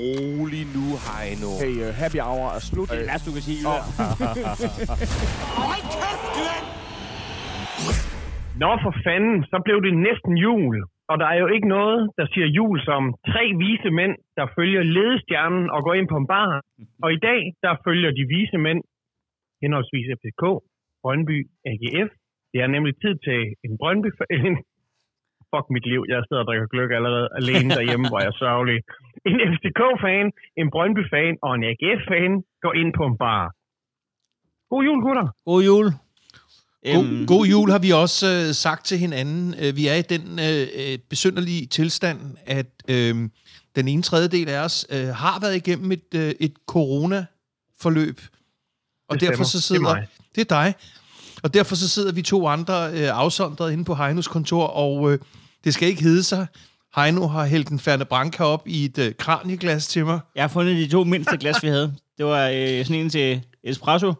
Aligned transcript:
rolig 0.00 0.64
nu, 0.76 0.84
Heino. 1.06 1.50
Hey, 1.62 1.74
uh, 1.84 1.88
happy 2.02 2.20
hour 2.26 2.46
er 2.56 2.62
slut. 2.70 2.86
Det 2.88 2.94
er 2.96 3.00
det 3.02 3.10
værste, 3.12 3.26
du 3.30 3.34
kan 3.36 3.44
sige. 3.50 3.60
Oh. 3.72 3.72
Nå 8.62 8.70
for 8.84 8.92
fanden, 9.04 9.36
så 9.50 9.56
blev 9.66 9.78
det 9.86 9.94
næsten 10.08 10.32
jul. 10.46 10.76
Og 11.10 11.16
der 11.22 11.28
er 11.34 11.38
jo 11.44 11.48
ikke 11.56 11.68
noget, 11.78 12.00
der 12.18 12.26
siger 12.32 12.48
jul 12.58 12.76
som 12.88 13.02
tre 13.30 13.44
vise 13.64 13.90
mænd, 13.98 14.14
der 14.38 14.46
følger 14.56 14.82
ledestjernen 14.96 15.64
og 15.74 15.80
går 15.86 15.94
ind 15.98 16.08
på 16.12 16.16
en 16.22 16.28
bar. 16.34 16.50
Og 17.04 17.08
i 17.16 17.20
dag, 17.28 17.40
der 17.64 17.72
følger 17.86 18.10
de 18.18 18.24
vise 18.34 18.58
mænd 18.66 18.80
henholdsvis 19.62 20.06
FCK, 20.18 20.42
Brøndby, 21.02 21.38
AGF. 21.70 22.10
Det 22.52 22.58
er 22.64 22.68
nemlig 22.76 22.94
tid 23.04 23.14
til 23.26 23.38
en 23.64 23.72
Brøndby... 23.80 24.10
En, 24.46 24.54
fuck 25.52 25.66
mit 25.76 25.86
liv, 25.92 26.00
jeg 26.12 26.18
sidder 26.26 26.42
og 26.44 26.48
drikker 26.50 26.66
gløk 26.74 26.90
allerede 26.98 27.28
alene 27.40 27.68
derhjemme, 27.78 28.04
hvor 28.10 28.18
jeg 28.22 28.28
er 28.34 28.38
sørgelig. 28.44 28.78
En 29.30 29.38
FCK-fan, 29.52 30.26
en 30.60 30.68
Brøndby-fan 30.74 31.34
og 31.46 31.50
en 31.56 31.62
AGF-fan 31.70 32.32
går 32.64 32.72
ind 32.80 32.90
på 32.98 33.02
en 33.10 33.16
bar. 33.24 33.44
God 34.70 34.82
jul, 34.88 35.00
gutter. 35.06 35.26
God 35.50 35.62
jul. 35.70 35.86
God, 36.94 37.04
Øhm, 37.04 37.26
god 37.26 37.44
jul 37.46 37.70
har 37.70 37.78
vi 37.78 37.90
også 38.04 38.26
øh, 38.26 38.54
sagt 38.64 38.82
til 38.86 38.98
hinanden. 38.98 39.54
Øh, 39.62 39.76
vi 39.76 39.86
er 39.92 39.94
i 39.94 40.02
den 40.14 40.24
øh, 40.48 40.62
øh, 40.80 40.98
besynderlige 41.10 41.66
tilstand, 41.66 42.18
at 42.58 42.70
øh, 42.88 43.14
den 43.76 43.88
ene 43.88 44.02
tredjedel 44.02 44.48
af 44.48 44.64
os 44.64 44.86
øh, 44.94 45.08
har 45.22 45.40
været 45.40 45.56
igennem 45.56 45.92
et, 45.92 46.08
øh, 46.14 46.30
et 46.40 46.54
corona-forløb. 46.66 48.18
Og 49.08 49.14
Det 49.20 49.28
derfor 49.28 49.44
så 49.44 49.58
Det 49.58 49.62
er 49.62 49.66
sidder... 49.68 49.82
mig. 49.82 50.06
Det 50.34 50.40
er 50.50 50.62
dig. 50.62 50.74
Og 51.42 51.54
derfor 51.54 51.74
så 51.74 51.88
sidder 51.88 52.12
vi 52.12 52.22
to 52.22 52.46
andre 52.46 52.74
øh, 52.92 53.08
afsondret 53.22 53.72
inde 53.72 53.84
på 53.84 53.94
Heinos 53.94 54.28
kontor, 54.28 54.66
og 54.66 55.12
øh, 55.12 55.18
det 55.64 55.74
skal 55.74 55.88
ikke 55.88 56.02
hedde 56.02 56.22
sig. 56.22 56.46
Heino 56.96 57.26
har 57.26 57.46
hældt 57.46 57.68
en 57.68 57.78
Ferne 57.80 58.04
Branca 58.04 58.44
op 58.44 58.62
i 58.68 58.84
et 58.84 58.98
øh, 58.98 59.14
kranieglas 59.18 59.86
til 59.86 60.04
mig. 60.06 60.20
Jeg 60.34 60.42
har 60.42 60.48
fundet 60.48 60.76
de 60.76 60.88
to 60.88 61.04
mindste 61.04 61.36
glas, 61.38 61.62
vi 61.62 61.68
havde. 61.68 61.94
Det 62.18 62.26
var 62.26 62.48
øh, 62.48 62.84
sådan 62.84 63.00
en 63.00 63.10
til 63.10 63.42
espresso, 63.64 64.14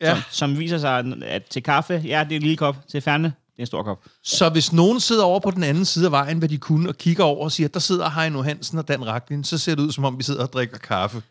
Ja. 0.00 0.14
som, 0.14 0.22
som 0.30 0.58
viser 0.58 0.78
sig, 0.78 1.04
at 1.22 1.44
til 1.44 1.62
kaffe, 1.62 2.02
ja, 2.04 2.24
det 2.24 2.32
er 2.32 2.36
en 2.36 2.42
lille 2.42 2.56
kop. 2.56 2.76
Til 2.90 3.00
færne, 3.00 3.24
det 3.24 3.32
er 3.58 3.62
en 3.62 3.66
stor 3.66 3.82
kop. 3.82 4.04
Så 4.24 4.48
hvis 4.48 4.72
nogen 4.72 5.00
sidder 5.00 5.24
over 5.24 5.40
på 5.40 5.50
den 5.50 5.62
anden 5.62 5.84
side 5.84 6.06
af 6.06 6.12
vejen, 6.12 6.38
hvad 6.38 6.48
de 6.48 6.58
kunne, 6.58 6.88
og 6.88 6.96
kigger 6.98 7.24
over 7.24 7.44
og 7.44 7.52
siger, 7.52 7.68
der 7.68 7.80
sidder 7.80 8.10
Heino 8.10 8.42
Hansen 8.42 8.78
og 8.78 8.88
Dan 8.88 9.06
Raklin, 9.06 9.44
så 9.44 9.58
ser 9.58 9.74
det 9.74 9.82
ud, 9.82 9.92
som 9.92 10.04
om 10.04 10.18
vi 10.18 10.22
sidder 10.22 10.42
og 10.42 10.52
drikker 10.52 10.78
kaffe. 10.78 11.22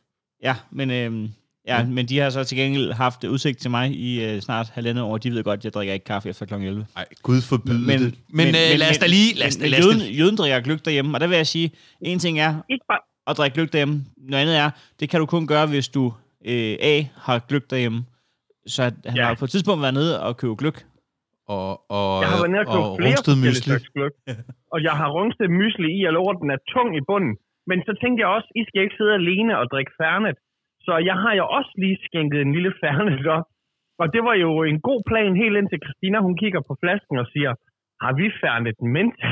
Ja, 0.44 0.56
men, 0.72 0.92
øh, 0.92 1.30
ja, 1.68 1.86
men 1.86 2.06
de 2.06 2.20
har 2.20 2.30
så 2.30 2.44
til 2.44 2.58
gengæld 2.58 2.92
haft 2.94 3.24
udsigt 3.24 3.58
til 3.60 3.72
mig 3.72 3.92
i 3.92 4.26
øh, 4.26 4.42
snart 4.42 4.70
halvandet 4.70 5.04
år. 5.04 5.18
De 5.18 5.32
ved 5.32 5.44
godt, 5.44 5.58
at 5.60 5.66
jeg 5.66 5.74
drikker 5.74 5.94
ikke 5.94 6.04
kaffe 6.06 6.30
efter 6.30 6.46
kl. 6.46 6.54
11. 6.54 6.86
Nej, 6.96 7.06
Gud 7.24 7.42
forbyde 7.50 7.80
Men, 7.88 8.00
det. 8.00 8.16
Men, 8.30 8.38
men, 8.38 8.48
øh, 8.48 8.80
lad 8.80 8.90
os 8.90 8.98
da 8.98 9.08
lige... 9.08 9.36
Lad 9.40 9.48
os, 9.48 9.58
men, 9.60 9.70
lad 9.70 9.80
os 9.80 9.86
jøden, 9.86 10.02
jøden 10.20 10.36
drikker 10.36 10.60
gløk 10.60 10.86
derhjemme, 10.86 11.16
og 11.16 11.20
der 11.22 11.28
vil 11.28 11.36
jeg 11.36 11.48
sige, 11.48 11.72
en 12.02 12.20
ting 12.20 12.40
er 12.40 12.52
at 13.28 13.38
drikke 13.38 13.56
gløk 13.56 13.74
derhjemme. 13.74 13.96
Noget 14.18 14.42
andet 14.44 14.58
er, 14.58 14.70
det 15.00 15.10
kan 15.10 15.20
du 15.20 15.26
kun 15.26 15.48
gøre, 15.48 15.68
hvis 15.68 15.88
du 15.88 16.14
øh, 16.46 16.76
A, 16.82 16.96
har 17.26 17.40
gløk 17.50 17.70
derhjemme. 17.70 18.06
Så 18.68 18.84
at 18.84 18.94
han 19.06 19.16
Ja. 19.18 19.26
har 19.26 19.36
på 19.42 19.46
et 19.46 19.52
tidspunkt 19.52 19.82
været 19.82 19.94
nede 19.94 20.14
og 20.26 20.38
købe 20.38 20.56
gløk. 20.62 20.78
og, 21.56 21.92
og, 21.98 22.22
Jeg 22.22 22.30
har 22.32 22.38
været 22.44 22.52
nede 22.56 22.66
og 22.68 22.74
købt 22.76 22.86
og 22.88 22.98
flere 23.02 23.38
Mysli. 23.46 23.74
gløk. 23.96 24.14
Og 24.74 24.80
jeg 24.88 24.96
har 25.02 25.08
rungstet 25.18 25.48
mysli 25.62 25.90
i, 26.00 26.00
og 26.10 26.14
lover, 26.18 26.32
at 26.36 26.40
den 26.44 26.50
er 26.56 26.62
tung 26.74 26.90
i 27.00 27.04
bunden. 27.10 27.34
Men 27.70 27.78
så 27.88 27.92
tænkte 28.02 28.20
jeg 28.24 28.30
også, 28.38 28.50
I 28.62 28.64
skal 28.68 28.80
ikke 28.86 28.98
sidde 29.00 29.14
alene 29.22 29.52
og 29.62 29.66
drikke 29.74 29.94
færnet. 30.02 30.36
Så 30.88 30.94
jeg 31.10 31.18
har 31.24 31.34
jo 31.40 31.46
også 31.58 31.72
lige 31.84 31.98
skænket 32.08 32.40
en 32.46 32.52
lille 32.58 32.74
færnet 32.82 33.28
op. 33.38 33.48
Og 34.02 34.08
det 34.14 34.22
var 34.28 34.36
jo 34.46 34.52
en 34.72 34.80
god 34.90 35.02
plan 35.10 35.32
helt 35.42 35.56
indtil 35.60 35.80
Christina, 35.86 36.18
hun 36.28 36.36
kigger 36.42 36.62
på 36.70 36.74
flasken 36.82 37.16
og 37.24 37.28
siger, 37.34 37.52
har 38.04 38.14
vi 38.20 38.26
færnet 38.44 38.78
menta? 38.96 39.30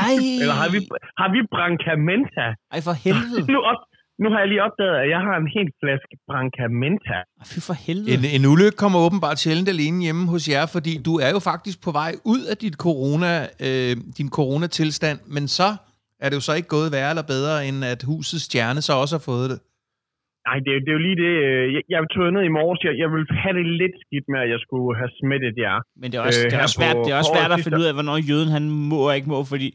Nej! 0.00 0.14
Eller 0.42 0.56
har 0.62 0.70
vi, 0.74 0.78
har 1.20 1.28
vi 1.34 1.40
branca 1.54 1.92
menta? 2.10 2.46
Ej, 2.74 2.80
for 2.86 2.94
helvede. 3.04 3.40
Nu, 3.54 3.58
op, 3.70 3.80
nu 4.22 4.26
har 4.32 4.38
jeg 4.42 4.48
lige 4.52 4.62
opdaget, 4.68 4.96
at 5.02 5.08
jeg 5.14 5.20
har 5.26 5.36
en 5.42 5.50
helt 5.56 5.74
flaske 5.82 6.14
branca 6.28 6.64
menta. 6.82 7.18
Ej, 7.40 7.46
Fy 7.50 7.58
for 7.68 7.76
helvede. 7.86 8.10
En, 8.14 8.22
en 8.36 8.44
ulykke 8.52 8.76
kommer 8.82 8.98
åbenbart 9.06 9.38
sjældent 9.44 9.68
alene 9.74 9.98
hjemme 10.06 10.24
hos 10.34 10.42
jer, 10.52 10.64
fordi 10.76 10.92
du 11.08 11.12
er 11.26 11.30
jo 11.36 11.40
faktisk 11.50 11.78
på 11.86 11.90
vej 12.00 12.12
ud 12.32 12.42
af 12.50 12.56
dit 12.64 12.76
corona, 12.86 13.32
øh, 13.66 13.92
din 14.18 14.28
coronatilstand, 14.38 15.18
men 15.36 15.44
så 15.58 15.68
er 16.22 16.26
det 16.28 16.36
jo 16.38 16.44
så 16.48 16.52
ikke 16.58 16.70
gået 16.76 16.88
værre 16.96 17.10
eller 17.14 17.26
bedre, 17.34 17.54
end 17.68 17.78
at 17.92 18.00
husets 18.10 18.44
stjerne 18.48 18.80
så 18.88 18.92
også 19.02 19.14
har 19.18 19.24
fået 19.32 19.48
det. 19.52 19.58
Nej, 20.48 20.56
det, 20.64 20.70
er 20.72 20.76
jo- 20.78 20.82
det 20.84 20.90
er 20.92 20.96
jo 20.98 21.02
lige 21.08 21.18
det. 21.24 21.32
øh, 21.46 21.64
Jeg, 21.74 21.82
jeg 21.94 21.98
tog 22.14 22.22
ned 22.36 22.42
i 22.50 22.52
morges. 22.58 22.80
Jeg, 22.86 22.92
jeg 23.02 23.08
ville 23.14 23.26
have 23.44 23.54
det 23.58 23.66
lidt 23.82 23.94
skidt 24.04 24.26
med, 24.32 24.38
at 24.44 24.48
jeg 24.54 24.60
skulle 24.66 24.90
have 25.00 25.10
smittet 25.20 25.54
jer. 25.64 25.76
Men 26.00 26.06
det 26.10 26.16
er 26.18 26.22
også, 26.28 26.40
Øh, 26.44 26.50
det 26.50 26.56
er 26.58 26.62
også 26.66 26.78
svært, 26.80 26.96
på- 26.96 27.02
det 27.06 27.10
er 27.14 27.18
også 27.22 27.32
svært 27.36 27.52
at 27.56 27.60
finde 27.64 27.78
ud 27.82 27.86
af, 27.90 27.92
hvornår 27.98 28.16
jøden 28.30 28.50
han 28.56 28.64
må 28.90 28.98
og 29.08 29.14
ikke 29.18 29.28
må, 29.34 29.38
fordi 29.54 29.68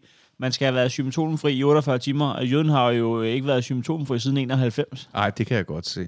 man 0.44 0.52
skal 0.56 0.66
have 0.70 0.76
været 0.80 0.92
symptomfri 1.00 1.52
i 1.60 1.64
48 1.64 1.98
timer, 2.08 2.30
og 2.40 2.44
jøden 2.52 2.70
har 2.78 2.88
jo 3.02 3.08
ikke 3.36 3.48
været 3.52 3.64
symptomfri 3.72 4.16
siden 4.26 4.38
91. 4.38 5.10
Nej, 5.20 5.30
det 5.38 5.44
kan 5.48 5.56
jeg 5.58 5.66
godt 5.76 5.88
se. 5.96 6.04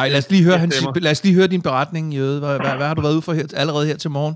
Ej, 0.00 0.08
lad 0.08 0.18
os 0.22 0.30
lige 0.34 0.44
høre, 0.48 0.58
hans, 0.64 0.74
lad 1.06 1.10
os 1.16 1.24
lige 1.24 1.34
høre 1.38 1.46
din 1.54 1.62
beretning, 1.68 2.04
Jøde. 2.18 2.38
Hvad, 2.44 2.54
hvad, 2.64 2.74
hvad 2.78 2.86
har 2.90 2.94
du 2.98 3.02
været 3.06 3.16
ude 3.18 3.22
for 3.28 3.32
her, 3.38 3.46
allerede 3.62 3.86
her 3.90 3.96
til 4.04 4.10
morgen? 4.18 4.34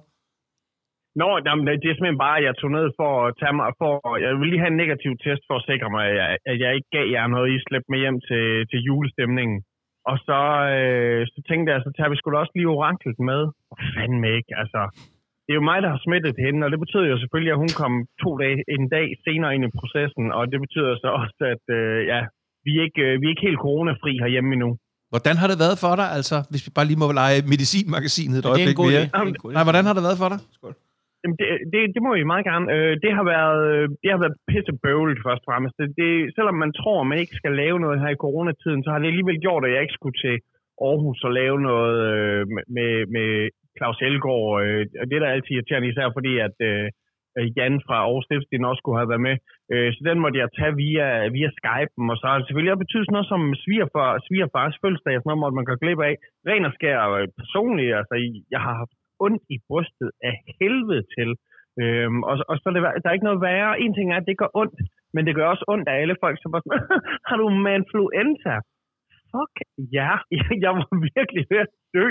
Nå, 1.20 1.28
jamen, 1.46 1.66
det 1.82 1.88
er 1.88 1.94
simpelthen 1.96 2.24
bare, 2.26 2.38
at 2.38 2.46
jeg 2.48 2.54
tog 2.60 2.70
ned 2.78 2.86
for 3.00 3.10
at 3.26 3.34
tage 3.40 3.56
mig, 3.58 3.68
for, 3.80 3.92
jeg 4.24 4.30
vil 4.38 4.50
lige 4.50 4.62
have 4.62 4.72
en 4.74 4.82
negativ 4.82 5.12
test 5.24 5.42
for 5.48 5.56
at 5.58 5.66
sikre 5.70 5.88
mig, 5.96 6.04
at 6.10 6.16
jeg, 6.20 6.28
at 6.50 6.56
jeg 6.62 6.70
ikke 6.76 6.90
gav 6.96 7.06
jer 7.14 7.26
noget, 7.34 7.48
I 7.54 7.64
slæbte 7.66 7.90
med 7.92 8.00
hjem 8.02 8.18
til, 8.28 8.44
til 8.70 8.78
julestemningen. 8.88 9.58
Og 10.10 10.16
så, 10.26 10.40
øh, 10.76 11.20
så 11.32 11.38
tænkte 11.48 11.68
jeg, 11.72 11.78
så 11.86 11.90
tager 11.96 12.10
vi 12.10 12.16
sgu 12.16 12.26
da 12.30 12.38
også 12.42 12.56
lige 12.56 12.72
oraklet 12.74 13.18
med. 13.30 13.40
Og 13.72 13.76
fandme 13.94 14.28
ikke, 14.38 14.52
altså. 14.62 14.80
Det 15.44 15.50
er 15.52 15.60
jo 15.60 15.70
mig, 15.70 15.78
der 15.82 15.90
har 15.94 16.00
smittet 16.06 16.36
hende, 16.46 16.64
og 16.66 16.70
det 16.72 16.80
betyder 16.84 17.06
jo 17.12 17.16
selvfølgelig, 17.22 17.52
at 17.54 17.62
hun 17.64 17.72
kom 17.82 17.94
to 18.22 18.30
dage, 18.42 18.58
en 18.76 18.86
dag 18.96 19.06
senere 19.26 19.54
ind 19.54 19.64
i 19.68 19.76
processen, 19.80 20.24
og 20.36 20.42
det 20.52 20.58
betyder 20.64 20.92
så 21.02 21.08
også, 21.22 21.40
at 21.54 21.64
øh, 21.78 21.98
ja, 22.12 22.20
vi 22.66 22.70
er, 22.78 22.82
ikke, 22.88 23.02
øh, 23.06 23.14
vi 23.20 23.24
er 23.26 23.32
ikke 23.34 23.46
helt 23.48 23.64
coronafri 23.66 24.12
herhjemme 24.22 24.50
endnu. 24.56 24.70
Hvordan 25.12 25.36
har 25.40 25.48
det 25.52 25.58
været 25.64 25.76
for 25.84 25.94
dig, 26.00 26.08
altså, 26.18 26.36
hvis 26.50 26.62
vi 26.66 26.70
bare 26.76 26.86
lige 26.90 27.00
må 27.02 27.08
lege 27.22 27.38
medicinmagasinet 27.52 28.36
et 28.38 28.44
er 28.44 28.50
øjeblik 28.54 28.78
mere? 28.78 29.02
Er 29.18 29.22
idé. 29.30 29.52
Nej, 29.56 29.64
hvordan 29.68 29.84
har 29.88 29.94
det 29.96 30.02
været 30.08 30.18
for 30.22 30.28
dig? 30.32 30.38
Jamen, 31.24 31.36
det, 31.40 31.48
det, 31.72 31.80
det 31.94 32.02
må 32.06 32.10
I 32.14 32.30
meget 32.32 32.44
gerne. 32.50 32.66
Øh, 32.74 32.94
det 33.04 33.12
har 33.18 33.24
været, 33.34 33.60
øh, 33.72 33.84
det 34.02 34.10
har 34.12 34.20
været 34.24 34.40
pissebøvlet 34.50 35.24
først 35.26 35.42
og 35.44 35.48
fremmest. 35.48 35.74
Det, 35.78 35.88
det, 36.00 36.10
selvom 36.36 36.56
man 36.64 36.72
tror, 36.80 36.98
man 37.02 37.18
ikke 37.22 37.38
skal 37.40 37.52
lave 37.62 37.78
noget 37.84 38.00
her 38.02 38.10
i 38.12 38.22
coronatiden, 38.24 38.82
så 38.82 38.88
har 38.90 38.98
det 38.98 39.10
alligevel 39.12 39.38
gjort, 39.44 39.64
at 39.64 39.72
jeg 39.72 39.82
ikke 39.82 39.98
skulle 39.98 40.18
til 40.24 40.36
Aarhus 40.86 41.20
og 41.26 41.32
lave 41.40 41.58
noget 41.70 41.96
øh, 42.12 42.42
med, 42.76 42.92
med 43.14 43.28
Claus 43.78 43.98
Elgaard. 44.08 44.52
Øh, 44.62 44.86
og 45.00 45.04
det 45.08 45.14
er 45.16 45.22
da 45.22 45.34
altid 45.34 45.54
irriterende, 45.54 45.90
især 45.90 46.06
fordi, 46.16 46.32
at 46.46 46.56
øh, 46.70 46.86
Jan 47.56 47.74
fra 47.86 47.96
Aarhus 48.04 48.24
Stiftstiden 48.26 48.70
også 48.70 48.80
skulle 48.80 49.00
have 49.00 49.12
været 49.12 49.26
med. 49.28 49.36
Øh, 49.72 49.88
så 49.94 50.00
den 50.08 50.18
måtte 50.22 50.38
jeg 50.42 50.48
tage 50.58 50.74
via, 50.84 51.08
via 51.36 51.50
Skype. 51.58 51.92
og 52.12 52.16
så 52.18 52.24
har 52.26 52.36
det 52.36 52.46
selvfølgelig 52.46 52.72
også 52.72 52.84
betydet 52.84 53.06
sådan 53.06 53.16
noget 53.18 53.32
som 53.32 53.42
svigerfar, 53.64 54.10
svigerfars 54.26 54.74
fødselsdag, 54.82 55.14
sådan 55.14 55.28
noget, 55.30 55.42
måtte 55.42 55.58
man 55.58 55.68
gå 55.68 55.74
glip 55.82 56.00
af. 56.10 56.14
Ren 56.48 56.68
og 56.68 56.72
skær 56.76 56.98
øh, 57.18 57.28
personligt, 57.40 57.92
altså 58.00 58.14
jeg 58.54 58.60
har 58.66 58.74
haft 58.82 58.94
ondt 59.26 59.42
i 59.54 59.56
brystet 59.68 60.10
af 60.28 60.34
helvede 60.58 61.04
til. 61.16 61.30
Øhm, 61.82 62.20
og, 62.30 62.34
og 62.50 62.54
så 62.58 62.64
er 62.68 62.74
det, 62.74 62.82
der 63.02 63.08
er 63.08 63.16
ikke 63.16 63.28
noget 63.30 63.44
værre. 63.48 63.80
En 63.84 63.94
ting 63.94 64.06
er, 64.08 64.18
at 64.20 64.28
det 64.28 64.40
gør 64.42 64.50
ondt, 64.62 64.78
men 65.14 65.22
det 65.26 65.34
gør 65.34 65.46
også 65.52 65.64
ondt 65.74 65.86
af 65.88 65.96
alle 66.02 66.16
folk, 66.24 66.36
som 66.38 66.52
bare 66.52 66.64
sådan, 66.64 67.02
har 67.28 67.36
du 67.40 67.46
manfluenza? 67.66 68.54
Fuck 69.30 69.54
ja, 69.98 70.12
jeg 70.64 70.72
var 70.78 70.88
virkelig 71.10 71.42
ved 71.50 71.60
at 71.66 71.72
dø. 71.94 72.06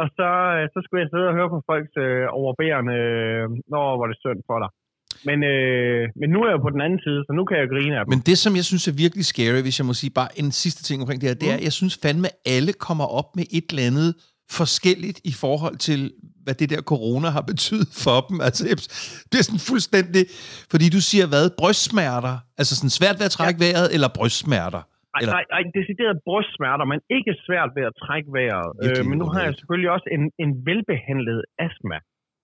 Og 0.00 0.06
så, 0.16 0.28
øh, 0.56 0.64
så 0.72 0.78
skulle 0.84 1.02
jeg 1.02 1.10
sidde 1.12 1.28
og 1.30 1.36
høre 1.38 1.52
på 1.54 1.60
folks 1.70 1.94
øh, 2.06 2.24
overbærende, 2.40 2.96
øh, 3.10 3.44
når 3.72 3.84
var 4.00 4.06
det 4.10 4.18
synd 4.24 4.40
for 4.48 4.58
dig. 4.62 4.70
Men, 5.28 5.38
øh, 5.52 6.02
men 6.20 6.28
nu 6.34 6.38
er 6.44 6.50
jeg 6.54 6.60
på 6.66 6.70
den 6.74 6.80
anden 6.86 7.00
side, 7.06 7.20
så 7.26 7.32
nu 7.38 7.44
kan 7.48 7.56
jeg 7.60 7.68
grine 7.74 7.94
af 7.98 8.02
dem. 8.02 8.10
Men 8.14 8.22
det, 8.30 8.38
som 8.44 8.52
jeg 8.58 8.64
synes 8.70 8.84
er 8.90 8.94
virkelig 9.04 9.24
scary, 9.32 9.60
hvis 9.66 9.78
jeg 9.80 9.86
må 9.90 9.94
sige 10.02 10.12
bare 10.20 10.30
en 10.40 10.50
sidste 10.62 10.82
ting 10.88 10.98
omkring 11.02 11.20
det 11.20 11.28
her, 11.28 11.42
det 11.42 11.48
er, 11.52 11.56
at 11.60 11.66
jeg 11.68 11.74
synes 11.80 11.94
fandme, 12.04 12.28
alle 12.56 12.72
kommer 12.86 13.06
op 13.20 13.28
med 13.38 13.44
et 13.58 13.66
eller 13.70 13.84
andet 13.90 14.10
forskelligt 14.60 15.18
i 15.30 15.32
forhold 15.44 15.76
til, 15.88 16.00
hvad 16.44 16.54
det 16.60 16.68
der 16.70 16.82
corona 16.92 17.28
har 17.36 17.44
betydet 17.52 17.90
for 18.04 18.18
dem. 18.28 18.36
Altså, 18.46 18.60
det 19.30 19.36
er 19.40 19.44
sådan 19.48 19.66
fuldstændig... 19.72 20.22
Fordi 20.72 20.86
du 20.96 21.00
siger, 21.10 21.26
hvad? 21.32 21.44
Brystsmerter? 21.60 22.34
Altså 22.60 22.72
sådan 22.78 22.94
svært 23.00 23.16
ved 23.18 23.26
at 23.30 23.34
trække 23.38 23.58
ja. 23.60 23.64
vejret, 23.64 23.86
eller 23.94 24.08
brystsmerter? 24.18 24.82
Ej, 25.14 25.20
Eller- 25.20 25.36
nej, 25.36 25.44
nej, 25.54 25.62
decideret 25.80 26.16
brystsmerter, 26.28 26.84
men 26.92 27.00
ikke 27.16 27.32
svært 27.46 27.70
ved 27.76 27.84
at 27.90 27.94
trække 28.04 28.28
vejret. 28.38 28.70
Øh, 28.84 29.00
men 29.08 29.16
nu 29.22 29.26
har 29.34 29.42
jeg 29.46 29.54
selvfølgelig 29.58 29.90
også 29.96 30.08
en, 30.16 30.24
en 30.44 30.50
velbehandlet 30.68 31.40
astma. 31.66 31.98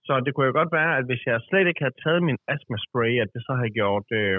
Så 0.07 0.13
det 0.25 0.31
kunne 0.33 0.49
jo 0.51 0.55
godt 0.61 0.73
være, 0.81 0.93
at 0.99 1.05
hvis 1.09 1.23
jeg 1.29 1.37
slet 1.49 1.67
ikke 1.69 1.83
havde 1.85 1.99
taget 2.05 2.23
min 2.29 2.39
astmaspray, 2.55 3.13
at 3.25 3.29
det 3.35 3.43
så 3.47 3.53
havde 3.61 3.77
gjort 3.81 4.09
øh, 4.21 4.37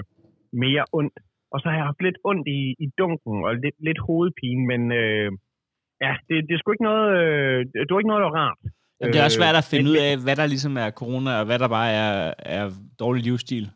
mere 0.64 0.84
ondt. 0.98 1.16
Og 1.52 1.56
så 1.60 1.66
har 1.68 1.76
jeg 1.78 1.88
haft 1.90 2.02
lidt 2.06 2.18
ondt 2.30 2.46
i, 2.58 2.60
i 2.84 2.86
dunken 3.00 3.36
og 3.46 3.52
lidt, 3.64 3.78
lidt 3.88 4.00
hovedpine, 4.06 4.62
men 4.70 4.82
øh, 5.02 5.28
ja, 6.00 6.12
det, 6.28 6.34
det 6.48 6.52
er 6.54 6.58
sgu 6.58 6.72
ikke 6.72 6.88
noget, 6.92 7.06
øh, 7.20 7.58
det 7.86 7.90
var 7.90 7.98
ikke 8.00 8.12
noget, 8.12 8.22
der 8.24 8.30
var 8.30 8.38
rart. 8.44 8.58
Jamen, 9.00 9.12
det 9.12 9.20
er 9.20 9.24
også 9.24 9.38
svært 9.42 9.56
at 9.62 9.68
finde 9.72 9.90
ud 9.90 9.96
af, 9.96 10.12
hvad 10.24 10.36
der 10.40 10.46
ligesom 10.46 10.76
er 10.84 10.90
corona, 10.90 11.30
og 11.40 11.44
hvad 11.48 11.58
der 11.58 11.68
bare 11.68 11.90
er, 12.04 12.34
er 12.56 12.64
dårlig 13.02 13.22
livsstil. 13.24 13.66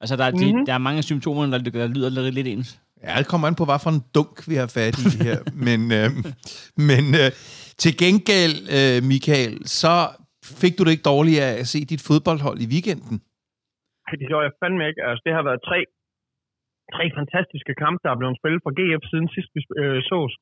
Altså, 0.00 0.14
der 0.16 0.24
er, 0.24 0.30
de, 0.30 0.46
Mhm. 0.54 0.66
der 0.66 0.74
er 0.74 0.78
mange 0.88 1.02
symptomer, 1.02 1.42
der, 1.46 1.58
der 1.58 1.86
lyder 1.96 2.10
lidt, 2.10 2.34
lidt 2.34 2.48
ens. 2.54 2.70
Ja, 3.04 3.12
det 3.20 3.28
kommer 3.32 3.46
an 3.48 3.54
på, 3.60 3.64
hvad 3.64 3.80
for 3.84 3.90
en 3.96 4.02
dunk 4.16 4.34
vi 4.50 4.54
har 4.62 4.68
fat 4.78 4.96
i 5.06 5.10
her. 5.26 5.38
men 5.66 5.80
øh, 5.98 6.08
men 6.90 7.04
øh, 7.20 7.30
til 7.82 7.92
gengæld, 8.04 8.56
øh, 8.78 8.96
Michael, 9.12 9.54
så 9.80 9.92
fik 10.62 10.74
du 10.78 10.82
det 10.84 10.92
ikke 10.94 11.08
dårligt 11.14 11.40
af 11.48 11.52
at 11.62 11.66
se 11.72 11.78
dit 11.92 12.02
fodboldhold 12.08 12.58
i 12.64 12.68
weekenden. 12.74 13.16
Ej, 14.06 14.14
det 14.20 14.26
gjorde 14.30 14.44
jeg 14.46 14.52
fandme 14.62 14.82
ikke. 14.90 15.00
Altså, 15.08 15.22
det 15.26 15.32
har 15.38 15.44
været 15.50 15.60
tre 15.70 15.80
tre 16.96 17.04
fantastiske 17.18 17.72
kampe, 17.82 17.98
der 18.04 18.10
er 18.12 18.18
blevet 18.20 18.36
spillet 18.40 18.60
for 18.64 18.72
GF 18.78 19.02
siden 19.10 19.28
sidst 19.34 19.50
vi 19.56 19.60
øh, 19.82 19.98
sås. 20.10 20.32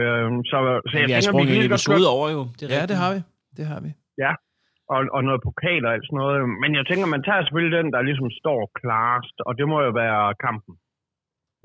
Øh, 0.00 0.26
så, 0.50 0.56
så 0.90 0.94
jeg 1.00 1.08
vi 1.08 1.12
har 1.16 1.20
tænker, 1.20 1.32
sprunget 1.32 1.50
vi 1.52 1.56
en 1.56 1.62
lige 1.62 1.72
godt 1.74 1.82
episode 1.86 2.06
over 2.16 2.26
jo. 2.36 2.40
Det 2.58 2.62
er 2.64 2.70
Ja, 2.76 2.82
det 2.90 2.96
har 3.02 3.10
vi. 3.14 3.20
Det 3.58 3.64
har 3.72 3.80
vi. 3.84 3.90
og, 4.94 5.00
og 5.16 5.20
noget 5.28 5.40
pokal 5.48 5.82
og 5.88 5.92
sådan 6.06 6.20
noget. 6.22 6.38
Men 6.62 6.70
jeg 6.78 6.84
tænker, 6.86 7.04
man 7.16 7.22
tager 7.28 7.42
selvfølgelig 7.44 7.74
den, 7.78 7.88
der 7.94 8.00
ligesom 8.08 8.28
står 8.40 8.60
klarest, 8.80 9.36
og 9.48 9.52
det 9.58 9.66
må 9.72 9.76
jo 9.88 9.92
være 10.04 10.20
kampen. 10.46 10.74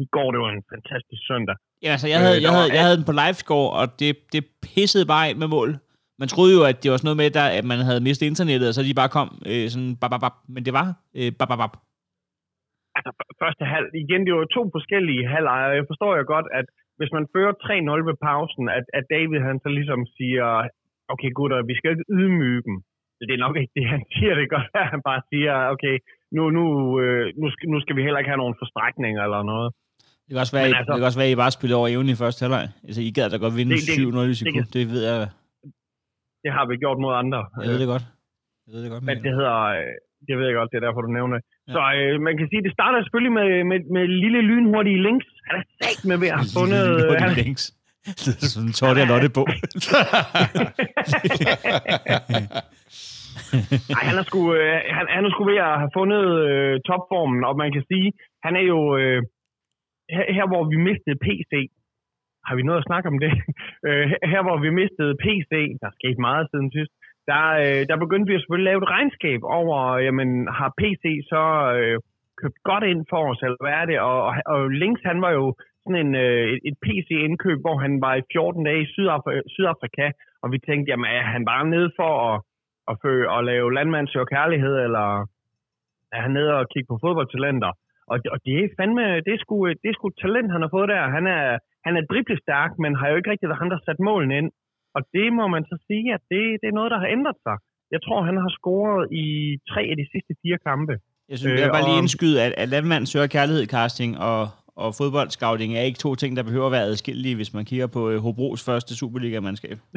I 0.03 0.05
går, 0.15 0.27
det 0.33 0.39
var 0.43 0.51
en 0.57 0.65
fantastisk 0.73 1.21
søndag. 1.31 1.55
Ja, 1.85 1.89
altså, 1.95 2.07
jeg 2.13 2.19
Øh, 2.19 2.25
havde, 2.25 2.37
der 2.39 2.45
jeg, 2.47 2.53
havde, 2.57 2.71
jeg 2.75 2.83
havde 2.85 2.97
den 2.99 3.09
på 3.09 3.15
livescore, 3.21 3.69
og 3.79 3.85
det, 3.99 4.09
det 4.33 4.41
pissede 4.67 5.05
bare 5.13 5.25
af 5.29 5.35
med 5.41 5.49
mål. 5.57 5.69
Man 6.21 6.27
troede 6.33 6.51
jo, 6.57 6.61
at 6.71 6.77
det 6.81 6.87
var 6.91 6.97
sådan 6.97 7.07
noget 7.09 7.21
med, 7.23 7.29
der, 7.39 7.45
at 7.59 7.65
man 7.71 7.79
havde 7.89 8.01
mistet 8.07 8.25
internettet, 8.31 8.67
og 8.69 8.73
så 8.75 8.81
de 8.89 8.99
bare 9.01 9.11
kom 9.17 9.29
øh, 9.51 9.65
sådan 9.73 9.93
bap, 10.01 10.11
bap, 10.13 10.21
bap. 10.25 10.35
Men 10.55 10.61
det 10.67 10.73
var 10.79 10.87
øh, 11.19 11.29
bap, 11.39 11.49
bap, 11.51 11.59
bap. 11.63 11.73
Altså, 12.97 13.11
første 13.43 13.63
halv, 13.73 13.87
igen, 14.03 14.21
det 14.27 14.33
var 14.37 14.45
to 14.57 14.61
forskellige 14.75 15.23
halvlejer. 15.33 15.67
Jeg 15.79 15.85
forstår 15.91 16.11
jo 16.19 16.23
godt, 16.35 16.47
at 16.59 16.67
hvis 16.99 17.11
man 17.17 17.25
fører 17.33 17.53
3-0 17.65 18.09
ved 18.09 18.17
pausen, 18.27 18.65
at, 18.77 18.85
at 18.97 19.03
David 19.15 19.39
han 19.49 19.57
så 19.63 19.69
ligesom 19.77 20.01
siger, 20.17 20.47
okay 21.13 21.31
gutter, 21.39 21.57
vi 21.71 21.75
skal 21.77 21.89
ikke 21.93 22.07
ydmyge 22.17 22.61
dem. 22.67 22.75
Det 23.29 23.33
er 23.35 23.43
nok 23.47 23.55
ikke 23.61 23.73
det, 23.77 23.85
han 23.93 24.01
siger. 24.15 24.33
Det 24.39 24.43
godt, 24.55 24.67
at 24.83 24.87
han 24.93 25.01
bare 25.09 25.21
siger, 25.31 25.53
okay, 25.73 25.95
nu, 26.35 26.41
nu, 26.57 26.65
øh, 27.01 27.23
nu, 27.41 27.47
skal, 27.53 27.65
nu 27.73 27.77
skal 27.83 27.95
vi 27.97 28.01
heller 28.05 28.19
ikke 28.21 28.31
have 28.33 28.43
nogen 28.43 28.59
forstrækninger 28.63 29.21
eller 29.27 29.41
noget. 29.53 29.69
Det 30.25 30.31
kan 30.35 30.43
også 30.45 30.55
være, 30.57 30.65
Men 30.67 30.71
altså, 30.71 30.79
altså- 30.81 30.93
det 30.93 30.99
kan 31.01 31.09
også 31.11 31.19
være, 31.21 31.29
at 31.31 31.35
I 31.37 31.43
bare 31.43 31.55
spillede 31.57 31.79
over 31.79 31.89
evnen 31.95 32.11
i 32.15 32.21
første 32.23 32.39
halvleg. 32.43 32.65
Altså, 32.87 33.01
I 33.09 33.11
gad 33.17 33.27
da 33.33 33.37
godt 33.45 33.55
vinde 33.59 33.71
Det- 33.75 33.87
det- 33.89 33.97
7-0 33.99 34.27
i 34.27 34.31
det 34.33 34.37
sekund. 34.43 34.65
Det, 34.75 34.83
ved 34.93 35.01
jeg. 35.09 35.17
Det 36.43 36.51
har 36.57 36.65
vi 36.69 36.73
gjort 36.83 36.99
mod 37.05 37.13
andre. 37.23 37.39
Jeg 37.63 37.69
ved 37.71 37.79
det 37.83 37.89
godt. 37.93 38.05
Jeg 38.65 38.71
ved 38.73 38.81
det 38.83 38.91
godt. 38.93 39.03
Men 39.09 39.15
det 39.25 39.31
hedder, 39.37 39.57
øh, 39.77 39.93
det 40.27 40.33
ved 40.37 40.45
jeg 40.49 40.55
godt, 40.59 40.69
det 40.71 40.77
er 40.79 40.85
derfor, 40.87 41.01
du 41.07 41.11
nævner. 41.19 41.37
Ja. 41.69 41.73
Så 41.75 41.81
øh, 41.99 42.13
man 42.27 42.33
kan 42.37 42.47
sige, 42.51 42.61
det 42.67 42.73
starter 42.77 42.97
selvfølgelig 43.03 43.35
med, 43.39 43.49
med, 43.71 43.79
med 43.95 44.03
lille 44.23 44.41
lynhurtige 44.49 45.01
links. 45.07 45.27
Han 45.49 45.55
er 45.61 45.65
sagt 45.81 46.01
med 46.09 46.17
ved 46.21 46.29
at 46.33 46.37
have 46.41 46.51
fundet... 46.59 46.81
Lille 46.87 47.03
øh, 47.03 47.09
hurtige 47.09 47.35
links. 47.43 47.63
Det 48.25 48.33
er 48.45 48.49
sådan 48.53 48.67
en 48.69 48.73
Totte 48.79 48.99
og 49.05 49.07
Lotte 49.13 49.29
på. 49.37 49.43
Ej, 53.97 54.03
han 54.09 54.17
er 54.21 54.25
sgu, 54.29 54.39
øh, 54.59 54.79
han, 54.97 55.05
han 55.15 55.25
er 55.25 55.31
sgu 55.31 55.41
ved 55.51 55.59
at 55.67 55.79
have 55.83 55.93
fundet 55.99 56.23
øh, 56.47 56.73
topformen, 56.87 57.41
og 57.49 57.53
man 57.63 57.69
kan 57.75 57.83
sige, 57.91 58.07
han 58.45 58.53
er 58.59 58.65
jo 58.73 58.79
øh, 59.01 59.19
her, 60.15 60.25
her, 60.37 60.45
hvor 60.51 60.63
vi 60.71 60.77
mistede 60.89 61.17
PC. 61.25 61.51
Har 62.47 62.55
vi 62.57 62.63
noget 62.67 62.81
at 62.81 62.89
snakke 62.89 63.07
om 63.11 63.17
det? 63.25 63.31
øh, 63.87 64.05
her- 64.31 64.45
hvor 64.47 64.57
vi 64.65 64.69
mistede 64.81 65.13
PC, 65.25 65.51
der 65.81 65.87
er 65.91 65.95
sket 65.99 66.17
meget 66.27 66.45
siden 66.51 66.69
sidst, 66.75 66.93
der, 67.31 67.43
øh, 67.63 67.81
der 67.89 68.03
begyndte 68.03 68.27
vi 68.29 68.35
at 68.35 68.41
selvfølgelig 68.41 68.69
lave 68.69 68.81
et 68.83 68.91
regnskab 68.95 69.41
over, 69.59 69.77
øh, 69.95 70.05
jamen, 70.05 70.29
har 70.59 70.69
PC 70.79 71.03
så 71.33 71.43
øh, 71.77 71.95
købt 72.41 72.59
godt 72.69 72.83
ind 72.91 73.01
for 73.11 73.21
os, 73.31 73.41
eller 73.45 73.59
hvad 73.63 73.75
er 73.81 73.85
det? 73.91 73.99
Og, 74.09 74.19
og, 74.27 74.33
og 74.53 74.59
Links, 74.81 75.01
han 75.11 75.21
var 75.25 75.31
jo 75.39 75.45
sådan 75.83 76.01
en, 76.05 76.15
øh, 76.25 76.45
et, 76.69 76.77
PC-indkøb, 76.85 77.59
hvor 77.65 77.77
han 77.85 77.93
var 78.05 78.13
i 78.15 78.27
14 78.33 78.63
dage 78.67 78.81
i 78.81 78.91
Sydafrika, 78.93 79.41
Sydafrika 79.55 80.07
og 80.43 80.47
vi 80.53 80.57
tænkte, 80.67 80.89
jamen 80.89 81.11
er 81.17 81.23
han 81.35 81.45
bare 81.45 81.65
nede 81.75 81.91
for 81.99 82.11
at 82.29 82.35
at, 82.91 82.95
fø, 83.03 83.13
at 83.37 83.41
lave 83.51 83.73
landmands 83.77 84.15
og 84.15 84.27
kærlighed, 84.35 84.75
eller 84.85 85.07
er 86.15 86.21
han 86.25 86.33
nede 86.37 86.51
og 86.59 86.69
kigge 86.71 86.89
på 86.91 86.97
fodboldtalenter. 87.03 87.71
Og, 88.11 88.17
og 88.33 88.37
det 88.45 88.53
er 88.57 88.75
fandme, 88.79 89.03
det 89.25 89.33
er, 89.33 89.41
sgu, 89.43 89.55
det 89.81 89.89
er 89.89 89.97
sgu 89.97 90.09
talent, 90.09 90.51
han 90.55 90.61
har 90.61 90.71
fået 90.75 90.89
der. 90.93 91.15
Han 91.17 91.25
er, 91.37 91.43
han 91.85 91.93
er 91.97 92.03
driblestærk, 92.11 92.71
men 92.83 92.91
har 92.99 93.07
jo 93.09 93.15
ikke 93.17 93.31
rigtig 93.31 93.49
været 93.49 93.61
han, 93.61 93.69
der 93.69 93.79
har 93.79 93.87
sat 93.87 93.99
målene 94.09 94.37
ind. 94.39 94.49
Og 94.95 95.01
det 95.15 95.27
må 95.39 95.45
man 95.55 95.63
så 95.71 95.75
sige, 95.87 96.07
at 96.17 96.21
det, 96.31 96.43
det 96.61 96.67
er 96.69 96.77
noget, 96.79 96.91
der 96.93 96.99
har 97.03 97.09
ændret 97.17 97.37
sig. 97.45 97.57
Jeg 97.95 98.01
tror, 98.05 98.19
han 98.29 98.37
har 98.43 98.51
scoret 98.59 99.03
i 99.23 99.25
tre 99.71 99.81
af 99.91 99.95
de 100.01 100.05
sidste 100.13 100.33
fire 100.41 100.59
kampe. 100.69 100.93
Jeg 101.29 101.37
synes, 101.37 101.53
Øh, 101.53 101.59
jeg 101.63 101.75
bare 101.77 101.87
lige 101.89 102.01
indskyde, 102.03 102.37
at, 102.45 102.53
at 102.61 102.67
landmand 102.73 103.05
søger 103.05 103.27
kærlighed 103.27 103.65
casting 103.75 104.11
og, 104.29 104.41
og 104.83 104.89
fodboldscouting 104.99 105.71
er 105.73 105.83
ikke 105.89 106.03
to 106.05 106.15
ting, 106.15 106.31
der 106.37 106.43
behøver 106.49 106.67
at 106.69 106.75
være 106.77 106.89
adskillige, 106.91 107.35
hvis 107.35 107.53
man 107.57 107.65
kigger 107.69 107.87
på 107.95 108.01
øh, 108.11 108.17
Hobros 108.23 108.65
første 108.69 108.91
Superliga-mandskab. 108.99 109.77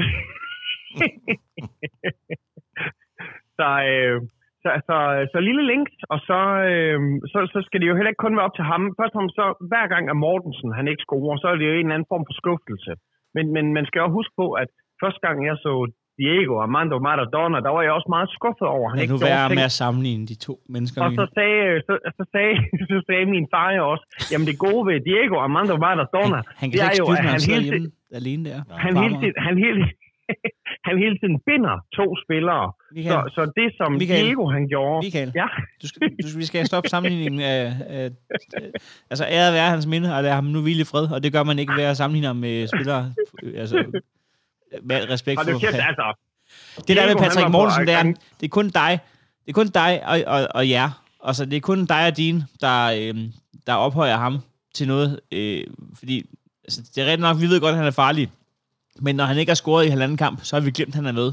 Så, 3.58 3.68
øh, 3.90 4.16
så, 4.62 4.70
så, 4.88 4.96
så 5.32 5.38
lille 5.48 5.64
links, 5.72 5.94
og 6.12 6.18
så, 6.28 6.40
øh, 6.72 6.98
så, 7.32 7.38
så 7.54 7.58
skal 7.66 7.80
det 7.80 7.88
jo 7.88 7.96
heller 7.96 8.12
ikke 8.12 8.24
kun 8.24 8.36
være 8.36 8.48
op 8.48 8.56
til 8.56 8.70
ham. 8.72 8.82
Først 8.98 9.12
og 9.12 9.16
fremmest 9.16 9.36
så, 9.40 9.46
hver 9.70 9.86
gang 9.92 10.04
at 10.12 10.20
Mortensen 10.24 10.70
han 10.78 10.86
ikke 10.88 11.04
scorer, 11.06 11.36
så 11.38 11.46
er 11.48 11.56
det 11.56 11.66
jo 11.68 11.74
en 11.74 11.86
eller 11.86 11.96
anden 11.96 12.12
form 12.12 12.24
for 12.28 12.34
skuffelse. 12.40 12.92
Men, 13.36 13.44
men 13.56 13.64
man 13.76 13.86
skal 13.86 14.00
jo 14.04 14.16
huske 14.18 14.34
på, 14.42 14.46
at 14.62 14.70
første 15.04 15.20
gang 15.26 15.36
jeg 15.50 15.56
så 15.66 15.72
Diego 16.20 16.54
Armando 16.66 16.96
Maradona, 17.08 17.58
der 17.66 17.72
var 17.76 17.82
jeg 17.86 17.92
også 17.98 18.10
meget 18.16 18.28
skuffet 18.38 18.68
over, 18.76 18.86
han 18.88 18.96
Lad 18.96 19.02
ikke 19.04 19.16
nu 19.16 19.22
være 19.32 19.46
ting. 19.48 19.58
med 19.58 19.64
at 19.70 19.74
sammenligne 19.82 20.24
de 20.30 20.36
to 20.46 20.54
mennesker. 20.74 20.98
Og 21.06 21.10
så 21.20 21.24
sagde, 21.36 21.60
så, 21.88 21.94
så, 22.16 22.24
sagde, 22.34 22.54
så 22.92 22.98
sagde 23.08 23.24
min 23.36 23.46
far 23.54 23.68
jo 23.78 23.82
også, 23.92 24.04
jamen 24.32 24.46
det 24.50 24.56
gode 24.66 24.82
ved 24.88 24.96
Diego 25.08 25.36
Armando 25.46 25.74
Maradona, 25.86 26.38
han, 26.40 26.44
han 26.60 26.66
kan 26.68 26.76
det 26.78 26.86
er 26.86 26.90
ikke 26.90 27.04
jo, 27.04 27.14
at 27.16 27.24
han 27.30 27.40
hele 27.50 27.64
hjemme 27.68 27.90
alene 28.20 28.42
der. 28.50 28.58
han 28.84 28.92
hele, 29.02 29.14
tiden, 29.20 29.36
han, 29.48 29.54
hele, 29.64 29.80
han 30.88 30.94
hele 31.04 31.16
tiden 31.20 31.36
binder 31.48 31.74
to 31.98 32.06
spillere. 32.24 32.66
Michael, 32.96 33.22
Så, 33.26 33.34
så 33.36 33.42
det, 33.58 33.68
som 33.78 33.88
Michael. 33.92 34.24
Diego 34.24 34.44
han 34.56 34.64
gjorde... 34.72 34.98
Michael, 35.06 35.30
Ja, 35.40 35.48
du 35.82 35.86
skal, 35.90 36.00
du, 36.22 36.28
vi 36.42 36.46
skal 36.50 36.60
stoppe 36.72 36.88
sammenligningen 36.94 37.40
af, 37.54 37.62
af, 37.96 38.04
af 38.58 38.66
altså 39.12 39.24
æret 39.36 39.52
være 39.58 39.68
hans 39.74 39.86
minde, 39.92 40.08
og 40.16 40.22
lade 40.22 40.34
ham 40.40 40.46
nu 40.54 40.58
hvile 40.66 40.82
i 40.86 40.88
fred, 40.92 41.06
og 41.14 41.18
det 41.24 41.30
gør 41.34 41.44
man 41.50 41.58
ikke 41.62 41.74
ved 41.78 41.86
at 41.92 41.96
sammenligne 42.00 42.26
ham 42.32 42.38
med 42.46 42.54
spillere, 42.72 43.02
altså 43.62 43.76
med 44.82 45.10
respekt 45.10 45.38
og 45.40 45.44
det 45.46 45.52
for... 45.54 45.66
er 45.66 45.70
kæft, 45.70 45.82
altså... 45.90 46.06
Det 46.88 46.96
der 46.96 47.06
med 47.06 47.16
Patrick 47.24 47.50
Mortensen, 47.50 47.86
det 47.86 47.94
er, 47.94 48.02
det 48.40 48.44
er 48.50 48.54
kun 48.58 48.68
dig, 48.82 48.92
det 49.44 49.48
er 49.48 49.56
kun 49.60 49.66
dig 49.80 49.92
og, 50.10 50.16
og, 50.34 50.40
og 50.54 50.68
jer. 50.74 50.88
Altså, 51.28 51.42
det 51.50 51.56
er 51.56 51.60
kun 51.70 51.80
dig 51.86 52.02
og 52.10 52.16
din, 52.16 52.36
der, 52.64 52.76
øh, 52.98 53.14
der 53.66 53.74
ophøjer 53.74 54.16
ham 54.16 54.34
til 54.74 54.86
noget. 54.92 55.20
Øh, 55.32 55.64
fordi 55.98 56.16
altså, 56.64 56.78
det 56.94 56.98
er 57.02 57.06
rigtigt 57.10 57.26
nok, 57.28 57.36
vi 57.42 57.46
ved 57.52 57.60
godt, 57.64 57.74
at 57.76 57.80
han 57.82 57.86
er 57.92 57.96
farlig. 58.04 58.26
Men 59.06 59.12
når 59.18 59.24
han 59.30 59.36
ikke 59.40 59.50
har 59.54 59.60
scoret 59.64 59.84
i 59.86 59.92
halvanden 59.94 60.18
kamp, 60.24 60.36
så 60.46 60.50
har 60.56 60.62
vi 60.66 60.70
glemt, 60.78 60.92
at 60.94 60.98
han 61.00 61.06
er 61.12 61.16
med. 61.22 61.28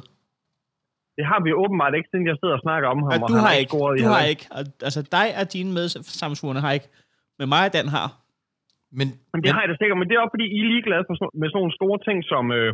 Det 1.17 1.25
har 1.31 1.39
vi 1.45 1.51
åbenbart 1.63 1.93
ikke, 1.97 2.09
siden 2.11 2.25
jeg 2.31 2.37
sidder 2.41 2.55
og 2.59 2.63
snakker 2.67 2.87
om 2.93 2.97
ham. 3.03 3.11
Og 3.13 3.19
og 3.23 3.29
du 3.29 3.33
han 3.37 3.43
har 3.47 3.53
ikke. 3.61 3.69
scoret 3.73 3.93
i 3.95 4.03
Du 4.03 4.07
har 4.15 4.23
ikke. 4.33 4.45
Og, 4.57 4.61
altså, 4.87 4.99
dig 5.17 5.27
og 5.39 5.45
dine 5.55 5.69
medsamsvorene 5.77 6.61
har 6.65 6.71
ikke. 6.77 6.87
Men 7.39 7.45
mig 7.53 7.63
og 7.67 7.73
Dan 7.77 7.87
har. 7.97 8.07
Men, 8.99 9.07
Men 9.33 9.39
det 9.43 9.49
har 9.55 9.61
jeg 9.63 9.69
da 9.71 9.75
sikkert, 9.81 9.97
men 10.01 10.07
det 10.07 10.13
er 10.15 10.21
også 10.23 10.33
fordi, 10.35 10.47
I 10.57 10.59
er 10.65 10.69
ligeglade 10.73 11.03
for, 11.07 11.15
sådan- 11.19 11.35
med 11.41 11.47
sådan 11.49 11.59
nogle 11.61 11.73
store 11.79 11.97
ting 12.07 12.17
som 12.31 12.43
øh, 12.59 12.69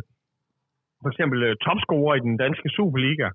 for 1.02 1.08
eksempel 1.12 1.38
øh, 1.48 1.52
topscorer 1.66 2.14
i 2.18 2.22
den 2.26 2.34
danske 2.44 2.68
Superliga. 2.76 3.28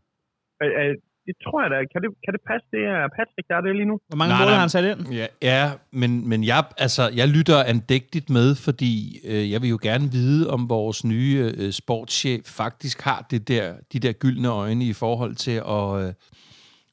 Øh, 0.64 0.72
øh, 0.82 0.96
det 1.28 1.36
tror 1.44 1.62
jeg 1.64 1.70
da. 1.74 1.78
Kan 1.94 2.00
det, 2.04 2.10
kan 2.26 2.32
det 2.36 2.42
passe, 2.50 2.66
det 2.76 2.84
er 2.96 3.02
Patrick, 3.18 3.48
der 3.50 3.56
er 3.56 3.62
det 3.62 3.76
lige 3.76 3.90
nu? 3.92 3.98
Hvor 4.10 4.18
mange 4.22 4.36
mål 4.40 4.48
har 4.54 4.60
han 4.66 4.70
sat 4.70 4.86
ind? 4.92 5.00
Ja, 5.20 5.28
ja 5.42 5.72
men, 5.92 6.30
men 6.30 6.44
jeg, 6.44 6.64
altså, 6.78 7.04
jeg 7.16 7.28
lytter 7.28 7.64
andægtigt 7.64 8.30
med, 8.30 8.56
fordi 8.56 8.94
øh, 9.32 9.52
jeg 9.52 9.62
vil 9.62 9.70
jo 9.70 9.80
gerne 9.82 10.12
vide, 10.12 10.50
om 10.50 10.70
vores 10.70 11.06
nye 11.06 11.54
øh, 11.58 11.72
sportschef 11.72 12.44
faktisk 12.46 13.02
har 13.02 13.26
det 13.32 13.48
der, 13.48 13.74
de 13.94 14.00
der 14.00 14.14
gyldne 14.24 14.48
øjne 14.48 14.86
i 14.86 14.94
forhold 14.94 15.36
til 15.36 15.58
at, 15.78 15.88
øh, 16.02 16.14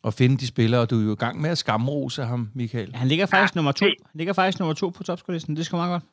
at 0.09 0.15
finde 0.15 0.37
de 0.37 0.47
spillere. 0.47 0.81
Og 0.81 0.91
du 0.91 1.01
er 1.01 1.05
jo 1.05 1.13
i 1.13 1.23
gang 1.25 1.41
med 1.41 1.51
at 1.51 1.59
skamrose 1.59 2.23
ham, 2.23 2.49
Michael. 2.55 2.95
Han 2.95 3.09
ligger 3.09 3.27
faktisk 3.27 3.55
nummer 3.55 3.73
to. 3.73 3.85
Han 3.85 4.19
ligger 4.21 4.33
faktisk 4.33 4.59
nummer 4.59 4.75
to 4.75 4.89
på 4.97 5.03
topskolisten. 5.03 5.57
Det 5.57 5.67
sgu 5.67 5.77
meget 5.77 5.93
godt. 5.93 6.05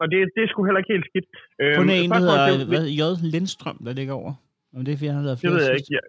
Og 0.00 0.06
det, 0.12 0.18
det 0.34 0.40
er 0.44 0.48
sgu 0.50 0.58
heller 0.68 0.80
ikke 0.82 0.92
helt 0.96 1.08
skidt. 1.10 1.26
Øh, 1.62 1.72
Kun 1.80 1.88
en, 1.98 2.10
der 2.14 2.20
hedder 2.24 2.38
det- 2.60 2.68
hvad, 2.72 2.84
J. 3.00 3.02
Lindstrøm, 3.34 3.78
der 3.86 3.92
ligger 4.00 4.14
over. 4.22 4.32
Om 4.76 4.80
det 4.84 4.90
er, 4.92 4.98
fordi 5.00 5.10
han 5.16 5.24
lavet 5.28 5.38
Det 5.44 5.50
ved 5.56 5.64
jeg 5.70 5.76
ikke. 5.80 5.92
Ja, 5.96 6.02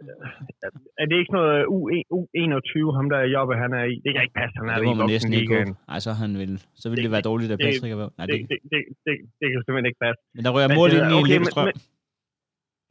er 1.01 1.05
det 1.09 1.15
ikke 1.21 1.33
noget 1.39 1.57
U- 1.75 1.89
U21, 2.17 2.71
ham 2.97 3.07
der 3.13 3.19
Jobbe, 3.35 3.53
han 3.63 3.71
er 3.79 3.85
i? 3.93 3.95
Det 4.05 4.09
kan 4.13 4.21
ikke 4.25 4.37
passe, 4.41 4.53
han 4.61 4.67
er 4.73 4.77
Det 4.79 4.85
i 4.91 4.93
man 5.01 5.07
næsten 5.13 5.33
ikke 5.39 5.53
voksenligaen. 5.53 5.71
håbe. 5.79 5.91
Ej, 5.93 5.99
så, 6.05 6.11
han 6.23 6.31
vil, 6.41 6.51
så 6.81 6.85
ville 6.89 7.01
det 7.03 7.09
Det- 7.09 7.15
være 7.17 7.27
dårligt, 7.31 7.49
at 7.55 7.59
Patrick 7.67 7.91
er. 7.95 7.97
Nej, 8.19 8.25
Det, 8.29 8.35
det, 8.51 8.57
det, 8.71 8.79
det, 9.05 9.13
det, 9.39 9.45
kan 9.51 9.57
simpelthen 9.65 9.87
ikke 9.91 10.01
passe. 10.05 10.19
men 10.35 10.41
der 10.45 10.51
rører 10.55 10.67
det 10.69 10.77
ind 10.97 11.05
er- 11.05 11.11
i 11.13 11.15
okay, 11.21 11.31
Lindstrøm. 11.33 11.65
men- 11.69 11.79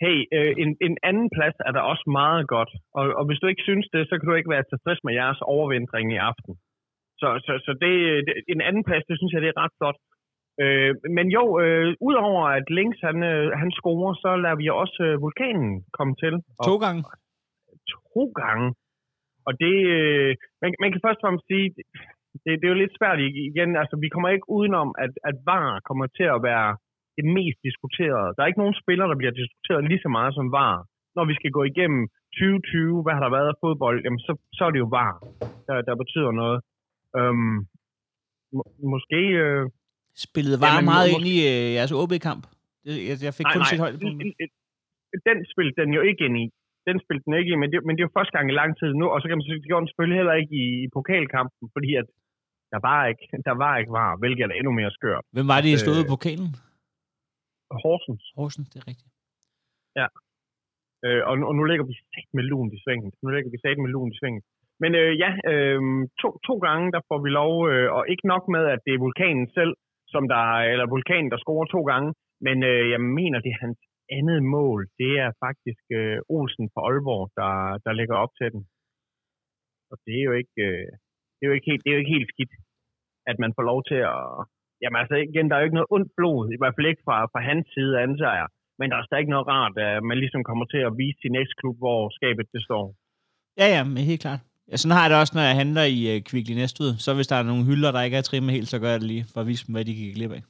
Hey, 0.05 0.19
øh, 0.37 0.53
en, 0.63 0.71
en 0.89 0.95
anden 1.11 1.29
plads 1.37 1.57
er 1.69 1.73
der 1.77 1.83
også 1.93 2.07
meget 2.21 2.45
godt. 2.55 2.71
Og, 2.99 3.05
og 3.19 3.25
hvis 3.29 3.39
du 3.43 3.47
ikke 3.53 3.65
synes 3.69 3.87
det, 3.95 4.03
så 4.11 4.15
kan 4.19 4.27
du 4.31 4.35
ikke 4.41 4.53
være 4.57 4.65
tilfreds 4.73 5.01
med 5.07 5.13
jeres 5.21 5.41
overvintring 5.55 6.07
i 6.17 6.19
aften. 6.31 6.53
Så, 7.21 7.29
så, 7.47 7.53
så 7.67 7.73
det, 7.85 7.93
det, 8.27 8.33
en 8.55 8.61
anden 8.69 8.85
plads, 8.89 9.05
det 9.11 9.17
synes 9.21 9.33
jeg, 9.35 9.43
det 9.45 9.51
er 9.53 9.61
ret 9.65 9.75
flot. 9.79 9.99
Øh, 10.63 10.93
men 11.17 11.27
jo, 11.37 11.45
øh, 11.63 11.87
udover 12.09 12.45
at 12.59 12.67
Links 12.77 13.01
han, 13.09 13.19
øh, 13.33 13.47
han 13.63 13.71
scorer, 13.79 14.15
så 14.23 14.31
lader 14.43 14.59
vi 14.63 14.69
også 14.83 14.99
øh, 15.09 15.21
vulkanen 15.25 15.71
komme 15.99 16.15
til. 16.23 16.35
Og 16.59 16.65
To 16.71 16.75
gange. 16.85 17.01
to 18.15 18.23
gange. 18.43 18.67
Og 19.47 19.53
det, 19.63 19.77
øh, 19.97 20.31
man, 20.63 20.71
man 20.83 20.91
kan 20.91 21.01
først 21.05 21.21
og 21.21 21.25
fremmest 21.25 21.47
sige, 21.51 21.67
det, 22.43 22.53
det 22.59 22.65
er 22.67 22.75
jo 22.75 22.83
lidt 22.83 22.99
svært 22.99 23.19
igen, 23.51 23.71
altså 23.83 23.95
vi 24.05 24.09
kommer 24.09 24.29
ikke 24.29 24.51
udenom, 24.57 24.89
at, 25.05 25.13
at 25.29 25.37
VAR 25.49 25.81
kommer 25.89 26.07
til 26.19 26.29
at 26.37 26.43
være 26.51 26.71
det 27.17 27.27
mest 27.37 27.59
diskuterede. 27.69 28.33
Der 28.35 28.41
er 28.43 28.51
ikke 28.51 28.63
nogen 28.65 28.81
spillere, 28.83 29.11
der 29.11 29.21
bliver 29.21 29.35
diskuteret 29.41 29.89
lige 29.91 30.05
så 30.05 30.11
meget 30.17 30.33
som 30.35 30.53
VAR. 30.57 30.77
Når 31.17 31.25
vi 31.31 31.35
skal 31.39 31.53
gå 31.59 31.63
igennem 31.73 32.03
2020, 32.39 33.03
hvad 33.03 33.15
har 33.15 33.23
der 33.25 33.37
været 33.37 33.53
af 33.53 33.61
fodbold, 33.63 33.99
jamen 34.05 34.23
så, 34.27 34.33
så 34.57 34.63
er 34.67 34.71
det 34.73 34.85
jo 34.85 34.89
VAR, 34.97 35.15
der, 35.67 35.77
der 35.89 35.95
betyder 36.03 36.33
noget. 36.43 36.59
Øhm, 37.19 37.57
må, 38.57 38.63
måske... 38.95 39.21
Øh, 39.45 39.65
Spillede 40.27 40.57
var 40.65 40.71
Jamen, 40.75 40.89
meget 40.95 41.09
må- 41.11 41.17
ind 41.19 41.27
i 41.35 41.37
øh, 41.53 41.67
jeres 41.77 41.93
OB-kamp. 42.01 42.45
Jeg, 42.85 42.95
jeg 43.27 43.35
fik 43.39 43.47
kun 43.55 43.65
sit 43.71 43.81
højdepunkt. 43.85 44.19
Den 45.29 45.39
spillede 45.53 45.77
den 45.83 45.91
jo 45.99 46.03
ikke 46.11 46.23
ind 46.29 46.37
i. 46.45 46.47
Den 46.89 46.97
spillede 47.05 47.25
den 47.27 47.35
ikke 47.41 47.51
i, 47.55 47.57
men 47.63 47.69
det, 47.73 47.79
men 47.87 47.93
det 47.95 48.01
er 48.03 48.09
jo 48.09 48.17
første 48.19 48.35
gang 48.37 48.47
i 48.53 48.59
lang 48.61 48.71
tid 48.81 48.91
nu, 49.01 49.07
og 49.15 49.19
så 49.21 49.27
kan 49.29 49.37
man 49.39 49.45
sige, 49.47 49.57
det 49.61 49.69
gjorde 49.71 49.83
den 49.85 49.91
selvfølgelig 49.91 50.19
heller 50.21 50.37
ikke 50.43 50.55
i, 50.65 50.67
i 50.85 50.87
pokalkampen, 50.97 51.65
fordi 51.77 51.91
at 52.01 52.07
der 52.73 52.81
var 52.89 53.01
ikke, 53.11 53.25
der 53.49 53.55
var 53.65 53.75
ikke 53.81 53.93
var, 54.01 54.11
hvilket 54.23 54.45
er 54.45 54.57
endnu 54.61 54.73
mere 54.81 54.93
skørt. 54.99 55.25
Hvem 55.37 55.49
var 55.53 55.59
det, 55.61 55.71
I 55.77 55.79
stod 55.85 55.99
Øh, 56.01 56.05
på 56.07 56.13
pokalen? 56.17 56.51
Horsens. 57.85 58.25
Horsens, 58.39 58.69
det 58.73 58.79
er 58.83 58.87
rigtigt. 58.93 59.11
Øh, 61.07 61.23
og, 61.29 61.35
nu- 61.39 61.47
og 61.51 61.55
nu 61.59 61.65
ligger 61.71 61.85
vi 61.91 61.95
sat 62.15 62.29
med 62.37 62.45
lun 62.53 62.69
i 62.77 62.79
svinget. 62.85 63.13
Nu 63.23 63.29
ligger 63.35 63.51
vi 63.55 63.59
sat 63.65 63.79
med 63.85 63.91
lun 63.95 64.11
i 64.15 64.17
svinget. 64.21 64.45
Men 64.83 64.91
øh, 65.01 65.13
ja, 65.25 65.31
øh, 65.53 65.81
to, 66.23 66.29
to 66.49 66.55
gange, 66.67 66.87
der 66.95 67.01
får 67.09 67.19
vi 67.25 67.31
lov, 67.41 67.53
øh, 67.71 67.89
og 67.97 68.03
ikke 68.13 68.27
nok 68.33 68.45
med, 68.55 68.65
at 68.75 68.81
det 68.87 68.93
er 68.95 69.05
vulkanen 69.07 69.47
selv, 69.59 69.73
som 70.15 70.25
der, 70.35 70.45
eller 70.73 70.93
vulkanen, 70.95 71.31
der 71.33 71.43
scorer 71.45 71.67
to 71.75 71.81
gange, 71.93 72.11
men 72.47 72.57
øh, 72.71 72.85
jeg 72.95 73.01
mener, 73.19 73.39
det 73.41 73.51
er 73.53 73.65
hans 73.67 73.81
andet 74.19 74.41
mål. 74.57 74.81
Det 75.01 75.13
er 75.25 75.31
faktisk 75.47 75.85
øh, 76.01 76.19
Olsen 76.37 76.67
fra 76.73 76.81
Aalborg, 76.89 77.25
der, 77.41 77.53
der 77.85 77.99
lægger 77.99 78.17
op 78.25 78.33
til 78.41 78.49
den. 78.55 78.63
Og 79.91 79.97
det 80.05 80.15
er 80.21 80.25
jo 80.29 80.35
ikke, 80.43 80.59
øh, 80.69 80.89
det 81.37 81.43
er 81.43 81.51
jo 81.51 81.57
ikke, 81.59 81.71
helt, 81.71 81.83
det 81.83 81.89
er 81.91 81.97
jo 81.97 82.03
ikke 82.03 82.17
helt 82.19 82.33
skidt, 82.35 82.53
at 83.31 83.37
man 83.43 83.53
får 83.57 83.65
lov 83.71 83.81
til 83.91 84.01
at... 84.15 84.23
Jamen 84.83 85.01
altså, 85.03 85.17
igen, 85.17 85.47
der 85.49 85.55
er 85.55 85.61
jo 85.61 85.69
ikke 85.69 85.79
noget 85.81 85.95
ondt 85.97 86.11
blod, 86.19 86.43
i 86.55 86.59
hvert 86.61 86.75
fald 86.77 86.91
ikke 86.91 87.07
fra, 87.07 87.17
fra 87.33 87.41
hans 87.49 87.67
side, 87.75 87.93
antager 88.07 88.37
jeg. 88.43 88.49
Men 88.79 88.87
der 88.91 88.97
er 88.97 89.07
stadig 89.07 89.23
ikke 89.23 89.37
noget 89.37 89.51
rart, 89.55 89.75
at 89.87 90.03
man 90.11 90.19
ligesom 90.19 90.43
kommer 90.49 90.67
til 90.73 90.83
at 90.89 90.97
vise 91.01 91.19
sin 91.23 91.33
næste 91.39 91.55
klub, 91.61 91.77
hvor 91.85 92.01
skabet 92.19 92.47
det 92.55 92.63
står. 92.69 92.85
Ja, 93.61 93.67
ja, 93.77 93.83
men 93.85 94.03
helt 94.11 94.23
klart. 94.27 94.43
Ja, 94.71 94.77
sådan 94.77 94.97
har 94.97 95.03
jeg 95.05 95.11
det 95.11 95.19
også, 95.23 95.35
når 95.37 95.45
jeg 95.51 95.61
handler 95.63 95.85
i 95.97 96.01
øh, 96.13 96.17
uh, 96.17 96.23
Kvickly 96.29 96.55
Næstved. 96.61 96.91
Så 97.05 97.11
hvis 97.15 97.31
der 97.31 97.37
er 97.37 97.43
nogle 97.51 97.65
hylder, 97.71 97.91
der 97.93 98.03
ikke 98.07 98.17
er 98.17 98.29
trimmet 98.31 98.53
helt, 98.57 98.69
så 98.69 98.79
gør 98.79 98.91
jeg 98.91 99.01
det 99.01 99.09
lige, 99.13 99.25
for 99.33 99.41
at 99.41 99.47
vise 99.51 99.67
dem, 99.67 99.73
hvad 99.75 99.85
de 99.85 99.95
kan 99.97 100.15
glip 100.19 100.33
af. 100.39 100.43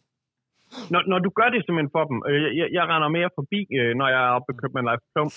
Når, 0.92 1.02
når 1.10 1.18
du 1.26 1.30
gør 1.38 1.48
det 1.54 1.60
simpelthen 1.60 1.94
for 1.96 2.04
dem, 2.10 2.18
øh, 2.30 2.48
jeg, 2.60 2.68
jeg 2.76 2.84
render 2.92 3.08
mere 3.18 3.30
forbi, 3.38 3.60
øh, 3.78 3.92
når 4.00 4.08
jeg 4.14 4.22
er 4.28 4.32
oppe 4.36 4.50
og 4.52 4.58
køber 4.62 4.78
en 4.80 4.90
plum, 5.12 5.30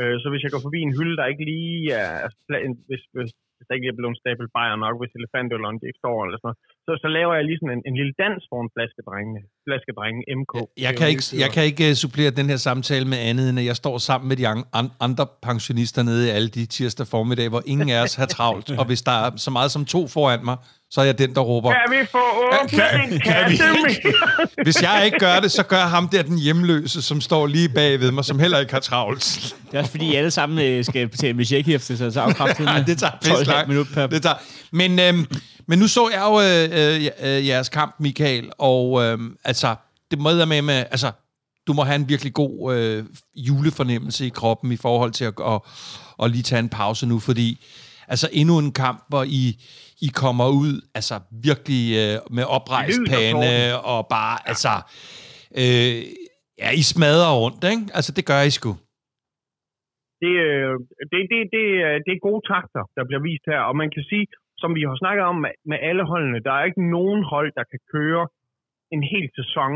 øh, 0.00 0.16
så 0.22 0.26
hvis 0.30 0.42
jeg 0.44 0.52
går 0.54 0.62
forbi 0.66 0.80
en 0.82 0.96
hylde, 0.98 1.16
der 1.20 1.26
ikke 1.32 1.44
lige 1.52 1.80
er, 2.02 2.10
hvis, 2.88 3.02
hvis, 3.16 3.30
hvis 3.60 3.68
der 3.68 3.74
ikke 3.76 3.86
lige 3.86 3.96
er 3.96 4.00
blevet 4.00 4.20
stabel 4.22 4.46
bajer 4.56 4.76
nok, 4.84 4.94
hvis 5.00 5.12
elefantøleren 5.18 5.76
de 5.80 5.86
ikke 5.90 6.02
står 6.04 6.16
eller 6.24 6.38
sådan 6.38 6.48
noget, 6.48 6.60
så, 6.86 6.92
så 7.02 7.08
laver 7.18 7.32
jeg 7.38 7.44
lige 7.48 7.58
sådan 7.60 7.74
en, 7.76 7.82
en 7.90 7.96
lille 8.00 8.14
dans 8.22 8.40
for 8.50 8.58
en 8.64 8.70
flaskedrenge, 8.76 9.34
flaskedrenge 9.66 10.18
MK. 10.40 10.54
Jeg 10.86 10.92
kan, 10.98 11.06
ikke, 11.12 11.24
jeg 11.42 11.50
kan 11.54 11.62
ikke 11.70 11.84
uh, 11.88 11.94
supplere 12.04 12.30
den 12.40 12.46
her 12.52 12.60
samtale 12.68 13.06
med 13.12 13.18
andet, 13.30 13.44
end 13.50 13.58
at 13.62 13.66
jeg 13.70 13.76
står 13.82 13.96
sammen 14.08 14.26
med 14.30 14.36
de 14.40 14.44
an- 14.80 14.96
andre 15.06 15.24
pensionister 15.48 16.02
nede 16.10 16.22
i 16.28 16.30
alle 16.36 16.50
de 16.56 16.62
tirsdag 16.76 17.06
formiddag, 17.14 17.46
hvor 17.54 17.62
ingen 17.72 17.88
af 17.94 17.98
os 18.06 18.14
har 18.20 18.28
travlt. 18.36 18.68
Og 18.80 18.84
hvis 18.90 19.02
der 19.08 19.14
er 19.24 19.28
så 19.46 19.50
meget 19.58 19.70
som 19.76 19.82
to 19.94 20.00
foran 20.16 20.42
mig, 20.50 20.56
så 20.90 21.00
er 21.00 21.04
jeg 21.04 21.18
den, 21.18 21.34
der 21.34 21.40
råber. 21.40 21.72
Kan 21.72 22.00
vi 22.00 22.06
få 22.12 22.18
åbnet 22.18 22.70
Kan- 22.70 23.00
en 23.12 23.20
kan 23.20 23.50
vi 23.50 23.56
kasse 23.56 23.64
ikke? 23.88 24.00
mere? 24.04 24.46
Hvis 24.64 24.82
jeg 24.82 25.02
ikke 25.04 25.18
gør 25.18 25.40
det, 25.40 25.50
så 25.52 25.62
gør 25.62 25.80
ham 25.86 26.08
der 26.08 26.22
den 26.22 26.38
hjemløse, 26.38 27.02
som 27.02 27.20
står 27.20 27.46
lige 27.46 27.68
bagved 27.68 28.10
mig, 28.10 28.24
som 28.24 28.38
heller 28.38 28.58
ikke 28.58 28.72
har 28.72 28.80
travlt. 28.80 29.54
Det 29.70 29.74
er 29.74 29.78
også 29.78 29.90
fordi, 29.90 30.12
I 30.12 30.14
alle 30.14 30.30
sammen 30.30 30.58
øh, 30.58 30.84
skal 30.84 31.08
betale 31.08 31.32
med 31.34 31.44
checkhæfte, 31.44 31.96
så 31.96 32.10
så 32.10 32.20
afkræftet 32.20 32.64
Nej, 32.66 32.82
det 32.82 32.98
tager 32.98 33.12
pisse 33.22 33.44
lang. 33.44 33.68
minut 33.68 33.86
per... 33.94 34.06
Det 34.06 34.22
tager. 34.22 34.34
Men, 34.72 34.98
øhm, 34.98 35.26
men 35.66 35.78
nu 35.78 35.88
så 35.88 36.08
jeg 36.08 36.20
jo 36.20 36.40
øh, 36.40 37.10
øh, 37.38 37.46
jeres 37.46 37.68
kamp, 37.68 37.94
Michael, 38.00 38.50
og 38.58 39.02
øh, 39.04 39.18
altså, 39.44 39.74
det 40.10 40.18
må 40.18 40.30
jeg 40.30 40.48
med, 40.48 40.62
med, 40.62 40.74
altså, 40.74 41.10
du 41.66 41.72
må 41.72 41.84
have 41.84 41.96
en 41.96 42.08
virkelig 42.08 42.32
god 42.34 42.74
øh, 42.76 43.04
julefornemmelse 43.36 44.26
i 44.26 44.28
kroppen 44.28 44.72
i 44.72 44.76
forhold 44.76 45.12
til 45.12 45.24
at, 45.24 45.34
at, 45.46 45.60
at 46.22 46.30
lige 46.30 46.42
tage 46.42 46.58
en 46.58 46.68
pause 46.68 47.06
nu, 47.06 47.18
fordi 47.18 47.64
altså 48.08 48.28
endnu 48.32 48.58
en 48.58 48.72
kamp, 48.72 49.04
hvor 49.08 49.24
I, 49.28 49.56
I 50.06 50.08
kommer 50.22 50.46
ud 50.62 50.74
altså 50.98 51.16
virkelig 51.48 51.82
øh, 52.02 52.16
med 52.36 52.44
oprejst 52.56 53.00
pande 53.12 53.52
og 53.92 54.00
bare, 54.16 54.36
altså, 54.50 54.72
øh, 55.60 55.98
ja, 56.62 56.68
I 56.80 56.82
smadrer 56.92 57.32
rundt, 57.42 57.62
ikke? 57.72 57.84
Altså, 57.98 58.10
det 58.16 58.24
gør 58.30 58.40
I 58.50 58.52
sgu. 58.58 58.72
det, 60.22 60.34
øh, 60.48 60.74
det, 61.12 61.20
det, 61.32 61.40
det, 61.56 61.66
er- 61.86 62.00
det 62.06 62.12
er 62.14 62.26
gode 62.28 62.42
takter, 62.52 62.82
der 62.96 63.02
bliver 63.08 63.22
vist 63.28 63.44
her. 63.52 63.60
Og 63.70 63.74
man 63.82 63.90
kan 63.94 64.04
sige, 64.10 64.26
som 64.62 64.70
vi 64.76 64.82
har 64.88 64.96
snakket 65.02 65.24
om 65.32 65.36
med, 65.70 65.78
alle 65.88 66.04
holdene, 66.12 66.40
der 66.46 66.52
er 66.58 66.64
ikke 66.68 66.84
nogen 66.96 67.22
hold, 67.32 67.50
der 67.58 67.64
kan 67.72 67.80
køre 67.94 68.22
en 68.94 69.02
hel 69.12 69.26
sæson 69.38 69.72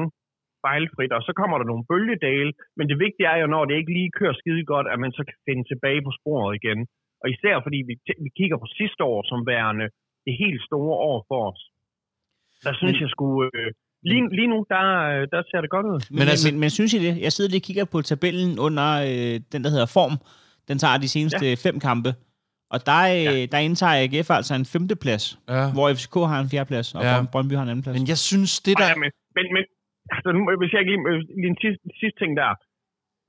fejlfrit, 0.67 1.13
og 1.17 1.23
så 1.27 1.33
kommer 1.41 1.57
der 1.59 1.67
nogle 1.71 1.85
bølgedale, 1.91 2.53
men 2.77 2.85
det 2.91 2.97
vigtige 3.07 3.29
er 3.33 3.37
jo, 3.43 3.47
når 3.55 3.65
det 3.65 3.75
ikke 3.81 3.93
lige 3.99 4.17
kører 4.19 4.37
skide 4.43 4.65
godt, 4.73 4.87
at 4.93 4.99
man 5.05 5.13
så 5.19 5.23
kan 5.29 5.39
finde 5.49 5.65
tilbage 5.71 6.01
på 6.07 6.13
sporet 6.21 6.53
igen. 6.61 6.81
Og 7.23 7.27
især 7.35 7.55
fordi 7.65 7.79
vi, 7.89 7.95
vi 8.25 8.31
kigger 8.39 8.57
på 8.61 8.69
sidste 8.79 9.03
år 9.13 9.21
som 9.31 9.39
værende 9.53 9.87
det 10.27 10.35
helt 10.43 10.61
store 10.69 10.95
år 11.11 11.19
for 11.31 11.41
os. 11.51 11.61
Der 12.65 12.73
synes 12.79 12.93
Men- 12.97 13.03
jeg 13.05 13.11
skulle... 13.17 13.51
Øh, 13.59 13.71
lige, 14.11 14.23
lige 14.39 14.51
nu, 14.55 14.59
der, 14.75 14.85
øh, 15.13 15.23
der 15.33 15.41
ser 15.51 15.61
det 15.65 15.71
godt 15.77 15.87
ud. 15.93 15.99
Men, 16.11 16.19
men, 16.19 16.27
altså, 16.33 16.47
men, 16.53 16.61
men 16.63 16.71
synes 16.71 16.93
I 16.95 16.99
det? 17.07 17.13
Jeg 17.27 17.33
sidder 17.33 17.51
lige 17.51 17.63
og 17.63 17.67
kigger 17.69 17.85
på 17.95 17.99
tabellen 18.11 18.51
under 18.67 18.89
øh, 19.11 19.35
den, 19.53 19.61
der 19.65 19.71
hedder 19.75 19.89
Form. 19.99 20.15
Den 20.69 20.77
tager 20.83 20.97
de 21.05 21.09
seneste 21.17 21.47
ja. 21.53 21.57
fem 21.67 21.77
kampe. 21.89 22.11
Og 22.75 22.79
der, 22.91 23.01
øh, 23.17 23.25
ja. 23.25 23.47
der 23.53 23.59
indtager 23.69 23.97
AGF 24.03 24.29
altså 24.39 24.53
en 24.63 24.67
femteplads, 24.75 25.25
Ja. 25.55 25.63
hvor 25.75 25.87
FCK 25.99 26.17
har 26.33 26.39
en 26.45 26.49
fjerdeplads, 26.53 26.89
og 26.99 27.03
Ja. 27.09 27.15
Brøndby 27.33 27.55
har 27.59 27.65
en 27.67 27.73
anden 27.73 27.85
plads. 27.85 27.97
Men 27.99 28.07
jeg 28.13 28.21
synes, 28.31 28.53
det 28.67 28.75
der... 28.81 28.89
Ja, 28.93 28.97
men, 29.03 29.11
men, 29.37 29.47
men 29.55 29.63
altså, 30.15 30.29
nu, 30.37 30.41
hvis 30.61 30.71
jeg 30.73 30.81
ikke 30.83 30.93
lige, 30.95 31.05
øh, 31.11 31.19
lige 31.41 31.51
en 31.55 31.61
sidste, 31.65 31.83
sidste 32.01 32.19
ting 32.23 32.33
der. 32.41 32.51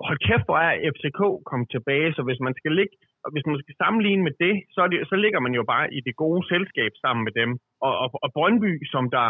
Hold 0.07 0.19
kæft, 0.27 0.45
hvor 0.49 0.59
er 0.67 0.73
FCK 0.95 1.21
kommet 1.49 1.67
tilbage, 1.75 2.09
så 2.17 2.21
hvis 2.27 2.39
man 2.47 2.53
skal 2.59 2.71
ligge, 2.79 2.93
og 3.25 3.29
hvis 3.33 3.45
man 3.49 3.57
skal 3.63 3.75
sammenligne 3.83 4.23
med 4.27 4.33
det, 4.43 4.53
så, 4.75 4.81
det, 4.91 4.97
så 5.11 5.15
ligger 5.23 5.39
man 5.45 5.53
jo 5.59 5.63
bare 5.73 5.85
i 5.97 5.99
det 6.07 6.13
gode 6.23 6.41
selskab 6.53 6.91
sammen 7.03 7.21
med 7.27 7.33
dem. 7.39 7.49
Og, 7.85 7.93
og, 8.03 8.07
og 8.25 8.29
Brøndby, 8.37 8.71
som 8.93 9.03
der... 9.15 9.25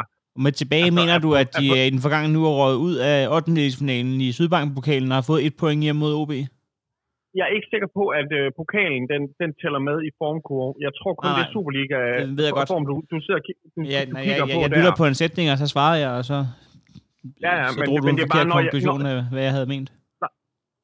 Med 0.46 0.54
tilbage 0.62 0.88
Altså, 0.90 1.00
mener 1.02 1.18
du, 1.26 1.30
at 1.42 1.50
de 1.60 1.66
altså- 1.68 1.82
øh, 1.82 1.88
i 1.90 1.92
den 1.96 2.02
forgangne 2.06 2.30
nu 2.36 2.42
er 2.50 2.54
røget 2.62 2.80
ud 2.88 2.96
af 3.12 3.18
8. 3.38 3.52
finalen 3.82 4.16
i 4.28 4.30
Sydbank-pokalen 4.38 5.10
og 5.12 5.18
har 5.20 5.26
fået 5.32 5.42
et 5.48 5.56
point 5.62 5.82
hjem 5.86 5.98
mod 6.04 6.14
OB? 6.22 6.34
Jeg 7.38 7.44
er 7.50 7.54
ikke 7.58 7.70
sikker 7.74 7.90
på, 8.00 8.04
at 8.22 8.30
øh, 8.40 8.46
pokalen 8.62 9.04
den, 9.14 9.22
den 9.42 9.50
tæller 9.62 9.82
med 9.90 9.98
i 10.08 10.10
formkurve. 10.20 10.72
Jeg 10.86 10.92
tror 11.00 11.12
kun, 11.20 11.28
Nej, 11.30 11.38
det 11.40 11.44
er 11.48 11.52
Superliga 11.56 12.00
det 12.22 12.38
ved 12.38 12.46
jeg 12.50 12.54
godt. 12.60 12.70
form, 12.74 12.86
du, 12.90 12.96
du 13.12 13.18
sidder 13.26 13.40
og 13.42 13.46
du, 13.76 13.82
Ja, 13.94 14.00
du 14.08 14.12
nej, 14.16 14.22
jeg, 14.22 14.26
kigger 14.26 14.46
jeg, 14.50 14.56
på 14.56 14.62
jeg 14.64 14.70
der. 14.72 14.78
lytter 14.78 14.94
på 15.02 15.06
en 15.12 15.16
sætning, 15.22 15.46
og 15.54 15.58
så 15.64 15.68
svarede 15.74 16.00
jeg, 16.06 16.12
og 16.20 16.26
så, 16.32 16.38
Ja, 17.46 17.52
ja, 17.62 17.68
så 17.74 17.78
men- 17.80 17.88
drog 17.88 17.98
du 18.02 18.06
men 18.08 18.14
en 18.14 18.18
det 18.18 18.24
er 18.24 18.28
forkert 18.32 18.48
bare, 18.48 18.52
når 18.54 18.60
jeg- 18.60 18.72
konklusion 18.72 19.02
af, 19.12 19.16
hvad 19.34 19.44
jeg 19.48 19.54
havde 19.58 19.70
ment. 19.74 19.90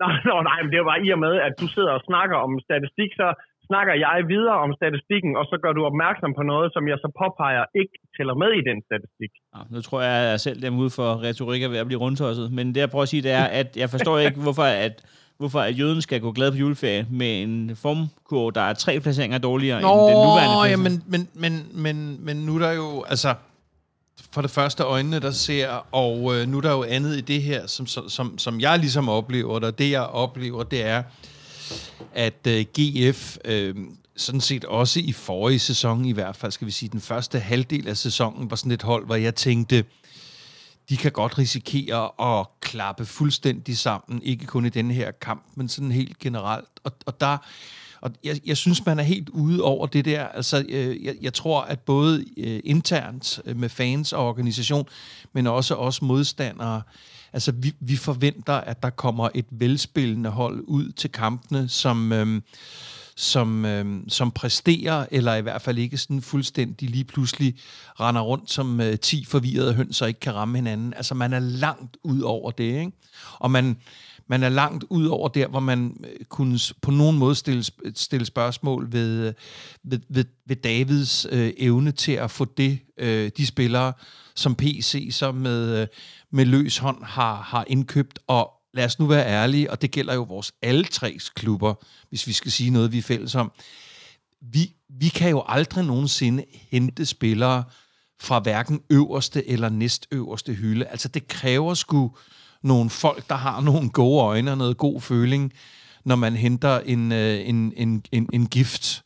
Nå, 0.01 0.07
nå, 0.29 0.35
nej, 0.49 0.57
men 0.61 0.69
det 0.69 0.77
er 0.77 0.83
jo 0.85 0.91
bare 0.91 1.03
i 1.07 1.09
og 1.15 1.21
med, 1.25 1.33
at 1.47 1.53
du 1.61 1.67
sidder 1.75 1.91
og 1.97 2.03
snakker 2.09 2.37
om 2.45 2.51
statistik, 2.67 3.11
så 3.21 3.27
snakker 3.69 3.93
jeg 4.05 4.17
videre 4.33 4.57
om 4.65 4.71
statistikken, 4.79 5.31
og 5.39 5.45
så 5.51 5.55
gør 5.63 5.73
du 5.77 5.81
opmærksom 5.91 6.31
på 6.39 6.43
noget, 6.51 6.67
som 6.75 6.83
jeg 6.91 6.97
så 7.03 7.09
påpeger 7.21 7.63
ikke 7.81 7.95
tæller 8.15 8.35
med 8.43 8.51
i 8.59 8.63
den 8.69 8.77
statistik. 8.89 9.31
Nå, 9.53 9.59
nu 9.73 9.79
tror 9.87 9.99
jeg, 10.07 10.15
at 10.23 10.29
jeg 10.31 10.39
selv 10.47 10.59
dem 10.65 10.73
ude 10.83 10.91
for 10.99 11.09
retorik 11.27 11.63
er 11.63 11.69
ved 11.73 11.83
at 11.83 11.89
blive 11.89 12.01
rundtosset. 12.05 12.47
Men 12.57 12.65
det, 12.73 12.79
jeg 12.83 12.89
prøver 12.93 13.07
at 13.07 13.13
sige, 13.13 13.23
det 13.27 13.33
er, 13.41 13.47
at 13.61 13.69
jeg 13.81 13.89
forstår 13.95 14.15
ikke, 14.25 14.39
hvorfor 14.45 14.67
at, 14.87 14.95
hvorfor 15.41 15.59
at 15.69 15.73
jøden 15.79 16.01
skal 16.07 16.19
gå 16.25 16.31
glad 16.37 16.49
på 16.51 16.57
juleferie 16.63 17.03
med 17.21 17.31
en 17.45 17.55
formkurve, 17.83 18.51
der 18.57 18.63
er 18.69 18.73
tre 18.73 18.93
placeringer 19.03 19.37
dårligere 19.49 19.77
end 19.79 19.87
den 20.11 20.17
nuværende 20.27 20.57
ja, 20.57 20.75
placering. 20.75 21.03
men, 21.11 21.21
men, 21.43 21.53
men, 21.53 21.53
men, 21.83 21.95
men 22.25 22.35
nu 22.45 22.51
er 22.57 22.61
der 22.65 22.73
jo, 22.81 22.87
altså, 23.13 23.29
for 24.33 24.41
det 24.41 24.51
første 24.51 24.83
øjnene, 24.83 25.19
der 25.19 25.31
ser, 25.31 25.69
og 25.91 26.35
øh, 26.35 26.47
nu 26.47 26.57
er 26.57 26.61
der 26.61 26.71
jo 26.71 26.83
andet 26.83 27.17
i 27.17 27.21
det 27.21 27.43
her, 27.43 27.67
som, 27.67 27.87
som, 27.87 28.37
som, 28.37 28.59
jeg 28.59 28.79
ligesom 28.79 29.09
oplever, 29.09 29.59
og 29.59 29.77
det 29.77 29.91
jeg 29.91 30.01
oplever, 30.01 30.63
det 30.63 30.83
er, 30.83 31.03
at 32.13 32.47
øh, 32.47 32.65
GF 32.79 33.37
øh, 33.45 33.75
sådan 34.15 34.41
set 34.41 34.65
også 34.65 34.99
i 34.99 35.11
forrige 35.11 35.59
sæson, 35.59 36.05
i 36.05 36.11
hvert 36.11 36.35
fald 36.35 36.51
skal 36.51 36.67
vi 36.67 36.71
sige, 36.71 36.89
den 36.89 37.01
første 37.01 37.39
halvdel 37.39 37.87
af 37.87 37.97
sæsonen, 37.97 38.49
var 38.49 38.55
sådan 38.55 38.71
et 38.71 38.81
hold, 38.81 39.05
hvor 39.05 39.15
jeg 39.15 39.35
tænkte, 39.35 39.85
de 40.89 40.97
kan 40.97 41.11
godt 41.11 41.37
risikere 41.37 42.09
at 42.39 42.47
klappe 42.61 43.05
fuldstændig 43.05 43.77
sammen, 43.77 44.21
ikke 44.23 44.45
kun 44.45 44.65
i 44.65 44.69
denne 44.69 44.93
her 44.93 45.11
kamp, 45.11 45.45
men 45.55 45.69
sådan 45.69 45.91
helt 45.91 46.19
generelt. 46.19 46.69
Og, 46.83 46.91
og 47.05 47.21
der, 47.21 47.37
og 48.01 48.11
jeg, 48.23 48.39
jeg 48.45 48.57
synes, 48.57 48.85
man 48.85 48.99
er 48.99 49.03
helt 49.03 49.29
ude 49.29 49.63
over 49.63 49.87
det 49.87 50.05
der. 50.05 50.27
Altså, 50.27 50.65
øh, 50.69 51.05
jeg, 51.05 51.15
jeg 51.21 51.33
tror, 51.33 51.61
at 51.61 51.79
både 51.79 52.25
øh, 52.37 52.59
internt 52.63 53.39
øh, 53.45 53.57
med 53.57 53.69
fans 53.69 54.13
og 54.13 54.27
organisation, 54.27 54.87
men 55.33 55.47
også 55.47 55.75
os 55.75 56.01
modstandere, 56.01 56.81
altså 57.33 57.51
vi, 57.51 57.73
vi 57.79 57.95
forventer, 57.95 58.53
at 58.53 58.83
der 58.83 58.89
kommer 58.89 59.29
et 59.35 59.45
velspillende 59.51 60.29
hold 60.29 60.63
ud 60.67 60.91
til 60.91 61.11
kampene, 61.11 61.69
som... 61.69 62.11
Øh, 62.11 62.41
som, 63.15 63.65
øh, 63.65 64.01
som 64.07 64.31
præsterer, 64.31 65.05
eller 65.11 65.35
i 65.35 65.41
hvert 65.41 65.61
fald 65.61 65.77
ikke 65.77 65.97
sådan 65.97 66.21
fuldstændig 66.21 66.89
lige 66.89 67.03
pludselig 67.03 67.55
render 67.99 68.21
rundt 68.21 68.51
som 68.51 68.81
øh, 68.81 68.99
10 68.99 69.25
forvirrede 69.25 69.73
høns 69.73 70.01
og 70.01 70.07
ikke 70.07 70.19
kan 70.19 70.35
ramme 70.35 70.57
hinanden. 70.57 70.93
Altså 70.93 71.15
man 71.15 71.33
er 71.33 71.39
langt 71.39 71.97
ud 72.03 72.21
over 72.21 72.51
det, 72.51 72.63
ikke? 72.63 72.91
Og 73.39 73.51
man, 73.51 73.77
man 74.31 74.43
er 74.43 74.49
langt 74.49 74.83
ud 74.89 75.05
over 75.05 75.27
der, 75.27 75.47
hvor 75.47 75.59
man 75.59 75.97
øh, 76.03 76.25
kunne 76.25 76.59
på 76.81 76.91
nogen 76.91 77.17
måde 77.17 77.35
stille, 77.35 77.63
stille 77.95 78.25
spørgsmål 78.25 78.91
ved, 78.91 79.27
øh, 79.27 79.33
ved, 79.83 79.99
ved, 80.09 80.25
ved 80.45 80.55
Davids 80.55 81.27
øh, 81.31 81.53
evne 81.57 81.91
til 81.91 82.11
at 82.11 82.31
få 82.31 82.45
det, 82.45 82.79
øh, 82.97 83.31
de 83.37 83.45
spillere, 83.45 83.93
som 84.35 84.55
PC 84.55 85.07
så 85.11 85.31
med, 85.31 85.81
øh, 85.81 85.87
med 86.31 86.45
løs 86.45 86.77
hånd 86.77 87.03
har, 87.03 87.35
har 87.35 87.65
indkøbt, 87.67 88.19
og 88.27 88.51
lad 88.73 88.85
os 88.85 88.99
nu 88.99 89.05
være 89.05 89.27
ærlige, 89.27 89.71
og 89.71 89.81
det 89.81 89.91
gælder 89.91 90.13
jo 90.13 90.23
vores 90.23 90.51
alle 90.61 90.83
tre 90.83 91.17
klubber, 91.35 91.73
hvis 92.09 92.27
vi 92.27 92.33
skal 92.33 92.51
sige 92.51 92.69
noget, 92.69 92.91
vi 92.91 92.97
er 92.97 93.01
fælles 93.01 93.35
om. 93.35 93.51
Vi, 94.41 94.73
vi 94.89 95.07
kan 95.07 95.29
jo 95.29 95.43
aldrig 95.47 95.85
nogensinde 95.85 96.43
hente 96.71 97.05
spillere 97.05 97.63
fra 98.21 98.39
hverken 98.39 98.81
øverste 98.89 99.49
eller 99.49 99.69
næstøverste 99.69 100.53
hylde. 100.53 100.85
Altså 100.85 101.07
det 101.07 101.27
kræver 101.27 101.73
sgu 101.73 102.11
nogle 102.63 102.89
folk, 102.89 103.29
der 103.29 103.35
har 103.35 103.61
nogle 103.61 103.89
gode 103.89 104.21
øjne 104.21 104.51
og 104.51 104.57
noget 104.57 104.77
god 104.77 105.01
føling, 105.01 105.53
når 106.05 106.15
man 106.15 106.35
henter 106.35 106.79
en, 106.79 107.11
øh, 107.11 107.49
en, 107.49 107.73
en, 107.77 108.05
en, 108.11 108.29
en 108.33 108.47
gift 108.47 109.03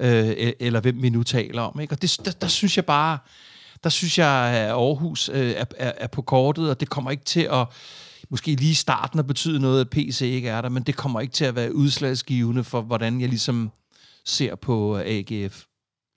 øh, 0.00 0.30
e-, 0.30 0.56
eller 0.60 0.80
hvem 0.80 1.02
vi 1.02 1.10
nu 1.10 1.22
taler 1.22 1.62
om. 1.62 1.80
Ikke? 1.80 1.94
Og 1.94 2.02
det, 2.02 2.20
der, 2.24 2.30
der 2.30 2.46
synes 2.46 2.76
jeg 2.76 2.84
bare, 2.84 3.18
der 3.84 3.90
synes 3.90 4.18
jeg, 4.18 4.28
at 4.28 4.70
Aarhus 4.70 5.28
øh, 5.28 5.50
er, 5.50 5.64
er, 5.76 5.92
er 5.96 6.06
på 6.06 6.22
kortet, 6.22 6.70
og 6.70 6.80
det 6.80 6.88
kommer 6.88 7.10
ikke 7.10 7.24
til 7.24 7.48
at, 7.52 7.66
måske 8.30 8.54
lige 8.54 8.70
i 8.70 8.74
starten 8.74 9.18
at 9.18 9.26
betyde 9.26 9.60
noget, 9.60 9.80
at 9.80 9.90
PC 9.90 10.20
ikke 10.22 10.48
er 10.48 10.60
der, 10.60 10.68
men 10.68 10.82
det 10.82 10.96
kommer 10.96 11.20
ikke 11.20 11.34
til 11.34 11.44
at 11.44 11.54
være 11.54 11.74
udslagsgivende 11.74 12.64
for, 12.64 12.80
hvordan 12.80 13.20
jeg 13.20 13.28
ligesom 13.28 13.70
ser 14.24 14.54
på 14.54 14.98
AGF 14.98 15.64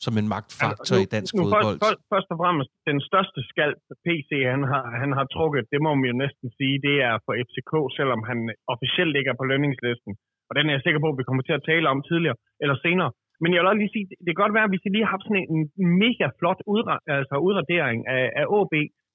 som 0.05 0.15
en 0.21 0.27
magtfaktor 0.35 0.95
nu, 0.97 1.03
i 1.03 1.07
dansk 1.15 1.33
nu, 1.35 1.41
fodbold. 1.43 1.77
Først, 1.85 2.01
først 2.13 2.29
og 2.33 2.37
fremmest, 2.41 2.71
den 2.89 2.99
største 3.09 3.39
skald, 3.51 3.75
PC 4.05 4.29
han 4.53 4.61
har, 4.71 4.85
han 5.01 5.11
har 5.17 5.25
trukket, 5.35 5.63
det 5.73 5.79
må 5.85 5.91
man 5.99 6.07
jo 6.11 6.15
næsten 6.23 6.47
sige, 6.57 6.75
det 6.87 6.95
er 7.09 7.15
for 7.25 7.33
FCK, 7.47 7.73
selvom 7.97 8.21
han 8.29 8.39
officielt 8.73 9.13
ikke 9.19 9.29
er 9.33 9.39
på 9.41 9.49
lønningslisten. 9.51 10.13
Og 10.49 10.53
den 10.57 10.65
er 10.65 10.73
jeg 10.75 10.83
sikker 10.85 11.01
på, 11.03 11.09
at 11.11 11.19
vi 11.19 11.27
kommer 11.27 11.43
til 11.45 11.57
at 11.59 11.67
tale 11.71 11.85
om 11.93 11.99
tidligere 12.09 12.37
eller 12.63 12.77
senere. 12.87 13.11
Men 13.41 13.49
jeg 13.51 13.59
vil 13.59 13.71
også 13.71 13.81
lige 13.83 13.95
sige, 13.95 14.07
det 14.25 14.31
kan 14.31 14.43
godt 14.43 14.57
være, 14.57 14.67
at 14.67 14.73
vi 14.73 14.79
lige 14.83 15.05
har 15.05 15.13
haft 15.15 15.27
sådan 15.27 15.47
en 15.55 15.63
mega 16.03 16.27
flot 16.39 16.61
udra- 16.73 17.03
altså 17.17 17.35
udradering 17.47 17.99
af, 18.17 18.25
af 18.41 18.45
AB, 18.59 18.73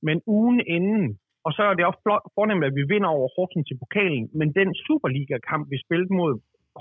men 0.08 0.16
ugen 0.36 0.58
inden, 0.76 1.04
og 1.46 1.50
så 1.56 1.62
er 1.62 1.74
det 1.74 1.88
også 1.88 2.02
flot, 2.04 2.24
fornemt, 2.36 2.64
at 2.68 2.76
vi 2.78 2.84
vinder 2.92 3.10
over 3.16 3.28
Horsens 3.34 3.72
i 3.74 3.80
pokalen, 3.82 4.26
men 4.38 4.48
den 4.58 4.68
Superliga-kamp, 4.84 5.64
vi 5.72 5.78
spillede 5.84 6.12
mod 6.20 6.32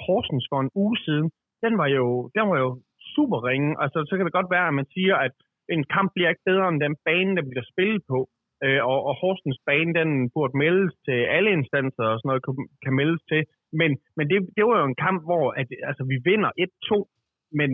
Horsens 0.06 0.46
for 0.51 0.60
en 0.62 0.72
uge 0.84 0.98
siden, 1.06 1.28
den 1.63 1.74
var 1.82 1.89
jo, 1.98 2.06
den 2.38 2.46
var 2.51 2.58
jo 2.66 2.70
super 3.16 3.39
ringe. 3.50 3.72
Altså, 3.84 3.98
så 4.10 4.13
kan 4.16 4.25
det 4.25 4.38
godt 4.39 4.54
være, 4.56 4.68
at 4.68 4.78
man 4.80 4.88
siger, 4.96 5.16
at 5.28 5.36
en 5.75 5.84
kamp 5.96 6.10
bliver 6.16 6.30
ikke 6.30 6.48
bedre 6.50 6.68
end 6.70 6.80
den 6.86 6.96
bane, 7.08 7.36
der 7.38 7.46
bliver 7.50 7.66
spillet 7.72 8.01
på. 8.12 8.20
Øh, 8.66 8.82
og, 8.92 9.00
og 9.08 9.13
Horsens 9.22 9.60
bane, 9.68 9.94
den 10.00 10.10
burde 10.36 10.58
meldes 10.63 10.94
til 11.08 11.20
alle 11.36 11.51
instanser 11.58 12.06
og 12.12 12.18
sådan 12.18 12.30
noget, 12.30 12.46
kan, 12.46 12.54
kan 12.84 12.94
meldes 13.01 13.24
til. 13.32 13.42
Men, 13.80 13.92
men 14.18 14.25
det, 14.30 14.38
det 14.58 14.63
var 14.68 14.75
jo 14.82 14.86
en 14.86 15.01
kamp, 15.06 15.20
hvor 15.30 15.46
at, 15.60 15.68
altså, 15.89 16.04
vi 16.12 16.18
vinder 16.30 16.51
1-2, 16.66 16.96
men 17.60 17.72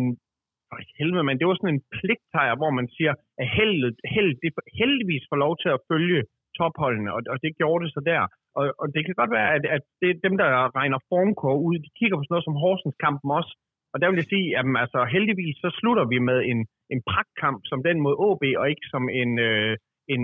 for 0.70 0.78
helvede, 1.00 1.26
men 1.28 1.38
det 1.40 1.48
var 1.48 1.56
sådan 1.58 1.76
en 1.76 1.86
pligtejr, 1.96 2.54
hvor 2.62 2.72
man 2.80 2.88
siger, 2.96 3.14
at 3.42 3.48
heldet, 3.58 3.96
held, 4.16 4.32
det 4.42 4.50
heldigvis 4.82 5.26
får 5.30 5.40
lov 5.46 5.54
til 5.62 5.70
at 5.76 5.84
følge 5.92 6.22
topholdene, 6.58 7.10
og, 7.16 7.22
og 7.34 7.38
det 7.44 7.58
gjorde 7.60 7.84
det 7.84 7.92
så 7.94 8.02
der. 8.12 8.22
Og, 8.60 8.66
og 8.82 8.88
det 8.94 9.02
kan 9.06 9.16
godt 9.22 9.32
være, 9.38 9.50
at, 9.56 9.64
at 9.76 9.84
det, 10.02 10.12
dem, 10.26 10.36
der 10.42 10.76
regner 10.80 11.00
formkår 11.12 11.56
ud, 11.68 11.76
de 11.86 11.96
kigger 12.00 12.18
på 12.18 12.24
sådan 12.24 12.34
noget 12.36 12.48
som 12.48 12.62
Horsens 12.64 12.98
kampen 13.06 13.30
også, 13.40 13.54
og 13.96 14.02
der 14.02 14.10
vil 14.10 14.22
jeg 14.22 14.32
sige, 14.34 14.48
at 14.60 14.66
altså, 14.84 15.00
heldigvis 15.16 15.56
så 15.64 15.70
slutter 15.80 16.06
vi 16.14 16.18
med 16.30 16.40
en, 16.52 16.60
en 16.94 17.02
pragtkamp 17.10 17.60
som 17.72 17.80
den 17.88 17.98
mod 18.06 18.16
AB, 18.28 18.44
og 18.60 18.66
ikke 18.74 18.88
som 18.94 19.04
en, 19.22 19.32
øh, 19.48 19.74
en, 20.14 20.24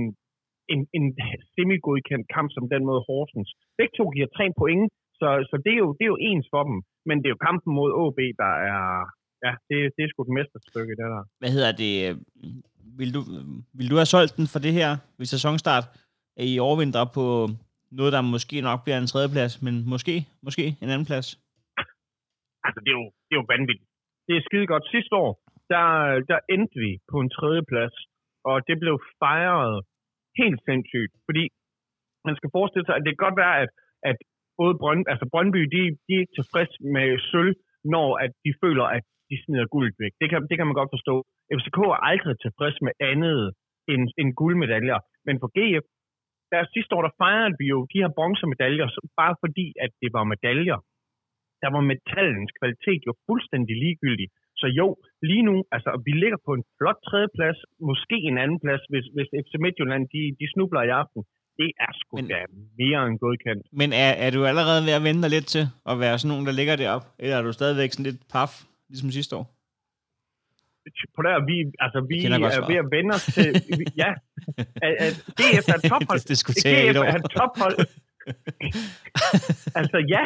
en, 0.74 0.82
en 0.98 1.06
semi-godkendt 1.54 2.26
kamp 2.36 2.50
som 2.56 2.66
den 2.74 2.82
mod 2.90 3.00
Horsens. 3.08 3.50
Begge 3.80 3.94
to 3.98 4.06
giver 4.16 4.30
tre 4.38 4.46
point, 4.62 4.86
så, 5.20 5.28
så 5.50 5.56
det, 5.66 5.74
er 5.76 5.82
jo, 5.86 5.90
det 5.98 6.04
er 6.06 6.14
jo 6.16 6.24
ens 6.30 6.48
for 6.54 6.64
dem. 6.70 6.78
Men 7.08 7.16
det 7.18 7.28
er 7.28 7.36
jo 7.36 7.46
kampen 7.48 7.72
mod 7.80 7.90
AB, 8.04 8.20
der 8.44 8.54
er... 8.72 8.84
Ja, 9.46 9.54
det, 9.70 9.78
det 9.96 10.02
er 10.04 10.10
sgu 10.10 10.20
et 10.24 10.38
mesterstykke, 10.40 10.94
det 11.00 11.08
der. 11.14 11.24
Hvad 11.42 11.52
hedder 11.56 11.72
det? 11.84 11.94
Øh, 12.06 12.16
vil 13.00 13.10
du, 13.16 13.22
vil 13.78 13.90
du 13.92 13.96
have 14.00 14.12
solgt 14.16 14.38
den 14.38 14.48
for 14.54 14.60
det 14.66 14.74
her 14.80 14.90
ved 15.18 15.28
sæsonstart 15.36 15.86
i 16.38 16.60
overvinter 16.60 17.04
på 17.18 17.26
noget, 17.92 18.14
der 18.14 18.22
måske 18.22 18.62
nok 18.62 18.80
bliver 18.84 18.98
en 18.98 19.12
tredjeplads, 19.12 19.54
men 19.66 19.74
måske, 19.94 20.16
måske 20.46 20.64
en 20.82 20.90
anden 20.90 21.10
plads? 21.12 21.28
Altså, 22.66 22.80
det 22.84 22.92
er 22.94 22.98
jo, 23.02 23.08
det 23.26 23.34
er 23.34 23.42
jo 23.42 23.52
vanvittigt. 23.54 23.90
Det 24.28 24.34
er 24.36 24.48
skide 24.48 24.68
godt. 24.74 24.86
Sidste 24.96 25.14
år, 25.24 25.32
der, 25.74 25.86
der 26.32 26.40
endte 26.56 26.78
vi 26.86 26.92
på 27.12 27.18
en 27.24 27.34
tredje 27.38 27.64
plads, 27.72 27.96
og 28.50 28.56
det 28.68 28.78
blev 28.84 28.96
fejret 29.24 29.76
helt 30.42 30.60
sindssygt, 30.68 31.14
fordi 31.28 31.44
man 32.28 32.36
skal 32.40 32.54
forestille 32.58 32.86
sig, 32.86 32.96
at 32.96 33.04
det 33.04 33.12
kan 33.12 33.26
godt 33.28 33.42
være, 33.44 33.56
at, 33.64 33.70
at 34.10 34.18
både 34.60 34.74
Brønd, 34.82 35.04
altså 35.12 35.26
Brøndby, 35.34 35.62
de, 35.74 35.82
de 36.08 36.14
er 36.22 36.28
tilfreds 36.38 36.72
med 36.96 37.08
sølv, 37.32 37.54
når 37.96 38.08
at 38.24 38.32
de 38.46 38.52
føler, 38.64 38.86
at 38.98 39.04
de 39.30 39.36
smider 39.44 39.68
guld 39.76 39.90
væk. 40.04 40.14
Det 40.22 40.28
kan, 40.30 40.40
det 40.50 40.56
kan 40.58 40.68
man 40.68 40.80
godt 40.80 40.94
forstå. 40.96 41.16
FCK 41.58 41.80
er 41.96 42.02
aldrig 42.12 42.36
tilfreds 42.46 42.78
med 42.86 42.94
andet 43.12 43.42
end, 43.92 44.04
end 44.20 44.30
guldmedaljer. 44.42 45.00
Men 45.28 45.36
for 45.42 45.50
GF, 45.58 45.86
der 46.52 46.72
sidste 46.76 46.92
år, 46.96 47.04
der 47.08 47.18
fejrede 47.24 47.56
vi 47.60 47.66
jo 47.74 47.80
de 47.92 48.02
her 48.04 48.12
bronzemedaljer, 48.18 48.88
bare 49.22 49.36
fordi, 49.44 49.68
at 49.84 49.92
det 50.02 50.10
var 50.16 50.24
medaljer 50.34 50.78
der 51.64 51.70
var 51.76 51.84
metallens 51.94 52.52
kvalitet 52.60 53.02
jo 53.08 53.14
fuldstændig 53.28 53.76
ligegyldig. 53.84 54.28
Så 54.62 54.68
jo, 54.80 54.88
lige 55.30 55.44
nu, 55.50 55.56
altså 55.76 55.92
vi 56.08 56.12
ligger 56.24 56.40
på 56.48 56.52
en 56.58 56.64
flot 56.78 57.00
tredjeplads, 57.08 57.60
måske 57.90 58.18
en 58.30 58.38
anden 58.44 58.60
plads, 58.64 58.84
hvis, 58.92 59.06
hvis 59.16 59.30
FC 59.44 59.54
Midtjylland, 59.64 60.04
de, 60.14 60.22
de 60.40 60.46
snubler 60.54 60.82
i 60.90 60.92
aften. 61.02 61.22
Det 61.60 61.70
er 61.86 61.92
sgu 62.00 62.16
men, 62.16 62.28
da 62.28 62.40
mere 62.82 63.00
end 63.08 63.18
godkendt. 63.24 63.64
Men 63.82 63.90
er, 64.06 64.12
er 64.26 64.30
du 64.36 64.40
allerede 64.52 64.82
ved 64.88 64.94
at 65.00 65.04
vente 65.08 65.22
dig 65.26 65.32
lidt 65.36 65.48
til 65.56 65.66
at 65.92 65.96
være 66.04 66.16
sådan 66.20 66.32
nogen, 66.34 66.46
der 66.50 66.56
ligger 66.60 66.76
derop? 66.76 67.06
Eller 67.20 67.36
er 67.38 67.44
du 67.48 67.52
stadigvæk 67.60 67.92
sådan 67.92 68.08
lidt 68.10 68.22
paf, 68.34 68.52
ligesom 68.90 69.10
sidste 69.20 69.34
år? 69.40 69.46
På 71.16 71.22
der, 71.28 71.34
vi, 71.50 71.56
altså, 71.86 72.00
vi 72.12 72.16
er 72.26 72.68
ved 72.72 72.80
at 72.86 72.90
vende 72.96 73.12
os 73.18 73.26
til... 73.36 73.48
ja, 74.04 74.12
at, 74.86 74.94
at 75.06 75.14
DF 75.38 75.66
er 75.76 75.80
tophold. 75.92 76.20
det, 76.20 76.30
det 76.30 76.38
skulle 76.42 76.60
tage 76.66 76.94
DF 76.94 76.98
er 76.98 77.22
tophold. 77.40 77.78
altså 79.80 79.98
ja, 80.16 80.24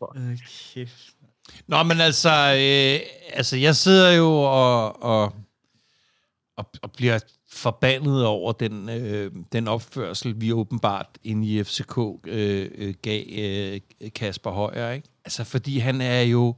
okay. 0.00 0.86
Nå, 1.66 1.82
men 1.82 2.00
altså, 2.00 2.30
øh, 2.30 3.00
altså, 3.32 3.56
jeg 3.56 3.76
sidder 3.76 4.10
jo 4.10 4.28
og, 4.42 5.02
og, 5.02 5.32
og, 6.56 6.70
og 6.82 6.92
bliver 6.92 7.18
forbandet 7.50 8.26
over 8.26 8.52
den, 8.52 8.88
øh, 8.88 9.32
den 9.52 9.68
opførsel, 9.68 10.40
vi 10.40 10.52
åbenbart 10.52 11.18
inde 11.24 11.48
i 11.48 11.64
FCK 11.64 11.98
øh, 12.26 12.70
øh, 12.74 12.94
gav 13.02 13.24
øh, 13.28 13.80
Kasper 14.14 14.50
Højer, 14.50 14.90
ikke? 14.90 15.08
Altså, 15.24 15.44
fordi 15.44 15.78
han 15.78 16.00
er 16.00 16.20
jo 16.20 16.54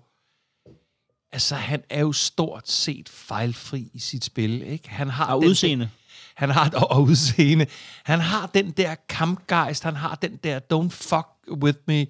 altså, 1.32 1.54
han 1.54 1.82
er 1.90 2.00
jo 2.00 2.12
stort 2.12 2.68
set 2.68 3.08
fejlfri 3.08 3.90
i 3.94 3.98
sit 3.98 4.24
spil, 4.24 4.62
ikke? 4.62 4.90
Han 4.90 5.08
har 5.08 5.32
og 5.32 5.38
udseende. 5.38 5.84
Den, 5.84 5.92
han 6.34 6.50
har 6.50 6.70
og 6.90 7.02
udseende. 7.02 7.66
Han 8.04 8.20
har 8.20 8.46
den 8.46 8.70
der 8.70 8.94
kampgejst, 9.08 9.84
han 9.84 9.96
har 9.96 10.14
den 10.14 10.36
der 10.36 10.60
don't 10.72 10.90
fuck 10.90 11.28
with 11.64 11.80
me 11.90 12.00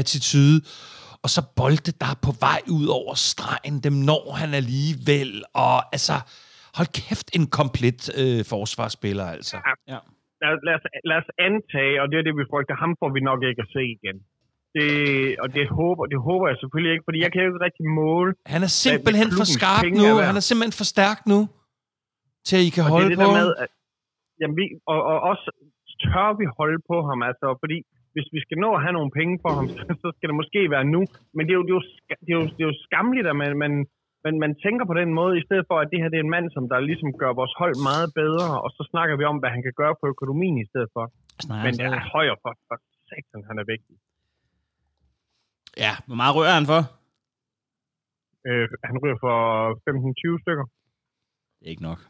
attitude, 0.00 0.58
og 1.24 1.28
så 1.34 1.40
bolde 1.60 1.92
der 2.02 2.12
på 2.26 2.30
vej 2.46 2.60
ud 2.78 2.86
over 2.98 3.14
stregen, 3.30 3.76
dem 3.86 3.96
når 4.10 4.24
han 4.40 4.50
alligevel, 4.60 5.30
og 5.66 5.76
altså, 5.96 6.16
hold 6.78 6.88
kæft, 7.00 7.28
en 7.38 7.46
komplet 7.58 8.00
øh, 8.22 8.40
forsvarsspiller, 8.52 9.26
altså. 9.36 9.56
Ja. 9.66 9.72
ja. 9.94 10.00
Lad, 10.42 10.52
lad, 10.66 10.74
os, 10.78 10.84
lad 11.10 11.18
os 11.22 11.30
antage, 11.48 11.94
og 12.02 12.06
det 12.10 12.16
er 12.18 12.24
det, 12.28 12.34
vi 12.40 12.44
frygter, 12.52 12.74
ham 12.84 12.92
får 13.00 13.10
vi 13.16 13.20
nok 13.30 13.40
ikke 13.50 13.62
at 13.66 13.70
se 13.76 13.82
igen. 13.98 14.18
Det, 14.76 14.90
og 15.42 15.48
det 15.56 15.64
håber, 15.78 16.02
det 16.12 16.20
håber 16.28 16.46
jeg 16.50 16.56
selvfølgelig 16.62 16.92
ikke, 16.94 17.06
fordi 17.08 17.18
jeg 17.24 17.30
kan 17.32 17.40
jo 17.42 17.48
ikke 17.50 17.64
rigtig 17.68 17.86
måle. 18.02 18.30
Han 18.54 18.62
er 18.68 18.72
simpelthen 18.86 19.28
for 19.38 19.46
skarp 19.56 19.84
nu. 20.02 20.08
Han 20.30 20.36
er 20.40 20.44
simpelthen 20.48 20.74
for 20.80 20.88
stærk 20.94 21.18
nu, 21.32 21.38
til 22.46 22.56
at 22.60 22.64
I 22.68 22.70
kan 22.76 22.84
og 22.84 22.90
holde 22.94 23.10
det 23.10 23.18
det 23.18 23.26
på 23.26 23.30
med, 23.38 23.48
at, 23.62 23.68
jamen, 24.40 24.56
vi, 24.60 24.64
og, 24.92 24.98
og 25.10 25.16
også 25.30 25.46
tør 26.02 26.28
vi 26.40 26.46
holde 26.58 26.80
på 26.90 26.96
ham, 27.08 27.18
altså, 27.30 27.46
fordi 27.62 27.78
hvis 28.14 28.28
vi 28.36 28.40
skal 28.44 28.58
nå 28.64 28.68
at 28.76 28.82
have 28.84 28.96
nogle 28.98 29.12
penge 29.18 29.34
for 29.44 29.52
ham, 29.58 29.66
så 30.02 30.08
skal 30.16 30.28
det 30.30 30.40
måske 30.42 30.60
være 30.74 30.86
nu. 30.94 31.00
Men 31.34 31.42
det 31.46 31.52
er 31.54 31.58
jo, 31.60 31.64
det 31.68 31.72
er 31.74 31.78
jo, 31.78 31.84
det 32.26 32.32
er 32.34 32.38
jo, 32.40 32.44
det 32.54 32.62
er 32.64 32.68
jo 32.72 32.76
skamligt, 32.86 33.26
at 33.32 33.36
man, 33.42 33.50
man, 33.64 33.72
man, 34.24 34.34
man 34.44 34.52
tænker 34.64 34.84
på 34.90 34.96
den 35.00 35.10
måde, 35.20 35.32
i 35.40 35.44
stedet 35.46 35.64
for, 35.70 35.76
at 35.82 35.88
det 35.90 35.98
her 36.00 36.08
det 36.12 36.18
er 36.18 36.26
en 36.28 36.36
mand, 36.36 36.46
som 36.56 36.64
der 36.72 36.88
ligesom 36.90 37.10
gør 37.22 37.32
vores 37.40 37.54
hold 37.60 37.76
meget 37.90 38.08
bedre, 38.20 38.48
og 38.64 38.70
så 38.76 38.82
snakker 38.92 39.14
vi 39.20 39.24
om, 39.30 39.36
hvad 39.40 39.50
han 39.54 39.62
kan 39.66 39.74
gøre 39.80 39.94
på 40.00 40.06
økonomien 40.14 40.56
i 40.64 40.68
stedet 40.70 40.90
for. 40.96 41.04
Nej, 41.48 41.62
Men 41.64 41.72
det 41.78 41.84
er 41.86 42.12
højere 42.16 42.38
for, 42.42 42.52
for 42.68 42.76
satan, 43.08 43.42
han 43.50 43.56
er 43.62 43.66
vigtig. 43.74 43.94
Ja, 45.84 45.92
hvor 46.08 46.18
meget 46.20 46.34
rører 46.38 46.56
han 46.60 46.66
for? 46.72 46.82
Øh, 48.48 48.68
han 48.88 48.96
ryger 49.02 49.18
for 49.26 49.36
15-20 50.36 50.42
stykker. 50.44 50.66
Det 51.58 51.66
er 51.66 51.72
ikke 51.74 51.88
nok. 51.90 52.00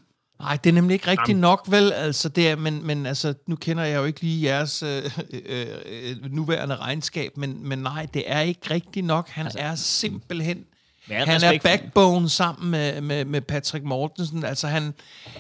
Nej, 0.40 0.56
det 0.56 0.70
er 0.70 0.74
nemlig 0.74 0.94
ikke 0.94 1.06
rigtig 1.06 1.28
Jamen. 1.28 1.40
nok, 1.40 1.64
vel? 1.68 1.92
Altså, 1.92 2.28
det 2.28 2.48
er, 2.48 2.56
men, 2.56 2.86
men 2.86 3.06
altså, 3.06 3.34
nu 3.46 3.56
kender 3.56 3.84
jeg 3.84 3.96
jo 3.96 4.04
ikke 4.04 4.20
lige 4.20 4.44
jeres 4.44 4.82
øh, 4.82 5.10
øh, 5.30 5.66
øh, 5.86 6.32
nuværende 6.32 6.76
regnskab, 6.76 7.36
men, 7.36 7.68
men 7.68 7.78
nej, 7.78 8.06
det 8.14 8.22
er 8.26 8.40
ikke 8.40 8.70
rigtig 8.70 9.02
nok. 9.02 9.28
Han 9.28 9.46
altså, 9.46 9.58
er 9.58 9.74
simpelthen... 9.74 10.64
Han 11.10 11.42
er 11.42 11.58
backbone 11.62 12.28
sammen 12.28 12.70
med, 12.70 13.00
med, 13.00 13.24
med 13.24 13.40
Patrick 13.40 13.84
Mortensen. 13.84 14.44
Altså, 14.44 14.68
han, 14.68 14.94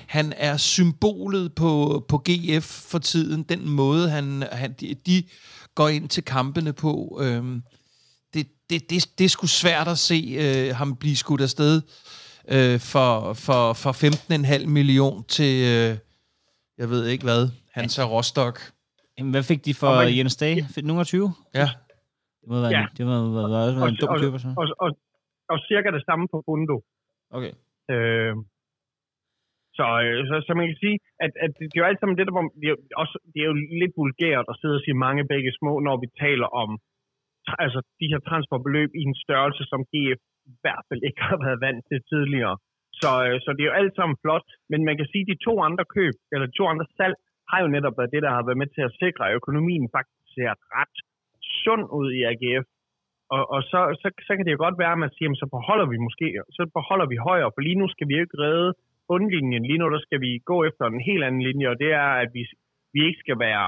han 0.06 0.32
er 0.36 0.56
symbolet 0.56 1.54
på, 1.54 2.04
på 2.08 2.22
GF 2.28 2.64
for 2.64 2.98
tiden. 2.98 3.42
Den 3.42 3.68
måde, 3.68 4.10
han, 4.10 4.44
han, 4.52 4.74
de, 4.80 4.94
de 5.06 5.22
går 5.74 5.88
ind 5.88 6.08
til 6.08 6.24
kampene 6.24 6.72
på. 6.72 7.18
Øhm, 7.22 7.62
det, 8.34 8.46
det, 8.70 8.90
det, 8.90 9.06
det 9.18 9.24
er 9.24 9.28
sgu 9.28 9.46
svært 9.46 9.88
at 9.88 9.98
se 9.98 10.36
øh, 10.38 10.76
ham 10.76 10.96
blive 10.96 11.16
skudt 11.16 11.40
afsted 11.40 11.82
øh, 12.54 12.76
for, 12.92 13.10
for, 13.46 13.62
for 13.82 13.92
15,5 13.92 14.66
million 14.78 15.14
til, 15.36 15.52
øh, 15.72 15.90
jeg 16.80 16.88
ved 16.92 17.02
ikke 17.12 17.24
hvad, 17.28 17.42
Hansa 17.76 18.02
Rostock. 18.14 18.56
Jamen, 19.16 19.32
hvad 19.34 19.44
fik 19.50 19.60
de 19.66 19.72
for 19.82 19.92
man, 19.98 20.16
Jens 20.18 20.36
Dag? 20.44 20.54
Fik 20.74 20.84
nogen 20.88 21.04
20? 21.04 21.30
Ja. 21.60 21.68
Det 22.40 22.46
må 22.50 22.56
være, 22.64 22.74
ja. 22.78 22.84
det 22.96 23.04
må 23.10 23.14
være, 23.38 23.50
være, 23.56 23.70
være, 23.78 23.88
en 23.92 23.98
dum 24.02 24.10
køber, 24.22 24.38
så. 24.44 24.48
Og, 24.60 24.66
og, 24.84 24.90
og 25.52 25.58
cirka 25.70 25.88
det 25.96 26.02
samme 26.08 26.24
på 26.32 26.38
Bundo. 26.46 26.76
Okay. 27.36 27.52
Øh, 27.92 28.34
så, 29.78 29.86
øh, 30.04 30.20
så, 30.28 30.34
så 30.46 30.52
man 30.60 30.66
kan 30.70 30.78
sige, 30.84 30.96
at, 31.24 31.32
at 31.44 31.50
det 31.58 31.76
er 31.76 31.82
jo 31.82 31.88
alt 31.90 32.00
sammen 32.00 32.16
det, 32.18 32.26
der, 32.26 32.34
det 32.62 32.68
er, 32.72 32.76
også, 33.02 33.16
det 33.32 33.38
er 33.42 33.48
jo 33.52 33.56
lidt 33.82 33.94
vulgært 34.02 34.46
at 34.50 34.58
sidde 34.60 34.76
og 34.78 34.82
sige 34.84 35.02
mange 35.06 35.22
begge 35.32 35.50
små, 35.58 35.72
når 35.86 35.96
vi 36.02 36.08
taler 36.24 36.48
om 36.62 36.70
altså, 37.64 37.80
de 38.00 38.10
her 38.12 38.20
transferbeløb 38.28 38.90
i 39.00 39.02
en 39.08 39.16
størrelse, 39.24 39.62
som 39.72 39.80
GF 39.92 40.20
i 40.52 40.54
hvert 40.62 40.84
fald 40.88 41.00
ikke 41.08 41.22
har 41.30 41.38
været 41.44 41.62
vant 41.66 41.82
til 41.90 42.00
tidligere. 42.12 42.56
Så, 43.00 43.10
øh, 43.26 43.36
så 43.44 43.48
det 43.54 43.62
er 43.62 43.70
jo 43.70 43.80
alt 43.80 43.94
sammen 43.96 44.16
flot, 44.22 44.48
men 44.70 44.80
man 44.88 44.96
kan 44.98 45.08
sige, 45.12 45.24
at 45.24 45.30
de 45.32 45.44
to 45.46 45.54
andre 45.68 45.84
køb, 45.96 46.14
eller 46.32 46.46
de 46.46 46.58
to 46.60 46.64
andre 46.72 46.86
salg, 46.98 47.14
har 47.50 47.58
jo 47.64 47.68
netop 47.74 47.94
været 47.98 48.14
det, 48.14 48.22
der 48.26 48.32
har 48.36 48.44
været 48.46 48.62
med 48.62 48.70
til 48.76 48.82
at 48.88 48.96
sikre, 49.02 49.22
at 49.28 49.36
økonomien 49.40 49.84
faktisk 49.96 50.22
ser 50.34 50.52
ret 50.76 50.96
sund 51.64 51.84
ud 51.98 52.08
i 52.18 52.20
AGF. 52.30 52.66
Og, 53.34 53.42
og 53.54 53.60
så, 53.70 53.80
så, 54.00 54.06
så 54.26 54.32
kan 54.36 54.44
det 54.44 54.54
jo 54.56 54.64
godt 54.66 54.78
være, 54.82 54.92
at 54.96 55.02
man 55.04 55.14
siger, 55.16 55.28
så 55.42 55.48
beholder 55.56 55.86
vi 55.92 55.96
måske, 56.06 56.26
så 56.56 56.62
beholder 56.78 57.06
vi 57.12 57.16
højere, 57.28 57.50
for 57.54 57.60
lige 57.60 57.80
nu 57.80 57.88
skal 57.88 58.08
vi 58.08 58.14
jo 58.14 58.24
ikke 58.24 58.42
redde 58.44 58.70
bundlinjen. 59.08 59.62
Lige 59.70 59.78
nu 59.78 59.86
der 59.94 60.02
skal 60.06 60.20
vi 60.26 60.30
gå 60.50 60.56
efter 60.68 60.84
en 60.86 61.08
helt 61.10 61.24
anden 61.24 61.42
linje, 61.48 61.68
og 61.72 61.78
det 61.82 61.90
er, 61.92 62.10
at 62.24 62.30
vi, 62.36 62.42
vi 62.94 63.00
ikke 63.08 63.22
skal 63.24 63.38
være 63.38 63.66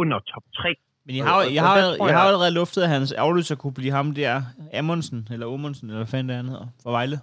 under 0.00 0.18
top 0.32 0.46
3. 0.56 0.74
Men 1.08 1.14
I 1.16 1.18
har, 1.18 1.42
I 1.42 1.56
har, 1.56 1.76
I 2.08 2.12
har 2.18 2.24
allerede 2.30 2.54
luftet, 2.60 2.82
at 2.86 2.88
hans 2.96 3.12
afløser 3.12 3.56
kunne 3.62 3.74
blive 3.80 3.92
ham 3.98 4.14
der, 4.14 4.42
Amundsen, 4.80 5.20
eller 5.32 5.46
Amundsen, 5.46 5.84
eller 5.88 5.98
hvad 6.02 6.10
fanden 6.14 6.28
det 6.28 6.36
han 6.36 6.48
hedder, 6.52 6.66
fra 6.82 6.90
Vejle. 6.90 7.16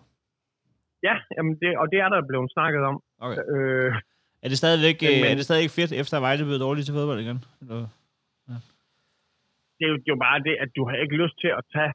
Ja, 1.08 1.15
jamen 1.38 1.54
det, 1.62 1.69
og 1.82 1.86
det 1.91 2.00
er 2.06 2.10
der 2.13 2.19
blevet 2.30 2.52
snakket 2.56 2.82
om. 2.89 2.95
Okay. 3.26 3.41
Øh, 3.56 3.91
Er 4.43 4.50
det 4.50 4.58
stadigvæk, 4.63 4.98
Men- 5.02 5.21
men, 5.21 5.32
er 5.32 5.36
det 5.39 5.45
stadigvæk 5.50 5.69
fedt, 5.80 5.91
efter 6.02 6.13
at 6.17 6.24
Vejle 6.28 6.43
blev 6.45 6.60
dårlig 6.60 6.86
til 6.86 6.93
fodbold 6.93 7.19
igen? 7.26 7.39
Eller? 7.62 7.76
det, 9.78 9.84
er 9.86 9.89
jo, 9.93 9.95
det 10.04 10.10
er 10.12 10.15
jo 10.17 10.21
bare 10.30 10.39
det, 10.48 10.56
at 10.63 10.69
du 10.78 10.82
har 10.89 10.95
ikke 11.04 11.15
lyst 11.24 11.36
til 11.43 11.52
at 11.60 11.63
tage 11.76 11.91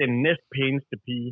den 0.00 0.10
næst 0.22 0.44
pæneste 0.56 0.94
pige. 1.06 1.30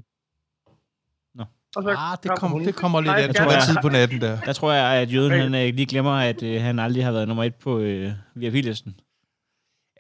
Nå. 1.39 1.45
Og 1.77 1.83
så 1.83 1.91
Ah, 2.07 2.17
det, 2.23 2.31
kom 2.41 2.51
hun- 2.51 2.65
det 2.69 2.75
kommer 2.83 3.01
lidt 3.01 3.13
an 3.15 3.19
jeg 3.21 3.45
på, 3.45 3.51
jeg- 3.51 3.63
tid 3.69 3.77
på 3.83 3.89
natten 3.89 4.21
der. 4.21 4.35
Der 4.49 4.53
tror 4.53 4.73
jeg, 4.73 4.87
at 5.03 5.15
jøden 5.15 5.33
han, 5.41 5.55
øh, 5.55 5.75
lige 5.79 5.87
glemmer, 5.87 6.15
at 6.31 6.43
øh, 6.43 6.61
han 6.63 6.79
aldrig 6.79 7.05
har 7.05 7.13
været 7.13 7.29
nummer 7.29 7.45
et 7.45 7.55
på 7.55 7.79
øh, 7.79 8.11
VIP-listen. 8.35 8.93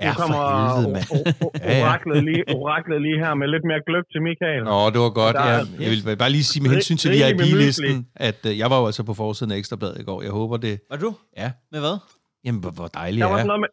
Ja, 0.02 0.08
nu 0.08 0.14
kommer 0.22 0.38
helvede, 0.76 1.04
ja. 1.70 1.82
oraklet, 1.84 2.18
lige, 2.28 2.42
oraklet 2.56 2.98
lige 3.06 3.18
her 3.24 3.32
med 3.40 3.46
lidt 3.54 3.64
mere 3.70 3.80
gløb 3.88 4.04
til 4.12 4.20
Michael. 4.28 4.62
Nå, 4.72 4.78
det 4.94 5.00
var 5.06 5.12
godt. 5.22 5.34
Der 5.36 5.44
Ja, 5.50 5.56
jeg 5.84 5.88
vil 6.08 6.16
bare 6.24 6.32
lige 6.36 6.46
sige 6.50 6.60
med 6.64 6.70
hensyn 6.76 6.96
til 7.02 7.08
med 7.10 7.18
VIP-listen, 7.20 7.96
at 8.28 8.40
øh, 8.48 8.52
jeg 8.62 8.68
var 8.72 8.78
jo 8.80 8.86
altså 8.90 9.02
på 9.10 9.14
forsiden 9.22 9.50
af 9.52 9.56
Ekstrabladet 9.60 9.98
i 10.02 10.04
går. 10.10 10.18
Jeg 10.26 10.32
håber 10.40 10.56
det... 10.66 10.74
Var 10.90 10.98
du? 11.04 11.10
Ja. 11.42 11.48
Med 11.72 11.80
hvad? 11.84 11.96
Jamen, 12.44 12.60
hvor, 12.62 12.70
hvor 12.78 12.88
dejligt 13.00 13.22
Der 13.22 13.28
var 13.28 13.34
er. 13.34 13.38
sådan 13.38 13.52
noget 13.52 13.62
med, 13.64 13.70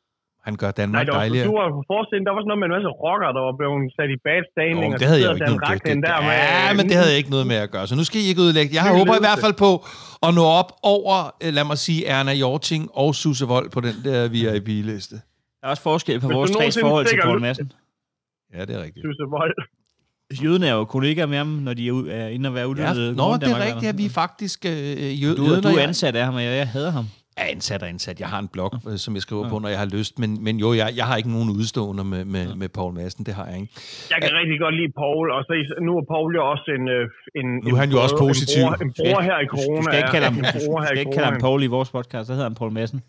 Han 0.47 0.55
gør 0.63 0.71
nej, 0.71 0.79
Danmark 0.81 1.03
der 1.07 1.13
var, 1.13 1.19
dejligere. 1.23 1.45
du 1.49 1.55
var 1.61 1.67
på 1.77 1.83
forsiden, 1.93 2.23
der 2.27 2.31
var 2.35 2.41
sådan 2.41 2.49
noget 2.51 2.61
med 2.63 2.67
en 2.71 2.75
masse 2.77 2.91
rocker, 3.05 3.29
der 3.37 3.43
var 3.47 3.53
blevet 3.59 3.79
sat 3.97 4.09
i 4.15 4.17
bad 4.27 4.41
standing. 4.53 4.87
Nå, 4.91 4.95
og 4.95 4.99
det 4.99 5.05
så 5.05 5.07
havde 5.11 5.21
jeg 5.23 5.29
jo 5.29 5.35
ikke 5.35 5.45
Dan 5.45 5.51
noget 5.53 5.63
det, 5.63 5.69
Rachlin 5.71 5.97
det, 6.01 6.09
der 6.09 6.19
med, 6.27 6.35
Ja, 6.51 6.73
men 6.77 6.83
det 6.89 6.95
havde 6.99 7.11
jeg 7.13 7.19
ikke 7.21 7.33
noget 7.35 7.47
med 7.51 7.57
at 7.65 7.69
gøre. 7.75 7.85
Så 7.91 7.95
nu 7.99 8.03
skal 8.07 8.17
I 8.23 8.25
ikke 8.31 8.41
udlægge. 8.47 8.69
Jeg 8.79 8.83
håber 8.99 9.13
i 9.21 9.23
hvert 9.27 9.39
fald 9.45 9.55
på 9.65 9.71
at 10.27 10.31
nå 10.39 10.45
op 10.61 10.69
over, 10.95 11.15
øh, 11.43 11.49
lad 11.57 11.65
mig 11.71 11.77
sige, 11.87 12.01
Erna 12.15 12.33
Jorting 12.43 12.83
og 13.01 13.09
Susse 13.21 13.45
Vold 13.53 13.67
på 13.75 13.79
den 13.87 13.95
der 14.07 14.19
VIP-liste. 14.35 15.17
Der 15.65 15.69
er 15.69 15.71
også 15.71 15.83
forskel 15.83 16.19
på 16.19 16.27
Hvis 16.27 16.35
vores 16.35 16.51
nogensinde 16.51 16.83
forhold 16.83 17.05
til 17.05 17.19
Poul 17.23 17.41
Madsen. 17.41 17.71
Ja, 18.53 18.65
det 18.65 18.75
er 18.75 18.83
rigtigt. 18.83 19.05
Vold. 19.29 19.53
Jøden 20.43 20.63
er 20.63 20.73
jo 20.73 20.85
kollegaer 20.85 21.25
med 21.25 21.37
ham, 21.37 21.47
når 21.47 21.73
de 21.73 21.87
er, 21.87 21.91
ud, 21.91 22.07
er 22.07 22.27
inde 22.27 22.49
og 22.49 22.53
være 22.55 22.63
Ja, 22.63 22.67
uddannet. 22.69 23.15
nå, 23.15 23.37
det 23.37 23.43
er 23.49 23.65
rigtigt, 23.65 23.85
at 23.89 23.97
vi 23.97 24.05
er 24.05 24.09
faktisk 24.09 24.65
øh, 24.65 24.71
jø- 24.71 25.35
Du, 25.35 25.43
jøden 25.45 25.63
du 25.63 25.67
er 25.69 25.81
ansat 25.81 26.15
af 26.15 26.25
ham, 26.25 26.35
og 26.35 26.43
jeg, 26.43 26.57
jeg 26.57 26.67
hader 26.67 26.91
ham. 26.91 27.05
Er 27.37 27.45
ansat 27.45 27.81
og 27.83 27.89
ansat. 27.89 28.19
Jeg 28.19 28.27
har 28.29 28.39
en 28.39 28.47
blog, 28.47 28.71
øh, 28.89 28.97
som 28.97 29.13
jeg 29.15 29.21
skriver 29.21 29.49
på, 29.49 29.59
når 29.59 29.69
jeg 29.69 29.79
har 29.79 29.85
lyst. 29.85 30.19
Men, 30.19 30.43
men 30.43 30.57
jo, 30.59 30.73
jeg, 30.73 30.93
jeg 30.95 31.05
har 31.05 31.15
ikke 31.17 31.31
nogen 31.31 31.49
udstående 31.49 32.03
med, 32.03 32.25
med, 32.25 32.55
med 32.55 32.69
Paul 32.69 32.93
Madsen. 32.93 33.25
Det 33.25 33.33
har 33.33 33.45
jeg 33.45 33.55
ikke. 33.61 33.73
Jeg 34.09 34.17
kan 34.21 34.31
rigtig 34.39 34.59
godt 34.59 34.75
lide 34.75 34.91
Paul, 35.03 35.25
og 35.31 35.43
så 35.47 35.53
nu 35.87 35.91
er 35.99 36.03
Paul 36.13 36.35
jo 36.35 36.43
også 36.51 36.67
en... 36.79 36.85
øh, 36.95 37.03
en 37.39 37.47
Nu 37.69 37.75
er 37.75 37.79
han 37.79 37.91
jo 37.91 38.01
også 38.03 38.15
bror- 38.15 38.27
positiv. 38.27 38.61
En 38.63 38.67
bror, 38.67 38.83
en 38.85 38.93
bror 38.99 39.21
her 39.21 39.37
i 39.39 39.47
corona. 39.55 39.77
Du 39.77 39.83
skal 39.83 39.97
ikke 39.97 40.09
kalde 40.11 40.25
ham, 40.25 40.35
ja. 40.35 40.39
En 40.39 40.59
du 40.59 40.65
bror 40.67 40.79
her 40.81 40.87
skal 40.87 40.97
i 40.97 40.99
ikke 40.99 41.11
kalde 41.11 41.31
ham. 41.31 41.39
Paul 41.41 41.63
i 41.63 41.67
vores 41.67 41.89
podcast, 41.89 42.27
så 42.27 42.33
hedder 42.33 42.47
han 42.49 42.55
Paul 42.55 42.71
Madsen. 42.71 43.01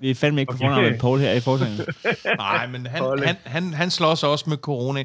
Vi 0.00 0.10
er 0.10 0.14
fandme 0.14 0.40
ikke 0.40 0.52
på 0.52 0.56
Okay. 0.56 0.66
fornavn 0.68 0.84
med 0.90 0.98
Paul 0.98 1.18
her 1.18 1.32
i 1.32 1.40
foretagen. 1.40 1.80
Nej, 2.46 2.66
men 2.66 2.86
han, 2.86 2.98
Paul. 2.98 3.24
han, 3.24 3.36
han, 3.44 3.74
han 3.74 3.90
slås 3.90 4.22
også 4.22 4.44
med 4.50 4.56
corona. 4.56 5.02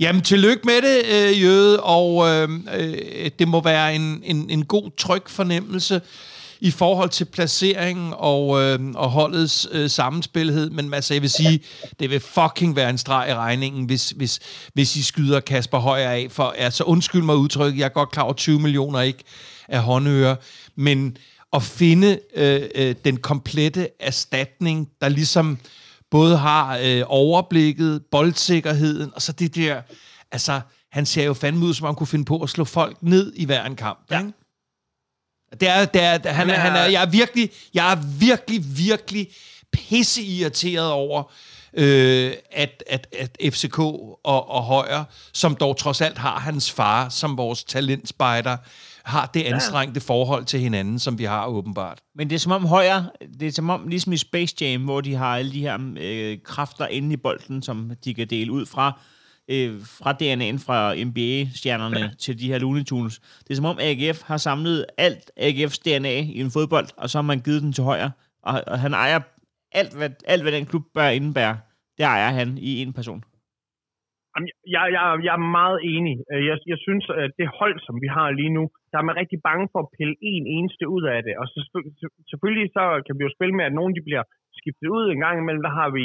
Jamen, 0.00 0.22
tillykke 0.22 0.62
med 0.64 0.78
det, 0.88 0.98
øh, 1.14 1.42
Jøde, 1.42 1.80
og 1.82 2.08
øh, 2.28 2.48
øh, 2.78 3.30
det 3.38 3.48
må 3.48 3.62
være 3.62 3.94
en, 3.94 4.22
en, 4.24 4.50
en 4.50 4.64
god, 4.64 4.90
tryg 4.96 5.22
fornemmelse 5.28 6.00
i 6.60 6.70
forhold 6.70 7.10
til 7.10 7.24
placeringen 7.24 8.14
og, 8.16 8.62
øh, 8.62 8.78
og 8.94 9.10
holdets 9.10 9.68
øh, 9.72 9.90
sammenspilhed. 9.90 10.70
Men 10.70 10.94
altså, 10.94 11.14
jeg 11.14 11.22
vil 11.22 11.30
sige, 11.30 11.60
det 12.00 12.10
vil 12.10 12.20
fucking 12.20 12.76
være 12.76 12.90
en 12.90 12.98
streg 12.98 13.30
i 13.30 13.34
regningen, 13.34 13.84
hvis, 13.84 14.10
hvis, 14.10 14.40
hvis 14.74 14.96
I 14.96 15.02
skyder 15.02 15.40
Kasper 15.40 15.78
Højer 15.78 16.10
af. 16.10 16.26
For 16.30 16.54
altså, 16.58 16.84
undskyld 16.84 17.22
mig 17.22 17.36
udtrykket, 17.36 17.78
jeg 17.78 17.84
er 17.84 17.88
godt 17.88 18.10
klar 18.10 18.22
over 18.22 18.32
20 18.32 18.60
millioner 18.60 19.00
ikke 19.00 19.24
af 19.68 19.82
håndører, 19.82 20.36
men 20.76 21.16
at 21.52 21.62
finde 21.62 22.18
øh, 22.36 22.62
øh, 22.74 22.94
den 23.04 23.16
komplette 23.16 23.88
erstatning, 24.00 24.88
der 25.00 25.08
ligesom 25.08 25.58
både 26.10 26.36
har 26.36 26.78
øh, 26.84 27.02
overblikket, 27.06 28.02
boldsikkerheden, 28.10 29.10
og 29.14 29.22
så 29.22 29.32
det 29.32 29.54
der, 29.54 29.82
altså, 30.32 30.60
han 30.92 31.06
ser 31.06 31.24
jo 31.24 31.34
fandme 31.34 31.66
ud, 31.66 31.74
som 31.74 31.84
om 31.84 31.88
han 31.88 31.94
kunne 31.94 32.06
finde 32.06 32.24
på 32.24 32.38
at 32.38 32.50
slå 32.50 32.64
folk 32.64 32.96
ned 33.02 33.32
i 33.36 33.44
hver 33.44 33.64
en 33.64 33.76
kamp, 33.76 33.98
ja. 34.10 34.18
ikke? 34.18 34.32
Det 35.60 35.68
er, 35.68 35.84
det 35.84 36.02
er, 36.02 36.32
han, 36.32 36.50
er, 36.50 36.54
han 36.54 36.76
er, 36.76 36.84
jeg 36.84 37.02
er 37.02 37.06
virkelig, 37.06 37.50
jeg 37.74 37.92
er 37.92 37.96
virkelig, 38.18 38.64
virkelig 38.76 39.28
pisse 39.72 40.22
irriteret 40.22 40.90
over, 40.90 41.32
øh, 41.74 42.32
at, 42.52 42.84
at, 42.86 43.06
at 43.18 43.52
FCK 43.52 43.78
og, 43.78 44.50
og 44.50 44.62
Højer, 44.62 45.04
som 45.32 45.56
dog 45.56 45.76
trods 45.76 46.00
alt 46.00 46.18
har 46.18 46.38
hans 46.38 46.72
far 46.72 47.08
som 47.08 47.36
vores 47.36 47.64
talentspejder, 47.64 48.56
har 49.04 49.30
det 49.34 49.42
anstrengte 49.42 50.00
forhold 50.00 50.44
til 50.44 50.60
hinanden, 50.60 50.98
som 50.98 51.18
vi 51.18 51.24
har 51.24 51.46
åbenbart. 51.46 51.98
Men 52.14 52.30
det 52.30 52.34
er 52.34 52.40
som 52.40 52.52
om 52.52 52.66
højre, 52.66 53.10
det 53.40 53.48
er 53.48 53.52
som 53.52 53.70
om 53.70 53.88
ligesom 53.88 54.12
i 54.12 54.16
Space 54.16 54.54
Jam, 54.60 54.84
hvor 54.84 55.00
de 55.00 55.14
har 55.14 55.36
alle 55.36 55.52
de 55.52 55.60
her 55.60 55.78
øh, 56.00 56.38
kræfter 56.44 56.86
inde 56.86 57.12
i 57.12 57.16
bolden, 57.16 57.62
som 57.62 57.92
de 58.04 58.14
kan 58.14 58.26
dele 58.26 58.52
ud 58.52 58.66
fra, 58.66 59.00
øh, 59.54 59.72
fra 59.98 60.10
DNA'en 60.20 60.58
fra 60.66 60.78
NBA-stjernerne 61.08 62.00
ja. 62.04 62.08
til 62.24 62.34
de 62.40 62.46
her 62.50 62.58
Looney 62.64 62.84
Tunes. 62.90 63.14
Det 63.44 63.50
er 63.50 63.58
som 63.60 63.70
om 63.72 63.78
AGF 63.88 64.18
har 64.30 64.36
samlet 64.48 64.78
alt 65.06 65.24
AGF's 65.46 65.78
DNA 65.86 66.16
i 66.36 66.38
en 66.46 66.50
fodbold, 66.56 66.88
og 67.02 67.06
så 67.10 67.14
har 67.18 67.26
man 67.32 67.40
givet 67.46 67.62
den 67.64 67.72
til 67.72 67.84
højre. 67.90 68.10
Og, 68.48 68.54
og 68.72 68.78
han 68.84 68.92
ejer 69.04 69.20
alt 69.80 69.92
hvad, 69.98 70.10
alt, 70.32 70.42
hvad 70.44 70.52
den 70.56 70.66
klub 70.70 70.84
bør 70.96 71.08
indebære. 71.18 71.56
Det 71.98 72.04
ejer 72.16 72.30
han 72.38 72.48
i 72.70 72.70
en 72.82 72.92
person. 73.00 73.20
Jeg, 74.74 74.84
jeg, 74.96 75.02
jeg 75.26 75.34
er 75.38 75.44
meget 75.60 75.78
enig. 75.94 76.14
Øh, 76.32 76.42
Jeg, 76.50 76.56
jeg 76.72 76.78
synes, 76.86 77.04
at 77.24 77.30
det 77.40 77.48
hold, 77.60 77.76
som 77.86 77.94
vi 78.04 78.08
har 78.16 78.28
lige 78.40 78.54
nu, 78.58 78.64
der 78.90 78.98
er 78.98 79.06
man 79.08 79.20
rigtig 79.22 79.38
bange 79.48 79.66
for 79.72 79.80
at 79.82 79.92
pille 79.98 80.14
en 80.32 80.44
eneste 80.56 80.84
ud 80.96 81.04
af 81.14 81.20
det. 81.26 81.34
Og 81.40 81.46
så, 81.52 81.58
selvfø- 81.70 82.22
selvfølgelig 82.30 82.68
så 82.76 82.84
kan 83.06 83.14
vi 83.18 83.22
jo 83.26 83.30
spille 83.36 83.54
med, 83.58 83.64
at 83.68 83.76
nogen 83.78 83.92
de 83.96 84.02
bliver 84.08 84.24
skiftet 84.58 84.88
ud 84.96 85.04
en 85.06 85.20
gang 85.24 85.36
imellem. 85.38 85.62
Der 85.68 85.74
har 85.80 85.88
vi, 85.98 86.04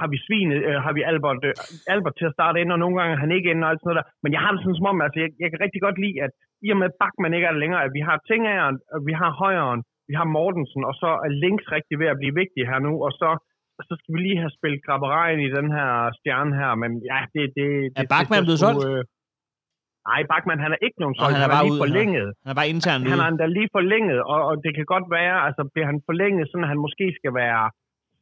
har 0.00 0.08
vi 0.12 0.18
svinet, 0.26 0.58
øh, 0.68 0.78
har 0.84 0.92
vi 0.96 1.02
Albert, 1.10 1.40
øh, 1.48 1.54
Albert 1.94 2.16
til 2.18 2.28
at 2.30 2.36
starte 2.38 2.60
ind, 2.62 2.70
og 2.74 2.78
nogle 2.82 2.96
gange 2.98 3.12
er 3.14 3.20
han 3.24 3.32
ikke 3.36 3.50
ind 3.52 3.64
og 3.64 3.70
alt 3.70 3.80
sådan 3.80 3.88
noget 3.90 4.00
der. 4.00 4.08
Men 4.22 4.30
jeg 4.34 4.40
har 4.44 4.50
det 4.52 4.60
sådan 4.62 4.78
som 4.80 4.90
om, 4.92 4.98
altså 5.04 5.18
jeg, 5.22 5.30
jeg 5.42 5.48
kan 5.50 5.60
rigtig 5.64 5.80
godt 5.86 5.98
lide, 6.04 6.16
at 6.26 6.32
i 6.66 6.68
og 6.74 6.78
med 6.82 6.90
Bachmann 7.00 7.34
ikke 7.36 7.46
er 7.48 7.54
der 7.54 7.62
længere, 7.64 7.82
at 7.86 7.92
vi 7.98 8.02
har 8.08 8.16
Tingageren, 8.30 8.76
vi 9.08 9.14
har 9.20 9.30
Højeren, 9.42 9.80
vi 10.10 10.14
har 10.20 10.26
Mortensen, 10.36 10.82
og 10.90 10.94
så 11.02 11.10
er 11.26 11.30
Links 11.44 11.66
rigtig 11.76 11.94
ved 12.02 12.08
at 12.12 12.20
blive 12.20 12.34
vigtig 12.42 12.62
her 12.70 12.78
nu, 12.86 12.92
og 13.06 13.12
så 13.20 13.30
så 13.88 13.94
skal 14.00 14.12
vi 14.14 14.20
lige 14.26 14.38
have 14.42 14.56
spillet 14.58 14.80
Grabberejen 14.86 15.40
i 15.46 15.50
den 15.58 15.68
her 15.76 15.88
stjerne 16.18 16.52
her, 16.60 16.72
men 16.82 16.90
ja, 17.10 17.18
det... 17.34 17.42
det, 17.58 17.68
det 17.96 18.08
Bachmann 18.14 18.42
det, 18.42 18.48
blevet 18.48 18.62
solgt? 18.64 18.80
Øh, 18.88 19.00
nej, 20.08 20.20
Bachmann, 20.32 20.60
han 20.64 20.72
er 20.76 20.80
ikke 20.86 20.98
nogen 21.02 21.16
solgt, 21.18 21.34
han 21.34 21.38
er 21.38 21.42
han 21.42 21.50
er 21.50 21.54
bare 21.56 21.64
lige 21.66 21.74
ude, 21.74 21.80
er- 21.80 21.84
forlænget. 21.86 22.26
Han 22.44 22.50
er 22.54 22.58
bare 22.60 22.70
internt 22.74 23.02
Han 23.12 23.18
ude. 23.18 23.24
er 23.24 23.30
endda 23.32 23.46
lige 23.58 23.70
forlænget, 23.78 24.18
og, 24.32 24.40
og 24.48 24.54
det 24.64 24.72
kan 24.76 24.86
godt 24.94 25.06
være, 25.18 25.34
altså 25.46 25.62
bliver 25.72 25.88
han 25.92 25.98
forlænget, 26.08 26.44
sådan 26.50 26.66
at 26.66 26.70
han 26.72 26.80
måske 26.86 27.06
skal 27.18 27.32
være 27.42 27.62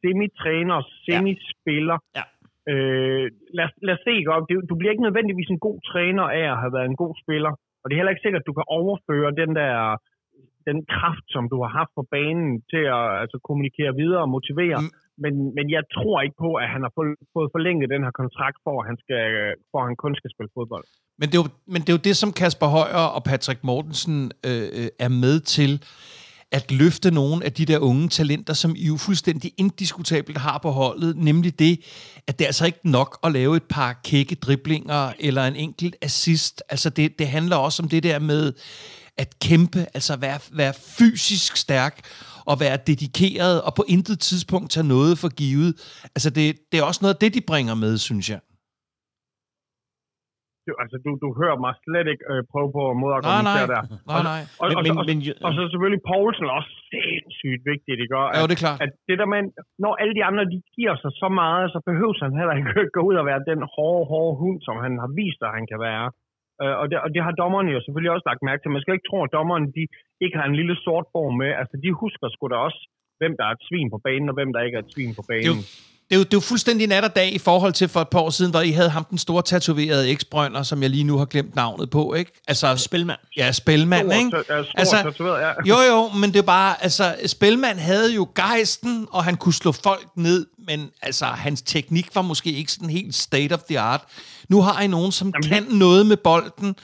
semi-træner, 0.01 0.77
semi-spiller. 1.05 1.97
Ja. 2.17 2.23
Øh, 2.71 3.25
lad, 3.57 3.67
lad 3.87 3.95
os 3.97 4.03
se. 4.07 4.15
Det- 4.49 4.65
du 4.69 4.75
bliver 4.79 4.91
ikke 4.93 5.07
nødvendigvis 5.07 5.49
en 5.55 5.65
god 5.67 5.77
træner 5.91 6.25
af 6.39 6.45
at 6.53 6.61
have 6.63 6.73
været 6.77 6.89
en 6.93 7.01
god 7.03 7.13
spiller. 7.23 7.51
Og 7.81 7.85
det 7.85 7.93
er 7.93 7.99
heller 8.01 8.15
ikke 8.15 8.25
sikkert, 8.25 8.43
at 8.43 8.49
du 8.49 8.57
kan 8.59 8.67
overføre 8.79 9.29
den 9.41 9.51
der 9.59 9.73
den 10.69 10.79
kraft, 10.95 11.25
som 11.35 11.43
du 11.51 11.57
har 11.63 11.71
haft 11.79 11.91
på 11.99 12.03
banen 12.15 12.49
til 12.71 12.83
at 12.97 13.05
altså, 13.23 13.37
kommunikere 13.47 13.91
videre 14.01 14.21
og 14.25 14.31
motivere. 14.37 14.77
Mm. 14.81 14.91
Men, 15.23 15.33
men 15.57 15.65
jeg 15.75 15.83
tror 15.95 16.15
ikke 16.25 16.37
på, 16.45 16.49
at 16.63 16.67
han 16.73 16.81
har 16.85 16.91
fået, 16.97 17.13
fået 17.35 17.49
forlænget 17.55 17.93
den 17.95 18.01
her 18.05 18.13
kontrakt, 18.21 18.57
for 18.65 18.75
at 18.81 18.85
han, 18.89 18.97
skal, 19.03 19.21
for 19.71 19.77
at 19.81 19.87
han 19.89 19.97
kun 20.03 20.13
skal 20.19 20.29
spille 20.35 20.51
fodbold. 20.57 20.85
Men 21.19 21.25
det, 21.29 21.35
er 21.37 21.41
jo, 21.43 21.49
men 21.73 21.79
det 21.83 21.89
er 21.91 21.97
jo 21.99 22.03
det, 22.09 22.15
som 22.21 22.29
Kasper 22.41 22.69
Højer 22.77 23.03
og 23.15 23.21
Patrick 23.29 23.59
Mortensen 23.69 24.17
øh, 24.49 24.67
øh, 24.79 24.89
er 25.05 25.11
med 25.23 25.35
til, 25.55 25.71
at 26.51 26.71
løfte 26.71 27.11
nogle 27.11 27.45
af 27.45 27.53
de 27.53 27.65
der 27.65 27.79
unge 27.79 28.09
talenter, 28.09 28.53
som 28.53 28.75
I 28.77 28.87
jo 28.87 28.97
fuldstændig 28.97 29.53
indiskutabelt 29.57 30.37
har 30.37 30.59
på 30.61 30.71
holdet, 30.71 31.17
nemlig 31.17 31.59
det, 31.59 31.81
at 32.27 32.39
det 32.39 32.45
er 32.45 32.47
altså 32.47 32.65
ikke 32.65 32.79
nok 32.83 33.19
at 33.23 33.31
lave 33.31 33.57
et 33.57 33.63
par 33.63 33.99
kække 34.03 34.35
driblinger 34.35 35.13
eller 35.19 35.45
en 35.45 35.55
enkelt 35.55 35.95
assist. 36.01 36.63
Altså 36.69 36.89
det, 36.89 37.19
det 37.19 37.27
handler 37.27 37.55
også 37.55 37.83
om 37.83 37.89
det 37.89 38.03
der 38.03 38.19
med 38.19 38.53
at 39.17 39.39
kæmpe, 39.39 39.85
altså 39.93 40.15
være, 40.15 40.39
være 40.51 40.73
fysisk 40.97 41.57
stærk 41.57 41.99
og 42.45 42.59
være 42.59 42.77
dedikeret 42.87 43.61
og 43.61 43.75
på 43.75 43.85
intet 43.87 44.19
tidspunkt 44.19 44.71
tage 44.71 44.87
noget 44.87 45.19
for 45.19 45.29
givet. 45.29 45.75
Altså 46.15 46.29
det, 46.29 46.57
det 46.71 46.79
er 46.79 46.83
også 46.83 46.99
noget 47.01 47.13
af 47.13 47.19
det, 47.19 47.33
de 47.33 47.41
bringer 47.41 47.75
med, 47.75 47.97
synes 47.97 48.29
jeg 48.29 48.39
du, 50.65 50.71
altså, 50.83 50.97
du, 51.05 51.09
du 51.23 51.27
hører 51.41 51.57
mig 51.65 51.73
slet 51.85 52.07
ikke 52.13 52.23
øh, 52.31 52.41
prøve 52.51 52.69
på 52.77 52.81
at 52.91 52.95
Nej, 52.95 53.01
modargumentere 53.03 53.67
nej. 53.67 53.73
der. 53.75 53.81
Nej, 54.11 54.21
nej. 54.31 54.41
Og, 54.61 54.65
Men, 54.69 54.75
og, 54.77 54.81
men, 54.85 54.93
og, 55.01 55.05
men, 55.09 55.17
og, 55.45 55.49
så 55.57 55.61
selvfølgelig 55.71 56.03
Poulsen 56.11 56.45
er 56.49 56.53
også 56.59 56.73
sindssygt 56.91 57.61
vigtigt, 57.71 57.97
ikke? 58.03 58.13
Og, 58.21 58.25
Jo, 58.39 58.43
det 58.49 58.55
er 58.57 58.63
klart. 58.65 58.79
at 58.85 58.91
det 59.09 59.15
der 59.21 59.27
med, 59.33 59.41
når 59.83 59.93
alle 60.01 60.13
de 60.19 60.23
andre, 60.29 60.43
de 60.53 60.57
giver 60.77 60.95
sig 61.03 61.11
så 61.21 61.27
meget, 61.41 61.65
så 61.73 61.79
behøver 61.89 62.15
han 62.25 62.33
heller 62.39 62.55
ikke 62.59 62.95
gå 62.97 63.01
ud 63.09 63.15
og 63.21 63.25
være 63.31 63.41
den 63.51 63.59
hårde, 63.75 64.03
hårde 64.11 64.33
hund, 64.41 64.57
som 64.67 64.75
han 64.85 64.93
har 65.03 65.09
vist, 65.21 65.41
at 65.47 65.51
han 65.57 65.65
kan 65.71 65.79
være. 65.89 66.07
Øh, 66.61 66.75
og, 66.81 66.85
det, 66.89 66.95
og 67.05 67.09
det 67.15 67.21
har 67.27 67.33
dommerne 67.43 67.69
jo 67.75 67.79
selvfølgelig 67.85 68.13
også 68.15 68.27
lagt 68.29 68.41
mærke 68.49 68.61
til. 68.61 68.73
Man 68.75 68.83
skal 68.83 68.95
ikke 68.97 69.09
tro, 69.11 69.17
at 69.27 69.33
dommerne 69.37 69.67
de 69.77 69.83
ikke 70.23 70.35
har 70.39 70.47
en 70.51 70.57
lille 70.61 70.75
sort 70.85 71.07
bog 71.15 71.29
med. 71.41 71.49
Altså, 71.61 71.75
de 71.83 71.89
husker 72.03 72.25
sgu 72.29 72.43
da 72.53 72.57
også, 72.67 72.81
hvem 73.19 73.33
der 73.37 73.45
er 73.49 73.53
et 73.57 73.63
svin 73.69 73.87
på 73.93 73.99
banen, 74.07 74.27
og 74.31 74.35
hvem 74.37 74.49
der 74.53 74.61
ikke 74.65 74.77
er 74.79 74.83
et 74.87 74.93
svin 74.95 75.13
på 75.19 75.23
banen. 75.31 75.47
Jo, 75.49 75.55
det 76.11 76.15
er 76.15 76.19
jo, 76.19 76.23
det 76.23 76.33
er 76.33 76.37
jo 76.37 76.41
fuldstændig 76.41 76.87
nat 76.87 77.03
og 77.03 77.15
dag 77.15 77.33
i 77.33 77.37
forhold 77.37 77.73
til 77.73 77.87
for 77.87 78.01
et 78.01 78.09
par 78.09 78.19
år 78.19 78.29
siden, 78.29 78.51
hvor 78.51 78.61
I 78.61 78.71
havde 78.71 78.89
ham 78.89 79.05
den 79.05 79.17
store 79.17 79.41
tatoverede 79.43 80.09
eksbrønder, 80.09 80.63
som 80.63 80.81
jeg 80.81 80.89
lige 80.89 81.03
nu 81.03 81.17
har 81.17 81.25
glemt 81.25 81.55
navnet 81.55 81.89
på, 81.89 82.13
ikke? 82.13 82.31
Altså, 82.47 82.75
Spilmand. 82.75 83.19
ja, 83.37 83.51
Spelmand, 83.51 84.11
Stor, 84.11 84.19
ikke? 84.19 84.37
ja, 84.37 84.43
stor 84.43 84.71
Altså, 84.75 84.95
tatoveret, 85.03 85.41
ja. 85.41 85.51
Jo, 85.65 85.75
jo, 85.81 86.09
men 86.09 86.33
det 86.33 86.39
er 86.39 86.43
bare, 86.43 86.83
altså, 86.83 87.15
Spelman 87.25 87.79
havde 87.79 88.13
jo 88.13 88.27
gejsten, 88.35 89.07
og 89.11 89.23
han 89.23 89.37
kunne 89.37 89.53
slå 89.53 89.71
folk 89.71 90.07
ned, 90.15 90.45
men 90.67 90.89
altså, 91.01 91.25
hans 91.25 91.61
teknik 91.61 92.15
var 92.15 92.21
måske 92.21 92.51
ikke 92.51 92.71
sådan 92.71 92.89
helt 92.89 93.15
state 93.15 93.53
of 93.53 93.59
the 93.59 93.79
art. 93.79 94.01
Nu 94.49 94.61
har 94.61 94.81
I 94.81 94.87
nogen, 94.87 95.11
som 95.11 95.33
Jamen, 95.43 95.49
kan 95.49 95.77
noget 95.77 96.05
med 96.05 96.17
bolden, 96.17 96.75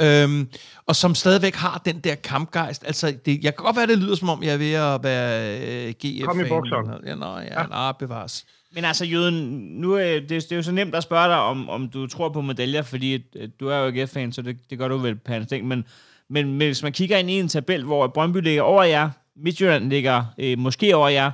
øhm, 0.00 0.48
og 0.86 0.96
som 0.96 1.14
stadigvæk 1.14 1.54
har 1.54 1.82
den 1.84 2.00
der 2.00 2.14
kampgejst. 2.14 2.84
Altså, 2.86 3.14
det, 3.26 3.44
jeg 3.44 3.56
kan 3.56 3.64
godt 3.64 3.76
være, 3.76 3.86
det 3.86 3.98
lyder 3.98 4.14
som 4.14 4.28
om, 4.28 4.42
jeg 4.42 4.52
er 4.52 4.56
ved 4.56 4.72
at 4.72 5.04
være 5.04 5.58
øh, 5.60 5.94
GF. 6.04 6.24
Kom 6.24 6.40
i 6.40 6.48
bukserne. 6.48 6.98
Ja, 7.06 7.14
nå, 7.14 7.38
ja, 7.38 7.60
ja. 7.60 7.66
Nå, 7.66 7.92
bevares. 7.98 8.44
Men 8.74 8.84
altså, 8.84 9.04
Jøden, 9.04 9.34
nu 9.80 9.92
er 9.92 10.04
det, 10.20 10.30
det 10.30 10.52
er 10.52 10.56
jo 10.56 10.62
så 10.62 10.72
nemt 10.72 10.94
at 10.94 11.02
spørge 11.02 11.28
dig, 11.28 11.38
om, 11.38 11.68
om 11.68 11.88
du 11.88 12.06
tror 12.06 12.28
på 12.28 12.40
medaljer, 12.40 12.82
fordi 12.82 13.14
at, 13.14 13.50
du 13.60 13.68
er 13.68 13.78
jo 13.78 13.86
AGF-fan, 13.86 14.32
så 14.32 14.42
det, 14.42 14.56
det 14.70 14.78
gør 14.78 14.88
du 14.88 14.96
vel 14.96 15.46
ting. 15.48 15.66
Men, 15.68 15.84
men, 16.28 16.44
men 16.58 16.66
hvis 16.68 16.82
man 16.82 16.92
kigger 16.92 17.16
ind 17.18 17.30
i 17.30 17.38
en 17.40 17.48
tabel, 17.48 17.84
hvor 17.84 18.06
Brøndby 18.06 18.36
ligger 18.42 18.62
over 18.62 18.82
jer, 18.82 19.10
Midtjylland 19.36 19.84
ligger 19.90 20.24
øh, 20.38 20.58
måske 20.58 20.96
over 20.96 21.08
jer, 21.08 21.30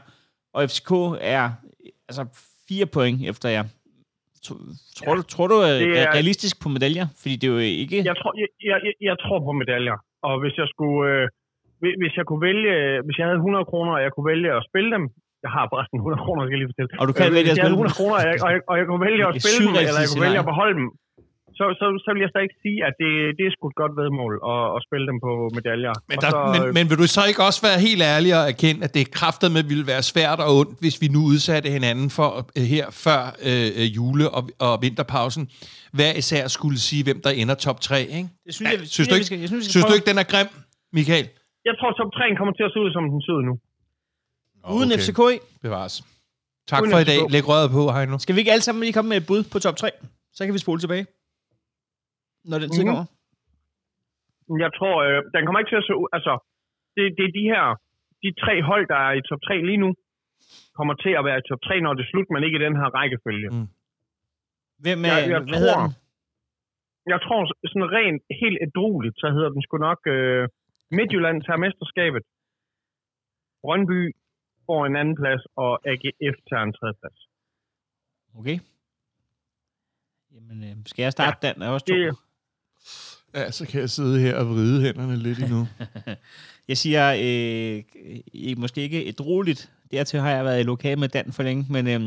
og 0.54 0.70
FCK 0.70 0.90
er 1.20 1.44
øh, 1.44 1.90
altså 2.08 2.22
fire 2.68 2.86
point 2.86 3.28
efter 3.28 3.48
jer. 3.48 3.64
Tror, 4.44 4.56
tror, 4.98 5.14
du, 5.14 5.22
tror 5.22 5.46
du 5.46 5.54
er, 5.54 5.72
Det 5.78 5.98
er 6.02 6.12
realistisk 6.14 6.62
på 6.62 6.68
medaljer? 6.68 7.06
Fordi 7.20 7.36
det 7.36 7.46
er 7.48 7.52
jo 7.52 7.58
ikke... 7.58 7.96
Jeg 8.10 8.16
tror, 8.20 8.32
jeg, 8.40 8.48
jeg, 8.70 8.92
jeg, 9.08 9.16
tror 9.24 9.38
på 9.48 9.52
medaljer. 9.52 9.96
Og 10.22 10.40
hvis 10.42 10.54
jeg 10.62 10.68
skulle... 10.74 11.00
Øh, 11.12 11.28
hvis- 11.80 11.98
hvis 12.02 12.14
jeg 12.18 12.24
kunne 12.28 12.42
vælge... 12.48 12.72
Hvis 13.06 13.16
jeg 13.18 13.26
havde 13.26 13.36
100 13.36 13.64
kroner, 13.70 13.92
og 13.96 14.02
jeg 14.02 14.10
kunne 14.12 14.28
vælge 14.32 14.48
at 14.58 14.62
spille 14.70 14.90
dem... 14.96 15.04
Jeg 15.46 15.52
har 15.56 15.64
forresten 15.72 15.96
100 15.98 16.24
kroner, 16.24 16.40
skal 16.42 16.54
jeg 16.56 16.60
lige 16.62 16.70
fortælle. 16.72 16.90
Og 17.00 17.04
du 17.10 17.14
kan 17.18 17.26
Øh, 17.28 17.36
vælge 17.36 17.50
at 17.50 17.56
jeg 17.56 17.64
spille 17.64 17.76
100 17.80 17.98
kroner, 17.98 18.16
og 18.20 18.24
jeg, 18.28 18.36
og, 18.46 18.50
jeg, 18.54 18.60
og 18.70 18.74
jeg 18.80 18.84
kunne 18.88 19.02
vælge 19.08 19.22
at 19.28 19.32
spille 19.44 19.60
dem, 19.66 19.74
eller 19.88 20.02
jeg 20.04 20.10
kunne 20.12 20.24
vælge 20.26 20.40
at 20.44 20.48
beholde 20.52 20.74
dem, 20.80 20.88
så, 21.58 21.64
så, 21.80 21.86
så 22.04 22.08
vil 22.14 22.20
jeg 22.26 22.30
stadig 22.34 22.50
sige, 22.64 22.78
at 22.88 22.94
det, 23.02 23.10
det 23.38 23.42
er 23.48 23.52
sgu 23.54 23.64
et 23.72 23.78
godt 23.82 23.94
vedmål 24.02 24.32
at, 24.52 24.62
at 24.76 24.80
spille 24.86 25.04
dem 25.10 25.18
på 25.26 25.32
medaljer. 25.58 25.92
Men, 26.10 26.16
Og 26.18 26.22
der, 26.24 26.30
så, 26.34 26.38
men, 26.54 26.60
øh, 26.66 26.70
men 26.76 26.84
vil 26.90 26.98
du 27.02 27.08
så 27.16 27.22
ikke 27.30 27.42
også 27.48 27.60
være 27.68 27.78
helt 27.88 28.02
ærlig 28.14 28.30
og 28.38 28.42
erkende, 28.52 28.80
at 28.86 28.92
det 28.96 29.02
kraftet 29.18 29.48
med 29.56 29.62
ville 29.72 29.86
være 29.92 30.02
svært 30.12 30.38
og 30.44 30.50
ondt, 30.60 30.72
hvis 30.82 30.96
vi 31.02 31.06
nu 31.16 31.20
udsatte 31.32 31.68
hinanden 31.78 32.08
for 32.18 32.28
øh, 32.58 32.64
her 32.74 32.86
før 33.06 33.20
øh, 33.48 33.68
øh, 33.80 33.86
jule- 33.96 34.30
og, 34.36 34.42
og 34.66 34.72
vinterpausen, 34.84 35.44
hver 35.98 36.12
især 36.22 36.42
skulle 36.56 36.78
sige, 36.88 37.02
hvem 37.08 37.18
der 37.26 37.32
ender 37.42 37.56
top 37.66 37.78
3, 37.88 37.98
ikke? 38.18 38.28
Det 38.46 38.52
synes 38.56 38.66
Ja, 38.66 38.72
jeg, 38.80 38.88
synes 38.96 39.06
du 39.08 39.14
vi 39.14 39.18
ikke, 39.18 39.28
skal, 39.30 39.38
jeg 39.44 39.50
synes, 39.52 39.64
synes 39.74 39.84
du 39.88 39.94
ikke, 39.98 40.08
den 40.12 40.18
er 40.22 40.26
grim, 40.32 40.48
Michael? 40.98 41.26
Jeg 41.68 41.74
tror, 41.78 41.90
top 42.00 42.10
3 42.18 42.24
kommer 42.40 42.54
til 42.58 42.64
at 42.68 42.72
se 42.74 42.78
ud, 42.84 42.90
som 42.96 43.02
den 43.14 43.20
ser 43.26 43.34
ud 43.38 43.44
nu. 43.50 43.54
Uden 44.76 44.90
FCK 45.00 45.20
i. 45.34 45.36
Bevares. 45.66 45.94
Tak 46.70 46.80
Uden 46.82 46.92
for 46.94 46.98
i 47.02 47.04
FCK. 47.04 47.10
dag. 47.12 47.20
Læg 47.34 47.44
røret 47.50 47.68
på, 47.76 47.82
Heino. 47.96 48.16
Skal 48.24 48.34
vi 48.34 48.40
ikke 48.42 48.52
alle 48.54 48.64
sammen 48.66 48.80
lige 48.86 48.96
komme 48.96 49.08
med 49.12 49.18
et 49.22 49.26
bud 49.30 49.40
på 49.52 49.58
top 49.64 49.76
3? 49.76 49.88
Så 50.36 50.40
kan 50.44 50.52
vi 50.56 50.60
spole 50.66 50.80
tilbage. 50.84 51.04
Når 52.50 52.58
den 52.62 52.70
tid 52.76 52.82
Mhm. 52.84 52.90
kommer. 52.90 53.04
Jeg 54.64 54.70
tror, 54.78 54.94
øh, 55.06 55.18
den 55.34 55.40
kommer 55.46 55.58
ikke 55.60 55.72
til 55.74 55.82
at 55.82 55.86
se 55.88 55.94
ud... 56.02 56.08
Altså, 56.16 56.32
det, 56.96 57.02
det 57.18 57.24
er 57.28 57.34
de 57.40 57.44
her... 57.52 57.64
De 58.24 58.30
tre 58.44 58.54
hold, 58.70 58.84
der 58.92 58.98
er 59.08 59.12
i 59.20 59.22
top 59.30 59.42
3 59.48 59.54
lige 59.70 59.80
nu, 59.84 59.90
kommer 60.78 60.94
til 61.04 61.12
at 61.18 61.24
være 61.28 61.38
i 61.42 61.44
top 61.50 61.62
3, 61.68 61.74
når 61.84 61.92
det 61.96 62.02
er 62.04 62.10
slut, 62.12 62.28
men 62.32 62.40
ikke 62.46 62.58
i 62.60 62.64
den 62.66 62.76
her 62.80 62.88
rækkefølge. 62.98 63.48
Mm. 63.54 63.68
Hvem 64.84 64.98
er, 65.10 65.16
Jeg- 65.18 65.30
jeg 65.34 65.40
hvad 65.50 65.58
hedder 65.62 65.76
tror- 65.78 65.86
den? 65.86 65.92
Jeg 67.12 67.18
tror 67.26 67.40
sådan 67.72 67.88
rent 67.98 68.22
helt 68.42 68.58
ædrueligt, 68.66 69.16
så 69.22 69.26
hedder 69.36 69.50
den 69.54 69.62
sgu 69.66 69.74
nok... 69.88 70.00
Øh, 70.16 70.42
Midtjylland 70.98 71.36
tager 71.46 71.60
mesterskabet. 71.64 72.22
Brøndby 73.64 74.00
får 74.70 74.86
en 74.86 74.96
anden 75.00 75.16
plads, 75.22 75.42
og 75.56 75.70
AGF 75.90 76.36
tager 76.50 76.62
en 76.68 76.72
tredje 76.78 76.94
plads. 77.00 77.20
Okay. 78.38 78.58
Jamen, 80.34 80.64
øh, 80.64 80.76
skal 80.86 81.02
jeg 81.02 81.12
starte 81.12 81.46
ja, 81.46 81.52
den? 81.52 81.62
Er 81.62 81.68
også 81.68 81.86
to. 81.86 81.94
Det- 81.94 82.16
Ja, 83.34 83.50
så 83.50 83.66
kan 83.66 83.80
jeg 83.80 83.90
sidde 83.90 84.20
her 84.20 84.36
og 84.36 84.46
vride 84.50 84.82
hænderne 84.82 85.16
lidt 85.16 85.38
endnu. 85.38 85.66
Jeg 86.68 86.76
siger, 86.76 87.12
øh, 87.12 87.82
I- 88.32 88.54
måske 88.58 88.80
ikke 88.80 89.04
et 89.04 89.20
roligt. 89.20 89.72
Dertil 89.90 90.20
har 90.20 90.30
jeg 90.30 90.44
været 90.44 90.60
i 90.60 90.62
lokal 90.62 90.98
med 90.98 91.08
Dan 91.08 91.32
for 91.32 91.42
længe, 91.42 91.66
men 91.70 91.86
øh, 91.88 92.00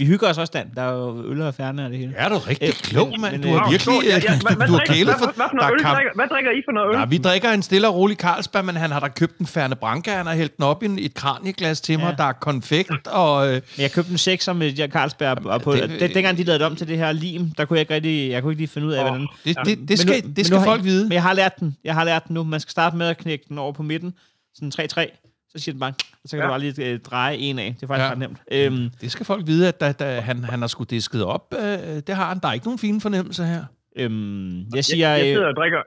vi 0.00 0.06
hygger 0.06 0.28
os 0.28 0.38
også, 0.38 0.50
Dan. 0.56 0.66
Der 0.76 0.82
er 0.82 0.92
jo 0.92 1.24
øl 1.30 1.40
og 1.42 1.54
færne 1.54 1.84
og 1.84 1.90
det 1.90 1.98
hele. 1.98 2.14
Ja, 2.18 2.28
du 2.28 2.34
er 2.34 2.48
rigtig 2.48 2.68
Øh, 2.68 2.74
klog, 2.74 3.08
men- 3.10 3.20
mand. 3.20 3.32
men, 3.32 3.42
Du 3.42 3.48
øh, 3.48 3.54
har 3.54 3.70
virkelig... 3.70 3.94
Ja, 4.04 4.08
ja, 4.08 4.20
hvad, 4.40 4.56
hvad, 4.56 4.66
Du 4.66 4.72
har 4.72 4.78
drikker, 4.78 4.94
kælet 4.94 5.14
hvad, 5.14 5.18
for... 5.18 5.32
hvad, 5.36 5.46
for 5.50 5.56
der 5.58 5.64
er 5.66 5.72
øl 5.72 5.80
kamp. 5.80 5.94
drikker, 5.96 6.12
hvad 6.14 6.26
drikker 6.32 6.50
I 6.50 6.62
for 6.66 6.72
noget 6.72 6.88
øl? 6.94 6.98
Ja, 7.00 7.04
vi 7.04 7.18
drikker 7.18 7.50
en 7.50 7.62
stille 7.62 7.88
og 7.88 7.94
rolig 7.94 8.16
Carlsberg, 8.16 8.64
men 8.64 8.76
han 8.76 8.90
har 8.90 9.00
da 9.00 9.08
købt 9.08 9.38
en 9.38 9.46
Ferne 9.46 9.76
Branca, 9.76 10.10
han 10.16 10.26
har 10.26 10.34
hældt 10.34 10.56
den 10.56 10.64
op 10.64 10.82
i 10.82 10.86
en- 10.86 10.98
et 10.98 11.14
kranieglas 11.14 11.80
til 11.80 11.98
mig, 11.98 12.08
Ja. 12.10 12.14
der 12.22 12.24
er 12.28 12.32
konfekt, 12.32 13.06
og... 13.06 13.46
Øh, 13.48 13.52
Men 13.54 13.62
jeg 13.82 13.92
købte 13.92 14.10
en 14.10 14.18
sekser 14.18 14.52
med 14.52 14.72
de 14.72 14.76
her 14.82 14.88
Carlsberg, 14.88 15.46
og 15.46 15.62
på, 15.62 15.72
det- 15.74 15.90
det, 16.00 16.14
dengang 16.14 16.36
de 16.38 16.42
lavede 16.44 16.58
det 16.58 16.66
om 16.66 16.76
til 16.76 16.88
det 16.88 16.98
her 16.98 17.12
lim, 17.12 17.50
der 17.58 17.64
kunne 17.64 17.76
jeg 17.76 17.80
ikke 17.80 17.94
rigtig, 17.94 18.30
jeg 18.30 18.42
kunne 18.42 18.52
ikke 18.52 18.60
lige 18.60 18.68
finde 18.68 18.86
ud 18.88 18.92
af, 18.92 19.02
hvordan... 19.04 19.26
det, 19.44 19.56
det, 19.64 19.88
det 19.88 19.98
skal, 19.98 20.24
nu- 20.24 20.32
det 20.36 20.46
skal 20.46 20.58
nu 20.58 20.64
folk 20.64 20.84
vide. 20.84 21.04
Men 21.04 21.12
jeg 21.12 21.22
har 21.22 21.32
lært 21.32 21.60
den. 21.60 21.76
Jeg 21.84 21.94
har 21.94 22.04
lært 22.04 22.24
den 22.28 22.34
nu. 22.34 22.44
Man 22.44 22.60
skal 22.60 22.70
starte 22.70 22.96
med 22.96 23.06
at 23.06 23.18
knække 23.18 23.44
den 23.48 23.58
over 23.58 23.72
på 23.72 23.82
midten. 23.82 24.14
Sådan 24.54 24.88
3-3. 24.98 25.29
Så 25.52 25.58
siger 25.62 25.72
den 25.72 25.80
bare, 25.80 25.94
og 26.22 26.26
så 26.28 26.32
kan 26.36 26.38
Ja. 26.42 26.46
du 26.46 26.50
bare 26.54 26.60
lige 26.60 26.92
øh, 26.92 27.00
dreje 27.10 27.36
en 27.36 27.58
af. 27.58 27.70
Det 27.74 27.82
er 27.82 27.86
faktisk 27.86 28.06
Ja. 28.06 28.10
ret 28.10 28.18
nemt. 28.24 28.38
Øhm, 28.56 28.90
Det 29.00 29.08
skal 29.14 29.26
folk 29.32 29.46
vide, 29.46 29.68
at 29.68 29.80
da, 29.80 29.92
da 29.92 30.20
han, 30.20 30.36
han 30.52 30.60
har 30.60 30.66
sgu 30.74 30.84
disket 30.84 31.24
op. 31.24 31.46
Øh, 31.62 31.96
det 32.06 32.14
har 32.20 32.26
han. 32.32 32.38
Der 32.42 32.48
er 32.48 32.52
ikke 32.52 32.66
nogen 32.66 32.78
fine 32.86 33.00
fornemmelser 33.06 33.44
her. 33.52 33.62
øhm, 34.00 34.58
jeg 34.76 34.84
siger... 34.84 35.08
jeg, 35.08 35.18
jeg 35.18 35.26
øh, 35.26 35.34
sidder 35.36 35.48
og 35.48 35.56
drikker... 35.60 35.80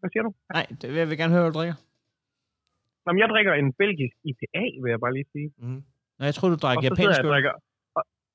Hvad 0.00 0.10
siger 0.12 0.22
du? 0.22 0.30
nej, 0.56 0.66
det 0.80 0.86
vil 0.90 0.98
jeg 1.02 1.08
vil 1.10 1.18
gerne 1.18 1.32
høre, 1.34 1.42
hvad 1.42 1.52
du 1.52 1.58
drikker. 1.58 1.76
Nå, 3.06 3.08
men 3.12 3.18
jeg 3.22 3.28
drikker 3.34 3.52
en 3.62 3.68
belgisk 3.82 4.14
IPA, 4.30 4.62
vil 4.82 4.90
jeg 4.94 5.00
bare 5.04 5.14
lige 5.18 5.28
sige. 5.34 5.48
Nå, 6.18 6.22
jeg 6.30 6.34
tror 6.36 6.48
du 6.48 6.54
Og 6.54 6.60
drikker 6.64 6.88
så 6.88 6.94
sidder 6.96 7.02
japansk 7.02 7.18
jeg 7.22 7.30
og 7.30 7.36
øl. 7.38 7.44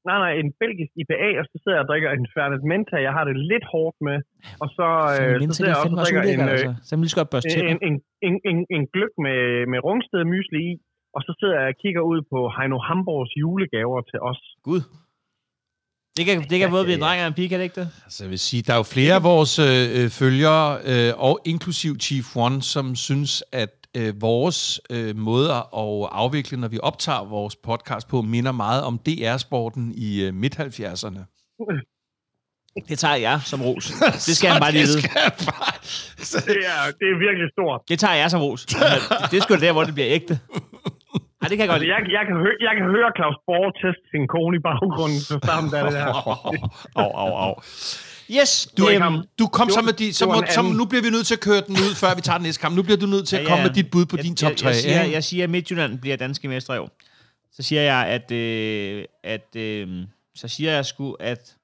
Nej, 0.08 0.18
nej, 0.24 0.34
en 0.44 0.52
belgisk 0.64 0.92
IPA, 1.02 1.30
og 1.42 1.46
så 1.52 1.56
sidder 1.62 1.76
jeg 1.78 1.84
og 1.86 1.90
drikker 1.92 2.10
en 2.18 2.28
Fernet 2.36 2.62
Menta, 2.72 2.96
jeg 3.08 3.14
har 3.18 3.24
det 3.30 3.36
lidt 3.52 3.66
hårdt 3.74 3.98
med. 4.08 4.18
Og 4.64 4.68
så, 4.78 4.88
øh, 5.20 5.34
så 5.48 5.54
sidder 5.56 5.72
jeg 5.72 5.78
er 5.78 5.84
også 5.84 5.96
og 5.96 6.04
drikker 6.04 6.24
en, 6.34 6.40
øh, 6.40 6.54
altså. 6.54 6.70
Så 6.88 6.92
lige 7.04 7.20
godt 7.20 7.32
børste 7.34 7.50
en, 7.74 7.80
en, 7.88 7.96
en, 8.28 8.36
en, 8.50 8.58
en 8.76 8.84
gløk 8.94 9.14
med, 9.26 9.40
med 9.72 9.80
rungsted 9.88 10.22
mysli 10.34 10.62
i. 10.72 10.74
Og 11.16 11.22
så 11.26 11.32
sidder 11.40 11.56
jeg 11.62 11.68
og 11.74 11.78
kigger 11.84 12.04
ud 12.12 12.20
på 12.32 12.40
Heino 12.56 12.78
Hamburgs 12.88 13.34
julegaver 13.42 14.00
til 14.12 14.20
os. 14.30 14.42
Gud. 14.68 14.82
Det 16.18 16.24
kan, 16.28 16.36
det 16.52 16.58
kan 16.60 16.70
både 16.76 16.84
blive 16.88 16.98
en 17.02 17.06
dreng 17.06 17.22
og 17.22 17.28
en 17.28 17.34
pige, 17.34 17.50
kan 17.50 17.60
det 17.60 17.64
ikke 17.70 17.80
det? 17.82 17.90
Altså, 18.06 18.20
jeg 18.24 18.30
vil 18.34 18.40
sige, 18.40 18.62
der 18.68 18.74
er 18.74 18.82
jo 18.84 18.88
flere 18.96 19.16
af 19.20 19.24
vores 19.32 19.54
øh, 19.60 19.66
øh, 19.98 20.10
følgere, 20.22 20.66
øh, 20.92 21.12
og 21.28 21.36
inklusiv 21.46 21.92
Chief 22.06 22.28
One, 22.46 22.62
som 22.62 22.86
synes, 22.96 23.44
at 23.64 23.74
øh, 24.00 24.22
vores 24.22 24.82
øh, 24.90 25.16
måder 25.16 25.60
at 25.84 26.10
afvikle, 26.12 26.58
når 26.58 26.68
vi 26.68 26.80
optager 26.84 27.26
vores 27.26 27.56
podcast 27.56 28.08
på, 28.08 28.22
minder 28.22 28.52
meget 28.52 28.84
om 28.84 29.00
DR-sporten 29.06 29.94
i 29.96 30.24
øh, 30.26 30.34
midt-70'erne. 30.34 31.22
Det 32.90 33.00
tager 33.00 33.16
jeg 33.16 33.38
som 33.52 33.62
ros. 33.62 33.86
Det 34.28 34.36
skal 34.38 34.50
han 34.50 34.62
bare 34.62 34.72
lige 34.72 34.88
vide. 34.90 35.02
Bare... 35.50 35.74
Så, 36.30 36.38
Det 36.48 36.62
er, 36.74 36.82
det 37.00 37.08
er 37.14 37.18
virkelig 37.28 37.48
stort. 37.56 37.80
Det 37.90 38.00
tager 38.00 38.18
jeg 38.22 38.32
som 38.32 38.42
ros. 38.42 38.66
Det 39.32 39.36
er 39.38 39.42
sgu 39.42 39.56
der, 39.56 39.72
hvor 39.72 39.84
det 39.84 39.94
bliver 39.94 40.10
ægte. 40.18 40.34
Ej, 41.42 41.48
det 41.50 41.56
kan 41.58 41.64
jeg 41.66 41.70
godt 41.74 41.82
Altså, 41.82 41.94
jeg, 41.96 42.02
jeg, 42.18 42.24
kan 42.28 42.36
høre, 42.44 42.56
jeg 42.68 42.74
kan 42.78 42.86
høre 42.96 43.10
Claus 43.18 43.38
Borg 43.48 43.70
teste 43.82 44.06
sin 44.14 44.26
kone 44.34 44.54
i 44.60 44.62
baggrunden, 44.70 45.20
så 45.30 45.36
sammen 45.50 45.68
der 45.72 45.78
er 45.80 45.86
det 45.90 46.00
her. 46.04 46.12
au, 47.02 47.12
au, 47.24 47.32
au. 47.46 47.54
Yes, 48.32 48.68
Du 48.78 48.90
øhm. 48.90 49.28
Du 49.40 49.48
kom 49.48 49.68
Det 49.68 49.74
så 49.74 49.82
med 49.82 49.94
de, 49.94 50.14
så, 50.14 50.26
må, 50.26 50.44
så 50.50 50.62
nu 50.62 50.86
bliver 50.86 51.02
vi 51.02 51.10
nødt 51.10 51.28
til 51.28 51.34
at 51.34 51.40
køre 51.40 51.62
den 51.68 51.76
ud, 51.76 51.96
før 51.96 52.16
vi 52.16 52.22
tager 52.22 52.38
den 52.38 52.44
næste 52.44 52.62
kamp. 52.62 52.76
Nu 52.76 52.84
bliver 52.84 52.98
du 52.98 53.06
nødt 53.06 53.28
til 53.28 53.38
at 53.38 53.48
komme 53.48 53.64
med 53.64 53.74
dit 53.74 53.92
bud 53.92 54.06
på 54.06 54.18
jeg, 54.18 54.26
din 54.26 54.36
top 54.36 54.56
3. 54.56 54.68
Jeg, 54.68 54.76
jeg, 54.76 54.82
siger, 54.82 55.02
ikke? 55.04 55.14
jeg 55.14 55.24
siger, 55.24 55.44
at 55.44 55.50
Midtjylland 55.50 56.00
bliver 56.00 56.16
danske 56.18 56.48
mestre 56.48 56.76
i 56.76 56.80
år. 56.80 56.90
Så 57.52 57.64
siger 57.64 57.82
jeg, 57.82 58.08
at, 58.08 58.32
øh, 58.32 59.06
at 59.24 59.56
øh, 59.56 60.06
så 60.36 60.48
siger 60.48 60.72
jeg 60.72 60.86
sgu, 60.86 61.14
at 61.14 61.58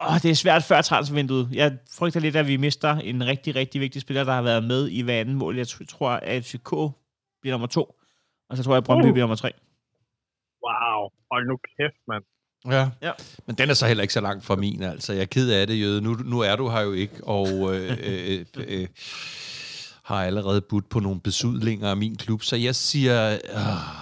åh, 0.00 0.16
det 0.22 0.30
er 0.30 0.34
svært 0.34 0.62
før 0.62 0.82
transfervinduet. 0.82 1.48
Jeg 1.52 1.78
frygter 1.98 2.20
lidt, 2.20 2.36
at 2.36 2.46
vi 2.48 2.56
mister 2.56 2.90
en 2.96 3.26
rigtig, 3.26 3.54
rigtig 3.54 3.80
vigtig 3.80 4.00
spiller, 4.02 4.24
der 4.24 4.32
har 4.32 4.42
været 4.42 4.64
med 4.64 4.88
i 4.88 5.00
hver 5.02 5.20
anden 5.20 5.34
mål. 5.34 5.56
Jeg 5.56 5.66
tr- 5.66 5.86
tror, 5.86 6.10
at 6.10 6.44
FCK 6.44 6.70
bliver 7.40 7.50
nummer 7.50 7.66
to, 7.66 7.94
og 8.50 8.56
så 8.56 8.62
tror 8.62 8.72
jeg, 8.72 8.78
at 8.78 8.84
Brøndby 8.84 9.06
Uh. 9.06 9.12
bliver 9.12 9.22
nummer 9.22 9.36
tre. 9.36 9.52
Wow, 10.64 11.08
hold 11.32 11.46
nu 11.48 11.56
kæft, 11.56 12.00
mand. 12.08 12.24
Ja. 12.70 12.88
Ja. 13.02 13.12
Men 13.46 13.56
den 13.56 13.70
er 13.70 13.74
så 13.74 13.86
heller 13.86 14.02
ikke 14.02 14.14
så 14.14 14.20
langt 14.20 14.44
fra 14.44 14.56
min, 14.56 14.82
altså. 14.82 15.12
Jeg 15.12 15.22
er 15.22 15.26
ked 15.26 15.50
af 15.50 15.66
det, 15.66 15.80
Jøde. 15.80 16.00
Nu, 16.00 16.14
nu 16.14 16.40
er 16.40 16.56
du 16.56 16.68
her 16.70 16.80
jo 16.80 16.92
ikke, 16.92 17.24
og 17.24 17.74
øh, 17.74 17.98
øh, 18.02 18.44
øh, 18.56 18.86
har 20.02 20.24
allerede 20.24 20.60
budt 20.60 20.88
på 20.88 21.00
nogle 21.00 21.20
besudlinger 21.20 21.90
af 21.90 21.96
min 21.96 22.16
klub. 22.16 22.42
Så 22.42 22.56
jeg 22.56 22.74
siger, 22.74 23.32
øh, 23.32 23.38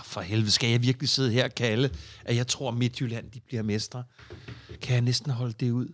for 0.05 0.20
helvede, 0.20 0.51
skal 0.51 0.70
jeg 0.70 0.83
virkelig 0.83 1.09
sidde 1.09 1.33
her 1.33 1.44
og 1.44 1.55
kalde, 1.55 1.90
at 2.25 2.37
jeg 2.37 2.46
tror, 2.46 2.70
Midtjylland 2.70 3.31
de 3.31 3.40
bliver 3.40 3.62
mestre? 3.62 4.05
Kan 4.83 4.94
jeg 4.94 5.03
næsten 5.03 5.31
holde 5.31 5.55
det 5.61 5.70
ud? 5.70 5.87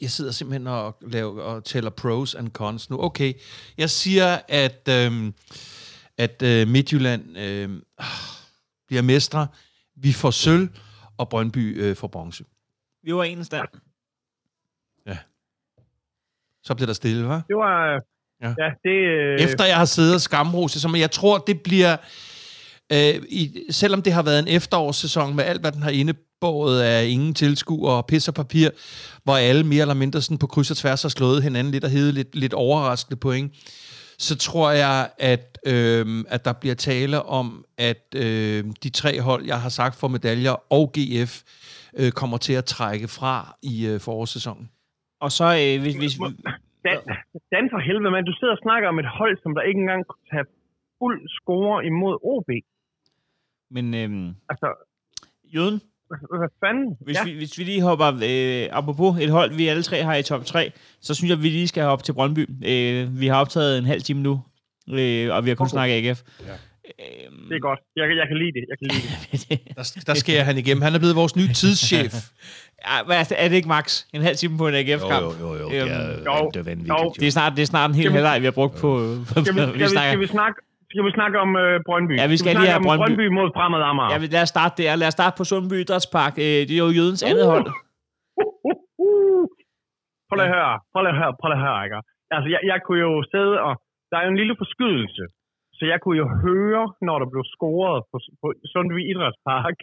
Jeg 0.00 0.10
sidder 0.10 0.32
simpelthen 0.32 0.66
og, 0.66 0.96
laver, 1.00 1.42
og 1.42 1.64
tæller 1.64 1.90
pros 1.90 2.34
and 2.34 2.50
cons 2.50 2.90
nu. 2.90 3.02
Okay, 3.02 3.32
jeg 3.78 3.90
siger, 3.90 4.38
at, 4.48 4.88
øhm, 4.90 5.34
at 6.18 6.42
øh, 6.42 6.68
Midtjylland 6.68 7.38
øh, 7.38 7.70
bliver 8.86 9.02
mestre. 9.02 9.46
Vi 9.96 10.12
får 10.12 10.30
sølv, 10.30 10.68
og 11.18 11.28
Brøndby 11.28 11.82
øh, 11.82 11.96
får 11.96 12.08
bronze. 12.08 12.44
Vi 13.02 13.14
var 13.14 13.24
en 13.24 13.44
stand. 13.44 13.68
Så 16.62 16.74
bliver 16.74 16.86
der 16.86 16.92
stille, 16.94 17.22
hva'? 17.26 17.42
Det 17.48 17.56
var... 17.56 17.90
Ja. 17.92 17.98
Ja, 18.42 18.54
ja 18.58 18.70
det... 18.84 18.96
Øh, 18.96 19.40
Efter 19.40 19.64
jeg 19.64 19.76
har 19.76 19.84
siddet 19.84 20.14
og 20.14 20.20
skamroset, 20.20 20.82
som 20.82 20.96
jeg 20.96 21.10
tror, 21.10 21.38
det 21.38 21.62
bliver... 21.62 21.96
Øh, 22.92 23.22
i, 23.28 23.64
selvom 23.70 24.02
det 24.02 24.12
har 24.12 24.22
været 24.22 24.38
en 24.38 24.48
efterårssæson 24.48 25.36
med 25.36 25.44
alt, 25.44 25.60
hvad 25.60 25.72
den 25.72 25.82
har 25.82 25.90
indebåret 25.90 26.80
af 26.80 27.06
ingen 27.06 27.34
tilskuere 27.34 27.96
og 27.96 28.06
pis 28.06 28.28
og 28.28 28.34
papir, 28.34 28.70
hvor 29.24 29.36
alle 29.36 29.64
mere 29.64 29.80
eller 29.80 29.94
mindre 29.94 30.22
sådan 30.22 30.38
på 30.38 30.46
kryds 30.46 30.70
og 30.70 30.76
tværs 30.76 31.02
har 31.02 31.08
slået 31.08 31.42
hinanden 31.42 31.72
lidt 31.72 31.84
og 31.84 31.90
hede 31.90 32.12
lidt, 32.12 32.34
lidt 32.34 32.54
overraskende 32.54 33.16
point, 33.16 33.52
så 34.18 34.38
tror 34.38 34.70
jeg, 34.70 35.10
at, 35.18 35.58
øh, 35.72 36.06
at 36.28 36.44
der 36.44 36.52
bliver 36.60 36.74
tale 36.74 37.22
om, 37.22 37.64
at 37.78 38.04
øh, 38.16 38.64
de 38.82 38.90
tre 38.90 39.20
hold, 39.20 39.44
jeg 39.46 39.60
har 39.60 39.68
sagt 39.68 39.94
for 40.00 40.08
medaljer 40.08 40.54
og 40.72 40.92
GF, 40.96 41.32
øh, 41.98 42.10
kommer 42.12 42.36
til 42.36 42.52
at 42.52 42.64
trække 42.64 43.08
fra 43.08 43.56
i 43.62 43.86
øh, 43.90 44.00
forårssæsonen. 44.00 44.70
Og 45.20 45.30
så, 45.32 45.44
øh, 45.44 45.82
hvis, 45.82 45.94
hvis, 46.02 46.14
Dan, 46.84 46.98
Dan 47.52 47.64
for 47.72 47.80
helvede, 47.88 48.10
mand. 48.10 48.26
Du 48.26 48.34
sidder 48.38 48.52
og 48.52 48.62
snakker 48.66 48.88
om 48.88 48.98
et 48.98 49.10
hold, 49.18 49.38
som 49.42 49.54
der 49.54 49.62
ikke 49.62 49.80
engang 49.80 50.06
kunne 50.06 50.26
tage 50.32 50.46
fuld 50.98 51.20
score 51.38 51.86
imod 51.86 52.16
OB. 52.32 52.50
men 53.70 53.86
øh, 53.94 54.34
Altså, 54.48 54.68
Jøden, 55.54 55.80
hvad, 56.08 56.48
fanden? 56.64 56.96
hvis, 57.00 57.16
ja. 57.16 57.24
vi, 57.24 57.32
hvis 57.36 57.58
vi 57.58 57.64
lige 57.64 57.82
hopper, 57.82 58.12
øh, 58.24 58.68
apropos 58.78 59.20
et 59.20 59.30
hold, 59.30 59.54
vi 59.54 59.68
alle 59.68 59.82
tre 59.82 60.02
har 60.02 60.14
i 60.14 60.22
top 60.22 60.44
3, 60.44 60.72
så 61.00 61.14
synes 61.14 61.28
jeg, 61.30 61.36
at 61.38 61.42
vi 61.42 61.48
lige 61.48 61.68
skal 61.68 61.82
op 61.82 62.04
til 62.04 62.12
Brøndby. 62.12 62.66
Øh, 62.66 63.20
vi 63.20 63.26
har 63.26 63.40
optaget 63.40 63.78
en 63.78 63.84
halv 63.84 64.02
time 64.02 64.20
nu, 64.22 64.40
øh, 64.92 65.34
og 65.34 65.44
vi 65.44 65.50
har 65.50 65.54
kun 65.54 65.64
Okay. 65.64 65.70
snakket 65.70 65.94
AGF. 66.08 66.22
Ja. 66.46 66.52
Øh, 66.52 67.48
Det 67.48 67.56
er 67.56 67.60
godt. 67.60 67.80
Jeg, 67.96 68.04
jeg 68.16 68.26
kan 68.28 68.36
lide 68.38 68.52
det. 68.52 68.64
Jeg 68.68 68.78
kan 68.78 68.88
lide 68.90 69.08
det. 69.66 69.76
Der, 69.76 70.02
der 70.12 70.14
skærer 70.18 70.44
han 70.44 70.58
igennem. 70.58 70.82
Han 70.82 70.94
er 70.94 70.98
blevet 70.98 71.16
vores 71.16 71.36
nye 71.36 71.48
tidschef. 71.52 72.14
ja, 72.86 73.02
hvad 73.06 73.16
er, 73.20 73.24
det, 73.24 73.36
er 73.44 73.48
det 73.48 73.56
ikke 73.56 73.68
max? 73.68 74.04
En 74.12 74.22
halv 74.22 74.36
time 74.36 74.58
på 74.58 74.68
en 74.68 74.74
AGF-kamp? 74.74 75.24
Jo, 75.24 75.32
jo, 75.40 75.54
jo. 75.56 75.64
Øhm, 75.64 75.70
Det 75.70 75.78
er, 75.80 76.42
jo, 76.42 76.50
det 76.54 76.60
er 76.60 76.62
vanvittigt. 76.62 76.88
jo. 76.88 77.04
jo. 77.04 77.12
Det 77.20 77.26
er 77.26 77.30
snart, 77.30 77.52
det 77.56 77.62
er 77.62 77.66
snart 77.66 77.90
en 77.90 77.96
hel 77.96 78.12
halvleg, 78.12 78.40
vi 78.40 78.44
har 78.46 78.50
brugt 78.52 78.76
på... 78.76 79.16
på 79.28 79.44
Skal 79.44 79.54
vi, 79.54 79.60
skal 79.60 79.72
vi, 79.80 79.88
skal 79.88 80.20
vi 80.20 80.26
snakke, 80.26 80.60
skal 80.90 81.04
vi 81.08 81.12
snakke 81.18 81.36
om 81.44 81.50
øh, 81.62 81.74
Brøndby? 81.88 82.14
Ja, 82.22 82.26
vi 82.34 82.38
skal 82.40 82.52
lige 82.60 82.72
have 82.74 82.84
Brøndby. 82.88 83.02
Brøndby 83.02 83.26
mod 83.38 83.48
Fremad 83.56 83.82
Amager. 83.90 84.10
Ja, 84.12 84.18
lad 84.36 84.42
os 84.46 84.52
starte 84.54 84.74
der. 84.80 84.90
Lad 85.02 85.08
os 85.10 85.16
starte 85.18 85.34
på 85.40 85.44
Sundby 85.50 85.76
Idrætspark. 85.84 86.34
Øh, 86.46 86.60
det 86.68 86.74
er 86.76 86.82
jo 86.86 86.90
Jødens 86.98 87.22
andet 87.30 87.46
hold. 87.52 87.66
Prøv 90.28 90.36
lige 90.38 90.48
at 90.50 90.54
høre. 90.58 90.74
Prøv 90.92 91.00
lige 91.04 91.14
at 91.14 91.20
høre. 91.22 91.32
Prøv 91.40 91.48
lige 91.50 91.60
at 91.60 91.66
høre, 91.66 91.80
ikke? 91.86 91.96
Altså, 92.34 92.48
jeg, 92.54 92.60
jeg 92.70 92.78
kunne 92.84 93.02
jo 93.08 93.12
sidde 93.32 93.54
og... 93.66 93.72
Der 94.10 94.16
er 94.18 94.24
jo 94.26 94.32
en 94.34 94.40
lille 94.42 94.56
forskydelse. 94.62 95.24
Så 95.78 95.82
jeg 95.92 95.98
kunne 96.00 96.18
jo 96.22 96.28
høre, 96.46 96.82
når 97.06 97.16
der 97.22 97.28
blev 97.32 97.44
scoret 97.54 97.98
på, 98.10 98.16
på 98.42 98.46
Sundby 98.72 99.00
Idrætspark, 99.12 99.76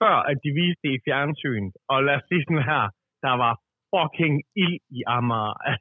før 0.00 0.16
at 0.30 0.36
de 0.44 0.50
viste 0.58 0.82
det 0.84 0.92
i 0.96 1.02
fjernsyn. 1.06 1.64
Og 1.92 1.96
lad 2.06 2.14
os 2.18 2.26
sige 2.28 2.42
sådan 2.46 2.68
her. 2.72 2.84
Der 3.26 3.34
var 3.42 3.52
fucking 3.92 4.34
ild 4.62 4.78
i 4.98 5.00
Amager. 5.16 5.76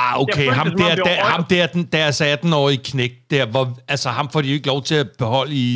Ah, 0.00 0.12
okay, 0.22 0.46
følte 0.48 0.58
ham 0.60 0.70
der, 0.82 0.92
der, 1.08 1.16
ham 1.34 1.44
der, 1.52 1.64
den, 1.74 1.82
deres 1.96 2.18
18-årige 2.34 2.80
knæk, 2.90 3.12
der, 3.32 3.42
hvor, 3.52 3.64
altså 3.92 4.08
ham 4.18 4.26
får 4.32 4.40
de 4.42 4.48
jo 4.50 4.56
ikke 4.58 4.72
lov 4.74 4.80
til 4.90 4.96
at 5.02 5.08
beholde 5.22 5.54
i 5.66 5.68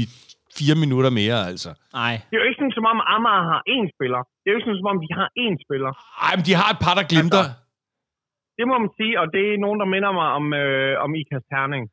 fire 0.59 0.77
minutter 0.83 1.11
mere, 1.21 1.39
altså. 1.51 1.71
Nej. 2.01 2.15
Det 2.29 2.35
er 2.37 2.41
jo 2.43 2.47
ikke 2.49 2.61
sådan, 2.61 2.77
som 2.79 2.87
om 2.93 2.99
Amager 3.15 3.45
har 3.53 3.61
én 3.75 3.87
spiller. 3.95 4.21
Det 4.41 4.47
er 4.47 4.53
jo 4.53 4.59
ikke 4.59 4.69
sådan, 4.69 4.83
som 4.83 4.91
om 4.95 4.99
de 5.05 5.11
har 5.21 5.29
én 5.45 5.55
spiller. 5.65 5.93
Ej, 6.27 6.33
men 6.37 6.45
de 6.49 6.55
har 6.61 6.69
et 6.75 6.81
par, 6.85 6.95
der 6.99 7.05
glimter. 7.13 7.45
Det 8.59 8.65
må 8.71 8.75
man 8.85 8.91
sige, 8.99 9.15
og 9.21 9.27
det 9.35 9.45
er 9.53 9.63
nogen, 9.65 9.79
der 9.83 9.89
minder 9.95 10.13
mig 10.21 10.29
om, 10.39 10.45
øh, 10.63 10.93
om 11.05 11.11
Ikas 11.21 11.45
Terning. 11.53 11.85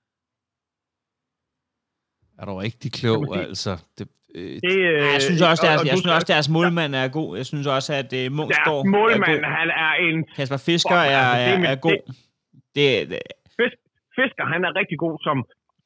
Er 2.39 2.45
du 2.49 2.53
rigtig 2.65 2.89
klog, 2.99 3.21
altså. 3.45 3.71
Det, 3.97 4.05
øh, 4.35 4.51
Det, 4.65 4.77
øh, 4.77 5.13
jeg 5.13 5.21
synes 5.21 5.41
også, 5.41 5.63
og- 5.63 5.67
deres, 5.67 5.81
og 5.81 5.87
jeg 5.87 5.93
du 5.95 5.99
synes 6.01 6.13
også, 6.15 6.27
deres 6.33 6.49
målmand 6.49 6.95
er 6.95 7.07
god. 7.07 7.37
Jeg 7.37 7.45
synes 7.45 7.67
også, 7.67 7.93
at 7.93 8.13
øh, 8.13 8.31
Munchsgaard 8.31 8.85
målmand, 8.85 9.23
er 9.23 9.49
god. 9.49 9.57
han 9.59 9.69
er 9.85 9.91
en 10.07 10.25
Kasper 10.35 10.57
Fisker 10.57 10.89
Fuck, 10.89 11.11
er, 11.13 11.19
altså, 11.19 11.65
er 11.65 11.69
er, 11.69 11.71
er 11.71 11.75
god. 11.75 11.99
Det, 12.75 13.09
det, 13.09 13.19
fisk, 13.59 13.75
fisker. 14.17 14.43
Han 14.53 14.61
er 14.67 14.71
rigtig 14.79 14.97
god 15.05 15.17
som... 15.27 15.37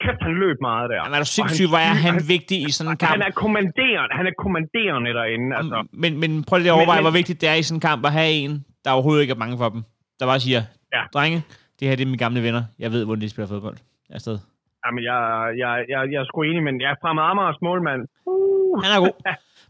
Kæft, 0.04 0.22
han 0.22 0.34
løb 0.44 0.58
meget 0.62 0.90
der. 0.90 0.96
Jamen, 0.96 1.14
er 1.14 1.18
du 1.18 1.22
Og 1.22 1.28
sindssyg, 1.28 1.68
hvor 1.68 1.78
er 1.78 1.94
styr- 1.94 2.06
han 2.08 2.16
vigtig 2.28 2.58
i 2.68 2.72
sådan 2.72 2.92
en 2.92 2.98
kamp? 2.98 3.12
Han 3.12 3.22
er 3.22 3.32
kommanderende, 3.32 4.12
han 4.20 4.26
er 4.28 4.32
kommanderende 4.44 5.10
derinde, 5.20 5.56
altså. 5.60 5.88
Men, 6.04 6.20
men 6.20 6.44
prøv 6.44 6.58
lige 6.60 6.70
at 6.72 6.74
overveje, 6.80 7.00
Men- 7.00 7.04
hvor 7.04 7.12
vigtigt 7.12 7.42
det 7.42 7.50
er 7.50 7.54
i 7.54 7.64
sådan 7.64 7.78
en 7.78 7.82
kamp 7.82 8.06
at 8.06 8.12
have 8.12 8.32
en, 8.32 8.66
der 8.86 8.92
overhovedet 8.92 9.22
ikke 9.22 9.32
er 9.32 9.36
bange 9.44 9.58
for 9.58 9.70
dem. 9.70 9.84
Der 10.20 10.26
bare 10.26 10.40
siger, 10.40 10.62
Ja. 10.94 11.02
drenge, 11.14 11.44
det 11.80 11.88
her 11.88 11.96
det 11.96 12.04
er 12.04 12.06
mine 12.06 12.18
gamle 12.18 12.44
venner. 12.44 12.64
Jeg 12.80 12.92
ved, 12.92 13.06
hvordan 13.06 13.22
de 13.22 13.30
spiller 13.30 13.48
fodbold. 13.48 13.78
Jeg 14.10 14.14
er 14.14 14.16
afsted. 14.16 14.40
Jamen, 14.84 15.02
jeg, 15.10 15.20
jeg, 15.62 15.72
jeg, 15.92 16.00
jeg 16.12 16.20
er 16.24 16.28
sgu 16.30 16.38
enig, 16.50 16.64
men 16.68 16.76
jeg 16.84 16.90
er 16.94 17.00
fra 17.02 17.10
Amagers 17.32 17.60
målmand. 17.68 18.02
Uh. 18.32 18.76
Han 18.84 18.90
er 18.96 19.00
god. 19.06 19.16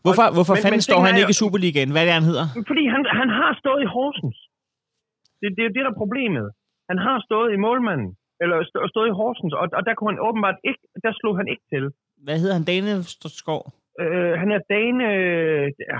Hvorfor, 0.05 0.25
hvorfor 0.37 0.55
Men- 0.55 0.63
fanden 0.63 0.79
men 0.81 0.87
står 0.89 0.99
han 1.07 1.13
ikke 1.21 1.33
i 1.35 1.41
Superligaen? 1.43 1.91
Hvad 1.93 2.01
er 2.03 2.07
det, 2.09 2.17
han 2.19 2.29
hedder? 2.31 2.45
Fordi 2.71 2.83
han, 2.93 3.01
han 3.21 3.29
har 3.39 3.51
stået 3.61 3.81
i 3.85 3.89
Horsens. 3.95 4.37
Det, 5.39 5.47
det 5.55 5.61
er 5.63 5.67
jo 5.69 5.73
det, 5.75 5.83
der 5.85 5.91
er 5.95 6.01
problemet. 6.03 6.47
Han 6.89 6.97
har 7.07 7.17
stået 7.27 7.49
i 7.55 7.57
målmanden. 7.67 8.09
Eller 8.43 8.55
stå- 8.69 8.87
stået 8.93 9.07
i 9.11 9.17
Horsens, 9.19 9.53
og, 9.61 9.65
og 9.77 9.81
der 9.87 9.93
kunne 9.95 10.11
han 10.13 10.23
åbenbart 10.27 10.57
ikke, 10.69 10.83
der 11.05 11.11
slog 11.19 11.33
han 11.39 11.47
ikke 11.53 11.65
til. 11.73 11.83
Hvad 12.25 12.37
hedder 12.41 12.55
han? 12.59 12.65
Dane 12.71 12.91
Skov? 13.41 13.61
Øh, 14.01 14.33
han 14.41 14.49
er 14.55 14.61
Dane... 14.73 15.05
Ja. 15.91 15.99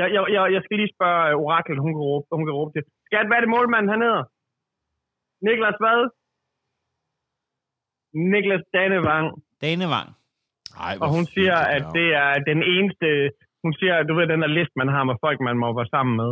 jeg, 0.00 0.06
jeg, 0.14 0.22
jeg, 0.36 0.42
jeg 0.54 0.60
skal 0.64 0.76
lige 0.80 0.94
spørge 0.96 1.34
Orakel, 1.44 1.76
hun 1.84 1.92
kan 1.96 2.02
råbe, 2.10 2.24
hun 2.38 2.44
kan 2.46 2.56
råbe 2.58 2.70
til. 2.74 2.82
Skat, 3.08 3.26
hvad 3.28 3.36
er 3.38 3.44
det 3.44 3.54
målmanden, 3.56 3.92
han 3.94 4.02
hedder? 4.06 4.24
Niklas 5.46 5.78
hvad? 5.84 5.98
Niklas 8.14 8.62
Dannevang. 8.74 9.26
Danevang. 9.62 10.08
Ej, 10.86 10.94
Og 11.04 11.08
hun 11.16 11.24
siger, 11.34 11.56
at 11.76 11.84
det 11.98 12.08
er 12.24 12.32
den 12.50 12.60
eneste... 12.74 13.08
Hun 13.64 13.72
siger, 13.78 14.02
du 14.02 14.14
ved, 14.14 14.26
den 14.26 14.42
der 14.42 14.48
liste, 14.58 14.72
man 14.76 14.88
har 14.88 15.04
med 15.04 15.14
folk, 15.24 15.40
man 15.40 15.56
må 15.62 15.68
være 15.78 15.86
sammen 15.96 16.16
med. 16.16 16.30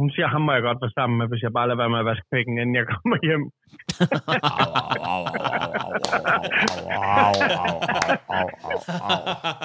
Hun 0.00 0.10
siger, 0.10 0.26
ham 0.34 0.42
må 0.46 0.52
jeg 0.52 0.62
godt 0.62 0.78
være 0.82 0.90
sammen 0.98 1.16
med, 1.18 1.26
hvis 1.28 1.42
jeg 1.42 1.52
bare 1.52 1.66
lader 1.68 1.76
være 1.82 1.90
med 1.94 1.98
at 1.98 2.04
vaske 2.10 2.26
pækken, 2.32 2.58
inden 2.58 2.74
jeg 2.80 2.86
kommer 2.94 3.18
hjem. 3.28 3.44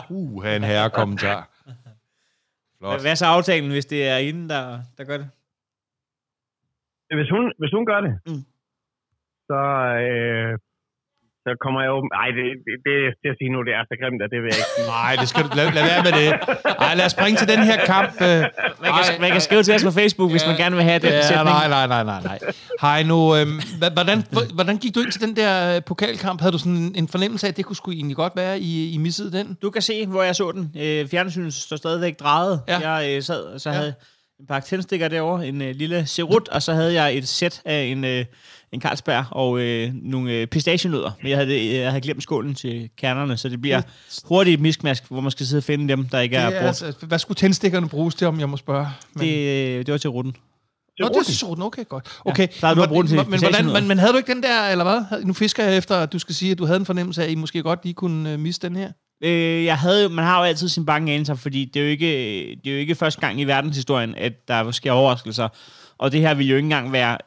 Uh, 0.09 0.55
en 0.55 0.63
herrekommentar. 0.63 1.49
Flot. 2.79 3.01
Hvad 3.01 3.11
er 3.11 3.15
så 3.15 3.25
aftalen, 3.25 3.71
hvis 3.71 3.85
det 3.85 4.07
er 4.07 4.17
inden, 4.17 4.49
der, 4.49 4.63
der 4.97 5.03
gør 5.03 5.17
det? 5.17 5.29
Hvis 7.19 7.29
hun, 7.35 7.53
hvis 7.59 7.71
hun 7.73 7.85
gør 7.85 8.01
det, 8.01 8.13
Mm. 8.27 8.43
så, 9.49 9.59
øh, 10.09 10.57
så 11.47 11.51
kommer 11.63 11.79
jeg 11.85 11.89
åben... 11.97 12.09
Ej, 12.23 12.29
det, 12.37 12.45
det, 12.65 12.73
det, 12.87 12.95
det 13.21 13.27
at 13.33 13.37
sige 13.39 13.49
nu, 13.55 13.59
det 13.67 13.73
er 13.79 13.83
så 13.91 13.95
grimt, 14.01 14.19
at 14.25 14.29
det 14.33 14.39
vil 14.43 14.49
jeg 14.55 14.59
ikke. 14.63 14.73
Nej, 14.97 15.11
det 15.21 15.27
skal 15.31 15.41
du 15.47 15.49
lade, 15.59 15.69
lad 15.77 15.83
være 15.91 16.01
med 16.07 16.13
det. 16.21 16.29
Ej, 16.85 16.91
lad 16.99 17.05
os 17.09 17.13
springe 17.17 17.35
til 17.41 17.47
den 17.53 17.61
her 17.69 17.77
kamp. 17.93 18.11
øh. 18.29 18.41
Man 18.83 18.91
kan, 18.97 19.03
man 19.25 19.31
kan 19.35 19.41
skrive 19.47 19.63
til 19.67 19.73
os 19.77 19.83
på 19.89 19.93
Facebook, 19.99 20.29
hvis 20.35 20.45
man 20.49 20.55
gerne 20.63 20.75
vil 20.79 20.85
have 20.91 20.99
den 21.05 21.11
Ja, 21.35 21.43
nej, 21.55 21.67
nej, 21.75 21.85
nej, 21.93 22.03
nej, 22.11 22.21
nej. 22.29 22.37
Hej 22.85 22.99
nu, 23.11 23.17
øhm, 23.37 23.57
hvordan, 23.97 24.17
hvordan 24.57 24.75
gik 24.83 24.91
du 24.95 24.99
ind 25.03 25.11
til 25.15 25.21
den 25.25 25.33
der 25.41 25.51
øh, 25.75 25.81
pokalkamp? 25.91 26.37
Havde 26.41 26.53
du 26.57 26.61
sådan 26.63 26.77
en, 26.85 26.91
en 27.01 27.07
fornemmelse 27.15 27.43
af, 27.47 27.51
at 27.51 27.57
det 27.57 27.65
kunne 27.65 27.75
sgu 27.81 27.91
egentlig 27.91 28.15
godt 28.23 28.33
være, 28.35 28.53
I, 28.59 28.71
I 28.95 28.97
missede 28.97 29.31
den? 29.37 29.57
Du 29.61 29.69
kan 29.69 29.81
se, 29.81 29.95
hvor 30.07 30.23
jeg 30.23 30.35
så 30.35 30.47
den. 30.57 30.63
Øh, 30.83 31.07
fjernsynet 31.13 31.53
står 31.53 31.77
stadigvæk 31.77 32.19
drejet. 32.19 32.61
Ja. 32.67 32.89
Jeg 32.91 33.15
øh, 33.15 33.21
sad, 33.23 33.41
og 33.53 33.61
så 33.61 33.69
Ja. 33.69 33.75
havde 33.75 33.93
en 34.39 34.45
pakke 34.47 34.67
tændstikker 34.67 35.07
derovre, 35.07 35.47
en 35.47 35.61
øh, 35.61 35.75
lille 35.75 36.05
serut, 36.05 36.47
og 36.49 36.61
så 36.61 36.73
havde 36.73 36.93
jeg 37.01 37.17
et 37.17 37.27
sæt 37.27 37.61
af 37.65 37.81
en, 37.83 38.03
øh, 38.05 38.25
en 38.71 38.81
Carlsberg 38.81 39.25
og 39.31 39.59
øh, 39.59 39.91
nogle 39.93 40.31
øh, 40.31 40.47
pistachienødder. 40.47 41.11
Men 41.21 41.29
jeg 41.29 41.37
havde, 41.37 41.75
jeg 41.75 41.89
havde 41.89 42.01
glemt 42.01 42.23
skålen 42.23 42.55
til 42.55 42.89
kernerne, 42.97 43.37
så 43.37 43.49
det 43.49 43.61
bliver 43.61 43.81
hurtigt 44.25 44.53
et 44.53 44.59
miskmask, 44.59 45.03
hvor 45.09 45.21
man 45.21 45.31
skal 45.31 45.45
sidde 45.45 45.59
og 45.59 45.63
finde 45.63 45.87
dem, 45.87 46.05
der 46.05 46.19
ikke 46.19 46.35
er 46.35 46.49
Det 46.49 46.53
brugt. 46.53 46.81
er, 46.81 46.85
altså, 46.87 47.05
hvad 47.05 47.19
skulle 47.19 47.35
tændstikkerne 47.35 47.89
bruges 47.89 48.15
til, 48.15 48.27
om 48.27 48.39
jeg 48.39 48.49
må 48.49 48.57
spørge? 48.57 48.87
Men... 49.13 49.23
Det, 49.23 49.77
øh, 49.77 49.85
det 49.85 49.91
var 49.91 49.97
til 49.97 50.09
rutten. 50.09 50.35
Nå, 50.99 51.07
det 51.07 51.17
er 51.17 51.23
sådan. 51.23 51.63
Okay, 51.63 51.85
godt. 51.89 52.07
Okay. 52.25 52.47
der 52.61 52.67
er 52.67 52.73
du 52.73 52.81
men, 52.81 52.89
den 52.89 53.07
til 53.07 53.17
men, 53.17 53.29
men, 53.29 53.39
hvordan, 53.39 53.65
men, 53.65 53.87
men 53.87 53.99
havde 53.99 54.11
du 54.11 54.17
ikke 54.17 54.33
den 54.33 54.43
der, 54.43 54.69
eller 54.69 54.83
hvad? 54.83 55.23
Nu 55.23 55.33
fisker 55.33 55.63
jeg 55.63 55.77
efter, 55.77 55.95
at 55.95 56.13
du 56.13 56.19
skal 56.19 56.35
sige, 56.35 56.51
at 56.51 56.57
du 56.57 56.65
havde 56.65 56.79
en 56.79 56.85
fornemmelse 56.85 57.21
af, 57.21 57.25
at 57.25 57.31
I 57.31 57.35
måske 57.35 57.63
godt 57.63 57.79
lige 57.83 57.93
kunne 57.93 58.33
uh, 58.33 58.39
miste 58.39 58.67
den 58.67 58.75
her. 58.75 58.91
Øh, 59.23 59.65
jeg 59.65 59.77
havde, 59.77 60.09
man 60.09 60.25
har 60.25 60.37
jo 60.39 60.43
altid 60.43 60.69
sin 60.69 60.85
bange 60.85 61.13
anelser, 61.13 61.35
fordi 61.35 61.65
det 61.65 61.79
er, 61.79 61.83
jo 61.83 61.89
ikke, 61.89 62.07
det 62.63 62.69
er 62.69 62.73
jo 62.73 62.79
ikke 62.79 62.95
første 62.95 63.21
gang 63.21 63.41
i 63.41 63.43
verdenshistorien, 63.43 64.15
at 64.15 64.47
der 64.47 64.71
sker 64.71 64.91
overraskelser. 64.91 65.47
Og 65.97 66.11
det 66.11 66.21
her 66.21 66.33
vil 66.33 66.47
jo 66.49 66.55
ikke 66.55 66.65
engang 66.65 66.91
være... 66.91 67.17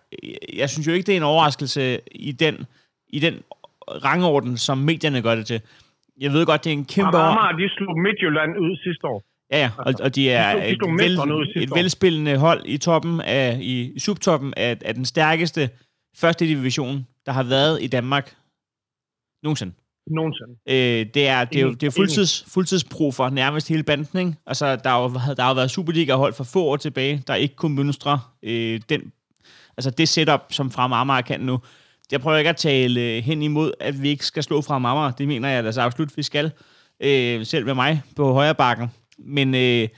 Jeg 0.55 0.71
synes 0.71 0.87
jo 0.87 0.93
ikke, 0.93 1.07
det 1.07 1.13
er 1.13 1.17
en 1.17 1.23
overraskelse 1.23 2.01
i 2.13 2.33
den, 2.33 2.67
i 3.09 3.19
den 3.19 3.43
rangorden, 3.89 4.57
som 4.57 4.79
medierne 4.79 5.23
gør 5.23 5.35
det 5.35 5.47
til. 5.47 5.61
Jeg 6.21 6.33
ved 6.33 6.47
godt, 6.47 6.65
det 6.65 6.71
er 6.71 6.75
en 6.75 6.85
kæmpe... 6.85 7.19
Amager, 7.19 7.57
de 7.57 7.69
slog 7.69 7.99
Midtjylland 7.99 8.51
ud 8.59 8.77
sidste 8.83 9.07
år. 9.07 9.23
Ja, 9.53 9.59
ja, 9.59 9.71
og, 9.79 9.95
og 10.03 10.15
de 10.15 10.31
er 10.31 10.69
De 10.69 10.75
slog- 10.75 10.99
de 10.99 11.05
et, 11.07 11.13
slog 11.13 11.27
vel, 11.29 11.33
ud 11.33 11.47
sidste 11.47 11.63
et 11.63 11.71
velspillende 11.75 12.37
hold 12.37 12.63
i 12.67 12.79
toppen 12.79 13.21
af, 13.21 13.59
i, 13.61 13.93
i 13.93 13.99
subtoppen 13.99 14.55
af, 14.57 14.79
af 14.85 14.95
den 14.95 15.05
stærkeste 15.05 15.71
første 16.17 16.45
division, 16.47 17.07
der 17.27 17.33
har 17.33 17.43
været 17.43 17.83
i 17.83 17.87
Danmark 17.87 18.37
nogensinde. 19.43 19.73
Nogensinde. 20.11 20.53
Øh, 20.69 21.07
det 21.15 21.29
er, 21.29 21.45
det 21.45 21.59
er 21.59 21.63
jo 21.63 21.75
det 21.75 21.87
er 21.87 21.91
fuldtids, 21.91 22.45
fuldtidsbrug 22.49 23.15
for 23.15 23.31
nærmest 23.31 23.69
hele 23.69 23.83
banden. 23.83 24.19
Ikke? 24.19 24.35
Altså, 24.47 24.77
der 24.77 24.91
har 24.91 25.03
jo, 25.03 25.09
der 25.09 25.43
har 25.43 25.49
jo 25.49 25.55
været 25.55 25.71
Superliga-hold 25.71 26.35
for 26.35 26.45
få 26.45 26.65
år 26.65 26.77
tilbage, 26.77 27.23
der 27.27 27.35
ikke 27.35 27.57
kunne 27.57 27.77
mønstre 27.77 28.21
øh, 28.43 28.81
den, 28.89 29.13
altså 29.77 29.91
det 29.91 30.09
setup, 30.09 30.41
som 30.51 30.71
fra 30.71 31.01
Amager 31.01 31.21
kan 31.21 31.41
nu. 31.41 31.61
Jeg 32.13 32.21
prøver 32.21 32.39
ikke 32.39 32.51
at 32.51 32.57
tale 32.57 33.01
øh, 33.01 33.23
hen 33.23 33.43
imod, 33.43 33.73
at 33.81 34.03
vi 34.03 34.09
ikke 34.09 34.27
skal 34.27 34.43
slå 34.43 34.61
fra 34.61 34.75
Amager. 34.75 35.11
Det 35.11 35.29
mener 35.29 35.49
jeg 35.49 35.67
altså 35.67 35.81
absolut, 35.81 36.17
vi 36.17 36.23
skal. 36.23 36.53
Øh, 37.01 37.47
selv 37.47 37.67
med 37.67 37.75
mig 37.75 38.03
på 38.17 38.33
højre 38.33 38.55
bakken. 38.55 38.89
Men 39.19 39.55
øh, 39.55 39.89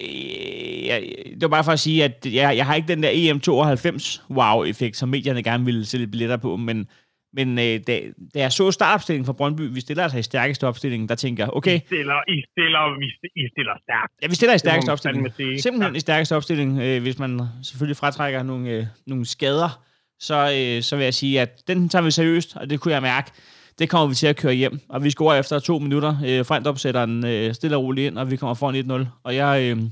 øh, 0.00 0.86
jeg, 0.86 1.02
det 1.30 1.42
var 1.42 1.48
bare 1.48 1.64
for 1.64 1.72
at 1.72 1.80
sige, 1.80 2.04
at 2.04 2.26
jeg, 2.26 2.56
jeg 2.56 2.66
har 2.66 2.74
ikke 2.74 2.88
den 2.88 3.02
der 3.02 3.10
EM92 3.10 4.22
wow-effekt, 4.30 4.96
som 4.96 5.08
medierne 5.08 5.42
gerne 5.42 5.64
ville 5.64 5.84
sælge 5.84 6.06
billetter 6.06 6.36
på, 6.36 6.56
men 6.56 6.88
men 7.36 7.58
øh, 7.58 7.80
da, 7.86 8.00
da 8.34 8.38
jeg 8.38 8.52
så 8.52 8.70
startopstillingen 8.70 9.26
fra 9.26 9.32
Brøndby, 9.32 9.62
vi 9.74 9.80
stiller 9.80 10.02
altså 10.02 10.18
i 10.18 10.22
stærkeste 10.22 10.66
opstilling, 10.66 11.08
der 11.08 11.14
tænker 11.14 11.44
jeg, 11.44 11.50
okay, 11.56 11.76
I 11.76 11.82
stiller, 11.86 12.30
I 12.30 12.44
stiller, 12.52 12.98
vi 12.98 13.06
I 13.42 13.48
stiller 13.52 13.72
stærkt. 13.82 14.12
ja, 14.22 14.26
vi 14.26 14.34
stiller 14.34 14.54
i 14.54 14.58
stærkeste 14.58 14.90
opstilling. 14.92 15.32
Simpelthen 15.60 15.96
i 15.96 16.00
stærkeste 16.00 16.36
opstilling, 16.36 16.80
øh, 16.80 17.02
hvis 17.02 17.18
man 17.18 17.40
selvfølgelig 17.62 17.96
fratrækker 17.96 18.42
nogle, 18.42 18.70
øh, 18.70 18.84
nogle 19.06 19.26
skader, 19.26 19.84
så, 20.20 20.34
øh, 20.56 20.82
så 20.82 20.96
vil 20.96 21.04
jeg 21.04 21.14
sige, 21.14 21.40
at 21.40 21.68
den 21.68 21.88
tager 21.88 22.02
vi 22.02 22.10
seriøst, 22.10 22.56
og 22.56 22.70
det 22.70 22.80
kunne 22.80 22.94
jeg 22.94 23.02
mærke. 23.02 23.30
Det 23.78 23.90
kommer 23.90 24.06
vi 24.06 24.14
til 24.14 24.26
at 24.26 24.36
køre 24.36 24.52
hjem, 24.54 24.80
og 24.88 25.04
vi 25.04 25.10
scorer 25.10 25.38
efter 25.40 25.58
to 25.58 25.78
minutter. 25.78 26.16
Øh, 26.26 26.46
Frent 26.46 26.66
opsætter 26.66 27.06
den 27.06 27.26
øh, 27.26 27.54
stille 27.54 27.76
og 27.76 27.82
roligt 27.82 28.06
ind, 28.06 28.18
og 28.18 28.30
vi 28.30 28.36
kommer 28.36 28.54
foran 28.54 29.04
1-0. 29.04 29.06
Og 29.24 29.34
jeg, 29.34 29.62
øh, 29.62 29.82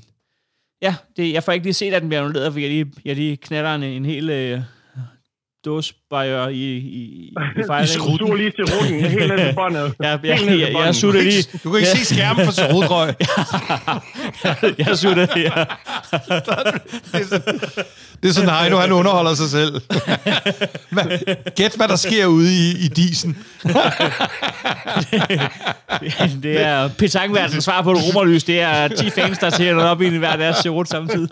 ja, 0.83 0.95
det, 1.17 1.33
jeg 1.33 1.43
får 1.43 1.53
ikke 1.53 1.67
lige 1.67 1.75
set, 1.75 1.95
at 1.95 2.03
den 2.03 2.09
bliver 2.09 2.21
annulleret, 2.21 2.53
fordi 2.53 2.63
jeg 2.63 2.71
lige, 2.71 2.93
jeg 3.05 3.17
lige 3.17 3.37
knatter 3.37 3.75
en, 3.75 3.83
en 3.83 4.05
hel 4.05 4.31
øh, 4.31 4.61
dåsbajør 5.65 6.49
i, 6.49 6.55
i, 6.55 6.79
i 6.81 7.29
I 7.61 7.63
fejringen. 7.67 8.19
sur 8.19 8.35
lige 8.37 8.51
til 8.51 8.65
ruten, 8.65 9.01
helt 9.01 9.29
ned 9.29 9.39
til 9.47 9.55
båndet. 9.61 9.95
Jeg, 10.01 10.19
jeg, 10.25 10.39
jeg, 10.47 10.59
jeg, 10.59 10.73
jeg 10.73 10.95
sutter 10.95 11.23
lige. 11.23 11.43
Du 11.65 11.71
kan 11.71 11.79
ikke 11.79 11.89
Ja. 11.95 11.97
se 11.97 12.15
skærmen 12.15 12.45
for 12.45 12.53
sodrøg. 12.53 13.15
jeg 14.87 14.99
sutter 14.99 15.27
lige. 15.35 15.53
Det 18.23 18.29
er 18.29 18.33
sådan, 18.33 18.51
Heino, 18.51 18.77
han 18.77 18.93
underholder 18.93 19.35
sig 19.35 19.49
selv. 19.51 19.81
Hvad- 20.91 21.51
Gæt, 21.57 21.75
hvad 21.77 21.89
der 21.89 21.97
sker 21.97 22.27
ude 22.27 22.53
i, 22.55 22.71
i 22.85 22.89
disen. 22.89 23.39
Det 26.43 26.61
er 26.61 26.89
petangverdens 26.99 27.65
svar 27.65 27.83
på 27.83 27.93
et 27.93 27.99
romerlys. 27.99 28.45
Det 28.45 28.61
er 28.61 28.89
10 28.89 29.11
fans, 29.11 29.39
der 29.39 29.51
tænder 29.51 29.85
op 29.85 30.03
i 30.03 30.17
hver 30.19 30.37
deres 30.37 30.57
serot 30.57 30.89
samtidig. 30.89 31.29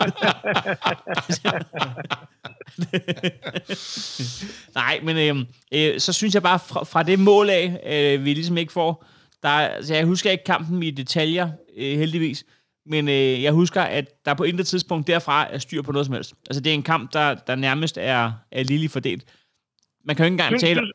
Nej, 4.81 4.99
men 5.03 5.15
øh, 5.17 5.45
øh, 5.93 5.99
så 5.99 6.13
synes 6.13 6.33
jeg 6.35 6.43
bare, 6.43 6.59
fra, 6.59 6.83
fra 6.83 7.03
det 7.03 7.19
mål 7.19 7.49
af, 7.49 7.65
øh, 7.93 8.25
vi 8.25 8.33
ligesom 8.33 8.57
ikke 8.57 8.73
får, 8.73 9.05
der, 9.43 9.49
altså 9.49 9.93
jeg 9.95 10.05
husker 10.05 10.31
ikke 10.31 10.43
kampen 10.43 10.83
i 10.83 10.91
detaljer, 10.91 11.47
øh, 11.77 11.97
heldigvis, 11.97 12.45
men 12.85 13.07
øh, 13.07 13.43
jeg 13.43 13.51
husker, 13.51 13.81
at 13.81 14.25
der 14.25 14.33
på 14.33 14.43
intet 14.43 14.67
tidspunkt 14.67 15.07
derfra 15.07 15.53
er 15.53 15.57
styr 15.57 15.81
på 15.81 15.91
noget 15.91 16.05
som 16.05 16.13
helst. 16.15 16.33
Altså 16.49 16.61
det 16.63 16.69
er 16.69 16.73
en 16.73 16.83
kamp, 16.83 17.13
der, 17.13 17.35
der 17.47 17.55
nærmest 17.55 17.97
er, 17.97 18.31
er 18.51 18.63
lille 18.63 18.89
fordelt. 18.89 19.23
Man 20.05 20.15
kan 20.15 20.23
jo 20.23 20.25
ikke 20.27 20.33
engang 20.33 20.49
Synes, 20.51 20.63
tale... 20.63 20.79
synes, 20.79 20.93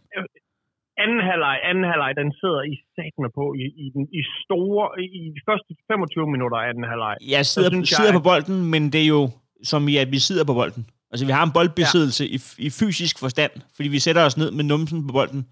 anden 1.05 1.20
halvleg, 1.30 1.57
anden 1.70 1.84
halvleg, 1.93 2.11
den 2.22 2.32
sidder 2.41 2.62
i 2.72 2.74
satme 2.97 3.28
på 3.39 3.45
i, 3.62 3.64
i, 3.84 3.87
den, 3.95 4.05
i 4.20 4.22
store, 4.45 4.84
i 5.03 5.20
de 5.37 5.41
første 5.49 5.70
25 5.93 6.30
minutter 6.34 6.59
af 6.62 6.68
anden 6.70 6.84
halvleg. 6.93 7.16
Jeg 7.37 7.47
sidder, 7.47 7.70
jeg, 7.78 7.87
sidder 7.87 8.12
på 8.12 8.22
at- 8.24 8.28
bolden, 8.30 8.57
men 8.72 8.82
det 8.93 9.03
er 9.03 9.07
jo 9.07 9.30
som 9.62 9.89
i, 9.89 9.97
at 9.97 10.11
vi 10.14 10.18
sidder 10.18 10.45
på 10.45 10.55
bolden. 10.55 10.82
Altså, 11.11 11.27
vi 11.27 11.33
har 11.33 11.45
en 11.45 11.53
boldbesiddelse 11.53 12.25
ja. 12.25 12.31
i, 12.37 12.67
i 12.67 12.71
fysisk 12.71 13.19
forstand, 13.19 13.53
fordi 13.77 13.89
vi 13.89 13.99
sætter 13.99 14.23
os 14.23 14.37
ned 14.37 14.51
med 14.51 14.65
numsen 14.65 15.07
på 15.07 15.13
bolden. 15.13 15.43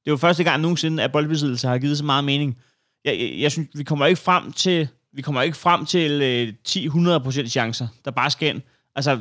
Det 0.00 0.06
er 0.06 0.10
jo 0.10 0.16
første 0.16 0.44
gang 0.44 0.62
nogensinde, 0.62 1.02
at 1.02 1.12
boldbesiddelse 1.12 1.68
har 1.68 1.78
givet 1.78 1.98
så 1.98 2.04
meget 2.04 2.24
mening. 2.24 2.58
Jeg, 3.04 3.14
jeg, 3.20 3.40
jeg 3.40 3.52
synes, 3.52 3.68
vi 3.74 3.84
kommer 3.84 4.06
ikke 4.06 4.20
frem 4.20 4.52
til, 4.52 4.88
vi 5.12 5.22
kommer 5.22 5.42
ikke 5.42 5.56
frem 5.56 5.86
til 5.94 6.10
øh, 6.30 6.46
10-100% 6.68 7.46
chancer, 7.46 7.88
der 8.04 8.10
bare 8.10 8.30
skal 8.30 8.48
ind. 8.48 8.62
Altså, 8.96 9.12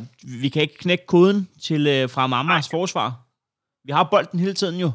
vi 0.41 0.49
kan 0.49 0.61
ikke 0.61 0.78
knække 0.78 1.05
koden 1.05 1.49
til 1.61 1.82
øh, 1.88 2.09
fra 2.09 2.28
Mamas 2.28 2.69
forsvar. 2.69 3.07
Vi 3.88 3.91
har 3.91 4.07
bolden 4.11 4.39
hele 4.39 4.53
tiden 4.53 4.80
jo. 4.86 4.89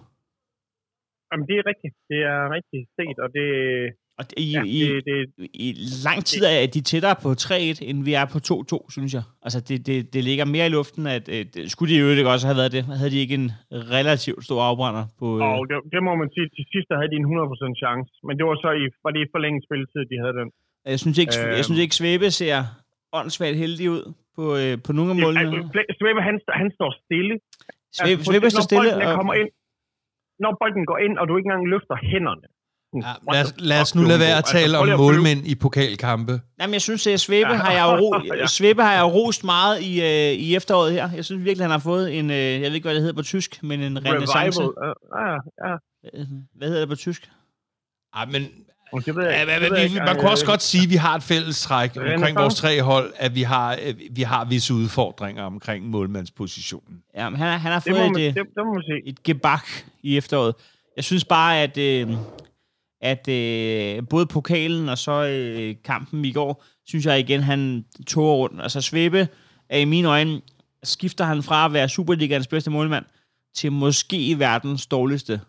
Jamen, 1.30 1.46
det 1.48 1.56
er 1.60 1.64
rigtigt. 1.72 1.94
Det 2.10 2.20
er 2.32 2.42
rigtigt 2.56 2.86
set, 2.96 3.18
og 3.24 3.28
det, 3.36 3.48
Og 4.36 4.42
i, 4.46 4.50
ja, 4.52 4.62
i, 4.76 4.78
det, 4.80 5.04
det, 5.08 5.48
i 5.66 5.68
lang 6.06 6.18
tid 6.30 6.42
er 6.44 6.66
de 6.76 6.80
tættere 6.90 7.16
på 7.24 7.28
3-1, 7.30 7.88
end 7.88 7.98
vi 8.08 8.12
er 8.20 8.26
på 8.34 8.38
2-2, 8.38 8.92
synes 8.96 9.12
jeg. 9.18 9.24
Altså, 9.44 9.58
det, 9.68 9.76
det, 9.88 9.96
det 10.14 10.20
ligger 10.28 10.44
mere 10.54 10.66
i 10.70 10.72
luften, 10.78 11.02
at 11.16 11.24
øh, 11.34 11.42
det, 11.54 11.70
skulle 11.72 11.88
de 11.94 11.98
jo 12.02 12.06
ikke 12.08 12.30
også 12.34 12.46
have 12.50 12.58
været 12.60 12.72
det. 12.76 12.82
Havde 13.00 13.12
de 13.16 13.20
ikke 13.24 13.36
en 13.42 13.50
relativt 13.96 14.44
stor 14.48 14.60
afbrænder 14.70 15.04
på... 15.20 15.26
Øh, 15.38 15.42
og 15.56 15.60
det, 15.68 15.76
det 15.94 16.00
må 16.06 16.12
man 16.22 16.28
sige, 16.34 16.46
til 16.56 16.64
sidst 16.72 16.88
havde 16.98 17.10
de 17.12 17.18
en 17.22 17.26
100% 17.26 17.82
chance. 17.82 18.10
Men 18.26 18.32
det 18.38 18.44
var 18.48 18.56
så 18.64 18.70
i, 18.82 18.84
var 19.04 19.10
det 19.14 19.20
i 19.26 19.28
forlænget 19.34 19.62
spilletid, 19.66 20.00
de 20.12 20.16
havde 20.22 20.34
den. 20.40 20.48
jeg, 20.94 20.98
synes 21.04 21.16
ikke, 21.22 21.34
øh, 21.40 21.56
jeg 21.58 21.64
synes 21.66 21.80
ikke, 21.84 21.94
Svebe 22.00 22.28
ser 22.40 22.58
åndssvagt 23.18 23.56
heldig 23.64 23.86
ud 23.96 24.02
på, 24.36 24.44
øh, 24.62 24.74
på 24.86 24.90
nogle 24.96 25.10
af 25.14 25.16
målene. 25.22 25.40
Altså, 25.40 25.94
Svebe, 25.98 26.20
han, 26.28 26.36
han 26.60 26.68
står 26.76 26.90
stille. 27.04 27.34
Svebe, 27.98 28.18
Altså, 28.18 28.30
Svebe 28.30 28.46
står 28.50 28.62
når 28.62 28.70
stille. 28.70 28.90
bolden 28.92 29.08
Og, 29.08 29.16
kommer 29.20 29.34
ind, 29.40 29.50
når 30.44 30.52
bolden 30.60 30.84
går 30.90 30.98
ind, 31.06 31.14
og 31.20 31.24
du 31.28 31.32
ikke 31.36 31.48
engang 31.50 31.66
løfter 31.74 31.96
hænderne. 32.12 32.46
Ja, 32.94 33.12
lad, 33.32 33.44
os, 33.44 33.54
lad 33.58 33.80
os 33.80 33.94
nu 33.94 34.02
lade 34.02 34.18
være 34.20 34.30
at 34.30 34.36
Altså, 34.36 34.52
tale 34.52 34.78
om 34.78 34.88
målmænd 34.98 35.46
i 35.46 35.54
pokalkampe. 35.54 36.40
jamen, 36.60 36.72
jeg 36.74 36.82
synes, 36.82 37.06
at 37.06 37.20
Svebe 37.20 37.56
har 37.56 37.72
jeg 37.72 37.86
ro, 38.00 38.14
Ja. 38.40 38.46
Svebe 38.46 38.82
har 38.82 38.92
jeg 38.92 39.00
jo 39.00 39.06
rost 39.06 39.44
meget 39.44 39.80
i, 39.82 40.00
øh, 40.00 40.32
i 40.38 40.56
efteråret 40.56 40.92
her. 40.92 41.10
Jeg 41.16 41.24
synes 41.24 41.44
virkelig, 41.44 41.64
han 41.64 41.70
har 41.70 41.78
fået 41.78 42.18
en, 42.18 42.30
øh, 42.30 42.36
jeg 42.36 42.60
ved 42.60 42.72
ikke, 42.72 42.84
hvad 42.84 42.94
det 42.94 43.02
hedder 43.02 43.16
på 43.16 43.22
tysk, 43.22 43.62
men 43.62 43.80
en 43.82 44.04
renaissance. 44.06 44.60
Revival. 44.60 44.94
Ja, 45.18 45.68
ja. 45.68 45.74
Øh, 46.20 46.26
Hvad 46.56 46.68
hedder 46.68 46.80
det 46.80 46.88
på 46.88 46.96
tysk? 46.96 47.30
Ej, 48.14 48.26
men 48.26 48.42
Det 49.06 49.16
ved 49.16 49.24
jeg, 49.24 49.32
Ja, 49.32 49.40
ikke. 49.40 49.52
men, 49.52 49.62
Det 49.62 49.70
ved 49.70 49.78
jeg 49.78 49.90
vi, 49.90 49.98
man 50.06 50.16
kunne 50.16 50.30
også 50.30 50.44
Øh, 50.44 50.48
godt 50.48 50.62
sige, 50.62 50.84
at 50.84 50.90
vi 50.90 50.96
har 50.96 51.14
et 51.16 51.22
fælles 51.22 51.62
træk 51.62 51.90
omkring 52.14 52.36
vores 52.36 52.54
tre 52.54 52.82
hold, 52.82 53.12
at 53.16 53.34
vi 53.34 53.42
har, 53.42 53.78
øh, 53.86 53.94
vi 54.10 54.22
har 54.22 54.44
visse 54.44 54.74
udfordringer 54.74 55.42
omkring 55.44 55.86
målmandspositionen. 55.86 56.98
Ja, 57.16 57.28
men 57.30 57.38
han, 57.38 57.48
har- 57.50 57.58
han 57.58 57.72
har 57.72 57.80
Det 57.80 57.92
må, 57.92 57.98
fået 57.98 58.10
man, 58.12 58.20
et, 58.20 58.26
øh, 58.28 58.34
det, 58.34 58.42
det 58.56 58.64
må 58.66 58.72
man 58.74 58.82
se. 58.82 59.08
et 59.10 59.22
gebak 59.22 59.66
i 60.02 60.16
efteråret. 60.16 60.54
Jeg 60.96 61.04
synes 61.04 61.24
bare, 61.24 61.60
at, 61.62 61.78
øh, 61.78 62.08
at 63.02 63.28
øh, 63.28 64.02
både 64.10 64.26
pokalen 64.26 64.88
og 64.88 64.98
så 64.98 65.26
øh, 65.26 65.74
kampen 65.84 66.24
i 66.24 66.32
går, 66.32 66.64
synes 66.86 67.06
jeg 67.06 67.20
igen, 67.20 67.40
han 67.40 67.84
tog 68.06 68.38
rundt. 68.38 68.62
Altså 68.62 68.80
Svebe 68.80 69.28
er 69.68 69.78
i 69.78 69.84
mine 69.84 70.08
øjne, 70.08 70.40
skifter 70.82 71.24
han 71.24 71.42
fra 71.42 71.64
at 71.64 71.72
være 71.72 71.88
Superligans 71.88 72.46
bedste 72.46 72.70
målmand 72.70 73.04
til 73.54 73.72
måske 73.72 74.38
verdens 74.38 74.86
dårligste, 74.86 75.40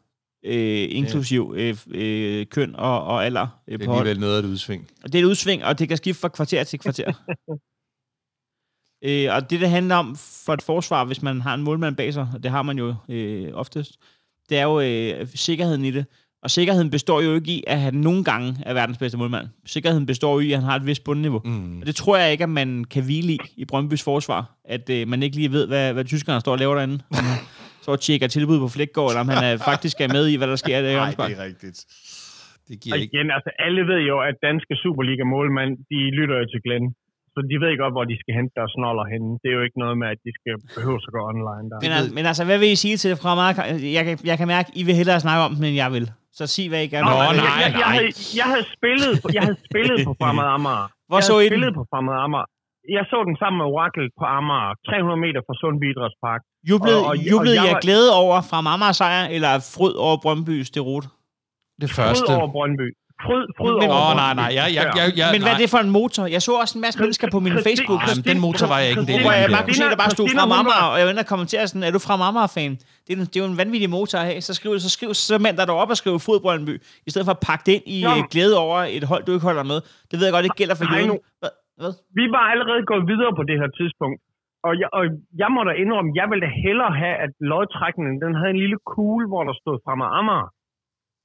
øh, 0.45 0.87
inklusiv 0.89 1.53
øh, 1.57 1.77
øh, 1.87 2.45
køn 2.45 2.75
og, 2.75 3.03
og 3.03 3.25
alder 3.25 3.47
øh, 3.67 3.79
Det 3.79 3.87
er 3.87 3.91
alligevel 3.91 4.19
noget 4.19 4.35
af 4.35 4.39
et 4.39 4.45
udsving. 4.45 4.89
Og 5.03 5.13
det 5.13 5.19
er 5.19 5.23
et 5.23 5.27
udsving, 5.27 5.63
og 5.63 5.79
det 5.79 5.87
kan 5.87 5.97
skifte 5.97 6.21
fra 6.21 6.27
kvarter 6.27 6.63
til 6.63 6.79
kvarter. 6.79 7.13
øh, 9.05 9.35
og 9.35 9.49
det, 9.49 9.61
det 9.61 9.69
handler 9.69 9.95
om 9.95 10.15
for 10.15 10.53
et 10.53 10.61
forsvar, 10.61 11.05
hvis 11.05 11.21
man 11.21 11.41
har 11.41 11.53
en 11.53 11.63
målmand 11.63 11.95
bag 11.95 12.13
sig, 12.13 12.27
og 12.33 12.43
det 12.43 12.51
har 12.51 12.61
man 12.61 12.77
jo 12.77 12.95
øh, 13.09 13.51
oftest, 13.53 13.99
det 14.49 14.57
er 14.57 14.63
jo 14.63 14.79
øh, 14.79 15.27
sikkerheden 15.35 15.85
i 15.85 15.91
det. 15.91 16.05
Og 16.43 16.49
sikkerheden 16.57 16.89
består 16.97 17.21
jo 17.21 17.31
ikke 17.39 17.51
i, 17.57 17.63
at 17.67 17.79
han 17.85 17.93
nogle 17.93 18.23
gange 18.23 18.49
er 18.65 18.73
verdens 18.73 18.97
bedste 18.97 19.17
målmand. 19.17 19.47
Sikkerheden 19.65 20.05
består 20.05 20.33
jo 20.33 20.39
i, 20.47 20.51
at 20.51 20.59
han 20.59 20.67
har 20.69 20.75
et 20.81 20.85
vist 20.89 21.03
bundniveau. 21.03 21.41
Mm. 21.45 21.79
Og 21.81 21.85
det 21.89 21.95
tror 22.01 22.15
jeg 22.21 22.31
ikke, 22.31 22.43
at 22.49 22.53
man 22.61 22.69
kan 22.93 23.03
hvile 23.07 23.31
i 23.33 23.37
i 23.61 23.65
Brøndbys 23.65 24.03
forsvar. 24.11 24.41
At 24.75 24.85
øh, 24.95 25.07
man 25.07 25.19
ikke 25.23 25.35
lige 25.41 25.51
ved, 25.57 25.67
hvad, 25.67 25.93
hvad 25.93 26.05
tyskerne 26.13 26.39
står 26.39 26.51
og 26.51 26.59
laver 26.63 26.75
derinde. 26.79 26.97
Så 27.83 27.91
og 27.95 27.99
tjekker 28.05 28.27
tilbud 28.27 28.57
på 28.59 28.67
Flækgaard, 28.75 29.09
eller 29.09 29.21
om 29.25 29.29
han 29.33 29.43
er, 29.49 29.57
faktisk 29.71 29.95
er 30.05 30.09
med 30.17 30.25
i, 30.31 30.35
hvad 30.39 30.47
der 30.47 30.55
sker 30.63 30.77
i 30.79 30.83
det 30.85 30.93
Nej, 31.03 31.09
det 31.29 31.37
er 31.39 31.43
rigtigt. 31.49 31.77
Det 32.67 32.75
giver 32.81 32.93
Og 32.95 32.99
ikke... 32.99 33.11
igen, 33.13 33.27
altså 33.37 33.49
alle 33.65 33.81
ved 33.91 33.99
jo, 34.11 34.15
at 34.29 34.35
danske 34.49 34.73
Superliga-målmænd, 34.83 35.71
de 35.91 35.99
lytter 36.19 36.35
jo 36.41 36.45
til 36.53 36.61
Glenn. 36.65 36.87
Så 37.33 37.39
de 37.51 37.55
ved 37.63 37.71
godt, 37.83 37.93
hvor 37.95 38.05
de 38.11 38.15
skal 38.21 38.33
hente 38.39 38.53
deres 38.59 38.71
snoller 38.77 39.05
henne. 39.13 39.29
Det 39.41 39.47
er 39.51 39.55
jo 39.59 39.63
ikke 39.67 39.79
noget 39.83 39.95
med, 40.01 40.07
at 40.15 40.19
de 40.25 40.31
skal 40.39 40.53
behøve 40.77 40.97
at 41.07 41.11
gå 41.15 41.21
online 41.31 41.65
der. 41.71 41.77
Men, 41.85 41.91
al- 41.99 42.13
men 42.17 42.23
altså, 42.31 42.43
hvad 42.49 42.57
vil 42.61 42.69
I 42.75 42.77
sige 42.85 42.97
til 43.01 43.07
det 43.11 43.17
fra 43.23 43.31
meget? 43.41 43.53
Jeg, 43.97 44.03
kan- 44.07 44.19
jeg 44.31 44.37
kan 44.39 44.47
mærke, 44.55 44.69
I 44.79 44.83
vil 44.87 44.95
hellere 45.01 45.19
snakke 45.25 45.41
om 45.47 45.51
den, 45.57 45.63
end 45.69 45.77
jeg 45.83 45.91
vil. 45.97 46.05
Så 46.37 46.43
sig, 46.55 46.65
hvad 46.71 46.81
I 46.85 46.87
gerne 46.95 47.05
Nå, 47.09 47.15
vil. 47.17 47.23
altså, 47.29 47.43
nej, 47.43 47.53
jeg, 47.53 47.61
jeg, 47.63 47.71
jeg, 47.83 47.87
nej. 47.89 47.95
havde, 47.97 48.11
jeg, 48.39 48.47
havde 48.53 48.65
spillet, 48.77 49.11
på- 49.23 49.29
jeg 49.37 49.41
havde 49.47 49.59
spillet 49.69 49.97
på 50.07 50.11
Fremad 50.21 50.47
Amager. 50.57 50.85
Hvor 51.09 51.17
jeg 51.19 51.25
så 51.29 51.33
havde 51.33 51.45
I 51.45 51.49
den? 51.49 51.53
spillet 51.53 51.71
på 51.79 51.83
Fremad 51.91 52.17
Amager. 52.25 52.47
Jeg 52.97 53.03
så 53.11 53.17
den 53.29 53.35
sammen 53.41 53.57
med 53.61 53.67
Orakel 53.73 54.05
på 54.19 54.25
Amager, 54.37 54.71
300 54.89 55.19
meter 55.25 55.41
fra 55.47 55.55
Sundby 55.61 55.85
Idrætspark. 55.93 56.41
Jublede, 56.71 56.99
og- 57.01 57.07
og- 57.11 57.17
jublede 57.31 57.55
og 57.55 57.59
jeg 57.59 57.65
jeg 57.69 57.75
var- 57.79 57.85
glæde 57.87 58.09
over 58.23 58.37
fra 58.49 58.57
Amager 58.75 58.95
sejr, 59.01 59.23
eller 59.35 59.51
fryd 59.75 59.95
over 60.05 60.15
Brøndby's 60.25 60.69
derot? 60.77 61.05
Det 61.81 61.87
Fryd 61.89 61.95
første. 61.99 62.31
over 62.37 62.49
Brøndby. 62.57 62.87
Fryd, 63.25 63.45
fryd 63.59 63.75
Men- 63.81 63.89
over 63.89 63.99
Åh, 63.99 64.05
Brøndby. 64.05 64.21
nej, 64.23 64.33
nej. 64.41 64.49
Jeg, 64.59 64.65
jeg, 64.77 64.85
jeg, 64.99 65.07
jeg, 65.21 65.27
Men 65.35 65.41
hvad 65.45 65.51
er 65.55 65.57
nej. 65.59 65.63
det 65.63 65.69
for 65.75 65.81
en 65.87 65.91
motor? 65.99 66.23
Jeg 66.35 66.41
så 66.47 66.51
også 66.63 66.73
en 66.77 66.81
masse 66.85 66.97
mennesker 67.03 67.27
på 67.35 67.39
min 67.45 67.55
Facebook, 67.67 67.99
Ej, 68.01 68.09
men 68.17 68.23
den 68.31 68.37
motor 68.47 68.65
var 68.73 68.77
jeg 68.81 68.89
ikke 68.91 69.01
en 69.07 69.09
del 69.13 69.21
hvor 69.25 69.31
af. 69.35 69.41
jeg 69.43 69.49
bare 69.55 69.61
der. 69.61 69.67
kunne 69.67 69.79
se, 69.81 69.85
der 69.95 69.99
bare 70.03 70.13
stod 70.17 70.27
fra 70.35 70.43
Amager, 70.59 70.85
og 70.91 70.95
jeg 70.99 71.03
var 71.05 71.11
inde 71.13 71.23
og 71.27 71.31
kommentere 71.33 71.63
sådan, 71.69 71.83
er 71.87 71.91
du 71.97 71.99
fra 72.07 72.13
Amager-fan? 72.29 72.73
Det 73.05 73.11
er, 73.13 73.17
en- 73.21 73.29
det 73.31 73.35
er 73.39 73.43
jo 73.45 73.49
en 73.55 73.59
vanvittig 73.63 73.89
motor 73.97 74.17
at 74.21 74.25
have. 74.29 74.39
Så 74.47 74.51
skriv, 74.59 74.71
så 74.87 74.91
skriv 74.97 75.09
så 75.29 75.35
mand 75.45 75.55
der 75.57 75.65
op 75.83 75.91
og 75.93 75.97
skrive 76.01 76.19
fod 76.27 76.37
Brøndby, 76.45 76.75
i 77.07 77.09
stedet 77.11 77.25
for 77.29 77.35
at 77.37 77.43
pakke 77.49 77.63
det 77.67 77.73
ind 77.77 77.85
i 77.95 77.97
Nå. 78.07 78.11
øh, 78.17 78.21
glæde 78.33 78.55
over 78.65 78.77
et 78.97 79.03
hold, 79.11 79.21
du 79.27 79.31
ikke 79.35 79.47
holder 79.51 79.65
med. 79.71 79.79
Det 80.09 80.15
ved 80.17 80.25
jeg 80.27 80.33
godt, 80.35 80.45
det 80.49 80.55
gælder 80.61 80.75
for 80.79 80.85
nu. 81.11 81.15
Hvad? 81.41 81.51
Hvad? 81.81 81.93
Vi 82.19 82.23
var 82.35 82.43
allerede 82.53 82.81
gået 82.91 83.03
videre 83.11 83.33
på 83.39 83.43
det 83.49 83.55
her 83.61 83.69
tidspunkt. 83.79 84.17
Og 84.67 84.73
jeg, 84.81 84.89
og 84.97 85.03
jeg 85.41 85.49
må 85.55 85.59
da 85.69 85.73
indrømme, 85.83 86.09
jeg 86.19 86.25
ville 86.31 86.43
da 86.47 86.51
hellere 86.65 86.93
have, 87.03 87.15
at 87.25 87.31
lodtrækningen, 87.51 88.15
den 88.23 88.31
havde 88.39 88.51
en 88.55 88.61
lille 88.65 88.77
kugle, 88.93 89.25
hvor 89.31 89.43
der 89.49 89.55
stod 89.61 89.75
Fremad 89.85 90.09
Amager. 90.19 90.49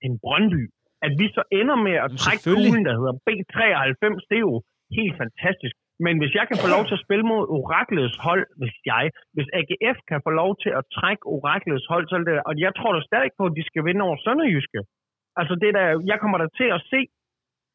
end 0.05 0.15
Brøndby. 0.25 0.63
At 1.07 1.13
vi 1.21 1.27
så 1.37 1.43
ender 1.61 1.77
med 1.87 1.97
at 2.05 2.09
trække 2.23 2.43
kuglen, 2.55 2.83
der 2.89 2.95
hedder 3.01 3.15
B93, 3.27 4.03
det 4.31 4.37
er 4.41 4.45
jo 4.51 4.55
helt 4.99 5.15
fantastisk. 5.23 5.75
Men 6.07 6.15
hvis 6.21 6.35
jeg 6.39 6.47
kan 6.49 6.59
få 6.65 6.69
lov 6.77 6.83
til 6.87 6.97
at 6.99 7.05
spille 7.07 7.25
mod 7.33 7.43
Oraklets 7.59 8.17
hold, 8.27 8.45
hvis 8.61 8.77
jeg, 8.91 9.05
hvis 9.35 9.49
AGF 9.59 9.99
kan 10.11 10.21
få 10.27 10.31
lov 10.43 10.51
til 10.63 10.73
at 10.79 10.85
trække 10.97 11.23
Oraklets 11.35 11.87
hold, 11.93 12.05
så 12.09 12.17
det, 12.29 12.35
og 12.49 12.55
jeg 12.65 12.73
tror 12.79 12.93
da 12.93 13.01
stadig 13.11 13.31
på, 13.39 13.45
at 13.49 13.57
de 13.59 13.65
skal 13.71 13.83
vinde 13.89 14.03
over 14.07 14.17
Sønderjyske. 14.25 14.81
Altså 15.41 15.55
det 15.63 15.71
der, 15.79 15.87
jeg 16.11 16.19
kommer 16.23 16.39
der 16.39 16.49
til 16.61 16.69
at 16.77 16.81
se 16.93 17.01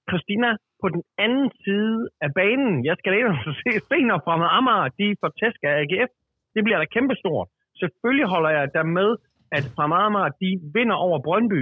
Christina 0.09 0.49
på 0.81 0.87
den 0.95 1.03
anden 1.25 1.47
side 1.63 1.97
af 2.25 2.29
banen. 2.41 2.85
Jeg 2.89 2.95
skal 2.99 3.25
og 3.25 3.55
se, 3.63 3.71
se 3.91 3.97
når 4.09 4.19
fra 4.25 4.35
Amager, 4.57 4.87
de 4.99 5.07
får 5.21 5.31
tæsk 5.41 5.59
af 5.69 5.73
AGF. 5.81 6.11
Det 6.55 6.61
bliver 6.63 6.79
da 6.79 6.85
kæmpestort. 6.95 7.47
Selvfølgelig 7.81 8.27
holder 8.33 8.51
jeg 8.57 8.65
der 8.77 8.85
med, 8.99 9.09
at 9.57 9.63
fra 9.75 9.85
Amager, 10.05 10.31
de 10.43 10.49
vinder 10.75 10.97
over 11.07 11.17
Brøndby. 11.27 11.61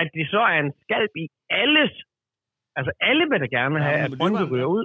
At 0.00 0.08
det 0.16 0.26
så 0.34 0.40
er 0.52 0.58
en 0.66 0.72
skalp 0.84 1.12
i 1.24 1.26
alles, 1.62 1.92
altså 2.76 2.92
alle 3.00 3.24
vil 3.30 3.40
da 3.44 3.48
gerne 3.58 3.76
Ja, 3.78 3.84
have, 3.88 4.02
men 4.02 4.12
at 4.12 4.18
Brøndby 4.20 4.44
ryger 4.52 4.70
ud. 4.78 4.84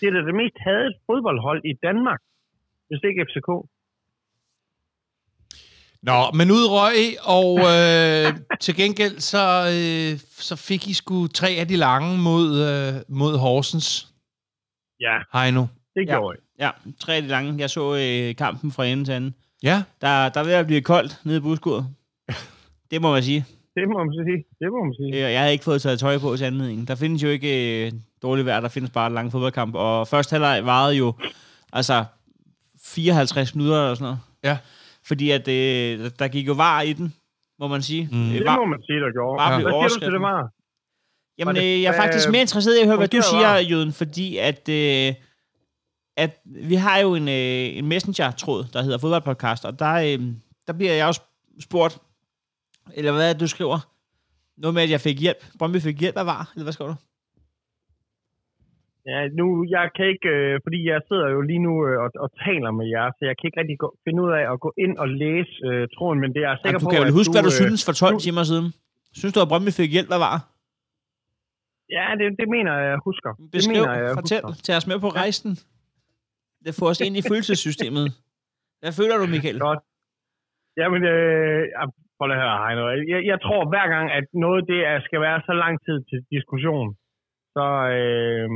Det 0.00 0.06
er 0.08 0.12
da 0.12 0.20
det 0.28 0.34
mest 0.42 0.56
hadede 0.66 0.94
fodboldhold 1.06 1.60
i 1.64 1.72
Danmark, 1.86 2.20
hvis 2.88 2.98
det 3.00 3.08
ikke 3.08 3.20
er 3.24 3.28
FCK. 3.32 3.50
Nå, 6.02 6.18
men 6.38 6.50
ud 6.50 6.64
røg, 6.76 6.96
og 7.38 7.50
øh, 7.58 8.26
til 8.64 8.74
gengæld 8.76 9.18
så, 9.20 9.44
øh, 9.74 10.18
så 10.48 10.56
fik 10.56 10.88
I 10.88 10.92
sgu 10.94 11.26
tre 11.26 11.48
af 11.48 11.68
de 11.68 11.76
lange 11.76 12.18
mod, 12.18 12.46
øh, 12.70 12.92
mod 13.08 13.38
Horsens. 13.38 14.08
Ja, 15.00 15.16
Heino. 15.32 15.60
det 15.94 16.00
Ja. 16.00 16.04
gjorde 16.14 16.36
jeg. 16.36 16.42
Ja, 16.64 16.70
tre 17.00 17.14
af 17.16 17.22
de 17.22 17.28
lange. 17.28 17.54
Jeg 17.58 17.70
så 17.70 17.84
øh, 17.94 18.36
kampen 18.36 18.72
fra 18.72 18.84
ende 18.86 19.04
til 19.04 19.12
anden. 19.12 19.34
Ja, 19.62 19.82
Der, 20.00 20.28
der 20.28 20.40
er 20.40 20.44
ved 20.44 20.52
at 20.52 20.66
blive 20.66 20.80
koldt 20.80 21.20
nede 21.24 21.36
i 21.38 21.40
buskuddet. 21.40 21.86
Det 22.90 23.02
må 23.02 23.12
man 23.12 23.22
sige. 23.22 23.44
Det 23.76 23.88
må 23.88 24.04
man 24.04 24.14
sige. 24.26 24.44
Det 24.60 24.68
må 24.72 24.84
man 24.84 24.94
sige. 24.94 25.14
Øh, 25.26 25.32
Jeg 25.32 25.40
havde 25.40 25.52
ikke 25.52 25.64
fået 25.64 25.82
taget 25.82 25.98
tøj 26.00 26.18
på 26.18 26.36
til 26.36 26.44
anledningen. 26.44 26.86
Der 26.86 26.94
findes 26.94 27.22
jo 27.22 27.28
ikke 27.28 27.86
øh, 27.86 27.92
dårligt 28.24 28.46
vejr, 28.46 28.60
der 28.60 28.68
findes 28.68 28.90
bare 28.90 29.12
lange 29.12 29.30
fodboldkamp. 29.30 29.74
Og 29.74 30.08
første 30.08 30.32
halvleg 30.32 30.66
varede 30.66 30.94
jo 30.96 31.12
altså 31.72 32.04
54 32.84 33.54
minutter 33.54 33.76
eller 33.82 33.94
sådan 33.94 34.04
noget. 34.04 34.18
ja. 34.44 34.58
Fordi 35.06 35.30
at 35.30 35.48
øh, 35.48 36.10
der 36.18 36.28
gik 36.28 36.46
jo 36.46 36.52
var 36.52 36.80
i 36.80 36.92
den, 36.92 37.14
må 37.58 37.68
man 37.68 37.82
sige. 37.82 38.08
Mm. 38.12 38.28
Øh, 38.28 38.34
Det 38.34 38.44
var, 38.46 38.56
må 38.56 38.64
man 38.64 38.82
sige, 38.86 39.00
der 39.00 39.12
gjorde. 39.12 39.38
Bare 39.38 39.50
Hvad 39.54 39.58
blev 39.64 39.72
siger 39.90 39.98
du 39.98 40.04
til 40.04 40.12
det 40.12 40.20
var? 40.20 40.50
Jamen, 41.38 41.54
Var 41.56 41.60
det- 41.60 41.74
øh, 41.76 41.82
jeg 41.82 41.94
er 41.94 42.00
faktisk 42.00 42.26
hvad- 42.26 42.32
mere 42.32 42.40
interesseret 42.40 42.76
i 42.78 42.80
at 42.80 42.86
høre, 42.86 42.96
hvad 42.96 43.08
du 43.08 43.22
siger, 43.30 43.48
var? 43.48 43.58
Jøden, 43.58 43.92
fordi 43.92 44.36
at, 44.36 44.68
øh, 44.68 45.14
at 46.16 46.40
vi 46.44 46.74
har 46.74 46.98
jo 46.98 47.14
en, 47.14 47.28
øh, 47.28 47.78
en 47.78 47.86
messenger-tråd, 47.86 48.64
der 48.72 48.82
hedder 48.82 48.98
Fodboldpodcast, 48.98 49.64
og 49.64 49.78
der, 49.78 49.92
øh, 49.94 50.18
der 50.66 50.72
bliver 50.72 50.92
jeg 50.92 51.06
også 51.06 51.20
spurgt, 51.60 51.98
eller 52.94 53.12
hvad 53.12 53.28
er 53.28 53.32
det, 53.32 53.40
du 53.40 53.46
skriver? 53.46 53.78
Noget 54.56 54.74
med, 54.74 54.82
at 54.82 54.90
jeg 54.90 55.00
fik 55.00 55.20
hjælp. 55.20 55.44
Brøndby 55.58 55.80
fik 55.80 56.00
hjælp 56.00 56.16
af 56.16 56.26
var, 56.26 56.50
eller 56.54 56.62
hvad 56.64 56.72
skriver 56.72 56.90
du? 56.90 56.96
Ja, 59.10 59.18
nu, 59.40 59.46
jeg 59.76 59.86
kan 59.96 60.06
ikke, 60.14 60.28
øh, 60.36 60.60
fordi 60.64 60.78
jeg 60.92 61.00
sidder 61.08 61.28
jo 61.34 61.40
lige 61.50 61.62
nu 61.66 61.72
øh, 61.88 61.96
og, 62.04 62.10
og 62.24 62.28
taler 62.44 62.70
med 62.78 62.86
jer, 62.94 63.06
så 63.16 63.22
jeg 63.28 63.34
kan 63.36 63.44
ikke 63.48 63.60
rigtig 63.62 63.78
gå, 63.82 63.88
finde 64.04 64.18
ud 64.24 64.30
af 64.38 64.44
at 64.52 64.56
gå 64.64 64.70
ind 64.84 64.94
og 65.02 65.08
læse 65.22 65.54
øh, 65.68 65.82
tråden, 65.94 66.18
men 66.22 66.30
det 66.34 66.40
er 66.44 66.48
jeg 66.50 66.58
sikker 66.58 66.68
Jamen, 66.70 66.80
du 66.84 66.86
på, 66.86 66.94
kan 66.94 67.02
at 67.10 67.16
huske, 67.18 67.32
hvad 67.34 67.44
du 67.48 67.52
øh, 67.54 67.60
synes 67.62 67.80
for 67.88 67.92
12 67.92 68.14
du- 68.14 68.20
timer 68.26 68.44
siden. 68.50 68.68
Synes 69.20 69.32
du, 69.34 69.40
at 69.44 69.48
Brøndby 69.50 69.70
fik 69.80 69.90
hjælp 69.96 70.10
af 70.16 70.20
var? 70.26 70.36
Ja, 71.96 72.06
det, 72.20 72.26
det 72.40 72.48
mener 72.56 72.72
jeg, 72.86 72.94
husker. 73.08 73.30
det 73.40 73.50
Beskriv, 73.56 73.82
mener 73.82 73.94
jeg, 74.02 74.10
fortæl, 74.20 74.42
husker. 74.44 74.62
tag 74.66 74.74
os 74.80 74.86
med 74.90 74.98
på 75.04 75.10
rejsen. 75.20 75.52
Det 76.64 76.72
får 76.78 76.86
os 76.92 77.00
ind 77.06 77.14
i 77.20 77.22
følelsessystemet. 77.30 78.06
Hvad 78.82 78.92
føler 78.98 79.16
du, 79.20 79.26
Michael? 79.34 79.58
Godt. 79.70 79.82
Jamen, 80.80 81.02
øh, 81.14 81.60
prøv 82.16 82.26
lige 82.26 82.38
at 82.38 82.42
høre, 82.44 82.56
Heino. 82.64 82.82
Jeg, 83.12 83.20
jeg 83.32 83.38
tror 83.46 83.60
hver 83.72 83.86
gang, 83.94 84.06
at 84.18 84.26
noget 84.44 84.62
det 84.72 84.80
er, 84.90 84.96
skal 85.06 85.20
være 85.26 85.38
så 85.48 85.52
lang 85.64 85.74
tid 85.86 85.98
til 86.10 86.18
diskussion, 86.34 86.88
så, 87.56 87.66
øh, 87.98 88.48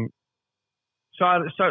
så, 1.18 1.26
så 1.56 1.64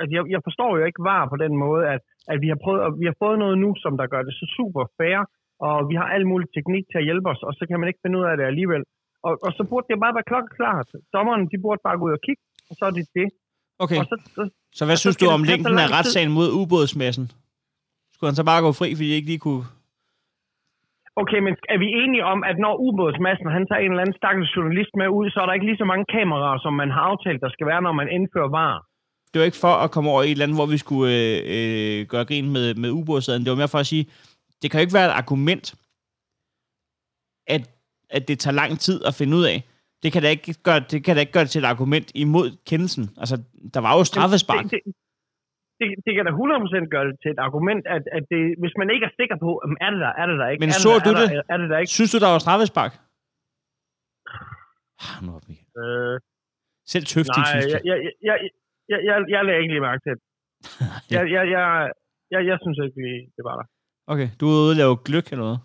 altså 0.00 0.12
jeg, 0.16 0.22
jeg 0.34 0.40
forstår 0.48 0.70
jo 0.78 0.84
ikke 0.88 1.02
var 1.10 1.22
på 1.32 1.36
den 1.44 1.52
måde, 1.64 1.82
at, 1.94 2.00
at 2.32 2.38
vi 2.44 2.48
har 2.52 2.58
prøvet, 2.64 2.80
at 2.86 2.92
vi 3.00 3.06
har 3.10 3.16
fået 3.24 3.38
noget 3.44 3.56
nu, 3.64 3.70
som 3.84 3.92
der 4.00 4.06
gør 4.12 4.22
det 4.26 4.34
så 4.40 4.46
super 4.56 4.84
fair, 4.98 5.18
og 5.66 5.76
vi 5.90 5.94
har 6.00 6.08
al 6.16 6.24
mulig 6.32 6.48
teknik 6.56 6.84
til 6.88 6.98
at 7.00 7.06
hjælpe 7.08 7.28
os, 7.32 7.42
og 7.48 7.52
så 7.58 7.62
kan 7.68 7.80
man 7.80 7.88
ikke 7.88 8.02
finde 8.04 8.18
ud 8.20 8.26
af 8.30 8.36
det 8.38 8.46
alligevel. 8.52 8.82
Og, 9.26 9.32
og 9.46 9.50
så 9.56 9.62
burde 9.70 9.86
det 9.90 10.04
bare 10.04 10.14
være 10.18 10.30
klokkeklart. 10.30 10.88
Dommerne, 11.14 11.44
de 11.52 11.58
burde 11.64 11.80
bare 11.86 11.98
gå 11.98 12.04
ud 12.08 12.14
og 12.18 12.22
kigge, 12.26 12.42
og 12.70 12.74
så 12.78 12.82
er 12.88 12.92
det 12.98 13.06
det. 13.18 13.28
Okay, 13.84 13.98
Og 14.00 14.06
så, 14.10 14.16
så, 14.36 14.42
så 14.78 14.82
hvad 14.86 14.96
så 14.96 15.00
synes 15.02 15.14
skal 15.14 15.26
du 15.26 15.32
om 15.38 15.44
så 15.44 15.50
længden 15.50 15.78
af 15.84 15.88
retssagen 15.96 16.32
mod 16.38 16.48
ubådsmassen? 16.60 17.26
Skulle 18.14 18.28
han 18.30 18.36
så 18.40 18.44
bare 18.44 18.62
gå 18.66 18.72
fri, 18.80 18.88
fordi 18.94 19.08
de 19.10 19.14
ikke 19.18 19.30
lige 19.32 19.42
kunne... 19.46 19.64
Okay, 21.22 21.40
men 21.46 21.54
er 21.74 21.78
vi 21.84 21.88
enige 22.02 22.24
om, 22.32 22.38
at 22.50 22.56
når 22.64 22.74
ubådsmassen 22.86 23.48
han 23.56 23.66
tager 23.66 23.82
en 23.82 23.90
eller 23.92 24.04
anden 24.04 24.20
stakkels 24.20 24.56
journalist 24.56 24.92
med 25.00 25.08
ud, 25.18 25.26
så 25.30 25.38
er 25.40 25.46
der 25.46 25.56
ikke 25.56 25.68
lige 25.70 25.82
så 25.82 25.88
mange 25.92 26.06
kameraer, 26.16 26.58
som 26.64 26.72
man 26.82 26.90
har 26.96 27.04
aftalt, 27.10 27.40
der 27.44 27.50
skal 27.54 27.66
være, 27.70 27.82
når 27.86 27.94
man 28.00 28.08
indfører 28.16 28.50
varer? 28.58 28.80
Det 29.30 29.36
var 29.40 29.46
ikke 29.50 29.64
for 29.66 29.74
at 29.84 29.90
komme 29.90 30.10
over 30.10 30.22
i 30.22 30.32
et 30.32 30.42
andet, 30.42 30.56
hvor 30.58 30.66
vi 30.74 30.78
skulle 30.84 31.06
øh, 31.16 31.38
øh, 31.56 32.06
gøre 32.12 32.24
grin 32.30 32.52
med, 32.56 32.74
med 32.82 32.90
ubådssaden. 32.90 33.42
Det 33.44 33.50
var 33.50 33.56
mere 33.62 33.74
for 33.74 33.78
at 33.78 33.90
sige, 33.92 34.04
det 34.60 34.70
kan 34.70 34.78
jo 34.78 34.84
ikke 34.86 34.98
være 34.98 35.08
et 35.10 35.18
argument, 35.22 35.66
at, 37.54 37.62
at 38.10 38.28
det 38.28 38.38
tager 38.38 38.54
lang 38.62 38.72
tid 38.86 38.98
at 39.08 39.14
finde 39.14 39.36
ud 39.36 39.44
af. 39.44 39.58
Det 40.02 40.12
kan 40.12 40.22
da 40.22 40.28
ikke 40.28 40.54
gøre 40.62 40.80
det, 40.90 41.04
kan 41.04 41.16
da 41.16 41.20
ikke 41.20 41.32
gøre 41.32 41.44
det 41.46 41.50
til 41.50 41.62
et 41.64 41.72
argument 41.74 42.12
imod 42.14 42.48
kendelsen. 42.66 43.04
Altså, 43.16 43.36
der 43.74 43.80
var 43.80 43.92
jo 43.98 44.04
straffespark. 44.04 44.64
Det, 44.64 44.70
det, 44.70 44.94
det, 45.80 45.86
det 46.06 46.12
kan 46.16 46.24
da 46.28 46.32
100% 46.32 46.94
gøre 46.94 47.06
det 47.08 47.16
til 47.22 47.30
et 47.34 47.40
argument, 47.48 47.82
at, 47.96 48.02
at 48.16 48.24
det, 48.32 48.42
hvis 48.62 48.74
man 48.80 48.88
ikke 48.94 49.04
er 49.10 49.14
sikker 49.20 49.36
på, 49.44 49.50
er 49.86 49.90
det 49.94 50.00
der, 50.06 50.12
er 50.22 50.26
det 50.30 50.36
der 50.40 50.48
ikke? 50.52 50.60
Men 50.64 50.70
er 50.74 50.80
så 50.86 50.92
det 50.94 50.98
der, 50.98 51.06
du 51.06 51.10
er 51.16 51.20
det? 51.22 51.28
Der, 51.36 51.42
er 51.54 51.56
det 51.62 51.68
der 51.72 51.78
ikke? 51.82 51.92
Synes 51.98 52.10
du, 52.14 52.18
der 52.24 52.30
var 52.34 52.40
straffespark? 52.46 52.92
Ah, 55.04 55.16
nu 55.24 55.30
op, 55.36 55.44
Michael. 55.48 55.70
Øh, 55.82 56.16
Selv 56.92 57.04
tøftig, 57.12 57.42
nej, 57.42 57.50
synes 57.52 57.66
jeg, 57.74 57.80
jeg. 57.90 57.96
jeg, 58.00 58.12
jeg, 58.28 58.36
jeg, 58.92 58.98
jeg, 59.08 59.16
jeg 59.34 59.40
lagde 59.46 59.60
ikke 59.62 59.72
lige 59.74 59.86
mærke 59.88 60.02
til 60.06 60.12
det. 60.16 60.22
Jeg, 61.14 61.22
jeg, 61.34 61.44
jeg, 61.56 61.64
jeg, 62.32 62.40
jeg 62.50 62.58
synes 62.62 62.78
ikke 62.86 63.02
det 63.36 63.44
var 63.48 63.56
der. 63.60 63.66
Okay, 64.12 64.28
du 64.40 64.44
er 64.46 64.56
ude 64.64 64.72
og 64.74 64.78
lave 64.82 64.94
gløk 65.06 65.26
eller 65.32 65.44
noget? 65.48 65.60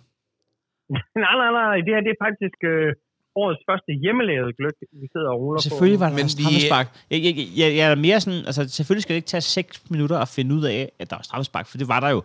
nej, 1.25 1.35
nej, 1.41 1.51
nej, 1.59 1.77
det 1.85 1.91
her 1.95 2.01
det 2.07 2.13
er 2.15 2.23
faktisk 2.27 2.59
øh, 2.73 2.89
årets 3.35 3.61
første 3.69 3.91
hjemmelavede 4.03 4.53
gløk, 4.57 4.73
vi 5.01 5.07
sidder 5.13 5.29
og 5.29 5.39
ruller 5.41 5.59
på. 5.59 5.61
Selvfølgelig 5.61 5.99
var 5.99 6.09
der 6.09 6.15
Men 6.15 6.29
straffespark. 6.29 6.87
Jeg, 7.11 7.23
jeg, 7.23 7.33
jeg, 7.57 7.75
jeg 7.75 7.91
er 7.91 7.95
mere 7.95 8.21
sådan, 8.21 8.45
altså 8.45 8.69
selvfølgelig 8.69 9.03
skal 9.03 9.13
det 9.13 9.17
ikke 9.17 9.27
tage 9.27 9.41
6 9.41 9.83
minutter 9.89 10.17
at 10.19 10.27
finde 10.27 10.55
ud 10.55 10.63
af, 10.63 10.91
at 10.99 11.09
der 11.09 11.15
var 11.15 11.23
straffespark, 11.23 11.67
for 11.67 11.77
det 11.77 11.87
var 11.87 11.99
der 11.99 12.09
jo. 12.09 12.23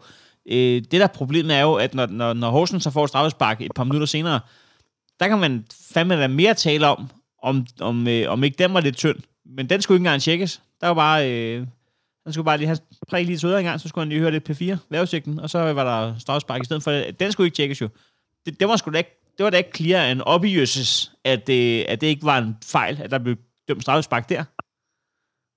Øh, 0.50 0.82
det 0.90 0.92
der 0.92 1.06
problemet 1.06 1.56
er 1.56 1.62
jo, 1.62 1.74
at 1.74 1.94
når, 1.94 2.06
når, 2.06 2.32
når 2.32 2.50
Horsens 2.50 2.82
så 2.82 2.90
får 2.90 3.06
straffespark 3.06 3.60
et 3.60 3.72
par 3.74 3.84
minutter 3.84 4.06
senere, 4.06 4.40
der 5.20 5.28
kan 5.28 5.38
man 5.38 5.64
fandme 5.92 6.14
da 6.14 6.28
mere 6.28 6.54
tale 6.54 6.86
om, 6.86 7.10
om, 7.42 7.66
om, 7.80 8.08
øh, 8.08 8.30
om 8.30 8.44
ikke 8.44 8.56
den 8.58 8.74
var 8.74 8.80
lidt 8.80 8.96
tynd. 8.96 9.16
Men 9.44 9.70
den 9.70 9.82
skulle 9.82 9.96
ikke 9.96 10.00
engang 10.00 10.22
tjekkes. 10.22 10.62
Der 10.80 10.86
var 10.86 10.94
bare... 10.94 11.32
Øh, 11.32 11.66
han 12.24 12.32
skulle 12.32 12.44
bare 12.44 12.58
lige 12.58 12.66
have 12.66 12.78
prikke 13.08 13.30
lige 13.30 13.38
til 13.38 13.48
en 13.48 13.64
gang, 13.64 13.80
så 13.80 13.88
skulle 13.88 14.02
han 14.02 14.08
lige 14.08 14.20
høre 14.20 14.30
lidt 14.30 14.50
P4, 14.50 14.76
vejrudsigten, 14.90 15.38
og 15.38 15.50
så 15.50 15.72
var 15.72 15.84
der 15.84 16.18
straffespark 16.18 16.62
i 16.62 16.64
stedet 16.64 16.82
for. 16.82 16.90
Den 17.20 17.32
skulle 17.32 17.46
ikke 17.46 17.56
tjekkes 17.56 17.80
jo. 17.80 17.88
Det, 18.46 18.60
det 18.60 18.68
var 18.68 18.76
sgu 18.76 18.90
da 18.90 18.98
ikke, 18.98 19.25
det 19.36 19.42
var 19.44 19.50
da 19.50 19.58
ikke 19.62 19.76
clear 19.78 20.02
and 20.10 20.20
obvious, 20.34 20.72
at, 21.32 21.44
øh, 21.58 21.78
at 21.92 21.96
det 22.00 22.06
ikke 22.12 22.26
var 22.32 22.38
en 22.44 22.52
fejl, 22.76 22.94
at 23.04 23.10
der 23.14 23.18
blev 23.24 23.36
dømt 23.68 23.82
straffespark 23.86 24.24
der. 24.32 24.42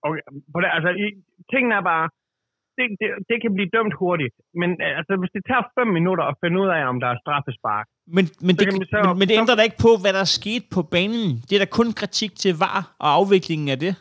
Okay, 0.07 0.21
på 0.53 0.57
det, 0.61 0.69
altså, 0.77 0.89
tingene 1.53 1.75
er 1.80 1.84
bare, 1.93 2.05
det, 2.77 2.86
det, 3.01 3.07
det 3.30 3.38
kan 3.43 3.51
blive 3.57 3.69
dømt 3.77 3.93
hurtigt, 4.01 4.36
men 4.61 4.69
øh, 4.86 4.97
altså, 4.99 5.13
hvis 5.21 5.32
det 5.36 5.43
tager 5.49 5.65
fem 5.77 5.88
minutter 5.97 6.23
at 6.32 6.36
finde 6.43 6.57
ud 6.63 6.69
af, 6.77 6.82
om 6.91 6.97
der 7.03 7.09
er 7.13 7.17
straffespark, 7.23 7.88
Men, 8.17 8.25
men, 8.47 8.53
det, 8.59 8.65
så- 8.91 9.01
men, 9.07 9.17
men 9.19 9.25
det 9.30 9.36
ændrer 9.41 9.55
da 9.59 9.63
ikke 9.69 9.84
på, 9.88 9.91
hvad 10.01 10.11
der 10.17 10.21
er 10.27 10.34
sket 10.39 10.63
på 10.75 10.82
banen. 10.95 11.27
Det 11.47 11.53
er 11.55 11.61
da 11.65 11.69
kun 11.80 11.89
kritik 12.01 12.32
til 12.43 12.53
VAR 12.63 12.84
og 13.03 13.07
afviklingen 13.19 13.69
af 13.75 13.80
det. 13.86 13.93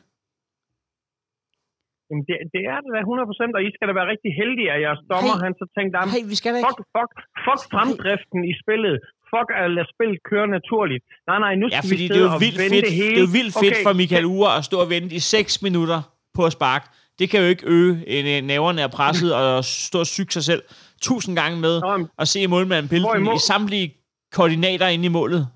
jamen, 2.09 2.23
det, 2.29 2.37
det 2.55 2.63
er 2.73 2.79
det 2.85 2.91
da 2.97 3.01
100%, 3.05 3.57
og 3.59 3.63
I 3.69 3.71
skal 3.75 3.87
da 3.89 3.93
være 4.01 4.11
rigtig 4.15 4.31
heldige, 4.41 4.69
at 4.75 4.81
jeres 4.87 5.03
dommer, 5.13 5.35
Hey. 5.37 5.45
han 5.47 5.53
så 5.61 5.65
tænkte, 5.77 5.95
"Jamen, 5.99 6.13
Nej, 6.15 6.23
vi 6.33 6.37
skal 6.41 6.51
da 6.53 6.59
ikke. 6.61 6.69
fuck, 6.71 6.81
fuck, 6.97 7.13
fuck 7.47 7.61
fremdriften 7.75 8.41
i 8.53 8.55
spillet, 8.63 8.95
fuck 9.33 9.49
at 9.63 9.71
lade 9.77 9.87
spillet 9.95 10.19
køre 10.31 10.47
naturligt. 10.59 11.03
Nej, 11.29 11.39
nej, 11.45 11.55
nu 11.55 11.67
Ja, 11.73 11.79
skal 11.81 11.89
fordi 11.91 12.03
vi 12.03 12.09
det 12.09 12.17
er 12.17 12.21
jo 12.21 12.33
og 12.35 12.41
vildt 12.41 12.59
vente 12.59 12.75
fedt, 12.77 12.85
det 12.85 12.93
hele. 12.95 13.09
det 13.15 13.17
er 13.23 13.27
jo 13.29 13.33
vildt 13.39 13.55
fedt 13.63 13.75
Okay, 13.75 13.83
for 13.87 13.93
Michael 13.93 14.25
Ure 14.25 14.57
at 14.59 14.65
stå 14.65 14.77
og 14.85 14.91
vente 14.91 15.15
i 15.15 15.19
6 15.19 15.63
minutter 15.63 16.01
på 16.35 16.45
at 16.47 16.53
sparke. 16.53 16.87
Det 17.19 17.31
kan 17.31 17.41
jo 17.41 17.47
ikke 17.47 17.67
øge 17.67 18.09
en, 18.09 18.27
en 18.27 18.45
næverne 18.45 18.83
af 18.83 18.91
presset 18.91 19.35
og 19.35 19.65
stå 19.65 19.99
og 20.01 20.07
syge 20.07 20.31
sig 20.31 20.45
selv 20.45 20.63
tusind 21.03 21.37
gange 21.37 21.61
med 21.61 21.83
og 22.17 22.29
se 22.29 22.47
målmanden 22.47 22.89
pille 22.89 23.09
den 23.15 23.23
mål? 23.25 23.37
i 23.37 23.39
samtlige 23.47 23.95
koordinater 24.33 24.87
inde 24.87 25.05
i 25.05 25.09
målet. 25.09 25.49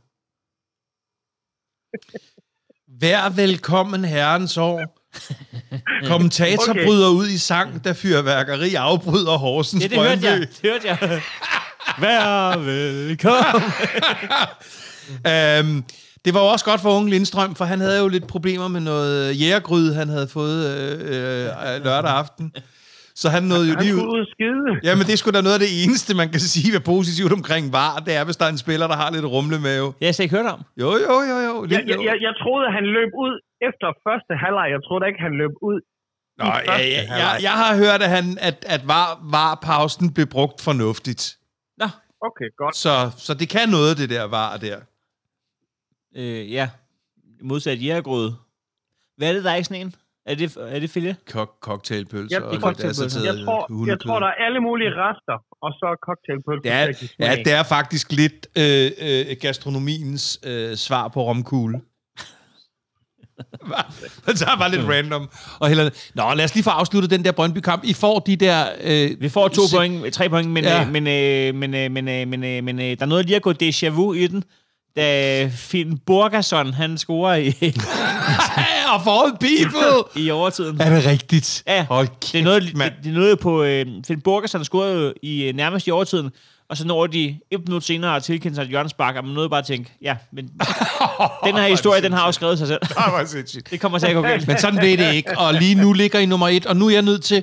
Vær 3.01 3.29
velkommen 3.37 4.05
herrens 4.05 4.57
år. 4.57 4.99
Kommentator 6.07 6.71
Okay. 6.75 6.85
bryder 6.87 7.11
ud 7.11 7.27
i 7.29 7.39
sang, 7.39 7.85
da 7.85 7.93
fyrværkeri 7.93 8.75
afbryder 8.75 9.39
Horsens 9.39 9.83
Ja, 9.83 9.89
det 9.89 9.99
hørte 9.99 10.27
jeg. 10.27 10.39
Det 10.63 10.71
hørte 10.71 10.89
jeg. 10.89 11.23
Vær 12.03 12.59
velkommen. 12.59 13.63
Øhm, 15.33 15.77
det 16.25 16.31
var 16.35 16.41
jo 16.45 16.49
også 16.55 16.65
godt 16.71 16.81
for 16.81 16.91
unge 16.99 17.11
Lindstrøm, 17.11 17.55
for 17.55 17.65
han 17.65 17.81
havde 17.81 17.99
jo 18.03 18.09
lidt 18.09 18.27
problemer 18.35 18.69
med 18.69 18.81
noget 18.81 19.41
jægergryd, 19.41 19.87
han 20.01 20.09
havde 20.09 20.29
fået 20.39 20.59
øh, 20.73 20.95
øh, 21.13 21.85
lørdag 21.87 22.13
aften. 22.23 22.47
Så 23.21 23.27
han 23.37 23.43
nåede 23.53 23.67
jo 23.71 23.75
Han 23.75 23.85
lige 23.85 23.95
ud. 23.97 24.27
skide. 24.35 24.69
Ja, 24.87 24.93
men 24.99 25.05
det 25.07 25.13
er 25.13 25.21
sgu 25.23 25.31
da 25.31 25.41
noget 25.49 25.59
af 25.59 25.65
det 25.67 25.73
eneste, 25.85 26.11
man 26.23 26.29
kan 26.35 26.41
sige, 26.55 26.69
hvad 26.75 26.85
positivt 26.95 27.33
omkring 27.39 27.65
var. 27.81 27.93
Det 28.07 28.13
er, 28.19 28.25
hvis 28.29 28.37
der 28.41 28.45
er 28.49 28.53
en 28.57 28.63
spiller, 28.67 28.87
der 28.93 28.97
har 29.03 29.11
lidt 29.17 29.27
rumlemave. 29.35 29.87
Det 29.87 30.03
har 30.03 30.07
jeg 30.11 30.15
slet 30.15 30.25
ikke 30.27 30.37
hørt 30.39 30.51
om. 30.57 30.61
Jo, 30.83 30.91
jo, 31.07 31.15
jo, 31.31 31.37
jo. 31.49 31.55
Jeg, 31.63 31.71
Lidt, 31.71 31.89
jeg, 31.91 31.99
jeg, 32.09 32.17
jeg 32.27 32.33
troede, 32.43 32.67
han 32.79 32.85
løb 32.97 33.11
ud 33.25 33.35
efter 33.69 33.87
første 34.07 34.33
halvleg. 34.45 34.67
Jeg 34.75 34.81
troede 34.87 35.01
da 35.03 35.07
ikke, 35.11 35.23
han 35.29 35.35
løb 35.43 35.55
ud 35.71 35.79
Nå, 36.39 36.45
ja, 36.45 36.79
ja, 36.97 37.03
jeg, 37.23 37.33
jeg 37.49 37.57
har 37.63 37.73
hørt, 37.83 38.01
at, 38.07 38.11
han, 38.17 38.25
at, 38.49 38.57
at 38.75 38.83
var, 38.95 39.07
var 39.37 39.59
pausen 39.63 40.15
blev 40.15 40.27
brugt 40.27 40.59
fornuftigt. 40.69 41.23
Okay, 42.23 42.49
godt. 42.57 42.77
Så, 42.77 43.11
så 43.17 43.35
det 43.35 43.49
kan 43.49 43.69
noget, 43.69 43.99
det 43.99 44.11
der 44.11 44.25
var 44.25 44.57
der. 44.57 44.79
øh, 46.17 46.53
ja. 46.53 46.71
Modsat 47.41 47.83
jægergrød. 47.83 48.33
Hvad 49.17 49.29
er 49.29 49.33
det, 49.33 49.45
der 49.45 49.51
er 49.51 49.57
i 49.57 49.63
sådan 49.65 49.87
en? 49.87 49.95
Er 50.27 50.35
det, 50.35 50.57
er 50.57 50.79
det 50.81 50.91
filet? 50.91 51.17
Kok, 51.33 51.57
cocktailpølser 51.61 52.41
og 52.41 52.51
det 52.51 52.57
er 52.57 52.61
cocktailpølser. 52.61 53.05
assorteret 53.07 53.39
Jeg 53.39 53.45
tror, 53.45 53.87
jeg 53.87 54.01
tror, 54.01 54.19
der 54.21 54.27
er 54.27 54.33
alle 54.47 54.61
mulige 54.61 54.91
rester, 54.91 55.45
og 55.63 55.73
så 55.73 55.97
cocktailpølse. 56.03 56.63
Det 56.63 56.73
er, 56.73 56.87
ja, 57.27 57.37
det 57.45 57.53
er 57.53 57.63
faktisk 57.63 58.13
lidt 58.13 58.47
øh, 58.59 58.91
øh, 59.07 59.37
gastronomiens 59.41 60.41
øh, 60.47 60.77
svar 60.77 61.09
på 61.09 61.23
romkugle. 61.29 61.81
Man 64.27 64.37
tager 64.37 64.57
bare 64.57 64.71
lidt 64.71 64.83
random. 64.89 65.29
Og 65.59 65.69
heller, 65.69 65.91
Nå, 66.15 66.35
lad 66.35 66.45
os 66.45 66.55
lige 66.55 66.65
få 66.65 66.71
afsluttet 66.71 67.11
den 67.11 67.25
der 67.25 67.33
Brøndby-kamp. 67.33 67.85
I 67.85 67.93
får 67.93 68.19
de 68.19 68.37
der... 68.37 68.67
Øh, 68.83 69.11
Vi 69.21 69.29
får 69.29 69.49
to 69.49 69.67
se- 69.69 69.77
point, 69.77 70.15
tre 70.15 70.29
point, 70.29 70.51
men, 70.51 70.65
Ja. 70.65 70.77
ja. 70.81 70.85
øh, 70.87 70.93
men, 70.93 71.07
øh, 71.07 71.55
men, 71.55 71.75
øh, 71.75 71.91
men, 71.91 72.09
øh, 72.09 72.29
men, 72.29 72.45
øh, 72.45 72.65
men 72.65 72.79
øh, 72.81 72.85
der 72.85 72.97
er 73.01 73.07
noget 73.07 73.27
lige 73.27 73.37
at 73.37 73.43
gå 73.43 73.53
déjà 73.63 73.89
vu 73.89 74.13
i 74.13 74.27
den. 74.27 74.45
Da 74.97 75.47
Finn 75.57 75.99
Borgerson, 76.07 76.73
han 76.75 76.99
scorer 76.99 77.35
i, 77.37 77.49
of 78.95 79.07
all 79.07 79.33
people! 79.41 80.23
i 80.25 80.31
overtiden. 80.31 80.81
Er 80.81 80.95
det 80.95 81.07
rigtigt? 81.07 81.63
Ja, 81.67 81.87
Hold 81.89 82.09
kæft, 82.09 82.33
det 82.33 82.39
er 82.41 82.45
noget, 82.45 82.77
mand. 82.77 82.93
det, 82.97 83.05
det 83.05 83.11
er 83.11 83.15
noget 83.15 83.39
på... 83.39 83.63
Øh, 83.63 83.87
Finn 84.07 84.21
Borgerson 84.21 84.65
scorede 84.65 84.99
jo 85.07 85.13
i 85.23 85.43
øh, 85.45 85.55
nærmest 85.57 85.87
i 85.87 85.91
overtiden, 85.91 86.31
og 86.73 86.79
så 86.79 86.87
når 86.87 87.07
de 87.07 87.39
et 87.51 87.61
minut 87.69 87.85
senere 87.85 88.17
at 88.17 88.23
tilkende 88.23 88.55
sig 88.55 88.63
et 88.63 88.69
hjørnespark, 88.69 89.17
og 89.17 89.25
man 89.25 89.35
nåede 89.35 89.49
bare 89.49 89.59
at 89.59 89.67
tænke, 89.67 89.93
ja, 90.03 90.17
men 90.33 90.49
den 91.47 91.55
her 91.55 91.67
historie, 91.67 92.03
den 92.03 92.13
har 92.13 92.27
jo 92.27 92.33
skrevet 92.33 92.59
sig 92.59 92.67
selv. 92.67 92.81
Det 93.71 93.81
kommer 93.81 93.99
til 93.99 94.07
at 94.07 94.15
gå 94.15 94.23
galt. 94.23 94.47
Men 94.49 94.59
sådan 94.59 94.81
ved 94.81 94.97
det 94.97 95.15
ikke. 95.15 95.39
Og 95.39 95.55
lige 95.55 95.75
nu 95.75 95.93
ligger 95.93 96.19
I 96.19 96.27
nummer 96.27 96.49
et, 96.49 96.67
og 96.67 96.77
nu 96.77 96.87
er 96.87 96.91
jeg 96.91 97.03
nødt 97.03 97.25
til, 97.25 97.43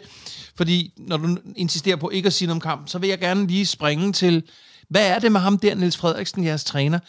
fordi 0.57 0.93
når 0.97 1.17
du 1.17 1.37
insisterer 1.55 1.95
på 1.95 2.09
ikke 2.09 2.27
at 2.27 2.33
sige 2.33 2.47
noget 2.47 2.55
om 2.55 2.69
kampen, 2.69 2.87
så 2.87 2.99
vil 2.99 3.09
jeg 3.09 3.19
gerne 3.19 3.47
lige 3.47 3.65
springe 3.65 4.13
til, 4.13 4.43
hvad 4.89 5.07
er 5.07 5.19
det 5.19 5.31
med 5.31 5.39
ham 5.39 5.57
der, 5.57 5.75
Niels 5.75 5.97
Frederiksen, 5.97 6.45
jeres 6.45 6.63
træner? 6.63 6.99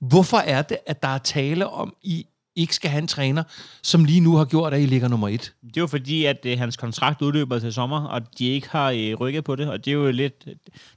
Hvorfor 0.00 0.38
er 0.38 0.62
det, 0.62 0.76
at 0.86 1.02
der 1.02 1.08
er 1.08 1.18
tale 1.18 1.68
om, 1.68 1.94
I 2.02 2.26
ikke 2.56 2.74
skal 2.74 2.90
have 2.90 3.02
en 3.02 3.08
træner, 3.08 3.42
som 3.82 4.04
lige 4.04 4.20
nu 4.20 4.36
har 4.36 4.44
gjort, 4.44 4.74
at 4.74 4.80
I 4.80 4.86
ligger 4.86 5.08
nummer 5.08 5.28
et? 5.28 5.52
Det 5.62 5.76
er 5.76 5.80
jo 5.80 5.86
fordi, 5.86 6.24
at 6.24 6.46
øh, 6.46 6.58
hans 6.58 6.76
kontrakt 6.76 7.22
udløber 7.22 7.58
til 7.58 7.72
sommer, 7.72 8.04
og 8.04 8.22
de 8.38 8.46
ikke 8.46 8.68
har 8.70 8.90
øh, 8.90 9.14
rykket 9.14 9.44
på 9.44 9.56
det, 9.56 9.68
og 9.68 9.84
det 9.84 9.90
er 9.90 9.94
jo 9.94 10.10
lidt... 10.10 10.48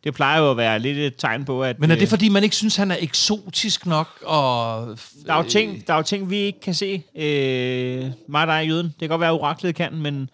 Det 0.03 0.13
plejer 0.13 0.39
jo 0.39 0.51
at 0.51 0.57
være 0.57 0.79
lidt 0.79 0.97
et 0.97 1.15
tegn 1.17 1.45
på, 1.45 1.63
at... 1.63 1.79
Men 1.79 1.91
er 1.91 1.95
det 1.95 2.01
øh, 2.01 2.07
fordi, 2.07 2.29
man 2.29 2.43
ikke 2.43 2.55
synes, 2.55 2.75
han 2.75 2.91
er 2.91 2.97
eksotisk 2.99 3.85
nok? 3.85 4.07
Og, 4.21 4.87
Der 5.25 5.33
er 5.33 5.37
jo 5.37 5.49
ting, 5.49 5.87
der 5.87 5.93
er 5.93 5.97
jo 5.97 6.03
ting 6.03 6.29
vi 6.29 6.37
ikke 6.37 6.59
kan 6.59 6.73
se. 6.73 7.03
Øh, 7.15 8.11
mig 8.27 8.41
og 8.41 8.47
dig, 8.47 8.67
Jøden. 8.67 8.85
Det 8.85 8.99
kan 8.99 9.09
godt 9.09 9.21
være, 9.21 9.29
at 9.29 9.39
oraklet 9.41 9.75
kan, 9.75 9.95
men, 9.95 10.29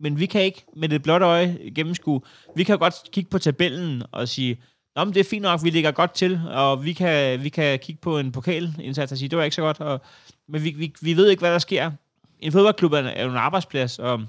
men 0.00 0.20
vi 0.20 0.26
kan 0.26 0.42
ikke 0.42 0.64
med 0.76 0.88
det 0.88 1.02
blotte 1.02 1.26
øje 1.26 1.58
gennemskue. 1.74 2.20
Vi 2.56 2.64
kan 2.64 2.78
godt 2.78 2.94
kigge 3.12 3.30
på 3.30 3.38
tabellen 3.38 4.02
og 4.12 4.28
sige, 4.28 4.62
Nå, 4.96 5.04
men 5.04 5.14
det 5.14 5.20
er 5.20 5.24
fint 5.24 5.42
nok, 5.42 5.64
vi 5.64 5.70
ligger 5.70 5.90
godt 5.90 6.14
til, 6.14 6.40
og 6.50 6.84
vi 6.84 6.92
kan, 6.92 7.44
vi 7.44 7.48
kan 7.48 7.78
kigge 7.78 8.00
på 8.02 8.18
en 8.18 8.32
pokalindsats 8.32 9.12
og 9.12 9.18
sige, 9.18 9.28
det 9.28 9.38
var 9.38 9.44
ikke 9.44 9.54
så 9.54 9.62
godt, 9.62 9.80
og, 9.80 10.00
men 10.48 10.64
vi, 10.64 10.70
vi, 10.70 10.94
vi 11.00 11.16
ved 11.16 11.28
ikke, 11.28 11.40
hvad 11.40 11.52
der 11.52 11.58
sker. 11.58 11.90
En 12.40 12.52
fodboldklub 12.52 12.92
er, 12.92 12.98
er 12.98 13.24
jo 13.24 13.30
en 13.30 13.36
arbejdsplads, 13.36 13.98
og, 13.98 14.24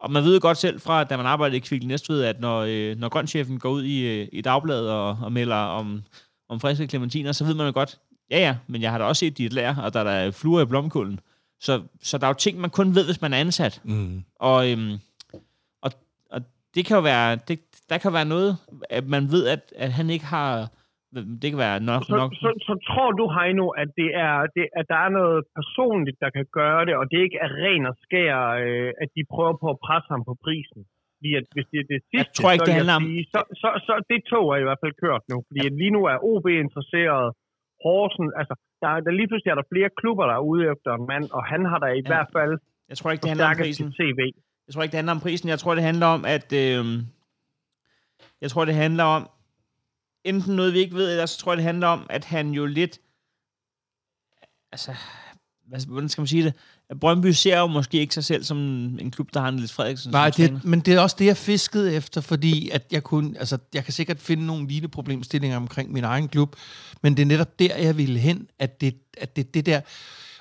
og 0.00 0.10
man 0.10 0.24
ved 0.24 0.34
jo 0.34 0.38
godt 0.42 0.58
selv 0.58 0.80
fra, 0.80 1.04
da 1.04 1.16
man 1.16 1.26
arbejder 1.26 1.56
i 1.56 1.58
Kvickly 1.58 1.86
Næstved, 1.86 2.22
at 2.22 2.40
når, 2.40 2.60
øh, 2.60 2.96
når 2.96 3.08
grønchefen 3.08 3.58
går 3.58 3.70
ud 3.70 3.84
i, 3.84 4.06
øh, 4.06 4.28
i 4.32 4.40
dagbladet 4.40 4.90
og, 4.90 5.18
og 5.22 5.32
melder 5.32 5.56
om, 5.56 6.02
om 6.48 6.60
friske 6.60 6.86
clementiner, 6.86 7.32
så 7.32 7.44
ved 7.44 7.54
man 7.54 7.66
jo 7.66 7.72
godt, 7.72 7.98
ja 8.30 8.38
ja, 8.38 8.56
men 8.66 8.82
jeg 8.82 8.90
har 8.90 8.98
da 8.98 9.04
også 9.04 9.20
set 9.20 9.38
dit 9.38 9.52
lær, 9.52 9.74
og 9.76 9.92
der 9.94 10.00
er 10.00 10.24
der 10.24 10.30
fluer 10.30 10.62
i 10.62 10.64
blomkålen. 10.64 11.20
Så, 11.60 11.82
så 12.02 12.18
der 12.18 12.24
er 12.24 12.28
jo 12.28 12.34
ting, 12.34 12.60
man 12.60 12.70
kun 12.70 12.94
ved, 12.94 13.04
hvis 13.04 13.20
man 13.20 13.32
er 13.32 13.38
ansat. 13.38 13.80
Mm. 13.84 14.24
Og, 14.40 14.70
øhm, 14.70 14.98
og, 15.82 15.92
og 16.30 16.42
det 16.74 16.86
kan 16.86 16.94
jo 16.94 17.00
være, 17.00 17.38
det, 17.48 17.60
der 17.88 17.98
kan 17.98 18.12
være 18.12 18.24
noget, 18.24 18.56
at 18.90 19.06
man 19.06 19.30
ved, 19.30 19.46
at, 19.46 19.72
at 19.76 19.92
han 19.92 20.10
ikke 20.10 20.24
har, 20.24 20.70
det 21.42 21.48
kan 21.52 21.58
være 21.66 21.78
nok, 21.90 22.02
Så, 22.10 22.16
nok 22.22 22.30
så, 22.44 22.48
så 22.68 22.74
tror 22.88 23.10
du, 23.20 23.24
Heino, 23.36 23.66
at, 23.82 23.88
det 24.00 24.10
er, 24.28 24.34
det, 24.56 24.64
at 24.80 24.84
der 24.92 24.98
er 25.06 25.10
noget 25.20 25.38
personligt, 25.58 26.16
der 26.24 26.30
kan 26.36 26.46
gøre 26.60 26.82
det, 26.88 26.94
og 27.00 27.04
det 27.12 27.18
ikke 27.26 27.38
er 27.46 27.50
ren 27.64 27.82
og 27.90 27.94
skær, 28.04 28.36
øh, 28.66 28.90
at 29.02 29.08
de 29.16 29.22
prøver 29.34 29.54
på 29.62 29.68
at 29.74 29.78
presse 29.86 30.08
ham 30.14 30.22
på 30.30 30.34
prisen? 30.46 30.80
Fordi 31.16 31.30
at 31.40 31.44
hvis 31.54 31.66
det 31.72 31.78
er 31.84 31.88
det 31.94 32.00
sidste, 32.12 32.32
tror 32.38 32.50
ikke, 32.54 32.64
så, 32.64 32.68
det 32.68 32.74
jeg 32.74 32.80
handler 32.82 32.96
om- 33.00 33.06
sige, 33.10 33.24
så, 33.34 33.40
så, 33.62 33.68
så 33.86 33.94
det 34.10 34.18
tog 34.32 34.44
er 34.54 34.58
i 34.62 34.66
hvert 34.68 34.80
fald 34.84 34.94
kørt 35.04 35.22
nu. 35.32 35.36
Fordi 35.48 35.60
at 35.70 35.74
lige 35.82 35.92
nu 35.96 36.00
er 36.12 36.16
OB 36.30 36.46
interesseret, 36.66 37.26
Horsen, 37.84 38.26
altså 38.40 38.54
der, 38.82 38.88
er- 38.94 39.02
der 39.06 39.12
lige 39.18 39.28
pludselig 39.30 39.50
er 39.54 39.58
der 39.60 39.68
flere 39.74 39.90
klubber, 40.00 40.24
der 40.30 40.34
er 40.40 40.44
ude 40.52 40.62
efter 40.72 40.90
en 40.98 41.04
mand, 41.12 41.24
og 41.36 41.42
han 41.52 41.60
har 41.70 41.78
da 41.84 41.88
i 42.00 42.02
Ja. 42.04 42.10
hvert 42.12 42.30
fald 42.36 42.54
jeg 42.90 42.96
tror 42.98 43.08
ikke, 43.12 43.22
det 43.22 43.30
handler 43.32 43.48
om 43.54 43.56
prisen. 43.64 43.88
CV. 43.98 44.20
Jeg 44.66 44.72
tror 44.72 44.82
ikke, 44.82 44.92
det 44.94 45.00
handler 45.02 45.16
om 45.18 45.22
prisen. 45.26 45.46
Jeg 45.54 45.58
tror, 45.62 45.72
det 45.78 45.84
handler 45.90 46.06
om, 46.16 46.20
at... 46.36 46.48
Øh, 46.64 46.84
jeg 48.42 48.50
tror, 48.50 48.64
det 48.64 48.74
handler 48.84 49.04
om... 49.16 49.22
Enten 50.26 50.56
noget, 50.56 50.72
vi 50.72 50.78
ikke 50.78 50.94
ved, 50.94 51.10
eller 51.10 51.26
så 51.26 51.38
tror 51.38 51.52
jeg, 51.52 51.56
det 51.56 51.64
handler 51.64 51.86
om, 51.86 52.06
at 52.10 52.24
han 52.24 52.50
jo 52.50 52.66
lidt... 52.66 52.98
Altså... 54.72 54.94
Hvad, 55.68 55.86
hvordan 55.86 56.08
skal 56.08 56.22
man 56.22 56.26
sige 56.26 56.44
det? 56.44 56.54
At 56.90 57.00
Brøndby 57.00 57.26
ser 57.26 57.58
jo 57.58 57.66
måske 57.66 57.98
ikke 57.98 58.14
sig 58.14 58.24
selv 58.24 58.44
som 58.44 58.58
en 58.98 59.10
klub, 59.10 59.34
der 59.34 59.40
har 59.40 59.48
en 59.48 59.58
lidt 59.58 59.72
Frederiksen 59.72 60.12
Nej, 60.12 60.30
det, 60.30 60.64
men 60.64 60.80
det 60.80 60.94
er 60.94 61.00
også 61.00 61.16
det, 61.18 61.26
jeg 61.26 61.36
fiskede 61.36 61.94
efter, 61.94 62.20
fordi 62.20 62.70
at 62.70 62.82
jeg 62.90 63.02
kunne, 63.02 63.38
altså, 63.38 63.58
jeg 63.74 63.84
kan 63.84 63.92
sikkert 63.92 64.20
finde 64.20 64.46
nogle 64.46 64.68
lignende 64.68 64.88
problemstillinger 64.88 65.56
omkring 65.56 65.92
min 65.92 66.04
egen 66.04 66.28
klub, 66.28 66.56
men 67.02 67.16
det 67.16 67.22
er 67.22 67.26
netop 67.26 67.58
der, 67.58 67.76
jeg 67.76 67.96
ville 67.96 68.18
hen, 68.18 68.48
at 68.58 68.80
det, 68.80 68.94
at 69.18 69.36
det, 69.36 69.54
det 69.54 69.66
der, 69.66 69.80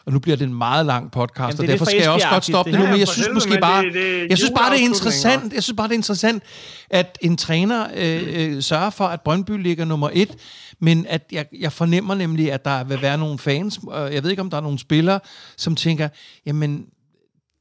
og 0.05 0.13
nu 0.13 0.19
bliver 0.19 0.35
det 0.37 0.45
en 0.47 0.53
meget 0.53 0.85
lang 0.85 1.11
podcast, 1.11 1.57
Jamen, 1.57 1.59
og 1.59 1.67
derfor 1.67 1.85
for 1.85 1.89
skal 1.89 2.01
jeg 2.01 2.09
også 2.09 2.27
godt 2.29 2.45
stoppe 2.45 2.71
det 2.71 2.79
det 2.79 2.85
nu, 2.85 2.91
men 2.91 2.99
jeg 2.99 3.07
synes 3.07 3.29
måske 3.33 3.57
bare, 3.61 3.83
det- 3.85 3.93
det 3.93 4.29
jeg 4.29 4.37
synes 4.37 4.51
bare, 4.57 4.73
det 4.73 4.79
er 4.81 4.85
interessant, 4.85 5.53
jeg 5.53 5.63
synes 5.63 5.77
bare, 5.77 5.87
det 5.87 5.93
er 5.93 5.97
interessant, 5.97 6.43
at 6.89 7.17
en 7.21 7.37
træner 7.37 7.87
øh, 7.95 8.23
øh, 8.55 8.61
sørger 8.63 8.89
for, 8.89 9.05
at 9.05 9.21
Brøndby 9.21 9.51
ligger 9.63 9.85
nummer 9.85 10.09
et, 10.13 10.35
men 10.79 11.05
at 11.09 11.21
jeg, 11.31 11.45
jeg 11.59 11.71
fornemmer 11.71 12.15
nemlig, 12.15 12.51
at 12.51 12.65
der 12.65 12.83
vil 12.83 13.01
være 13.01 13.17
nogle 13.17 13.39
fans, 13.39 13.79
og 13.87 14.13
jeg 14.13 14.23
ved 14.23 14.29
ikke, 14.29 14.41
om 14.41 14.49
der 14.49 14.57
er 14.57 14.61
nogle 14.61 14.79
spillere, 14.79 15.19
som 15.57 15.75
tænker, 15.75 16.09
jamen, 16.45 16.85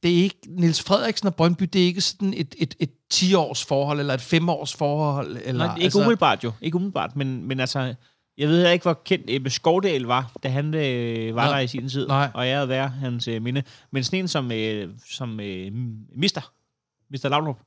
det 0.03 0.11
er 0.19 0.23
ikke, 0.23 0.37
Niels 0.47 0.81
Frederiksen 0.83 1.27
og 1.27 1.35
Brøndby, 1.35 1.63
det 1.73 1.81
er 1.81 1.85
ikke 1.85 2.01
sådan 2.01 2.33
et, 2.37 2.55
et, 2.57 2.75
et 2.79 2.89
10-års 3.13 3.65
forhold, 3.65 3.99
eller 3.99 4.13
et 4.13 4.33
5-års 4.33 4.73
forhold, 4.75 5.37
eller... 5.45 5.65
Nej, 5.65 5.75
ikke 5.75 5.83
altså, 5.85 5.99
umiddelbart 5.99 6.43
jo. 6.43 6.51
Ikke 6.61 6.75
umiddelbart, 6.75 7.15
men, 7.15 7.47
men 7.47 7.59
altså... 7.59 7.93
Jeg 8.37 8.47
ved 8.47 8.71
ikke, 8.71 8.83
hvor 8.83 9.01
kendt 9.05 9.25
Ebbe 9.29 9.49
Skovdal 9.49 10.01
var, 10.01 10.31
da 10.43 10.49
han 10.49 10.73
øh, 10.73 11.35
var 11.35 11.45
Nej. 11.45 11.53
der 11.53 11.59
i 11.59 11.67
sin 11.67 11.89
tid. 11.89 12.07
Nej. 12.07 12.29
Og 12.33 12.47
jeg 12.47 12.55
havde 12.55 12.69
været 12.69 12.91
hans 12.91 13.27
øh, 13.27 13.41
minde. 13.41 13.63
Men 13.91 14.03
sådan 14.03 14.19
en 14.19 14.27
som, 14.27 14.51
øh, 14.51 14.89
som 15.09 15.39
øh, 15.39 15.71
Mister. 16.15 16.51
Mister 17.09 17.29
Laudrup. 17.29 17.59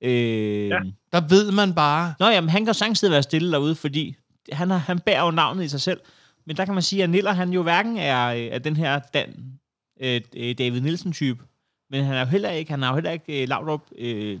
Øh, 0.00 0.68
Ja. 0.68 0.78
Der 1.12 1.28
ved 1.28 1.52
man 1.52 1.74
bare... 1.74 2.14
Nå, 2.20 2.26
jamen, 2.26 2.50
han 2.50 2.64
kan 2.64 2.74
sagtens 2.74 3.02
være 3.02 3.22
stille 3.22 3.52
derude, 3.52 3.74
fordi 3.74 4.16
han, 4.52 4.70
har, 4.70 4.78
han 4.78 4.98
bærer 5.00 5.24
jo 5.24 5.30
navnet 5.30 5.64
i 5.64 5.68
sig 5.68 5.80
selv. 5.80 6.00
Men 6.44 6.56
der 6.56 6.64
kan 6.64 6.74
man 6.74 6.82
sige, 6.82 7.02
at 7.02 7.10
Niller, 7.10 7.32
han 7.32 7.50
jo 7.50 7.62
hverken 7.62 7.96
er, 7.96 8.26
øh, 8.26 8.40
er 8.40 8.58
den 8.58 8.76
her 8.76 9.00
Dan, 9.14 9.58
øh, 10.00 10.20
øh, 10.36 10.58
David 10.58 10.80
Nielsen-type, 10.80 11.44
men 11.90 12.04
han 12.04 12.14
er 12.14 12.20
jo 12.20 12.26
heller 12.26 12.50
ikke, 12.50 12.70
han 12.70 12.82
har 12.82 12.88
jo 12.88 12.94
heller 12.94 13.10
ikke 13.10 13.42
øh, 13.42 13.48
Laudrup, 13.48 13.82
øh, 13.98 14.40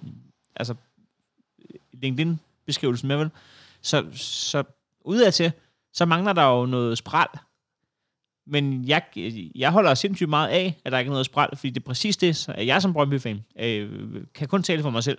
altså 0.56 0.74
LinkedIn-beskrivelsen 1.92 3.08
med, 3.08 3.16
vel? 3.16 3.30
Så, 3.80 4.04
så 4.14 4.62
udadtil, 5.04 5.52
så 5.96 6.04
mangler 6.04 6.32
der 6.32 6.44
jo 6.58 6.66
noget 6.66 6.98
spral. 6.98 7.28
Men 8.46 8.84
jeg, 8.88 9.02
jeg 9.54 9.70
holder 9.70 9.94
sindssygt 9.94 10.30
meget 10.30 10.48
af, 10.48 10.74
at 10.84 10.92
der 10.92 10.98
ikke 10.98 11.08
er 11.08 11.12
noget 11.12 11.26
spral, 11.26 11.48
fordi 11.56 11.70
det 11.70 11.80
er 11.80 11.84
præcis 11.86 12.16
det, 12.16 12.36
så 12.36 12.52
jeg 12.70 12.82
som 12.82 12.92
Brøndby-fan 12.92 13.38
øh, 13.60 13.88
kan 14.34 14.48
kun 14.48 14.62
tale 14.62 14.82
for 14.82 14.90
mig 14.90 15.04
selv. 15.04 15.18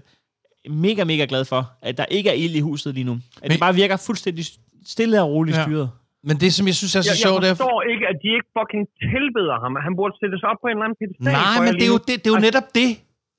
Mega, 0.69 1.03
mega 1.03 1.25
glad 1.29 1.45
for, 1.45 1.71
at 1.81 1.97
der 1.97 2.05
ikke 2.05 2.29
er 2.29 2.33
ild 2.33 2.55
i 2.55 2.59
huset 2.59 2.93
lige 2.93 3.03
nu. 3.03 3.11
At 3.13 3.19
Men, 3.41 3.51
det 3.51 3.59
bare 3.59 3.75
virker 3.75 3.97
fuldstændig 3.97 4.45
stille 4.85 5.21
og 5.21 5.29
roligt 5.29 5.57
Ja. 5.57 5.63
styret. 5.63 5.89
Men 6.23 6.37
det, 6.37 6.53
som 6.53 6.67
jeg 6.67 6.75
synes 6.75 6.95
er 6.95 7.01
så 7.01 7.09
Jeg, 7.11 7.17
sjovt, 7.17 7.43
jeg 7.43 7.49
er... 7.49 7.55
forstår 7.55 7.81
ikke, 7.93 8.05
at 8.07 8.15
de 8.23 8.27
ikke 8.37 8.47
fucking 8.59 8.83
tilbeder 9.13 9.55
ham. 9.63 9.75
Han 9.87 9.95
burde 9.95 10.15
sættes 10.21 10.43
op 10.43 10.57
på 10.61 10.67
en 10.67 10.71
eller 10.71 10.83
anden 10.85 10.97
pedestal. 11.01 11.33
Nej, 11.33 11.55
for 11.57 11.63
men 11.63 11.73
det 11.73 11.83
er 11.83 11.87
jo, 11.95 11.97
det, 12.07 12.15
det 12.23 12.27
er 12.27 12.35
jo 12.37 12.41
netop 12.47 12.67
det, 12.79 12.89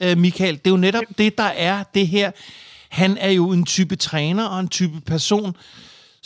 øh, 0.04 0.18
Michael. 0.24 0.54
Det 0.62 0.66
er 0.66 0.70
jo 0.70 0.82
netop 0.88 1.04
det, 1.18 1.38
der 1.38 1.50
er 1.68 1.76
det 1.94 2.06
her. 2.08 2.30
Han 2.90 3.10
er 3.18 3.30
jo 3.30 3.44
en 3.52 3.64
type 3.64 3.96
træner 3.96 4.44
og 4.48 4.60
en 4.60 4.68
type 4.68 4.96
person, 5.06 5.56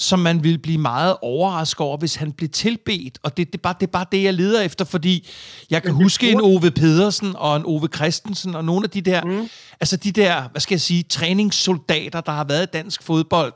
som 0.03 0.19
man 0.19 0.45
ville 0.45 0.59
blive 0.59 0.79
meget 0.79 1.17
overrasket 1.23 1.81
over, 1.81 1.97
hvis 1.97 2.15
han 2.15 2.33
blev 2.33 2.49
tilbedt. 2.49 3.19
Og 3.23 3.37
det, 3.37 3.47
det, 3.47 3.59
er, 3.59 3.63
bare, 3.63 3.75
det 3.81 3.87
er 3.87 3.91
bare 3.91 4.07
det, 4.13 4.23
jeg 4.23 4.35
leder 4.35 4.63
efter, 4.63 4.85
fordi 4.85 5.29
jeg 5.71 5.83
kan 5.83 5.93
huske 5.93 6.31
en 6.31 6.41
Ove 6.41 6.71
Pedersen 6.71 7.37
og 7.37 7.57
en 7.57 7.63
Ove 7.67 7.89
Christensen 7.95 8.55
og 8.55 8.65
nogle 8.65 8.85
af 8.85 8.91
de 8.91 9.01
der, 9.01 9.25
mm. 9.25 9.49
altså 9.81 9.97
de 9.97 10.13
der, 10.13 10.49
hvad 10.49 10.61
skal 10.61 10.75
jeg 10.75 10.81
sige, 10.81 11.03
træningssoldater, 11.03 12.21
der 12.21 12.33
har 12.33 12.45
været 12.45 12.63
i 12.63 12.71
dansk 12.73 13.03
fodbold, 13.03 13.53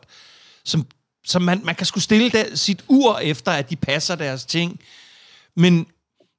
som, 0.65 0.87
som 1.27 1.43
man, 1.43 1.61
man 1.65 1.75
kan 1.75 1.87
skulle 1.87 2.05
stille 2.05 2.31
der, 2.31 2.45
sit 2.55 2.85
ur 2.89 3.19
efter, 3.19 3.53
at 3.53 3.71
de 3.71 3.77
passer 3.77 4.15
deres 4.15 4.45
ting. 4.45 4.81
Men, 5.57 5.87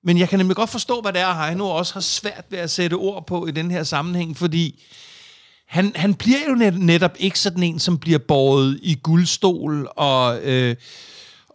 men 0.03 0.17
jeg 0.17 0.29
kan 0.29 0.39
nemlig 0.39 0.55
godt 0.55 0.69
forstå, 0.69 1.01
hvad 1.01 1.13
det 1.13 1.21
er, 1.21 1.45
Heino 1.45 1.69
også 1.69 1.93
har 1.93 2.01
svært 2.01 2.45
ved 2.49 2.59
at 2.59 2.71
sætte 2.71 2.93
ord 2.93 3.27
på 3.27 3.47
i 3.47 3.51
den 3.51 3.71
her 3.71 3.83
sammenhæng, 3.83 4.37
fordi 4.37 4.83
han, 5.75 5.85
han 6.03 6.11
bliver 6.23 6.43
jo 6.49 6.55
net, 6.63 6.75
netop 6.93 7.15
ikke 7.19 7.39
sådan 7.39 7.63
en, 7.63 7.79
som 7.79 7.93
bliver 8.03 8.21
båret 8.27 8.79
i 8.91 8.93
guldstol 9.07 9.87
og... 10.09 10.23
Øh, 10.51 10.75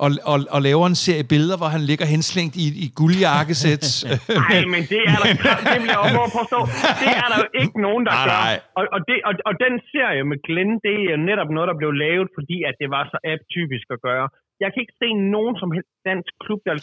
og, 0.05 0.11
og, 0.33 0.39
og 0.55 0.61
laver 0.69 0.87
en 0.93 0.99
serie 1.07 1.27
billeder, 1.33 1.57
hvor 1.61 1.71
han 1.77 1.83
ligger 1.91 2.07
henslængt 2.15 2.55
i, 2.65 2.67
i 2.85 2.87
guldjakkesæt. 3.01 3.85
Nej, 4.43 4.59
men 4.75 4.83
det 4.93 5.01
er 5.13 5.19
der, 5.23 5.55
det 5.73 5.79
vil 5.83 5.91
jeg 5.97 6.01
også 6.05 6.35
påstå, 6.39 6.59
det 7.03 7.11
er 7.23 7.29
der 7.33 7.39
jo 7.45 7.49
ikke 7.63 7.77
nogen, 7.87 8.03
der 8.09 8.15
Nej, 8.19 8.27
gør. 8.29 8.41
nej. 8.47 8.57
Og, 8.79 8.85
og, 8.95 9.01
det, 9.09 9.17
og, 9.29 9.33
og 9.49 9.55
den 9.65 9.75
serie 9.93 10.23
med 10.31 10.39
Glenn, 10.47 10.73
det 10.87 10.97
er 11.13 11.19
netop 11.31 11.51
noget, 11.57 11.67
der 11.71 11.77
blev 11.81 11.93
lavet, 12.05 12.29
fordi 12.39 12.59
at 12.69 12.75
det 12.81 12.89
var 12.97 13.03
så 13.13 13.19
atypisk 13.35 13.87
at 13.97 14.01
gøre. 14.09 14.27
Jeg 14.63 14.69
kan 14.73 14.81
ikke 14.85 14.97
se 15.05 15.09
nogen 15.37 15.55
som 15.61 15.69
helst 15.77 15.93
dansk 16.11 16.33
klub, 16.45 16.61
der 16.69 16.75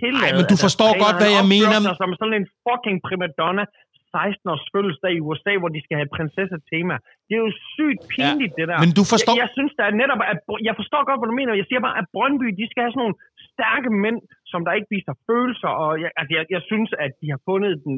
tillade... 0.00 0.24
Ej, 0.26 0.38
men 0.38 0.46
du 0.52 0.56
forstår 0.66 0.90
godt, 1.04 1.16
hvad 1.22 1.32
jeg 1.38 1.46
mener. 1.56 1.76
Som 2.02 2.10
sådan 2.20 2.36
en 2.40 2.46
fucking 2.64 2.98
primadonna, 3.06 3.64
16-års 4.16 4.64
fødselsdag 4.74 5.12
i 5.18 5.24
USA, 5.28 5.52
hvor 5.60 5.70
de 5.76 5.80
skal 5.86 5.96
have 6.00 6.10
prinsesse-tema. 6.16 6.94
Det 7.26 7.32
er 7.38 7.42
jo 7.46 7.52
sygt 7.74 8.00
pinligt, 8.14 8.52
ja, 8.54 8.58
det 8.58 8.66
der. 8.70 8.78
men 8.84 8.92
du 8.98 9.04
forstår- 9.12 9.34
Jeg, 9.36 9.42
jeg 9.44 9.50
synes, 9.56 9.72
der 9.78 9.84
er 9.90 9.94
netop... 10.02 10.20
At, 10.32 10.38
jeg 10.68 10.74
forstår 10.80 11.00
godt, 11.08 11.18
hvad 11.20 11.28
du 11.32 11.36
mener. 11.40 11.60
Jeg 11.60 11.68
siger 11.70 11.80
bare, 11.86 11.98
at 12.02 12.06
Brøndby, 12.14 12.46
de 12.60 12.64
skal 12.70 12.82
have 12.84 12.92
sådan 12.94 13.02
nogle 13.04 13.18
stærke 13.50 13.90
mænd, 14.04 14.18
som 14.52 14.60
der 14.66 14.72
ikke 14.78 14.90
viser 14.96 15.14
følelser. 15.28 15.70
Og 15.84 15.90
jeg, 16.02 16.10
altså, 16.18 16.32
jeg, 16.38 16.44
jeg 16.54 16.62
synes, 16.70 16.90
at 17.04 17.12
de 17.20 17.26
har 17.34 17.40
fundet 17.50 17.72
den, 17.86 17.94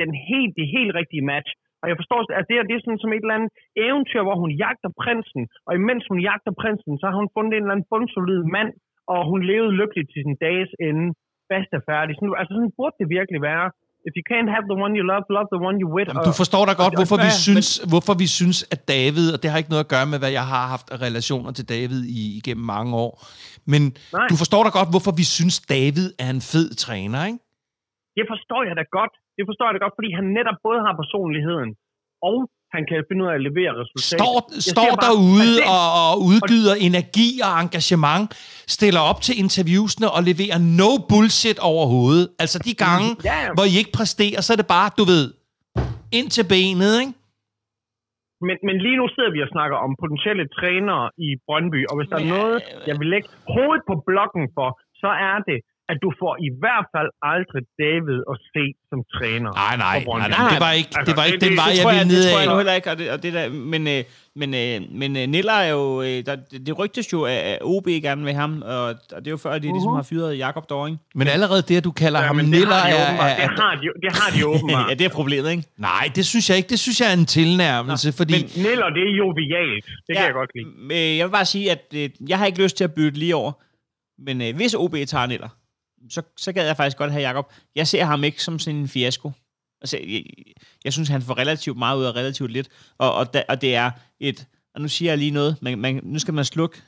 den 0.00 0.10
helt, 0.30 0.52
det 0.58 0.66
helt 0.76 0.92
rigtige 1.00 1.24
match. 1.32 1.50
Og 1.82 1.86
jeg 1.90 1.96
forstår, 2.00 2.18
at 2.40 2.44
det, 2.48 2.54
her, 2.56 2.64
det 2.68 2.74
er 2.76 2.82
sådan 2.84 3.02
som 3.04 3.12
et 3.12 3.22
eller 3.24 3.38
andet 3.38 3.52
eventyr, 3.86 4.22
hvor 4.26 4.36
hun 4.42 4.52
jagter 4.64 4.90
prinsen. 5.02 5.42
Og 5.66 5.72
imens 5.80 6.04
hun 6.12 6.20
jagter 6.28 6.52
prinsen, 6.62 6.92
så 7.00 7.04
har 7.10 7.16
hun 7.22 7.30
fundet 7.36 7.52
en 7.52 7.62
eller 7.64 7.74
anden 7.74 7.90
bundsolid 7.92 8.42
mand, 8.56 8.70
og 9.14 9.20
hun 9.30 9.40
levede 9.50 9.76
lykkeligt 9.80 10.08
til 10.12 10.20
sin 10.26 10.36
dages 10.46 10.72
ende. 10.88 11.06
Fast 11.52 11.70
og 11.78 11.82
færdig. 11.90 12.12
Sådan, 12.14 12.34
altså 12.40 12.52
sådan 12.56 12.76
burde 12.78 12.96
det 13.00 13.08
virkelig 13.18 13.40
være. 13.50 13.66
If 14.06 14.12
you 14.18 14.24
can't 14.32 14.50
have 14.56 14.64
the 14.72 14.78
one 14.84 14.92
you 14.98 15.04
love, 15.12 15.24
love 15.38 15.48
the 15.54 15.60
one 15.68 15.76
you 15.82 15.88
with. 15.96 16.08
Jamen, 16.08 16.24
du 16.30 16.36
forstår 16.42 16.62
da 16.70 16.74
godt, 16.82 16.92
hvorfor 16.98 17.18
vi, 17.26 17.32
synes, 17.46 17.68
hvorfor 17.92 18.14
vi 18.22 18.28
synes, 18.38 18.58
at 18.74 18.80
David, 18.94 19.26
og 19.34 19.38
det 19.40 19.46
har 19.50 19.56
ikke 19.62 19.72
noget 19.74 19.84
at 19.86 19.92
gøre 19.94 20.06
med, 20.12 20.18
hvad 20.22 20.32
jeg 20.40 20.46
har 20.54 20.64
haft 20.74 20.86
af 20.94 20.98
relationer 21.06 21.50
til 21.58 21.64
David 21.76 22.00
i, 22.20 22.22
igennem 22.40 22.66
mange 22.76 22.92
år, 23.04 23.12
men 23.72 23.82
Nej. 24.16 24.26
du 24.30 24.36
forstår 24.42 24.62
da 24.66 24.70
godt, 24.78 24.90
hvorfor 24.94 25.12
vi 25.20 25.26
synes, 25.38 25.56
David 25.76 26.06
er 26.24 26.30
en 26.36 26.42
fed 26.52 26.68
træner, 26.84 27.20
ikke? 27.30 27.40
Det 28.18 28.24
forstår 28.32 28.62
jeg 28.68 28.74
da 28.80 28.84
godt. 28.98 29.14
Det 29.38 29.44
forstår 29.48 29.66
jeg 29.68 29.74
da 29.76 29.82
godt, 29.86 29.96
fordi 29.98 30.10
han 30.18 30.26
netop 30.38 30.58
både 30.68 30.78
har 30.86 30.94
personligheden, 31.02 31.70
og 32.30 32.36
han 32.74 32.82
kan 32.90 32.96
finde 33.08 33.20
ud 33.24 33.28
af 33.32 33.36
at 33.40 33.44
levere 33.48 33.72
resultater. 33.82 34.18
Står, 34.24 34.36
står 34.72 34.90
bare, 34.94 35.04
derude 35.06 35.52
det- 35.58 35.68
og, 35.76 35.86
og 36.04 36.12
udgyder 36.30 36.74
energi 36.88 37.30
og 37.46 37.52
engagement, 37.64 38.26
stiller 38.76 39.02
op 39.10 39.20
til 39.26 39.34
interviewsene 39.44 40.06
og 40.16 40.20
leverer 40.30 40.58
no 40.80 40.90
bullshit 41.10 41.58
overhovedet. 41.70 42.26
Altså 42.42 42.58
de 42.66 42.72
gange, 42.86 43.08
Ja, 43.30 43.36
ja. 43.44 43.48
hvor 43.56 43.64
I 43.72 43.74
ikke 43.82 43.92
præsterer, 43.98 44.40
så 44.46 44.50
er 44.54 44.58
det 44.62 44.68
bare, 44.76 44.88
du 45.00 45.04
ved, 45.12 45.24
ind 46.18 46.28
til 46.36 46.44
benet, 46.54 46.94
ikke? 47.02 47.14
Men, 48.46 48.56
men 48.68 48.76
lige 48.84 48.96
nu 49.00 49.06
sidder 49.14 49.32
vi 49.36 49.40
og 49.46 49.50
snakker 49.56 49.76
om 49.86 49.90
potentielle 50.02 50.44
trænere 50.58 51.04
i 51.26 51.28
Brøndby, 51.46 51.80
og 51.90 51.94
hvis 51.98 52.08
der 52.12 52.18
er 52.22 52.28
noget, 52.36 52.58
jeg 52.88 52.96
vil 53.00 53.08
lægge 53.14 53.28
hovedet 53.54 53.82
på 53.90 53.94
blokken 54.08 54.44
for, 54.56 54.68
så 55.02 55.10
er 55.30 55.36
det, 55.48 55.58
at 55.92 55.96
du 56.04 56.10
får 56.20 56.32
i 56.48 56.50
hvert 56.62 56.86
fald 56.94 57.10
aldrig 57.34 57.62
David 57.84 58.18
at 58.32 58.36
se 58.52 58.64
som 58.90 58.98
træner. 59.16 59.50
Nej, 59.62 59.74
nej, 59.86 59.96
nej, 60.06 60.28
nej, 60.28 60.48
det 60.52 60.60
var 60.66 60.72
ikke, 60.80 60.90
det 61.08 61.14
var 61.18 61.22
Altså, 61.22 61.34
ikke 61.34 61.40
det- 61.44 61.48
den 61.50 61.56
vej, 61.62 61.70
jeg 61.76 61.82
tror 61.82 61.90
jeg, 61.90 61.98
ville 62.00 62.14
det 62.16 62.24
ned 62.24 62.30
tror 62.30 62.38
jeg 62.42 62.48
nu 62.52 62.56
af. 62.56 62.60
heller 62.62 62.74
ikke, 62.78 62.90
og 62.92 62.98
det, 63.00 63.06
og 63.14 63.18
det 63.22 63.30
der, 63.36 63.44
men, 63.72 63.82
øh, 63.94 64.00
men, 64.40 64.48
øh, 64.62 64.76
men 65.00 65.10
øh, 65.20 65.24
Niller 65.34 65.52
er 65.66 65.70
jo, 65.78 66.02
der, 66.28 66.34
det, 66.66 66.78
rygtes 66.80 67.06
jo, 67.12 67.20
at 67.24 67.58
OB 67.72 67.86
gerne 68.06 68.20
vil 68.26 68.32
have 68.38 68.40
ham, 68.46 68.54
og, 68.74 68.82
og 69.14 69.18
det 69.22 69.26
er 69.26 69.34
jo 69.38 69.42
før, 69.46 69.52
at 69.58 69.62
de 69.62 69.68
ligesom 69.76 69.94
har 70.00 70.02
fyret 70.12 70.38
Jakob 70.38 70.64
Doring. 70.70 70.96
Men 71.14 71.26
allerede 71.28 71.62
det, 71.68 71.76
at 71.80 71.84
du 71.84 71.92
kalder 72.02 72.20
Ja, 72.20 72.26
ham 72.26 72.36
men 72.36 72.44
det 72.44 72.50
Niller, 72.54 72.74
har 72.74 72.90
de 72.90 72.96
er, 72.96 73.46
Det 73.48 73.58
har 73.64 73.74
de, 73.82 73.86
det 74.04 74.10
har 74.18 74.28
de 74.36 74.40
åbenbart. 74.52 74.86
ja, 74.90 74.94
det 75.00 75.04
er 75.10 75.14
problemet, 75.20 75.50
ikke? 75.50 75.64
Nej, 75.90 76.04
det 76.16 76.26
synes 76.26 76.44
jeg 76.50 76.56
ikke. 76.56 76.68
Det 76.74 76.78
synes 76.78 77.00
jeg 77.00 77.08
er 77.12 77.16
en 77.22 77.26
tilnærmelse, 77.26 78.12
fordi... 78.12 78.32
men- 78.34 78.64
Niller, 78.66 78.88
det 78.96 79.02
er 79.08 79.12
jovialt. 79.22 79.84
Det 80.06 80.12
kan 80.16 80.24
jeg 80.24 80.32
godt 80.40 80.50
lide. 80.56 80.68
Øh, 81.12 81.16
jeg 81.18 81.26
vil 81.26 81.32
bare 81.32 81.44
sige, 81.54 81.70
at 81.70 81.82
øh, 81.94 82.10
jeg 82.28 82.38
har 82.38 82.46
ikke 82.46 82.62
lyst 82.62 82.76
til 82.76 82.84
at 82.84 82.94
bytte 82.94 83.18
lige 83.18 83.36
over. 83.36 83.52
Men 84.26 84.42
øh, 84.42 84.56
hvis 84.56 84.74
OB 84.74 84.94
tager 85.06 85.26
Niller, 85.26 85.48
så, 86.10 86.22
så 86.36 86.52
gad 86.52 86.66
jeg 86.66 86.76
faktisk 86.76 86.96
godt 86.96 87.12
have 87.12 87.22
Jakob. 87.22 87.52
Jeg 87.74 87.86
ser 87.86 88.04
ham 88.04 88.24
ikke 88.24 88.42
som 88.42 88.58
sådan 88.58 88.80
en 88.80 88.88
fiasko. 88.88 89.32
Altså, 89.80 89.98
jeg, 89.98 90.24
jeg 90.84 90.92
synes, 90.92 91.08
han 91.08 91.22
får 91.22 91.38
relativt 91.38 91.78
meget 91.78 91.98
ud 91.98 92.04
af 92.04 92.12
relativt 92.12 92.50
lidt. 92.50 92.68
Og, 92.98 93.14
og, 93.14 93.34
da, 93.34 93.44
og 93.48 93.60
det 93.60 93.74
er 93.74 93.90
et... 94.20 94.46
Og 94.74 94.80
nu 94.80 94.88
siger 94.88 95.10
jeg 95.10 95.18
lige 95.18 95.30
noget. 95.30 95.62
Man, 95.62 95.78
man, 95.78 96.00
nu 96.04 96.18
skal 96.18 96.34
man 96.34 96.44
slukke, 96.44 96.82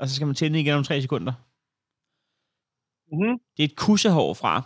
og 0.00 0.08
så 0.08 0.14
skal 0.14 0.26
man 0.26 0.36
tænde 0.36 0.60
igen 0.60 0.74
om 0.74 0.84
tre 0.84 1.02
sekunder. 1.02 1.32
Mm-hmm. 3.12 3.38
Det 3.56 3.62
er 3.62 3.68
et 3.68 3.76
kussehår 3.76 4.34
fra, 4.34 4.62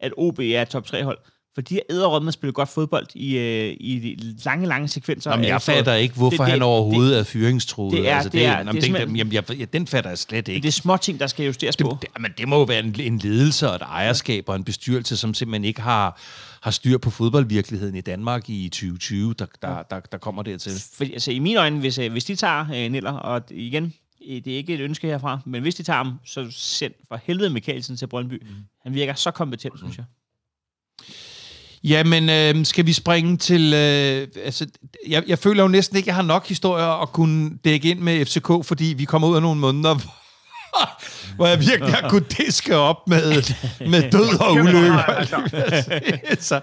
at 0.00 0.12
OB 0.16 0.38
er 0.38 0.64
top 0.64 0.86
3 0.86 1.04
hold. 1.04 1.18
For 1.54 1.60
de 1.62 1.74
har 1.74 1.82
æderrømme 1.90 2.28
at 2.28 2.34
spille 2.34 2.52
godt 2.52 2.68
fodbold 2.68 3.06
i, 3.14 3.36
øh, 3.38 3.76
i 3.80 4.18
lange, 4.44 4.66
lange 4.66 4.88
sekvenser. 4.88 5.30
Jamen, 5.30 5.44
jeg 5.46 5.56
efteråret. 5.56 5.78
fatter 5.78 5.94
ikke, 5.94 6.14
hvorfor 6.14 6.30
Det- 6.30 6.38
det, 6.38 6.46
det- 6.46 6.52
han 6.52 6.62
overhovedet 6.62 7.18
er 7.18 7.22
fyringstruet. 7.24 7.92
det 7.96 8.08
er- 8.08 8.14
altså, 8.14 8.28
det 8.28 8.44
er- 8.46 8.58
jamen, 8.58 8.74
det 8.74 8.90
er 8.94 9.04
den, 9.06 9.16
jamen, 9.16 9.32
jeg, 9.32 9.58
jeg, 9.58 9.72
den 9.72 9.86
fatter 9.86 10.10
jeg 10.10 10.18
slet 10.18 10.48
ikke. 10.48 10.62
Det 10.62 10.68
er 10.68 10.72
små 10.72 10.96
ting, 10.96 11.20
der 11.20 11.26
skal 11.26 11.46
justeres 11.46 11.76
på. 11.76 11.88
Det, 11.88 12.00
det, 12.14 12.22
men 12.22 12.30
det 12.38 12.48
må 12.48 12.56
jo 12.58 12.62
være 12.62 12.78
en, 12.78 13.00
en 13.00 13.18
ledelse 13.18 13.68
og 13.68 13.74
et 13.74 13.82
ejerskab 13.82 14.48
og 14.48 14.56
en 14.56 14.64
bestyrelse, 14.64 15.16
som 15.16 15.34
simpelthen 15.34 15.64
ikke 15.64 15.80
har, 15.80 16.20
har 16.62 16.70
styr 16.70 16.98
på 16.98 17.10
fodboldvirkeligheden 17.10 17.94
i 17.94 18.00
Danmark 18.00 18.50
i 18.50 18.68
2020, 18.68 19.34
der, 19.38 19.46
der, 19.62 19.82
der, 19.82 20.00
der 20.00 20.18
kommer 20.18 20.42
dertil. 20.42 20.72
Fordi, 20.96 21.12
altså, 21.12 21.30
i 21.32 21.38
mine 21.38 21.60
øjne, 21.60 21.78
hvis, 21.78 21.98
øh, 21.98 22.12
hvis 22.12 22.24
de 22.24 22.34
tager 22.36 22.66
øh, 22.74 22.90
Niller, 22.92 23.12
og 23.12 23.42
igen, 23.50 23.92
øh, 24.28 24.44
det 24.44 24.52
er 24.52 24.56
ikke 24.56 24.74
et 24.74 24.80
ønske 24.80 25.06
herfra, 25.06 25.40
men 25.46 25.62
hvis 25.62 25.74
de 25.74 25.82
tager 25.82 25.96
ham, 25.96 26.12
så 26.24 26.46
send 26.50 26.92
for 27.08 27.20
helvede 27.24 27.50
Mikkelsen 27.50 27.96
til 27.96 28.06
Brøndby. 28.06 28.42
Mm. 28.42 28.48
Han 28.82 28.94
virker 28.94 29.14
så 29.14 29.30
kompetent, 29.30 29.78
synes 29.78 29.96
jeg. 29.96 30.04
Jamen, 31.84 32.24
øh, 32.38 32.52
skal 32.72 32.84
vi 32.90 32.94
springe 33.02 33.32
til... 33.48 33.64
Øh, 33.84 34.18
altså, 34.48 34.64
jeg, 35.14 35.22
jeg 35.32 35.38
føler 35.44 35.62
jo 35.66 35.68
næsten 35.68 35.94
ikke, 35.96 36.06
at 36.08 36.12
jeg 36.12 36.18
har 36.20 36.28
nok 36.34 36.44
historier 36.54 36.92
at 37.04 37.08
kunne 37.18 37.40
dække 37.66 37.86
ind 37.92 38.00
med 38.08 38.14
FCK, 38.26 38.50
fordi 38.70 38.88
vi 39.00 39.04
kommer 39.10 39.26
ud 39.30 39.36
af 39.40 39.44
nogle 39.48 39.60
måneder, 39.66 39.94
hvor 41.36 41.46
jeg 41.52 41.58
virkelig 41.70 41.94
har 41.98 42.04
kunnet 42.12 42.30
diske 42.38 42.74
op 42.90 43.00
med, 43.12 43.26
med 43.92 44.00
død 44.16 44.30
og 44.46 44.52
ulykke. 44.64 45.00
så, 46.50 46.56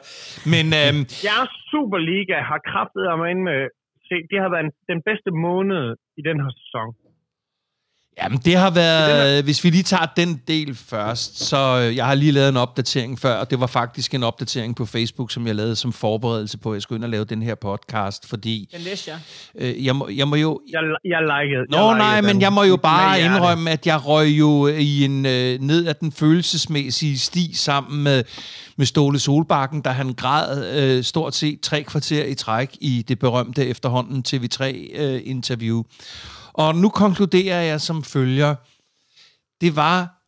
men 0.53 0.65
øh, 0.81 0.93
Jeres 1.27 1.53
Superliga 1.69 2.37
har 2.51 2.59
kraftet 2.69 3.03
om 3.13 3.19
ind 3.33 3.41
med... 3.49 3.59
Se, 4.07 4.17
det 4.31 4.39
har 4.43 4.49
været 4.55 4.67
den 4.93 4.99
bedste 5.09 5.29
måned 5.47 5.83
i 6.19 6.21
den 6.29 6.37
her 6.43 6.51
sæson. 6.59 6.89
Jamen, 8.23 8.39
det 8.45 8.55
har 8.55 8.69
været... 8.69 9.43
Hvis 9.43 9.63
vi 9.63 9.69
lige 9.69 9.83
tager 9.83 10.05
den 10.17 10.41
del 10.47 10.75
først, 10.75 11.43
så 11.47 11.57
øh, 11.89 11.95
jeg 11.95 12.05
har 12.05 12.13
lige 12.13 12.31
lavet 12.31 12.49
en 12.49 12.57
opdatering 12.57 13.19
før, 13.19 13.35
og 13.35 13.49
det 13.51 13.59
var 13.59 13.67
faktisk 13.67 14.13
en 14.13 14.23
opdatering 14.23 14.75
på 14.75 14.85
Facebook, 14.85 15.31
som 15.31 15.47
jeg 15.47 15.55
lavede 15.55 15.75
som 15.75 15.93
forberedelse 15.93 16.57
på, 16.57 16.71
at 16.71 16.75
jeg 16.75 16.81
skulle 16.81 16.97
ind 16.97 17.03
og 17.03 17.09
lave 17.09 17.25
den 17.25 17.41
her 17.41 17.55
podcast, 17.55 18.29
fordi 18.29 18.69
Den 18.73 18.81
læste 18.81 19.11
jeg. 19.11 19.19
øh, 19.55 19.85
jeg, 19.85 19.95
må, 19.95 20.09
jeg 20.09 20.27
må 20.27 20.35
jo... 20.35 20.59
Jeg, 20.71 20.79
jeg 21.05 21.19
likede. 21.21 21.65
Nå, 21.69 21.77
jeg 21.89 21.97
nej, 21.97 22.15
likede 22.15 22.21
men 22.27 22.35
den. 22.35 22.41
jeg 22.41 22.53
må 22.53 22.63
jo 22.63 22.75
bare 22.77 23.21
indrømme, 23.21 23.71
at 23.71 23.87
jeg 23.87 24.05
røg 24.05 24.27
jo 24.27 24.67
i 24.67 25.03
en 25.05 25.25
øh, 25.25 25.59
ned 25.61 25.85
af 25.85 25.95
den 25.95 26.11
følelsesmæssige 26.11 27.19
sti 27.19 27.53
sammen 27.53 28.03
med, 28.03 28.23
med 28.77 28.85
Ståle 28.85 29.19
Solbakken, 29.19 29.81
da 29.81 29.89
han 29.89 30.13
græd 30.13 30.73
øh, 30.79 31.03
stort 31.03 31.35
set 31.35 31.59
tre 31.61 31.83
kvarter 31.83 32.25
i 32.25 32.33
træk 32.35 32.77
i 32.81 33.05
det 33.07 33.19
berømte 33.19 33.67
efterhånden 33.67 34.23
TV3-interview. 34.27 35.83
Og 36.53 36.75
nu 36.75 36.89
konkluderer 36.89 37.61
jeg 37.61 37.81
som 37.81 38.03
følger, 38.03 38.55
det 39.61 39.75
var 39.75 40.19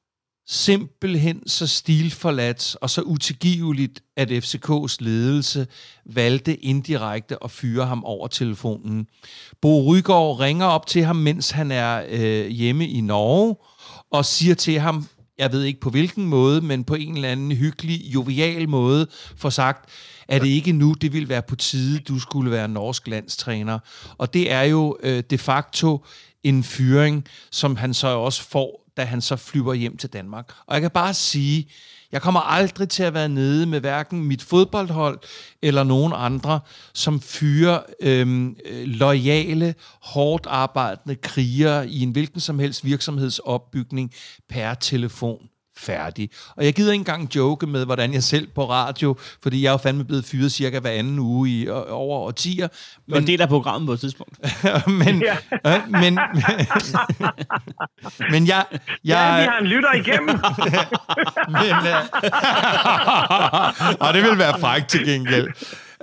simpelthen 0.47 1.47
så 1.47 1.67
stilforladt 1.67 2.77
og 2.81 2.89
så 2.89 3.01
utilgiveligt, 3.01 4.03
at 4.17 4.31
FCK's 4.31 4.95
ledelse 4.99 5.67
valgte 6.05 6.55
indirekte 6.55 7.43
at 7.43 7.51
fyre 7.51 7.85
ham 7.85 8.03
over 8.03 8.27
telefonen. 8.27 9.07
Bo 9.61 9.93
Rygaard 9.93 10.39
ringer 10.39 10.65
op 10.65 10.87
til 10.87 11.03
ham, 11.03 11.15
mens 11.15 11.51
han 11.51 11.71
er 11.71 12.03
øh, 12.09 12.47
hjemme 12.47 12.87
i 12.87 13.01
Norge, 13.01 13.55
og 14.11 14.25
siger 14.25 14.55
til 14.55 14.79
ham, 14.79 15.07
jeg 15.37 15.51
ved 15.51 15.63
ikke 15.63 15.79
på 15.79 15.89
hvilken 15.89 16.25
måde, 16.25 16.61
men 16.61 16.83
på 16.83 16.95
en 16.95 17.15
eller 17.15 17.29
anden 17.29 17.51
hyggelig, 17.51 18.13
jovial 18.13 18.69
måde, 18.69 19.07
for 19.35 19.49
sagt, 19.49 19.89
er 20.27 20.39
det 20.39 20.47
ikke 20.47 20.71
nu, 20.71 20.93
det 20.93 21.13
vil 21.13 21.29
være 21.29 21.41
på 21.41 21.55
tide, 21.55 21.99
du 21.99 22.19
skulle 22.19 22.51
være 22.51 22.67
norsk 22.67 23.07
landstræner. 23.07 23.79
Og 24.17 24.33
det 24.33 24.51
er 24.51 24.61
jo 24.61 24.97
øh, 25.03 25.23
de 25.29 25.37
facto 25.37 26.05
en 26.43 26.63
fyring, 26.63 27.25
som 27.51 27.75
han 27.75 27.93
så 27.93 28.07
også 28.07 28.43
får, 28.49 28.91
da 28.97 29.03
han 29.03 29.21
så 29.21 29.35
flyver 29.35 29.73
hjem 29.73 29.97
til 29.97 30.09
Danmark. 30.09 30.53
Og 30.65 30.73
jeg 30.73 30.81
kan 30.81 30.91
bare 30.91 31.13
sige, 31.13 31.67
jeg 32.11 32.21
kommer 32.21 32.39
aldrig 32.39 32.89
til 32.89 33.03
at 33.03 33.13
være 33.13 33.29
nede 33.29 33.65
med 33.65 33.79
hverken 33.79 34.23
mit 34.23 34.41
fodboldhold 34.41 35.19
eller 35.61 35.83
nogen 35.83 36.13
andre, 36.15 36.59
som 36.93 37.21
fyrer 37.21 37.79
øhm, 38.01 38.55
øh, 38.65 38.87
lojale, 38.87 39.75
hårdt 40.01 40.45
arbejdende 40.49 41.15
krigere 41.15 41.89
i 41.89 42.01
en 42.01 42.11
hvilken 42.11 42.39
som 42.39 42.59
helst 42.59 42.85
virksomhedsopbygning 42.85 44.13
per 44.49 44.73
telefon 44.73 45.47
færdig. 45.81 46.29
Og 46.57 46.65
jeg 46.65 46.73
gider 46.73 46.91
ikke 46.91 47.01
engang 47.01 47.35
joke 47.35 47.67
med, 47.67 47.85
hvordan 47.85 48.13
jeg 48.13 48.23
selv 48.23 48.47
på 48.55 48.69
radio, 48.69 49.15
fordi 49.43 49.61
jeg 49.61 49.67
er 49.67 49.71
jo 49.71 49.77
fandme 49.77 50.03
blevet 50.05 50.25
fyret 50.25 50.51
cirka 50.51 50.79
hver 50.79 50.89
anden 50.91 51.19
uge 51.19 51.49
i 51.49 51.69
over 51.69 52.19
årtier. 52.19 52.67
Men, 53.07 53.13
og 53.13 53.19
en 53.21 53.27
del 53.27 53.41
af 53.41 53.47
programmet 53.47 53.87
på 53.87 53.93
et 53.93 53.99
tidspunkt. 53.99 54.39
men, 55.05 55.23
Ja. 55.23 55.37
øh, 55.75 55.81
men, 55.91 56.01
men 58.31 58.47
jeg, 58.47 58.65
jeg, 58.71 58.79
Ja, 59.05 59.41
vi 59.41 59.47
har 59.47 59.59
en 59.61 59.67
lytter 59.67 59.93
igennem. 59.93 60.29
men, 61.61 61.87
øh, 61.87 61.95
og 63.99 64.13
det 64.13 64.23
vil 64.23 64.37
være 64.37 64.59
frækt 64.59 64.89
til 64.89 65.05
gengæld. 65.05 65.47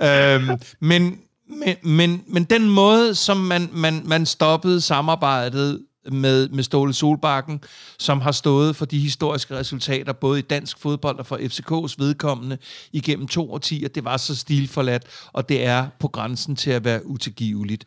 Øhm, 0.03 0.49
men, 0.81 1.17
Men, 1.49 1.75
men, 1.83 2.23
men 2.27 2.43
den 2.43 2.69
måde, 2.69 3.15
som 3.15 3.37
man, 3.37 3.69
man, 3.73 4.01
man 4.05 4.25
stoppede 4.25 4.81
samarbejdet 4.81 5.79
med, 6.11 6.49
med 6.49 6.63
Ståle 6.63 6.93
Solbakken, 6.93 7.61
som 7.99 8.21
har 8.21 8.31
stået 8.31 8.75
for 8.75 8.85
de 8.85 8.99
historiske 8.99 9.55
resultater, 9.55 10.13
både 10.13 10.39
i 10.39 10.41
dansk 10.41 10.79
fodbold 10.79 11.19
og 11.19 11.25
for 11.25 11.37
FCK's 11.37 11.95
vedkommende, 11.97 12.57
igennem 12.91 13.27
to 13.27 13.51
årtier, 13.51 13.87
det 13.87 14.05
var 14.05 14.17
så 14.17 14.35
stilforladt, 14.35 15.03
og 15.33 15.49
det 15.49 15.65
er 15.65 15.87
på 15.99 16.07
grænsen 16.07 16.55
til 16.55 16.71
at 16.71 16.83
være 16.83 17.05
utilgiveligt. 17.05 17.85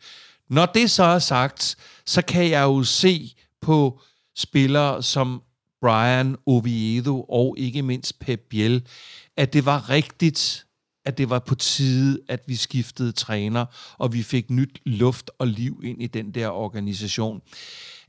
Når 0.49 0.65
det 0.65 0.91
så 0.91 1.03
er 1.03 1.19
sagt, 1.19 1.75
så 2.05 2.21
kan 2.21 2.49
jeg 2.49 2.63
jo 2.63 2.83
se 2.83 3.33
på 3.61 3.99
spillere 4.35 5.03
som 5.03 5.41
Brian 5.81 6.35
Oviedo 6.45 7.21
og 7.21 7.55
ikke 7.57 7.81
mindst 7.81 8.19
Pep 8.19 8.39
Biel, 8.49 8.87
at 9.37 9.53
det 9.53 9.65
var 9.65 9.89
rigtigt, 9.89 10.65
at 11.05 11.17
det 11.17 11.29
var 11.29 11.39
på 11.39 11.55
tide, 11.55 12.19
at 12.29 12.39
vi 12.47 12.55
skiftede 12.55 13.11
træner, 13.11 13.65
og 13.97 14.13
vi 14.13 14.23
fik 14.23 14.49
nyt 14.49 14.79
luft 14.85 15.31
og 15.39 15.47
liv 15.47 15.81
ind 15.83 16.03
i 16.03 16.07
den 16.07 16.31
der 16.31 16.47
organisation. 16.49 17.41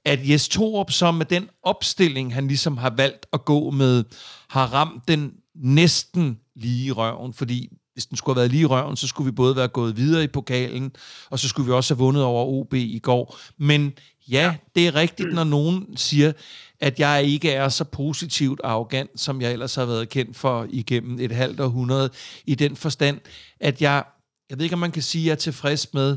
At 0.04 0.28
Jes 0.28 0.48
Torup, 0.48 0.90
som 0.90 1.14
med 1.14 1.26
den 1.26 1.48
opstilling, 1.62 2.34
han 2.34 2.48
ligesom 2.48 2.76
har 2.76 2.90
valgt 2.96 3.26
at 3.32 3.44
gå 3.44 3.70
med, 3.70 4.04
har 4.48 4.66
ramt 4.66 5.08
den 5.08 5.32
næsten 5.54 6.40
lige 6.56 6.86
i 6.86 6.92
røven, 6.92 7.34
fordi 7.34 7.68
hvis 7.92 8.06
den 8.06 8.16
skulle 8.16 8.34
have 8.34 8.40
været 8.40 8.50
lige 8.50 8.60
i 8.60 8.66
røven, 8.66 8.96
så 8.96 9.06
skulle 9.06 9.24
vi 9.24 9.34
både 9.34 9.56
være 9.56 9.68
gået 9.68 9.96
videre 9.96 10.24
i 10.24 10.26
pokalen, 10.26 10.92
og 11.30 11.38
så 11.38 11.48
skulle 11.48 11.66
vi 11.66 11.72
også 11.72 11.94
have 11.94 11.98
vundet 11.98 12.22
over 12.22 12.44
OB 12.44 12.74
i 12.74 12.98
går. 12.98 13.38
Men 13.58 13.92
ja, 14.28 14.56
det 14.74 14.86
er 14.86 14.94
rigtigt, 14.94 15.34
når 15.34 15.44
nogen 15.44 15.96
siger, 15.96 16.32
at 16.80 17.00
jeg 17.00 17.24
ikke 17.24 17.50
er 17.50 17.68
så 17.68 17.84
positivt 17.84 18.60
arrogant, 18.64 19.20
som 19.20 19.40
jeg 19.40 19.52
ellers 19.52 19.74
har 19.74 19.84
været 19.84 20.08
kendt 20.08 20.36
for 20.36 20.66
igennem 20.70 21.18
et 21.20 21.32
halvt 21.32 21.60
århundrede, 21.60 22.10
i 22.46 22.54
den 22.54 22.76
forstand, 22.76 23.20
at 23.60 23.82
jeg, 23.82 24.04
jeg 24.50 24.58
ved 24.58 24.64
ikke, 24.64 24.74
om 24.74 24.78
man 24.78 24.92
kan 24.92 25.02
sige, 25.02 25.22
at 25.22 25.26
jeg 25.26 25.32
er 25.32 25.36
tilfreds 25.36 25.94
med, 25.94 26.16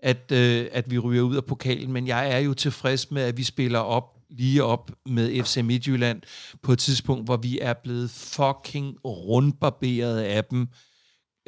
at, 0.00 0.32
øh, 0.32 0.66
at 0.72 0.90
vi 0.90 0.98
ryger 0.98 1.22
ud 1.22 1.36
af 1.36 1.44
pokalen, 1.44 1.92
men 1.92 2.06
jeg 2.06 2.30
er 2.30 2.38
jo 2.38 2.54
tilfreds 2.54 3.10
med, 3.10 3.22
at 3.22 3.36
vi 3.36 3.42
spiller 3.42 3.78
op 3.78 4.18
lige 4.30 4.64
op 4.64 4.90
med 5.06 5.44
FC 5.44 5.60
Midtjylland 5.64 6.22
på 6.62 6.72
et 6.72 6.78
tidspunkt, 6.78 7.24
hvor 7.24 7.36
vi 7.36 7.58
er 7.62 7.74
blevet 7.84 8.10
fucking 8.10 8.96
rundbarberet 9.04 10.20
af 10.20 10.44
dem 10.44 10.68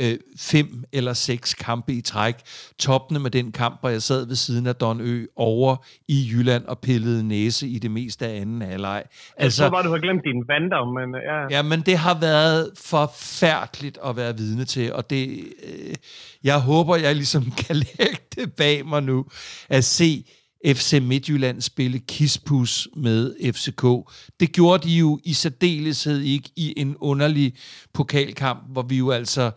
øh, 0.00 0.18
fem 0.38 0.84
eller 0.92 1.12
seks 1.12 1.54
kampe 1.54 1.92
i 1.92 2.00
træk. 2.00 2.34
Toppende 2.78 3.20
med 3.20 3.30
den 3.30 3.52
kamp, 3.52 3.80
hvor 3.80 3.88
jeg 3.88 4.02
sad 4.02 4.26
ved 4.26 4.36
siden 4.36 4.66
af 4.66 4.74
Don 4.74 5.00
Ø 5.00 5.26
over 5.36 5.76
i 6.08 6.28
Jylland 6.32 6.64
og 6.64 6.78
pillede 6.78 7.28
næse 7.28 7.68
i 7.68 7.78
det 7.78 7.90
meste 7.90 8.26
af 8.26 8.40
anden 8.40 8.62
halvleg. 8.62 9.02
Altså, 9.36 9.56
så 9.56 9.68
var 9.68 9.82
du 9.82 9.90
har 9.90 9.98
glemt 9.98 10.24
dine 10.24 10.48
vandre, 10.48 10.92
men 10.92 11.14
ja. 11.14 11.56
Ja, 11.56 11.62
men 11.62 11.80
det 11.80 11.98
har 11.98 12.20
været 12.20 12.70
forfærdeligt 12.84 13.98
at 14.04 14.16
være 14.16 14.36
vidne 14.36 14.64
til, 14.64 14.92
og 14.92 15.10
det, 15.10 15.44
øh, 15.62 15.94
jeg 16.44 16.60
håber, 16.60 16.96
jeg 16.96 17.16
ligesom 17.16 17.50
kan 17.66 17.76
lægge 17.76 18.18
det 18.34 18.52
bag 18.52 18.86
mig 18.86 19.02
nu, 19.02 19.24
at 19.68 19.84
se 19.84 20.24
FC 20.66 20.98
Midtjylland 21.02 21.60
spille 21.60 21.98
kispus 21.98 22.88
med 22.96 23.52
FCK. 23.52 24.12
Det 24.40 24.52
gjorde 24.52 24.88
de 24.88 24.92
jo 24.92 25.20
i 25.24 25.32
særdeleshed 25.32 26.20
ikke 26.20 26.50
i 26.56 26.74
en 26.76 26.96
underlig 26.96 27.54
pokalkamp, 27.94 28.62
hvor 28.72 28.82
vi 28.82 28.96
jo 28.96 29.10
altså 29.10 29.50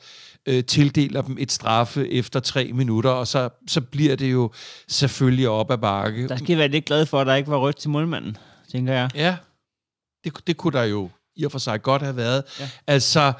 øh, 0.47 0.63
tildeler 0.63 1.21
dem 1.21 1.37
et 1.39 1.51
straffe 1.51 2.11
efter 2.11 2.39
tre 2.39 2.71
minutter, 2.73 3.09
og 3.09 3.27
så, 3.27 3.49
så 3.67 3.81
bliver 3.81 4.15
det 4.15 4.31
jo 4.31 4.51
selvfølgelig 4.87 5.49
op 5.49 5.71
ad 5.71 5.77
bakke. 5.77 6.27
Der 6.27 6.37
skal 6.37 6.57
være 6.57 6.67
lidt 6.67 6.85
glad 6.85 7.05
for, 7.05 7.21
at 7.21 7.27
der 7.27 7.35
ikke 7.35 7.51
var 7.51 7.57
rødt 7.57 7.75
til 7.75 7.89
målmanden, 7.89 8.37
tænker 8.71 8.93
jeg. 8.93 9.09
Ja, 9.15 9.35
det, 10.23 10.47
det 10.47 10.57
kunne 10.57 10.73
der 10.73 10.83
jo 10.83 11.09
i 11.35 11.43
og 11.43 11.51
for 11.51 11.59
sig 11.59 11.81
godt 11.81 12.01
have 12.01 12.15
været. 12.15 12.43
Ja. 12.59 12.69
Altså, 12.87 13.33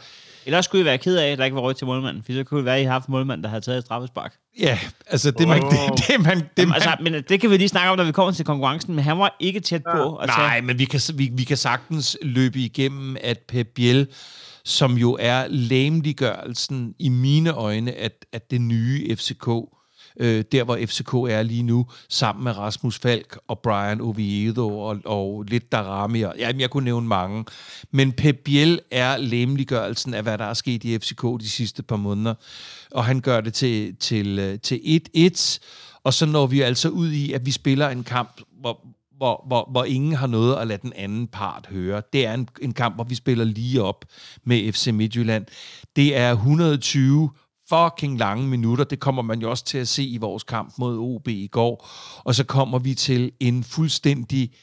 Ellers 0.46 0.66
skulle 0.66 0.82
I 0.82 0.86
være 0.86 0.98
ked 0.98 1.18
af, 1.18 1.32
at 1.32 1.38
der 1.38 1.46
ikke 1.46 1.56
var 1.56 1.62
rødt 1.62 1.78
til 1.78 1.88
målmanden, 1.88 2.24
for 2.24 2.34
så 2.34 2.44
kunne 2.44 2.58
det 2.58 2.66
være, 2.66 2.76
at 2.76 2.82
I 2.82 2.84
har 2.84 2.92
haft 2.92 3.10
målmand, 3.10 3.44
der 3.44 3.50
havde 3.50 3.62
taget 3.62 3.78
et 3.78 3.86
straffespark. 3.86 4.34
Ja, 4.60 4.80
altså 5.08 5.32
det 5.32 5.48
man... 5.48 5.64
Oh. 5.64 5.72
Det, 5.72 6.08
det, 6.08 6.22
man, 6.22 6.38
det 6.38 6.48
Jamen, 6.58 6.70
man 6.70 6.76
altså, 6.76 6.96
men 7.02 7.14
det 7.14 7.42
kan 7.42 7.50
vi 7.50 7.58
lige 7.58 7.70
snakke 7.70 7.92
om, 7.92 7.98
når 7.98 8.04
vi 8.04 8.12
kommer 8.12 8.32
til 8.32 8.46
konkurrencen, 8.46 8.96
men 8.96 9.04
han 9.04 9.20
var 9.20 9.36
ikke 9.40 9.60
tæt 9.60 9.82
ja. 9.88 9.96
på. 9.96 10.16
At 10.16 10.28
Nej, 10.28 10.62
men 10.62 10.80
vi 10.80 10.86
kan, 10.86 11.00
vi, 11.16 11.30
vi 11.34 11.44
kan 11.44 11.58
sagtens 11.58 12.18
løbe 12.22 12.60
igennem, 12.60 13.18
at 13.22 13.40
Pep 13.48 13.68
Biel 13.76 14.08
som 14.66 14.98
jo 14.98 15.18
er 15.20 15.48
læmeliggørelsen 15.48 16.96
i 17.00 17.10
mine 17.10 17.52
øjne, 17.52 17.92
at, 17.92 18.26
at 18.32 18.52
det 18.52 18.62
nye 18.62 19.16
FCK, 19.16 19.48
øh, 20.20 20.44
der 20.52 20.64
hvor 20.64 20.80
FCK 20.86 21.14
er 21.14 21.44
lige 21.44 21.64
nu, 21.64 21.86
sammen 22.10 22.44
med 22.44 22.58
Rasmus 22.58 23.00
Falk 23.00 23.38
og 23.48 23.60
Brian 23.60 24.02
Oviedo 24.02 24.80
og, 24.80 24.98
og 25.06 25.44
lidt 25.44 25.72
Darami. 25.72 26.22
Og, 26.22 26.36
jamen, 26.38 26.62
jeg 26.62 26.70
kunne 26.70 26.86
nævne 26.86 27.08
mange. 27.08 27.46
Men 27.92 28.12
Pep 28.12 28.36
Biel 28.46 28.80
er 28.92 29.18
læmeliggørelsen 29.18 30.14
af, 30.14 30.24
hvad 30.24 30.38
der 30.38 30.46
er 30.46 30.54
sket 30.54 30.84
i 30.84 31.00
FCK 31.00 31.22
de 31.40 31.50
sidste 31.50 31.84
par 31.84 31.96
måneder. 31.96 32.34
Og 32.92 33.06
han 33.06 33.22
gør 33.22 33.42
det 33.42 33.54
til, 33.54 33.96
til, 33.96 34.40
øh, 34.40 34.60
til 34.60 35.02
1-1. 35.18 35.60
Og 36.04 36.14
så 36.14 36.26
når 36.26 36.48
vi 36.48 36.62
altså 36.62 36.90
ud 36.90 37.12
i, 37.12 37.34
at 37.34 37.46
vi 37.46 37.52
spiller 37.52 37.90
en 37.90 38.04
kamp, 38.04 38.42
hvor, 38.62 38.88
hvor, 39.24 39.44
hvor, 39.48 39.68
hvor 39.72 39.84
ingen 39.84 40.14
har 40.14 40.28
noget 40.28 40.56
at 40.56 40.68
lade 40.68 40.82
den 40.82 40.94
anden 40.94 41.28
part 41.28 41.68
høre. 41.70 42.02
Det 42.14 42.26
er 42.26 42.34
en, 42.34 42.48
en 42.62 42.74
kamp, 42.74 42.96
hvor 42.96 43.04
vi 43.04 43.16
spiller 43.16 43.46
lige 43.46 43.84
op 43.84 44.06
med 44.46 44.74
FC 44.74 44.88
Midtjylland. 44.88 45.46
Det 45.96 46.18
er 46.18 46.32
120 46.32 47.30
fucking 47.70 48.18
lange 48.20 48.48
minutter. 48.48 48.84
Det 48.84 49.00
kommer 49.00 49.22
man 49.22 49.42
jo 49.42 49.50
også 49.50 49.66
til 49.66 49.78
at 49.78 49.88
se 49.88 50.04
i 50.04 50.18
vores 50.18 50.44
kamp 50.44 50.74
mod 50.78 50.98
OB 50.98 51.28
i 51.28 51.48
går. 51.48 51.90
Og 52.24 52.36
så 52.36 52.44
kommer 52.44 52.80
vi 52.80 52.94
til 52.94 53.32
en 53.40 53.64
fuldstændig, 53.64 54.54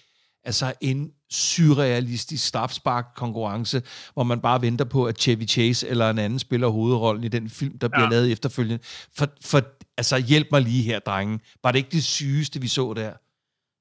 altså 0.44 0.72
en 0.80 1.10
surrealistisk 1.30 2.46
strafspark-konkurrence, 2.46 3.82
hvor 4.14 4.22
man 4.22 4.40
bare 4.40 4.62
venter 4.62 4.84
på, 4.84 5.04
at 5.04 5.20
Chevy 5.20 5.48
Chase 5.48 5.88
eller 5.88 6.10
en 6.10 6.18
anden 6.18 6.38
spiller 6.38 6.68
hovedrollen 6.68 7.24
i 7.24 7.28
den 7.28 7.50
film, 7.50 7.78
der 7.78 7.88
bliver 7.88 8.04
ja. 8.04 8.10
lavet 8.10 8.32
efterfølgende. 8.32 8.82
For, 9.16 9.26
for 9.44 9.62
altså, 9.96 10.18
hjælp 10.18 10.48
mig 10.52 10.62
lige 10.62 10.82
her, 10.82 10.98
drenge. 10.98 11.40
Var 11.62 11.72
det 11.72 11.78
ikke 11.78 11.92
det 11.92 12.04
sygeste, 12.04 12.60
vi 12.60 12.68
så 12.68 12.92
der? 12.96 13.12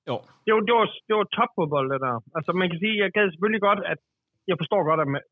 Jo. 0.09 0.15
Det 0.45 0.51
var, 0.55 0.61
det 0.67 0.73
var, 0.79 0.87
det 1.07 1.15
var 1.19 1.27
topfodbold, 1.37 1.87
det 1.93 1.99
der. 2.05 2.15
Altså, 2.37 2.51
man 2.61 2.67
kan 2.69 2.79
sige, 2.83 2.95
jeg 3.03 3.11
gad 3.15 3.25
selvfølgelig 3.27 3.63
godt, 3.69 3.81
at 3.93 3.99
jeg 4.49 4.57
forstår 4.61 4.81
godt, 4.89 5.01
at 5.05 5.09
man, 5.13 5.23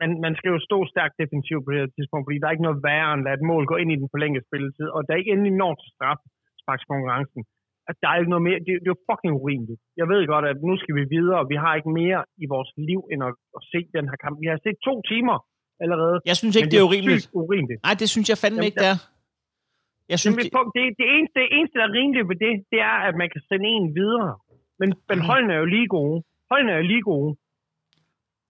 man, 0.00 0.10
man 0.26 0.34
skal 0.38 0.50
jo 0.54 0.60
stå 0.68 0.78
stærkt 0.92 1.14
defensivt 1.22 1.62
på 1.64 1.70
det 1.72 1.80
her 1.82 1.96
tidspunkt, 1.96 2.24
fordi 2.26 2.38
der 2.38 2.46
er 2.48 2.56
ikke 2.56 2.68
noget 2.68 2.84
værre 2.88 3.10
end 3.14 3.28
at 3.30 3.38
et 3.38 3.48
mål 3.50 3.64
gå 3.72 3.76
ind 3.82 3.90
i 3.92 4.00
den 4.02 4.12
forlængede 4.14 4.44
spilletid, 4.48 4.88
og 4.94 5.00
der 5.04 5.10
er 5.12 5.20
ikke 5.22 5.34
endelig 5.34 5.54
når 5.62 5.72
til 5.80 5.90
strafsparkskonkurrencen. 5.96 7.42
At 7.90 7.96
der 8.02 8.08
er 8.08 8.16
ikke 8.20 8.32
noget 8.34 8.46
mere, 8.48 8.58
det, 8.66 8.72
det 8.82 8.88
er 8.88 8.94
jo 8.96 9.06
fucking 9.10 9.34
urimeligt. 9.40 9.80
Jeg 10.00 10.06
ved 10.12 10.20
godt, 10.32 10.44
at 10.52 10.56
nu 10.68 10.74
skal 10.82 10.94
vi 10.98 11.04
videre, 11.16 11.38
og 11.42 11.46
vi 11.52 11.56
har 11.64 11.72
ikke 11.78 11.92
mere 12.02 12.20
i 12.44 12.46
vores 12.54 12.70
liv, 12.90 13.00
end 13.12 13.20
at, 13.28 13.32
at 13.58 13.62
se 13.72 13.80
den 13.96 14.04
her 14.10 14.18
kamp. 14.24 14.34
Vi 14.44 14.48
har 14.52 14.58
set 14.66 14.78
to 14.88 14.94
timer 15.12 15.36
allerede. 15.84 16.16
Jeg 16.30 16.36
synes 16.40 16.54
ikke, 16.58 16.70
det 16.72 16.78
er 16.82 16.86
urimeligt. 16.90 17.24
urimeligt. 17.44 17.80
Nej, 17.88 17.94
det 18.02 18.08
synes 18.14 18.26
jeg 18.30 18.38
fandme 18.42 18.58
Jamen, 18.58 18.68
ikke, 18.68 18.80
det 18.84 18.90
er. 18.94 18.98
Jeg 20.12 20.18
synes, 20.22 20.36
det, 20.36 20.44
det, 20.76 20.84
det, 21.00 21.06
eneste, 21.16 21.38
det 21.44 21.52
eneste, 21.58 21.76
der 21.80 21.86
er 21.88 21.94
rimeligt 21.98 22.28
ved 22.30 22.38
det, 22.46 22.54
det 22.72 22.80
er, 22.92 22.96
at 23.08 23.14
man 23.22 23.28
kan 23.34 23.42
sende 23.48 23.68
en 23.78 23.88
videre. 24.00 24.32
Men, 24.80 24.88
men 25.08 25.18
mhm. 25.18 25.26
holdene 25.28 25.52
er 25.56 25.60
jo 25.64 25.68
lige 25.76 25.88
gode. 25.98 26.16
Holdene 26.50 26.70
er 26.74 26.78
jo 26.82 26.86
lige 26.92 27.04
gode. 27.12 27.30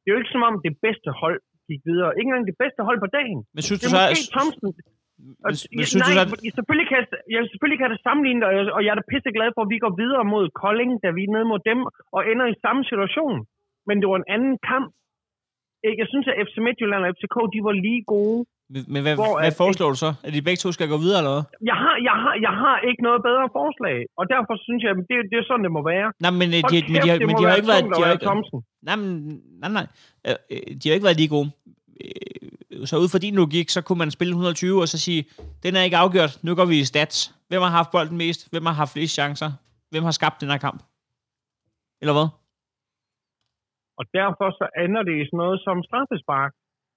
Det 0.01 0.07
er 0.09 0.15
jo 0.15 0.21
ikke 0.23 0.35
som 0.37 0.45
om 0.51 0.55
det 0.67 0.75
bedste 0.87 1.11
hold 1.21 1.39
gik 1.69 1.81
videre. 1.91 2.11
Ikke 2.19 2.29
engang 2.31 2.47
det 2.53 2.59
bedste 2.63 2.81
hold 2.89 2.99
på 3.05 3.09
dagen. 3.19 3.39
Men 3.55 3.63
synes 3.67 3.81
det 3.81 3.89
er 3.89 4.11
du 4.13 4.23
så... 4.23 4.33
Thompson. 4.37 4.71
Og, 5.47 5.51
men, 5.53 5.57
men, 5.77 5.85
synes 5.91 6.03
nej, 6.03 6.25
du 6.31 6.37
så... 6.41 6.57
selvfølgelig, 6.59 6.89
kan, 6.93 7.01
jeg, 7.35 7.41
selvfølgelig 7.53 7.81
kan 7.83 7.91
det 7.95 8.01
sammenligne 8.07 8.41
det, 8.43 8.73
og 8.77 8.81
jeg 8.85 8.91
er 8.93 8.99
da 9.01 9.11
pisse 9.13 9.31
glad 9.37 9.49
for, 9.55 9.63
at 9.65 9.73
vi 9.75 9.79
går 9.85 9.95
videre 10.03 10.25
mod 10.35 10.45
Kolding, 10.63 10.93
da 11.05 11.09
vi 11.17 11.23
er 11.27 11.33
nede 11.35 11.47
mod 11.53 11.61
dem, 11.71 11.79
og 12.17 12.21
ender 12.31 12.47
i 12.55 12.63
samme 12.65 12.83
situation. 12.91 13.37
Men 13.89 13.95
det 14.01 14.07
var 14.11 14.19
en 14.21 14.31
anden 14.37 14.57
kamp. 14.71 14.89
Jeg 16.01 16.09
synes, 16.13 16.27
at 16.31 16.39
FC 16.47 16.55
Midtjylland 16.67 17.03
og 17.05 17.11
FCK, 17.17 17.37
de 17.55 17.61
var 17.67 17.75
lige 17.87 18.03
gode. 18.15 18.41
Men 18.93 19.01
hvad, 19.05 19.15
hvor, 19.21 19.33
hvad 19.45 19.55
foreslår 19.63 19.89
du 19.95 19.99
så? 20.05 20.11
At 20.27 20.31
de 20.37 20.43
begge 20.47 20.61
to 20.65 20.69
skal 20.77 20.89
gå 20.95 20.99
videre, 21.05 21.19
eller 21.21 21.35
hvad? 21.37 21.45
Jeg 21.71 21.79
har, 21.85 21.95
jeg 22.09 22.17
har, 22.23 22.35
jeg 22.47 22.55
har 22.63 22.77
ikke 22.89 23.03
noget 23.09 23.21
bedre 23.29 23.47
forslag, 23.59 23.99
og 24.21 24.25
derfor 24.35 24.55
synes 24.67 24.81
jeg, 24.85 24.91
at 24.95 24.99
det, 25.11 25.17
det 25.31 25.37
er 25.43 25.47
sådan, 25.49 25.65
det 25.67 25.73
må 25.79 25.83
være. 25.95 26.07
Nej, 26.25 26.33
men, 26.41 26.49
øh, 26.57 26.61
de, 26.71 26.77
men, 26.93 27.01
de, 27.05 27.09
har, 27.11 27.17
men 27.29 27.35
de 27.39 27.45
har 27.49 27.55
ikke 27.61 27.71
været... 27.73 27.85
De 27.97 28.03
har 28.07 28.13
ikke, 28.17 28.27
nej, 28.89 28.97
men, 29.01 29.09
nej, 29.63 29.71
nej. 29.79 29.87
Øh, 30.29 30.37
øh, 30.53 30.63
de 30.81 30.85
har 30.87 30.95
ikke 30.97 31.09
været 31.09 31.21
lige 31.23 31.33
gode. 31.37 31.49
Så 32.91 32.95
ud 33.03 33.09
fra 33.13 33.25
din 33.27 33.35
logik, 33.43 33.69
så 33.77 33.81
kunne 33.87 34.01
man 34.03 34.11
spille 34.17 34.33
120 34.33 34.81
og 34.85 34.89
så 34.89 34.99
sige, 35.07 35.21
den 35.65 35.73
er 35.79 35.83
ikke 35.87 35.97
afgjort, 36.05 36.33
nu 36.47 36.51
går 36.59 36.67
vi 36.73 36.77
i 36.81 36.91
stats. 36.93 37.17
Hvem 37.49 37.63
har 37.67 37.73
haft 37.79 37.91
bolden 37.95 38.17
mest? 38.25 38.41
Hvem 38.53 38.67
har 38.67 38.77
haft 38.83 38.93
flest 38.93 39.15
chancer? 39.19 39.51
Hvem 39.93 40.05
har 40.09 40.15
skabt 40.21 40.41
den 40.43 40.49
her 40.53 40.61
kamp? 40.67 40.81
Eller 42.03 42.15
hvad? 42.19 42.29
Og 43.99 44.05
derfor 44.19 44.49
så 44.61 44.67
ender 44.85 45.03
det 45.09 45.15
i 45.21 45.25
sådan 45.29 45.41
noget 45.45 45.59
som 45.67 45.77
straffespark. 45.89 46.53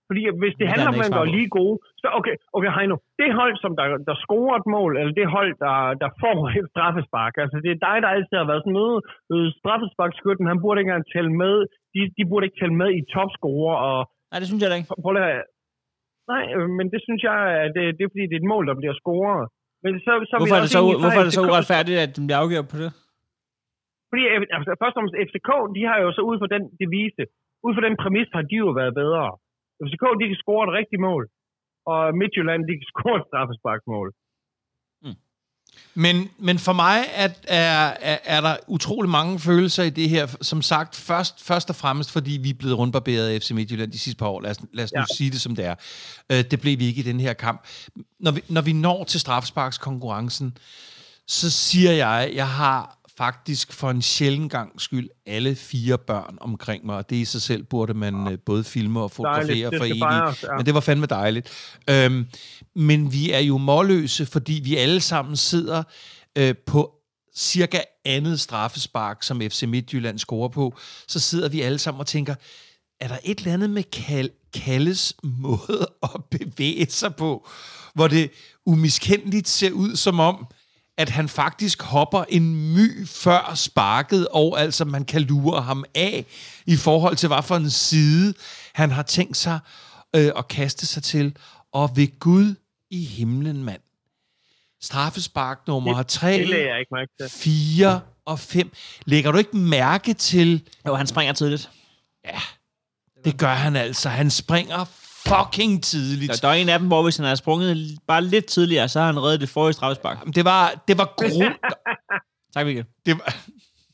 Fordi 0.07 0.21
hvis 0.41 0.55
det 0.59 0.67
handler 0.71 0.89
om, 0.91 0.97
at 1.03 1.03
man 1.05 1.21
er 1.21 1.35
lige 1.37 1.49
gode, 1.59 1.75
så 2.01 2.07
okay, 2.19 2.35
okay 2.57 2.71
Heino, 2.77 2.95
det 3.19 3.29
hold, 3.39 3.53
som 3.63 3.71
der, 3.79 3.85
der 4.09 4.15
scorer 4.23 4.55
et 4.61 4.67
mål, 4.75 4.91
eller 4.99 5.13
det 5.19 5.27
hold, 5.35 5.51
der, 5.65 5.77
der 6.03 6.09
får 6.21 6.37
et 6.59 6.67
straffespark, 6.73 7.33
altså 7.43 7.57
det 7.63 7.71
er 7.71 7.79
dig, 7.87 7.95
der 8.03 8.09
altid 8.15 8.35
har 8.41 8.49
været 8.51 8.63
sådan 8.65 8.79
noget, 8.81 8.97
øh, 9.33 9.47
straffesparkskytten, 9.59 10.51
han 10.51 10.61
burde 10.63 10.77
ikke 10.79 10.89
engang 10.89 11.07
tælle 11.13 11.33
med, 11.43 11.55
de, 11.93 11.99
de 12.17 12.23
burde 12.29 12.45
ikke 12.47 12.59
tælle 12.61 12.77
med 12.81 12.89
i 12.99 13.01
topscorer, 13.13 13.75
og... 13.89 13.99
Nej, 14.31 14.37
det 14.41 14.47
synes 14.49 14.61
jeg 14.61 14.69
da 14.71 14.77
ikke. 14.79 14.89
Prøv 15.05 15.15
at, 15.29 15.43
nej, 16.31 16.43
øh, 16.55 16.67
men 16.77 16.85
det 16.93 16.99
synes 17.05 17.21
jeg, 17.29 17.37
at 17.63 17.69
det, 17.75 17.83
det 17.97 18.03
er 18.03 18.11
fordi, 18.13 18.25
det 18.29 18.35
er 18.37 18.43
et 18.43 18.51
mål, 18.53 18.63
der 18.69 18.75
bliver 18.81 18.95
scoret. 19.01 19.45
Men 19.83 19.93
så, 20.05 20.11
så 20.29 20.35
hvorfor, 20.39 20.57
er 20.59 20.63
det 20.65 20.71
så, 20.77 20.81
hvorfor 21.01 21.21
er 21.23 21.27
det 21.29 21.37
så 21.39 21.45
uretfærdigt, 21.49 21.97
at 22.05 22.11
den 22.17 22.23
bliver 22.27 22.41
afgjort 22.43 22.67
på 22.73 22.77
det? 22.83 22.91
Fordi 24.09 24.23
altså, 24.55 24.71
først 24.81 24.95
og 24.95 24.97
fremmest 24.97 25.17
FCK, 25.27 25.49
de 25.77 25.81
har 25.89 25.97
jo 26.05 26.09
så 26.17 26.21
ud 26.29 26.37
fra 26.41 26.49
den 26.55 26.63
devise, 26.81 27.23
ud 27.65 27.71
fra 27.75 27.85
den 27.87 27.95
præmis, 28.01 28.29
har 28.37 28.45
de 28.51 28.57
jo 28.65 28.69
været 28.79 28.93
bedre. 29.01 29.23
FCK, 29.83 30.03
de 30.19 30.25
kan 30.29 30.39
score 30.43 30.63
et 30.67 30.73
rigtigt 30.79 31.01
mål, 31.07 31.23
og 31.91 32.01
Midtjylland, 32.19 32.61
de 32.69 32.73
kan 32.79 32.87
score 32.93 33.15
et 33.21 33.27
straffesparksmål. 33.29 34.09
Men, 35.93 36.29
men 36.37 36.59
for 36.59 36.73
mig 36.73 36.97
er, 37.13 37.29
er, 37.47 37.93
er, 38.01 38.17
er 38.23 38.41
der 38.41 38.55
utrolig 38.67 39.09
mange 39.09 39.39
følelser 39.39 39.83
i 39.83 39.89
det 39.89 40.09
her. 40.09 40.27
Som 40.41 40.61
sagt, 40.61 40.95
først, 40.95 41.47
først 41.47 41.69
og 41.69 41.75
fremmest, 41.75 42.13
fordi 42.13 42.39
vi 42.43 42.49
er 42.49 42.53
blevet 42.59 42.77
rundbarberet 42.77 43.29
af 43.29 43.41
FC 43.41 43.51
Midtjylland 43.51 43.91
de 43.91 43.99
sidste 43.99 44.19
par 44.19 44.27
år. 44.27 44.41
Lad 44.41 44.51
os, 44.51 44.61
lad 44.73 44.83
os 44.83 44.91
ja. 44.95 44.99
nu 44.99 45.05
sige 45.17 45.31
det, 45.31 45.41
som 45.41 45.55
det 45.55 45.65
er. 45.65 45.75
Øh, 46.31 46.43
det 46.51 46.61
blev 46.61 46.79
vi 46.79 46.85
ikke 46.85 46.99
i 46.99 47.03
den 47.03 47.19
her 47.19 47.33
kamp. 47.33 47.67
Når 48.19 48.31
vi, 48.31 48.41
når 48.49 48.61
vi 48.61 48.73
når 48.73 49.03
til 49.03 49.19
straffesparkskonkurrencen, 49.19 50.57
så 51.27 51.51
siger 51.51 51.91
jeg, 51.91 52.31
jeg 52.35 52.49
har 52.49 52.94
faktisk 53.17 53.73
for 53.73 53.89
en 53.89 54.01
sjælden 54.01 54.49
gang 54.49 54.81
skyld 54.81 55.09
alle 55.25 55.55
fire 55.55 55.97
børn 55.97 56.37
omkring 56.41 56.85
mig, 56.85 56.95
og 56.95 57.09
det 57.09 57.15
i 57.15 57.25
sig 57.25 57.41
selv 57.41 57.63
burde 57.63 57.93
man 57.93 58.27
ja. 58.27 58.35
både 58.35 58.63
filme 58.63 59.01
og 59.01 59.11
fotografere 59.11 59.71
for 59.77 59.85
en. 59.85 59.97
Ja. 59.97 60.55
Men 60.57 60.65
det 60.65 60.73
var 60.73 60.79
fandme 60.79 61.05
dejligt. 61.05 61.49
Øhm, 61.89 62.25
men 62.75 63.13
vi 63.13 63.31
er 63.31 63.39
jo 63.39 63.57
målløse, 63.57 64.25
fordi 64.25 64.61
vi 64.63 64.75
alle 64.75 65.01
sammen 65.01 65.35
sidder 65.35 65.83
øh, 66.35 66.55
på 66.65 66.91
cirka 67.35 67.79
andet 68.05 68.39
straffespark, 68.39 69.23
som 69.23 69.41
FC 69.41 69.63
Midtjylland 69.63 70.19
scorer 70.19 70.49
på, 70.49 70.77
så 71.07 71.19
sidder 71.19 71.49
vi 71.49 71.61
alle 71.61 71.79
sammen 71.79 71.99
og 71.99 72.07
tænker, 72.07 72.35
er 72.99 73.07
der 73.07 73.17
et 73.23 73.37
eller 73.37 73.53
andet 73.53 73.69
med 73.69 73.83
Kal- 73.95 74.51
Kalles 74.53 75.15
måde 75.23 75.87
at 76.13 76.25
bevæge 76.31 76.87
sig 76.89 77.15
på, 77.15 77.47
hvor 77.93 78.07
det 78.07 78.31
umiskendeligt 78.65 79.47
ser 79.47 79.71
ud 79.71 79.95
som 79.95 80.19
om, 80.19 80.47
at 80.97 81.09
han 81.09 81.29
faktisk 81.29 81.81
hopper 81.81 82.23
en 82.29 82.73
my 82.73 83.07
før 83.07 83.51
sparket, 83.55 84.27
og 84.27 84.61
altså 84.61 84.85
man 84.85 85.05
kan 85.05 85.21
lure 85.21 85.61
ham 85.61 85.83
af 85.95 86.25
i 86.65 86.75
forhold 86.75 87.15
til, 87.15 87.27
hvad 87.27 87.43
for 87.43 87.55
en 87.55 87.69
side 87.69 88.33
han 88.73 88.91
har 88.91 89.03
tænkt 89.03 89.37
sig 89.37 89.59
øh, 90.15 90.31
at 90.37 90.47
kaste 90.47 90.85
sig 90.85 91.03
til. 91.03 91.37
Og 91.71 91.91
ved 91.95 92.19
Gud 92.19 92.55
i 92.89 93.05
himlen, 93.05 93.63
mand. 93.63 93.81
Straffespark 94.81 95.67
nummer 95.67 96.03
3, 96.03 96.47
4 97.29 98.01
og 98.25 98.39
5. 98.39 98.71
Lægger 99.05 99.31
du 99.31 99.37
ikke 99.37 99.57
mærke 99.57 100.13
til... 100.13 100.67
Jo, 100.87 100.95
han 100.95 101.07
springer 101.07 101.33
tidligt. 101.33 101.69
Ja, 102.25 102.39
det 103.25 103.37
gør 103.37 103.53
han 103.53 103.75
altså. 103.75 104.09
Han 104.09 104.31
springer 104.31 104.85
fucking 105.27 105.83
tidligt. 105.83 106.31
Der, 106.31 106.37
der 106.37 106.47
er 106.47 106.53
en 106.53 106.69
af 106.69 106.79
dem, 106.79 106.87
hvor 106.87 107.03
hvis 107.03 107.17
han 107.17 107.23
havde 107.23 107.37
sprunget 107.37 107.97
bare 108.07 108.23
lidt 108.23 108.45
tidligere, 108.45 108.89
så 108.89 108.99
har 108.99 109.05
han 109.05 109.19
reddet 109.19 109.41
det 109.41 109.49
forrige 109.49 109.73
straffespark. 109.73 110.17
Det 110.35 110.45
var, 110.45 110.83
det 110.87 110.97
var 110.97 111.13
gru... 111.17 111.43
tak, 112.53 112.65
Mikkel. 112.65 112.85
Det 113.05 113.13
var, 113.13 113.35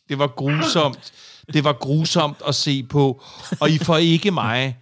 det 0.10 0.20
var 0.20 0.28
grusomt. 0.28 1.14
Det 1.54 1.64
var 1.64 1.74
grusomt 1.74 2.38
at 2.48 2.56
se 2.56 2.84
på. 2.84 3.24
Og 3.60 3.70
I 3.70 3.78
får 3.78 3.98
ikke 3.98 4.32
mig 4.32 4.78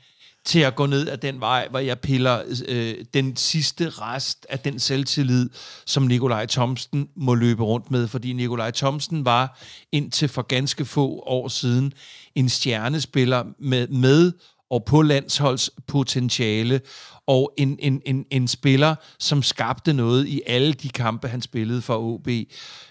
til 0.46 0.60
at 0.60 0.76
gå 0.76 0.86
ned 0.86 1.08
ad 1.08 1.18
den 1.18 1.40
vej, 1.40 1.68
hvor 1.70 1.80
jeg 1.80 2.00
piller 2.00 2.44
øh, 2.68 2.96
den 3.14 3.36
sidste 3.36 3.90
rest 3.90 4.46
af 4.50 4.60
den 4.60 4.80
selvtillid, 4.80 5.50
som 5.86 6.04
Nikolaj 6.04 6.46
Thomsen 6.46 7.10
må 7.16 7.36
løbe 7.36 7.64
rundt 7.64 7.92
med, 7.92 8.08
fordi 8.08 8.34
Nikolaj 8.34 8.72
Thomsen 8.72 9.26
var 9.26 9.60
indtil 9.92 10.28
for 10.28 10.42
ganske 10.42 10.86
få 10.86 11.24
år 11.26 11.48
siden 11.48 11.94
en 12.36 12.50
stjernespiller 12.50 13.44
med, 13.60 13.88
med 13.88 14.32
og 14.70 14.84
på 14.86 15.02
landsholdspotentiale, 15.02 16.82
og 17.28 17.54
en, 17.58 17.78
en, 17.80 18.02
en, 18.06 18.26
en 18.32 18.48
spiller, 18.48 18.96
som 19.20 19.44
skabte 19.44 19.94
noget 19.94 20.28
i 20.28 20.42
alle 20.48 20.74
de 20.74 20.90
kampe, 20.90 21.28
han 21.28 21.42
spillede 21.42 21.82
for 21.82 21.98
OB. 21.98 22.28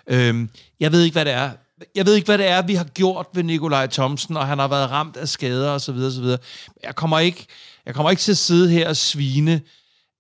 Øhm, 0.07 0.51
jeg 0.81 0.93
ved 0.93 1.03
ikke, 1.03 1.15
hvad 1.15 1.25
det 1.25 1.33
er. 1.33 1.51
Jeg 1.95 2.07
ved 2.07 2.15
ikke, 2.15 2.27
hvad 2.27 2.39
det 2.39 2.49
er, 2.49 2.63
vi 2.63 2.75
har 2.75 2.85
gjort 2.85 3.27
ved 3.35 3.43
Nikolaj 3.43 3.87
Thomsen, 3.87 4.37
og 4.37 4.47
han 4.47 4.59
har 4.59 4.69
været 4.69 4.91
ramt 4.91 5.17
af 5.17 5.29
skader 5.29 5.71
osv. 5.71 5.95
osv. 5.95 6.25
Jeg 6.83 6.95
kommer 6.95 7.19
ikke, 7.19 7.47
jeg 7.87 7.95
kommer 7.95 8.11
ikke 8.11 8.21
til 8.21 8.33
at 8.33 8.39
sidde 8.39 8.71
her 8.71 8.89
og 8.89 8.97
svine, 8.97 9.61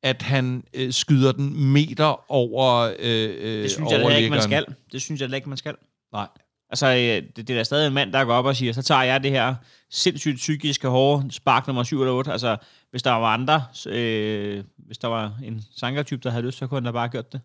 at 0.02 0.22
han 0.22 0.64
øh, 0.74 0.92
skyder 0.92 1.32
den 1.32 1.64
meter 1.72 2.30
over 2.32 2.92
øh, 2.98 3.30
øh, 3.38 3.62
Det 3.62 3.70
synes 3.70 3.90
jeg 3.90 4.18
ikke, 4.18 4.30
man 4.30 4.42
skal. 4.42 4.64
Det 4.92 5.02
synes 5.02 5.20
jeg 5.20 5.34
ikke, 5.34 5.48
man 5.48 5.59
skal. 5.59 5.74
Nej. 6.12 6.28
Altså, 6.71 6.93
det, 6.93 7.37
det 7.37 7.51
er 7.51 7.55
da 7.55 7.64
stadig 7.64 7.87
en 7.87 7.93
mand, 7.93 8.12
der 8.12 8.25
går 8.25 8.35
op 8.35 8.45
og 8.45 8.57
siger, 8.57 8.73
så 8.73 8.83
tager 8.83 9.03
jeg 9.03 9.23
det 9.23 9.31
her 9.31 9.55
sindssygt 9.91 10.37
psykiske 10.37 10.89
hårde 10.89 11.33
spark 11.33 11.66
nummer 11.66 11.83
7 11.83 12.01
eller 12.01 12.12
8. 12.12 12.33
Altså, 12.33 12.57
hvis 12.91 13.03
der 13.03 13.11
var 13.11 13.35
andre, 13.35 13.64
øh, 13.87 14.64
hvis 14.77 14.99
der 14.99 15.09
var 15.09 15.39
en 15.45 15.62
sangertype, 15.77 16.21
der 16.23 16.31
havde 16.31 16.47
lyst, 16.47 16.59
så 16.59 16.66
kunne 16.66 16.77
han 16.77 16.85
da 16.85 16.91
bare 16.91 17.09
gjort 17.09 17.33
det. 17.33 17.41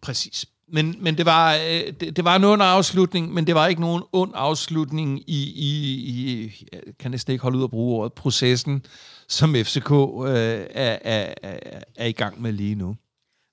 Præcis. 0.00 0.46
Men, 0.72 0.96
men 1.00 1.18
det, 1.18 1.26
var, 1.26 1.54
øh, 1.54 1.92
det, 2.00 2.16
det 2.16 2.24
var 2.24 2.36
en 2.36 2.44
ond 2.44 2.62
afslutning, 2.62 3.34
men 3.34 3.46
det 3.46 3.54
var 3.54 3.66
ikke 3.66 3.80
nogen 3.80 4.02
ond 4.12 4.32
afslutning 4.34 5.30
i, 5.30 5.52
i, 5.56 5.94
i 6.10 6.52
jeg 6.72 6.80
kan 6.98 7.10
næsten 7.10 7.32
ikke 7.32 7.42
holde 7.42 7.58
ud 7.58 7.64
at 7.64 7.70
bruge 7.70 7.98
ordet, 7.98 8.12
processen, 8.12 8.84
som 9.28 9.54
FCK 9.54 9.90
øh, 9.90 10.66
er, 10.70 10.98
er, 11.04 11.34
er, 11.42 11.80
er 11.96 12.06
i 12.06 12.12
gang 12.12 12.42
med 12.42 12.52
lige 12.52 12.74
nu. 12.74 12.96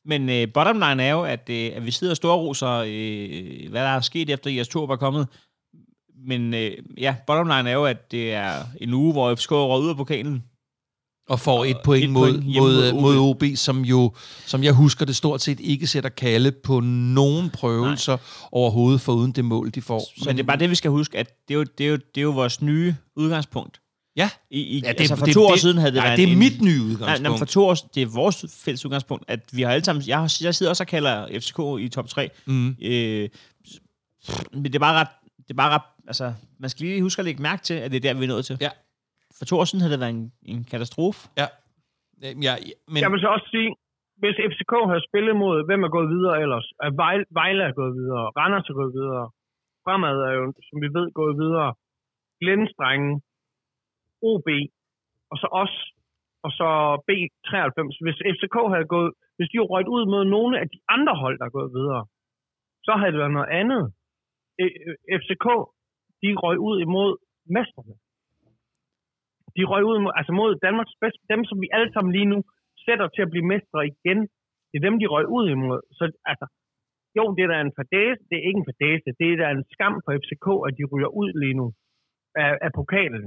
Men 0.07 0.29
øh, 0.29 0.47
bottom 0.53 0.75
line 0.79 1.03
er 1.03 1.11
jo, 1.11 1.23
at, 1.23 1.49
øh, 1.49 1.71
at 1.75 1.85
vi 1.85 1.91
sidder 1.91 2.11
og 2.11 2.17
storroser, 2.17 2.83
øh, 2.87 3.69
hvad 3.69 3.81
der 3.81 3.89
er 3.89 4.01
sket 4.01 4.29
efter 4.29 4.51
Jes 4.51 4.67
Torp 4.67 4.89
er 4.89 4.95
kommet. 4.95 5.27
Men 6.27 6.53
øh, 6.53 6.71
ja, 6.97 7.15
bottom 7.27 7.47
line 7.47 7.69
er 7.69 7.73
jo, 7.73 7.85
at 7.85 8.11
det 8.11 8.33
er 8.33 8.63
en 8.81 8.93
uge, 8.93 9.11
hvor 9.11 9.35
FCK 9.35 9.51
røg 9.51 9.83
ud 9.83 9.89
af 9.89 9.95
pokalen. 9.95 10.43
Og 11.29 11.39
får 11.39 11.65
et 11.65 11.77
point, 11.83 12.03
et 12.03 12.09
mod, 12.09 12.31
point 12.31 12.45
mod, 12.45 12.93
mod, 12.93 13.01
mod 13.01 13.17
OB, 13.17 13.43
som 13.55 13.81
jo, 13.81 14.13
som 14.45 14.63
jeg 14.63 14.73
husker 14.73 15.05
det 15.05 15.15
stort 15.15 15.41
set 15.41 15.59
ikke 15.59 15.87
sætter 15.87 16.09
kalde 16.09 16.51
på 16.51 16.79
nogen 16.79 17.49
prøvelser 17.49 18.11
Nej. 18.11 18.49
overhovedet, 18.51 19.01
for 19.01 19.13
uden 19.13 19.31
det 19.31 19.45
mål, 19.45 19.71
de 19.71 19.81
får. 19.81 20.03
Men 20.25 20.37
det 20.37 20.43
er 20.43 20.47
bare 20.47 20.57
det, 20.57 20.69
vi 20.69 20.75
skal 20.75 20.91
huske, 20.91 21.17
at 21.17 21.27
det 21.47 21.53
er 21.53 21.57
jo, 21.57 21.63
det 21.77 21.85
er 21.85 21.89
jo, 21.89 21.95
det 21.95 22.17
er 22.17 22.21
jo 22.21 22.31
vores 22.31 22.61
nye 22.61 22.95
udgangspunkt. 23.15 23.81
Ja. 24.21 24.29
I, 24.49 24.61
i, 24.75 24.75
ja 24.83 24.91
det, 24.91 24.99
altså 24.99 25.15
for 25.15 25.25
det, 25.25 25.33
to 25.33 25.41
det, 25.41 25.51
år 25.51 25.55
siden 25.55 25.77
havde 25.77 25.93
det 25.95 26.01
nej, 26.01 26.07
været 26.07 26.17
det 26.19 26.27
er 26.27 26.31
en, 26.31 26.39
mit 26.45 26.57
nye 26.67 26.81
udgangspunkt. 26.89 27.23
Nej, 27.23 27.31
nej, 27.31 27.43
for 27.43 27.49
to 27.55 27.61
år 27.69 27.75
det 27.95 28.01
er 28.05 28.09
vores 28.21 28.37
fælles 28.65 28.85
udgangspunkt, 28.85 29.23
at 29.33 29.41
vi 29.57 29.61
har 29.61 29.71
alle 29.75 29.85
sammen... 29.85 30.03
Jeg, 30.07 30.19
jeg 30.47 30.53
sidder 30.55 30.69
også 30.73 30.83
og 30.83 30.87
kalder 30.95 31.15
FCK 31.41 31.59
i 31.85 31.87
top 31.95 32.07
3. 32.07 32.29
Mm. 32.47 32.69
Øh, 32.89 33.25
men 34.61 34.67
det 34.71 34.75
er 34.75 34.85
bare 34.87 34.97
ret... 35.01 35.13
Det 35.45 35.53
er 35.55 35.61
bare 35.63 35.73
ret 35.75 35.87
altså, 36.11 36.25
man 36.63 36.69
skal 36.69 36.81
lige 36.85 37.05
huske 37.07 37.19
at 37.21 37.27
lægge 37.27 37.41
mærke 37.49 37.63
til, 37.69 37.77
at 37.83 37.87
det 37.91 37.97
er 37.97 38.05
der, 38.07 38.19
vi 38.19 38.25
er 38.27 38.33
nået 38.33 38.45
til. 38.49 38.57
Ja. 38.67 38.71
For 39.37 39.45
to 39.45 39.55
år 39.59 39.65
siden 39.67 39.81
havde 39.81 39.93
det 39.95 40.01
været 40.03 40.15
en, 40.19 40.25
en 40.53 40.61
katastrofe. 40.73 41.19
Ja. 41.41 41.47
ja, 42.23 42.31
ja 42.47 42.53
men... 42.91 42.99
Jeg 43.03 43.11
vil 43.13 43.19
så 43.25 43.29
også 43.35 43.47
sige, 43.55 43.69
hvis 44.21 44.37
FCK 44.51 44.73
havde 44.91 45.03
spillet 45.09 45.35
mod, 45.43 45.55
hvem 45.67 45.81
er 45.87 45.91
gået 45.97 46.09
videre 46.15 46.35
ellers? 46.43 46.67
At 46.85 46.91
Vejle, 47.01 47.25
Vejle 47.39 47.63
er 47.69 47.73
gået 47.81 47.93
videre, 47.99 48.23
Randers 48.39 48.69
er 48.71 48.77
gået 48.81 48.93
videre, 48.99 49.25
Fremad 49.83 50.17
er 50.29 50.33
jo, 50.39 50.43
som 50.67 50.77
vi 50.83 50.89
ved, 50.97 51.07
gået 51.19 51.35
videre, 51.43 51.69
Glendstrengen, 52.41 53.13
OB, 54.29 54.47
og 55.31 55.37
så 55.41 55.47
os, 55.63 55.75
og 56.45 56.51
så 56.59 56.69
B93. 57.07 57.77
Hvis 58.05 58.19
FCK 58.35 58.55
havde 58.73 58.87
gået, 58.95 59.11
hvis 59.37 59.49
de 59.49 59.57
havde 59.57 59.71
røget 59.73 59.89
ud 59.95 60.03
mod 60.13 60.23
nogle 60.35 60.53
af 60.61 60.65
de 60.73 60.79
andre 60.95 61.15
hold, 61.23 61.35
der 61.39 61.45
er 61.45 61.57
gået 61.57 61.71
videre, 61.77 62.03
så 62.85 62.91
havde 62.99 63.11
det 63.13 63.21
været 63.23 63.37
noget 63.37 63.51
andet. 63.61 63.83
E, 64.63 64.65
e, 65.13 65.17
FCK, 65.19 65.47
de 66.21 66.29
røg 66.43 66.57
ud 66.69 66.77
imod 66.87 67.11
mesterne. 67.55 67.95
De 69.57 69.63
røg 69.71 69.83
ud 69.89 69.95
imod, 69.99 70.13
altså 70.19 70.31
mod 70.41 70.51
Danmarks 70.65 70.95
bedste, 71.03 71.23
dem 71.33 71.41
som 71.49 71.57
vi 71.63 71.67
alle 71.75 71.91
sammen 71.93 72.11
lige 72.17 72.31
nu 72.33 72.39
sætter 72.85 73.07
til 73.07 73.21
at 73.25 73.31
blive 73.33 73.49
mestre 73.53 73.79
igen. 73.91 74.19
Det 74.69 74.75
er 74.77 74.87
dem, 74.87 74.99
de 75.01 75.07
røg 75.13 75.25
ud 75.37 75.45
imod. 75.55 75.79
Så 75.97 76.03
altså, 76.31 76.45
jo, 77.17 77.23
det 77.35 77.43
er 77.43 77.51
da 77.51 77.57
en 77.61 77.77
fadese, 77.79 78.21
det 78.29 78.35
er 78.37 78.45
ikke 78.47 78.61
en 78.61 78.69
fadese, 78.71 79.09
det 79.19 79.27
er 79.29 79.37
da 79.41 79.47
en 79.51 79.65
skam 79.73 79.95
for 80.03 80.11
FCK, 80.21 80.47
at 80.67 80.73
de 80.77 80.83
ryger 80.91 81.11
ud 81.21 81.29
lige 81.41 81.57
nu 81.61 81.67
af, 82.43 82.51
af 82.61 82.71
pokalen. 82.75 83.23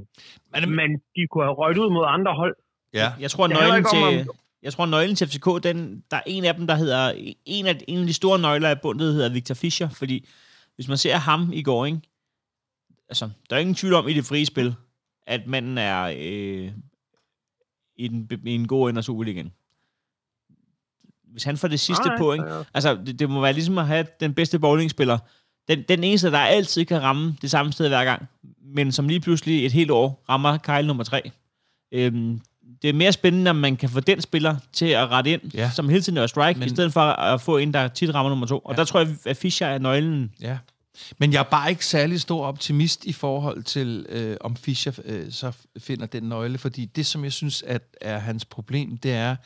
Men, 0.52 0.62
men 0.78 0.90
de 1.16 1.20
kunne 1.30 1.44
have 1.44 1.54
røget 1.54 1.78
ud 1.78 1.90
mod 1.90 2.04
andre 2.08 2.34
hold. 2.34 2.56
Ja. 2.94 3.12
Jeg 3.20 3.30
tror, 3.30 3.46
nøglen 3.46 3.84
til, 3.84 4.02
om, 4.28 4.36
jeg 4.62 4.72
tror, 4.72 4.86
nøglen 4.86 5.16
til 5.16 5.26
FCK, 5.28 5.46
den, 5.62 6.04
der 6.10 6.16
er 6.16 6.22
en 6.26 6.44
af 6.44 6.54
dem, 6.54 6.66
der 6.66 6.74
hedder, 6.74 7.12
en 7.44 7.66
af, 7.66 7.78
en 7.88 7.98
af 7.98 8.06
de 8.06 8.12
store 8.12 8.38
nøgler 8.38 8.68
af 8.68 8.80
bundet, 8.80 9.14
hedder 9.14 9.32
Victor 9.32 9.54
Fischer, 9.54 9.88
fordi 9.88 10.28
hvis 10.74 10.88
man 10.88 10.96
ser 10.96 11.16
ham 11.16 11.50
i 11.52 11.62
går, 11.62 11.86
ikke? 11.86 12.00
Altså, 13.08 13.30
der 13.50 13.56
er 13.56 13.60
ingen 13.60 13.74
tvivl 13.74 13.94
om 13.94 14.08
i 14.08 14.12
det 14.12 14.24
frie 14.24 14.46
spil, 14.46 14.74
at 15.26 15.46
manden 15.46 15.78
er 15.78 16.02
øh, 16.02 16.72
i, 17.96 18.08
den, 18.08 18.28
i 18.46 18.54
en 18.54 18.68
god 18.68 18.90
ende 18.90 18.98
af 18.98 19.04
Superligaen. 19.04 19.52
Hvis 21.24 21.44
han 21.44 21.56
får 21.56 21.68
det 21.68 21.80
sidste 21.80 22.08
Nej, 22.08 22.18
point, 22.18 22.44
ja. 22.46 22.62
altså 22.74 22.94
det, 23.06 23.18
det 23.18 23.30
må 23.30 23.40
være 23.40 23.52
ligesom 23.52 23.78
at 23.78 23.86
have 23.86 24.06
den 24.20 24.34
bedste 24.34 24.58
bowlingspiller, 24.58 25.18
den, 25.68 25.84
den 25.88 26.04
eneste, 26.04 26.30
der 26.30 26.38
altid 26.38 26.84
kan 26.84 27.02
ramme 27.02 27.36
det 27.42 27.50
samme 27.50 27.72
sted 27.72 27.88
hver 27.88 28.04
gang, 28.04 28.28
men 28.74 28.92
som 28.92 29.08
lige 29.08 29.20
pludselig 29.20 29.66
et 29.66 29.72
helt 29.72 29.90
år 29.90 30.24
rammer 30.28 30.58
Kyle 30.58 30.86
nummer 30.86 31.04
tre. 31.04 31.30
Øhm, 31.92 32.40
det 32.82 32.90
er 32.90 32.94
mere 32.94 33.12
spændende, 33.12 33.50
om 33.50 33.56
man 33.56 33.76
kan 33.76 33.88
få 33.88 34.00
den 34.00 34.20
spiller 34.20 34.56
til 34.72 34.86
at 34.86 35.10
rette 35.10 35.30
ind, 35.30 35.54
ja. 35.54 35.70
som 35.70 35.88
hele 35.88 36.02
tiden 36.02 36.18
er 36.18 36.26
strike, 36.26 36.58
men, 36.58 36.66
i 36.66 36.70
stedet 36.70 36.92
for 36.92 37.00
at 37.00 37.40
få 37.40 37.56
en, 37.56 37.74
der 37.74 37.88
tit 37.88 38.14
rammer 38.14 38.30
nummer 38.30 38.46
to. 38.46 38.58
Og 38.58 38.72
ja. 38.72 38.76
der 38.76 38.84
tror 38.84 39.00
jeg, 39.00 39.08
at 39.26 39.36
Fischer 39.36 39.66
er 39.66 39.78
nøglen. 39.78 40.30
Ja. 40.40 40.58
Men 41.18 41.32
jeg 41.32 41.38
er 41.38 41.42
bare 41.42 41.70
ikke 41.70 41.86
særlig 41.86 42.20
stor 42.20 42.46
optimist 42.46 43.04
i 43.04 43.12
forhold 43.12 43.62
til, 43.62 44.06
øh, 44.08 44.36
om 44.40 44.56
Fischer 44.56 44.92
øh, 45.04 45.32
så 45.32 45.52
finder 45.78 46.06
den 46.06 46.22
nøgle, 46.22 46.58
fordi 46.58 46.84
det, 46.84 47.06
som 47.06 47.24
jeg 47.24 47.32
synes 47.32 47.62
at 47.62 47.82
er 48.00 48.18
hans 48.18 48.44
problem, 48.44 48.96
det 48.96 49.12
er, 49.12 49.36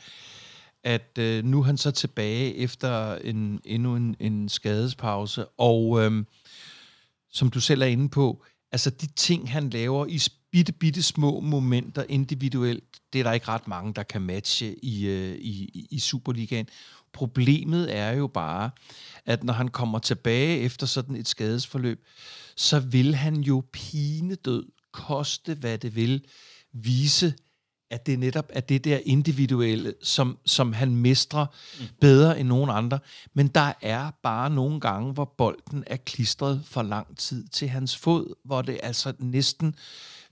at 0.85 1.17
øh, 1.19 1.45
nu 1.45 1.59
er 1.59 1.63
han 1.63 1.77
så 1.77 1.91
tilbage 1.91 2.55
efter 2.55 3.15
en, 3.15 3.61
endnu 3.65 3.95
en, 3.95 4.15
en 4.19 4.49
skadespause, 4.49 5.45
og 5.45 6.03
øh, 6.03 6.25
som 7.29 7.49
du 7.49 7.59
selv 7.59 7.81
er 7.81 7.85
inde 7.85 8.09
på, 8.09 8.43
altså 8.71 8.89
de 8.89 9.07
ting, 9.07 9.51
han 9.51 9.69
laver 9.69 10.05
i 10.05 10.19
bitte, 10.51 10.71
bitte 10.71 11.03
små 11.03 11.39
momenter 11.39 12.03
individuelt, 12.09 12.83
det 13.13 13.19
er 13.19 13.23
der 13.23 13.31
ikke 13.31 13.47
ret 13.47 13.67
mange, 13.67 13.93
der 13.93 14.03
kan 14.03 14.21
matche 14.21 14.75
i, 14.85 15.07
øh, 15.07 15.35
i, 15.35 15.87
i 15.91 15.99
Superligaen. 15.99 16.67
Problemet 17.13 17.95
er 17.95 18.11
jo 18.11 18.27
bare, 18.27 18.69
at 19.25 19.43
når 19.43 19.53
han 19.53 19.67
kommer 19.67 19.99
tilbage 19.99 20.59
efter 20.59 20.85
sådan 20.87 21.15
et 21.15 21.27
skadesforløb, 21.27 22.05
så 22.55 22.79
vil 22.79 23.15
han 23.15 23.35
jo 23.35 23.63
pinedød, 23.73 24.65
koste 24.91 25.53
hvad 25.53 25.77
det 25.77 25.95
vil, 25.95 26.25
vise, 26.73 27.33
at 27.95 28.05
det 28.05 28.19
netop 28.19 28.45
er 28.49 28.59
det 28.59 28.83
der 28.83 28.99
individuelle, 29.05 29.93
som, 30.01 30.37
som 30.45 30.73
han 30.73 30.95
mestrer 30.95 31.45
mm. 31.79 31.85
bedre 32.01 32.39
end 32.39 32.47
nogen 32.47 32.69
andre. 32.69 32.99
Men 33.33 33.47
der 33.47 33.73
er 33.81 34.11
bare 34.23 34.49
nogle 34.49 34.79
gange, 34.79 35.13
hvor 35.13 35.33
bolden 35.37 35.83
er 35.87 35.97
klistret 35.97 36.61
for 36.65 36.83
lang 36.83 37.17
tid 37.17 37.47
til 37.47 37.69
hans 37.69 37.97
fod, 37.97 38.35
hvor 38.43 38.61
det 38.61 38.79
altså 38.83 39.13
næsten 39.19 39.75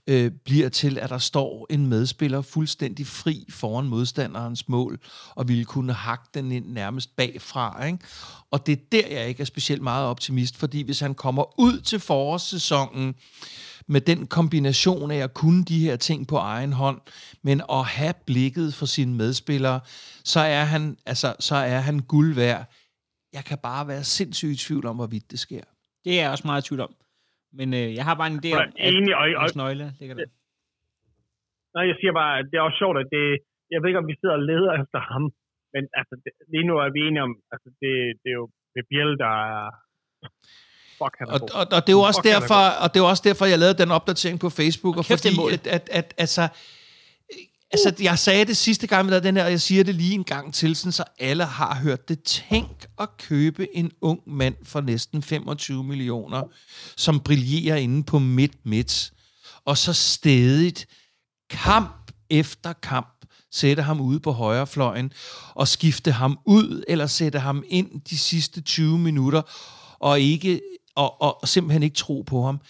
øh, 0.06 0.30
bliver 0.30 0.68
til, 0.68 0.98
at 0.98 1.10
der 1.10 1.18
står 1.18 1.66
en 1.70 1.86
medspiller 1.86 2.42
fuldstændig 2.42 3.06
fri 3.06 3.46
foran 3.50 3.86
modstanderens 3.86 4.68
mål, 4.68 5.00
og 5.34 5.48
ville 5.48 5.64
kunne 5.64 5.92
hakke 5.92 6.24
den 6.34 6.52
ind 6.52 6.66
nærmest 6.66 7.16
bagfra. 7.16 7.84
Ikke? 7.86 7.98
Og 8.50 8.66
det 8.66 8.72
er 8.72 8.82
der, 8.92 9.08
jeg 9.08 9.28
ikke 9.28 9.40
er 9.40 9.44
specielt 9.44 9.82
meget 9.82 10.06
optimist, 10.06 10.56
fordi 10.56 10.82
hvis 10.82 11.00
han 11.00 11.14
kommer 11.14 11.60
ud 11.60 11.80
til 11.80 12.00
forårssæsonen, 12.00 13.14
med 13.86 14.00
den 14.00 14.26
kombination 14.26 15.10
af 15.10 15.20
at 15.28 15.34
kunne 15.34 15.62
de 15.64 15.78
her 15.86 15.96
ting 15.96 16.28
på 16.28 16.36
egen 16.36 16.72
hånd, 16.72 17.00
men 17.46 17.60
at 17.78 17.84
have 17.98 18.14
blikket 18.26 18.68
for 18.78 18.86
sine 18.86 19.14
medspillere, 19.22 19.80
så 20.32 20.40
er 20.40 20.64
han, 20.72 20.82
altså, 21.06 21.28
så 21.48 21.56
er 21.74 21.80
han 21.88 21.96
guld 22.14 22.34
værd. 22.34 22.62
Jeg 23.36 23.44
kan 23.48 23.58
bare 23.68 23.88
være 23.92 24.04
sindssygt 24.16 24.52
i 24.56 24.58
tvivl 24.66 24.86
om, 24.90 24.96
hvorvidt 24.96 25.30
det 25.30 25.38
sker. 25.46 25.64
Det 26.04 26.12
er 26.12 26.22
jeg 26.22 26.30
også 26.34 26.46
meget 26.50 26.62
i 26.62 26.66
tvivl 26.68 26.82
om. 26.88 26.92
Men 27.58 27.68
øh, 27.80 27.88
jeg 27.98 28.04
har 28.08 28.14
bare 28.20 28.30
en 28.34 28.38
idé 28.42 28.50
om, 28.56 28.60
at 28.84 28.94
Enig, 28.94 29.12
og, 29.20 29.24
og, 29.36 29.42
hans 29.44 29.56
nøgle 29.62 29.86
ligger 30.00 30.14
der. 30.18 30.26
nej, 31.74 31.84
jeg 31.90 31.96
siger 32.00 32.12
bare, 32.20 32.32
at 32.40 32.44
det 32.50 32.56
er 32.58 32.64
også 32.68 32.80
sjovt, 32.82 32.96
at 33.02 33.08
det, 33.16 33.24
jeg 33.72 33.78
ved 33.80 33.88
ikke, 33.90 34.02
om 34.04 34.10
vi 34.12 34.16
sidder 34.20 34.36
og 34.40 34.44
leder 34.50 34.72
efter 34.82 35.00
ham, 35.12 35.24
men 35.74 35.82
altså, 36.00 36.14
det, 36.22 36.30
lige 36.52 36.66
nu 36.68 36.74
er 36.84 36.90
vi 36.96 37.00
enige 37.08 37.24
om, 37.28 37.32
altså, 37.54 37.68
det, 37.80 37.92
det 38.22 38.28
er 38.32 38.38
jo 38.42 38.48
det 38.74 38.82
Biel, 38.90 39.12
der 39.24 39.34
er... 39.54 39.62
Fuck, 40.98 41.18
han 41.18 41.28
er 41.28 41.32
Og, 41.32 41.40
god. 41.40 41.50
og, 41.50 41.66
og, 41.70 41.86
det 41.86 41.88
er 41.88 41.96
jo 41.96 42.00
også 42.00 42.20
Fuck, 42.22 42.32
er 42.32 42.40
derfor, 42.40 42.54
og 42.54 42.94
det 42.94 43.00
er 43.00 43.04
også 43.04 43.22
derfor, 43.26 43.46
jeg 43.46 43.58
lavede 43.58 43.78
den 43.78 43.90
opdatering 43.90 44.40
på 44.40 44.50
Facebook, 44.50 44.96
og 44.96 45.04
kæft, 45.04 45.26
er 45.26 45.34
fordi, 45.34 45.54
at, 45.54 45.66
at, 45.66 45.88
at, 45.90 46.14
altså, 46.18 46.48
altså, 47.70 47.94
jeg 48.00 48.18
sagde 48.18 48.44
det 48.44 48.56
sidste 48.56 48.86
gang, 48.86 49.06
vi 49.06 49.10
lavede 49.10 49.26
den 49.26 49.36
her, 49.36 49.44
og 49.44 49.50
jeg 49.50 49.60
siger 49.60 49.84
det 49.84 49.94
lige 49.94 50.14
en 50.14 50.24
gang 50.24 50.54
til, 50.54 50.76
sådan, 50.76 50.92
så 50.92 51.04
alle 51.18 51.44
har 51.44 51.74
hørt 51.74 52.08
det. 52.08 52.22
Tænk 52.22 52.86
at 53.00 53.08
købe 53.18 53.76
en 53.76 53.90
ung 54.00 54.20
mand 54.26 54.54
for 54.64 54.80
næsten 54.80 55.22
25 55.22 55.84
millioner, 55.84 56.42
som 56.96 57.20
brillerer 57.20 57.76
inde 57.76 58.04
på 58.04 58.18
midt-midt, 58.18 59.12
og 59.64 59.78
så 59.78 59.92
stedigt 59.92 60.86
kamp 61.50 62.12
efter 62.30 62.72
kamp 62.72 63.14
sætte 63.54 63.82
ham 63.82 64.00
ude 64.00 64.20
på 64.20 64.32
højrefløjen 64.32 65.12
og 65.54 65.68
skifte 65.68 66.12
ham 66.12 66.38
ud 66.46 66.84
eller 66.88 67.06
sætte 67.06 67.38
ham 67.38 67.64
ind 67.68 68.00
de 68.10 68.18
sidste 68.18 68.60
20 68.60 68.98
minutter 68.98 69.42
og 69.98 70.20
ikke 70.20 70.60
og, 70.96 71.22
og 71.22 71.48
simpelthen 71.48 71.82
ikke 71.82 71.96
tro 71.96 72.22
på 72.26 72.42
ham. 72.42 72.60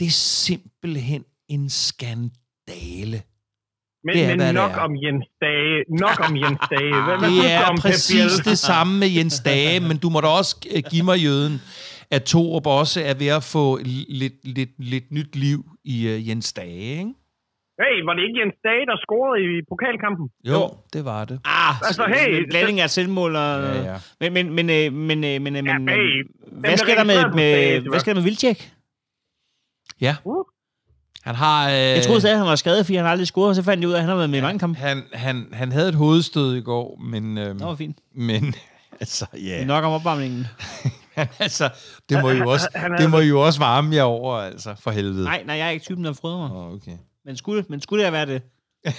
Det 0.00 0.06
er 0.06 0.10
simpelthen 0.10 1.24
en 1.48 1.70
skandale. 1.70 3.22
Men, 4.04 4.14
det 4.14 4.24
er, 4.24 4.28
men 4.28 4.40
det 4.40 4.54
nok 4.54 4.70
er. 4.70 4.76
om 4.76 4.96
Jens 4.96 5.26
Dage. 5.40 5.84
Nok 5.88 6.30
om 6.30 6.36
Jens 6.36 6.60
Dage. 6.70 7.02
Hvad, 7.04 7.30
Det 7.30 7.52
er 7.52 7.64
om 7.64 7.78
præcis 7.78 8.32
det 8.44 8.58
samme 8.58 8.98
med 8.98 9.08
Jens 9.08 9.40
Dage, 9.40 9.80
men 9.80 9.98
du 9.98 10.08
må 10.08 10.20
da 10.20 10.26
også 10.26 10.56
øh, 10.74 10.82
give 10.90 11.04
mig 11.04 11.18
jøden, 11.18 11.60
at 12.10 12.22
Torup 12.22 12.66
også 12.66 13.00
er 13.00 13.14
ved 13.14 13.26
at 13.26 13.42
få 13.44 13.78
lidt, 14.08 14.34
lidt, 14.44 14.70
lidt 14.78 15.12
nyt 15.12 15.36
liv 15.36 15.64
i 15.84 16.08
uh, 16.08 16.28
Jens 16.28 16.52
Dage, 16.52 16.98
ikke? 16.98 17.14
Hey, 17.82 17.96
var 18.06 18.14
det 18.14 18.22
ikke 18.26 18.38
Jens 18.40 18.56
Dage, 18.68 18.84
der 18.90 18.96
scorede 19.06 19.36
i 19.44 19.48
pokalkampen? 19.70 20.26
Jo, 20.52 20.60
det 20.92 21.04
var 21.04 21.24
det. 21.24 21.36
Ah, 21.44 21.74
Altså, 21.88 22.04
hey, 22.14 22.30
hey, 22.34 22.42
en 22.42 22.46
blanding 22.50 22.80
af 22.80 22.90
selvmål 22.90 23.36
og... 23.36 23.62
Ja, 23.62 23.82
ja. 23.92 23.96
Men, 24.20 24.32
men, 24.36 24.46
men, 24.54 24.70
øh, 24.70 24.92
men, 24.92 25.24
øh, 25.24 25.40
men, 25.42 25.56
øh, 25.56 25.64
Ja, 25.66 25.78
men, 25.78 25.88
hey, 25.88 26.22
men 26.22 26.52
den 26.52 26.60
hvad 26.60 26.76
sker 26.76 26.94
der 26.94 27.04
med, 27.04 27.14
stage, 27.20 27.34
med, 27.34 27.78
hva'? 27.80 27.88
hvad 27.90 28.00
sker 28.00 28.12
der 28.12 28.20
med 28.20 28.24
Vildtjek? 28.24 28.72
Ja. 30.00 30.16
Uh. 30.24 30.44
Han 31.22 31.34
har... 31.34 31.68
Øh, 31.68 31.74
Jeg 31.74 32.02
troede 32.02 32.20
stadig, 32.20 32.34
at 32.34 32.38
han 32.38 32.48
var 32.48 32.56
skadet, 32.56 32.86
fordi 32.86 32.96
han 32.96 33.06
aldrig 33.06 33.26
scorede, 33.26 33.50
og 33.50 33.54
så 33.56 33.62
fandt 33.62 33.80
jeg 33.80 33.88
ud 33.88 33.92
af, 33.94 33.96
at 33.96 34.02
han 34.02 34.08
har 34.08 34.16
været 34.16 34.30
med 34.30 34.38
i 34.38 34.42
mange 34.42 34.58
kampe. 34.58 34.78
han, 34.78 35.02
han, 35.12 35.48
han 35.52 35.72
havde 35.72 35.88
et 35.88 35.94
hovedstød 35.94 36.56
i 36.56 36.60
går, 36.60 36.98
men... 37.10 37.38
Øh, 37.38 37.44
Det 37.46 37.60
var 37.60 37.74
fint. 37.74 37.98
men 38.14 38.54
altså, 39.00 39.26
ja. 39.32 39.38
Det 39.38 39.62
er 39.62 39.66
nok 39.66 39.84
om 39.84 39.92
opvarmningen. 39.92 40.46
altså, 41.40 41.70
det 42.08 42.22
må, 42.22 42.30
jo 42.30 42.48
også, 42.50 42.68
Han 42.74 42.92
det 42.98 43.10
må 43.10 43.18
jo 43.18 43.40
også 43.40 43.58
varme 43.60 43.94
jer 43.94 44.02
over, 44.02 44.34
altså, 44.36 44.74
for 44.80 44.90
helvede. 44.90 45.24
Nej, 45.24 45.42
nej, 45.46 45.56
jeg 45.56 45.66
er 45.66 45.70
ikke 45.70 45.84
typen, 45.84 46.04
der 46.04 46.12
frøder 46.12 46.38
mig. 46.38 46.50
Oh, 46.50 46.72
okay. 46.74 46.96
Men 47.28 47.36
skulle, 47.42 47.60
men 47.72 47.78
skulle 47.84 48.02
jeg 48.06 48.12
være 48.18 48.28
det, 48.32 48.40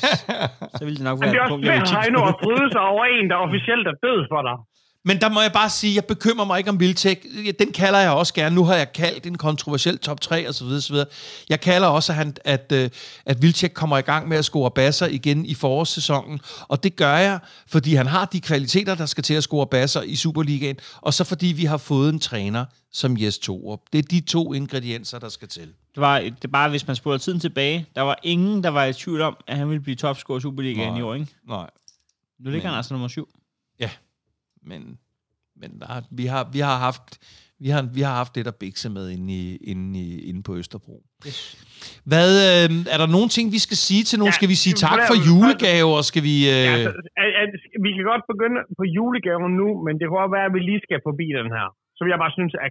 så 0.78 0.82
ville 0.86 0.98
det 1.00 1.06
nok 1.10 1.18
Men 1.20 1.24
være 1.26 1.32
det 1.34 1.40
er 1.40 1.46
et 1.46 1.52
også 1.52 1.94
svært, 1.94 2.04
Heino, 2.04 2.20
at 2.32 2.36
bryde 2.46 2.68
sig 2.76 2.84
over 2.92 3.04
en, 3.16 3.26
der 3.32 3.38
officielt 3.48 3.86
er 3.94 3.96
død 4.06 4.20
for 4.32 4.42
dig. 4.48 4.58
Men 5.06 5.22
der 5.22 5.30
må 5.30 5.42
jeg 5.42 5.52
bare 5.52 5.70
sige, 5.70 5.96
jeg 5.96 6.06
bekymrer 6.06 6.46
mig 6.46 6.58
ikke 6.58 6.70
om 6.70 6.80
Vildtæk. 6.80 7.26
Den 7.60 7.72
kalder 7.72 8.00
jeg 8.00 8.12
også 8.12 8.34
gerne. 8.34 8.56
Nu 8.56 8.64
har 8.64 8.76
jeg 8.76 8.94
kaldt 8.94 9.26
en 9.26 9.38
kontroversiel 9.38 9.98
top 9.98 10.22
3 10.22 10.48
og 10.48 10.54
så 10.56 10.66
videre, 10.66 10.82
så 10.82 10.94
videre. 10.94 11.08
Jeg 11.50 11.62
kalder 11.62 11.88
også, 11.88 12.12
at, 12.12 12.16
han, 12.16 12.36
at, 12.46 12.72
øh, 12.72 12.90
at 13.26 13.42
Vildtæk 13.42 13.70
kommer 13.74 13.98
i 13.98 14.02
gang 14.02 14.28
med 14.28 14.38
at 14.38 14.46
score 14.46 14.72
basser 14.72 15.08
igen 15.08 15.46
i 15.46 15.54
forårssæsonen. 15.54 16.40
Og 16.68 16.84
det 16.84 16.96
gør 16.96 17.18
jeg, 17.18 17.40
fordi 17.68 17.94
han 17.96 18.08
har 18.08 18.26
de 18.26 18.42
kvaliteter, 18.42 18.96
der 18.96 19.06
skal 19.06 19.24
til 19.24 19.34
at 19.34 19.44
score 19.44 19.68
basser 19.68 20.02
i 20.02 20.16
Superligaen. 20.16 20.78
Og 21.02 21.14
så 21.14 21.24
fordi 21.24 21.48
vi 21.48 21.66
har 21.66 21.78
fået 21.78 22.14
en 22.14 22.20
træner 22.20 22.66
som 22.92 23.18
Jes 23.22 23.38
Torup. 23.40 23.80
Det 23.94 23.98
er 24.00 24.04
de 24.04 24.20
to 24.22 24.54
ingredienser, 24.54 25.20
der 25.20 25.30
skal 25.30 25.48
til. 25.48 25.62
Det 25.66 26.02
var 26.02 26.20
det 26.20 26.44
er 26.44 26.48
bare, 26.48 26.70
hvis 26.70 26.88
man 26.88 26.96
spoler 26.96 27.18
tiden 27.18 27.40
tilbage, 27.40 27.86
der 27.96 28.02
var 28.02 28.20
ingen, 28.24 28.64
der 28.64 28.70
var 28.70 28.86
i 28.86 28.94
tvivl 28.94 29.22
om, 29.22 29.38
at 29.48 29.58
han 29.58 29.70
ville 29.70 29.82
blive 29.82 29.96
topscorer 29.96 30.38
i 30.38 30.42
Superligaen 30.42 30.90
Nej. 30.90 31.00
i 31.00 31.02
år, 31.02 31.14
ikke? 31.14 31.28
Nej. 31.48 31.70
Nu 32.40 32.50
ligger 32.52 32.60
Men- 32.68 32.70
han 32.70 32.78
altså 32.78 32.94
nummer 32.94 33.08
syv. 33.08 33.30
Men, 34.62 35.00
men 35.62 35.72
der, 35.80 35.88
vi, 36.20 36.26
har, 36.34 36.44
vi, 36.56 36.60
har 36.70 36.78
haft, 36.88 37.08
vi, 37.64 37.70
har, 37.76 37.84
vi 37.98 38.02
har 38.08 38.16
haft 38.22 38.34
lidt 38.38 38.50
at 38.54 38.58
bikse 38.64 38.90
med 38.98 39.06
inde, 39.16 39.30
i, 39.42 39.44
inde, 39.72 40.00
i, 40.06 40.06
inde 40.30 40.42
på 40.48 40.54
Østerbro. 40.62 40.96
Yes. 41.28 41.40
Hvad, 42.12 42.30
øh, 42.48 42.68
er 42.94 42.98
der 43.02 43.10
nogle 43.16 43.30
ting, 43.36 43.46
vi 43.58 43.62
skal 43.68 43.80
sige 43.88 44.04
til 44.10 44.18
nogen? 44.20 44.34
Ja, 44.34 44.40
skal 44.40 44.52
vi 44.54 44.60
sige 44.66 44.76
tak 44.88 45.00
for 45.10 45.18
julegaver? 45.28 46.00
Skal 46.10 46.24
vi... 46.30 46.36
Øh... 46.54 46.66
Ja, 46.70 46.74
altså, 46.78 46.92
at, 47.44 47.52
vi 47.86 47.90
kan 47.96 48.06
godt 48.12 48.24
begynde 48.34 48.60
på 48.80 48.84
julegaven 48.96 49.52
nu, 49.62 49.68
men 49.86 49.94
det 50.00 50.06
kan 50.06 50.18
også 50.24 50.36
være, 50.38 50.50
at 50.50 50.56
vi 50.58 50.62
lige 50.70 50.82
skal 50.88 51.00
forbi 51.10 51.28
den 51.40 51.48
her, 51.56 51.68
som 51.98 52.06
jeg 52.12 52.18
bare 52.24 52.34
synes 52.38 52.54
er 52.66 52.70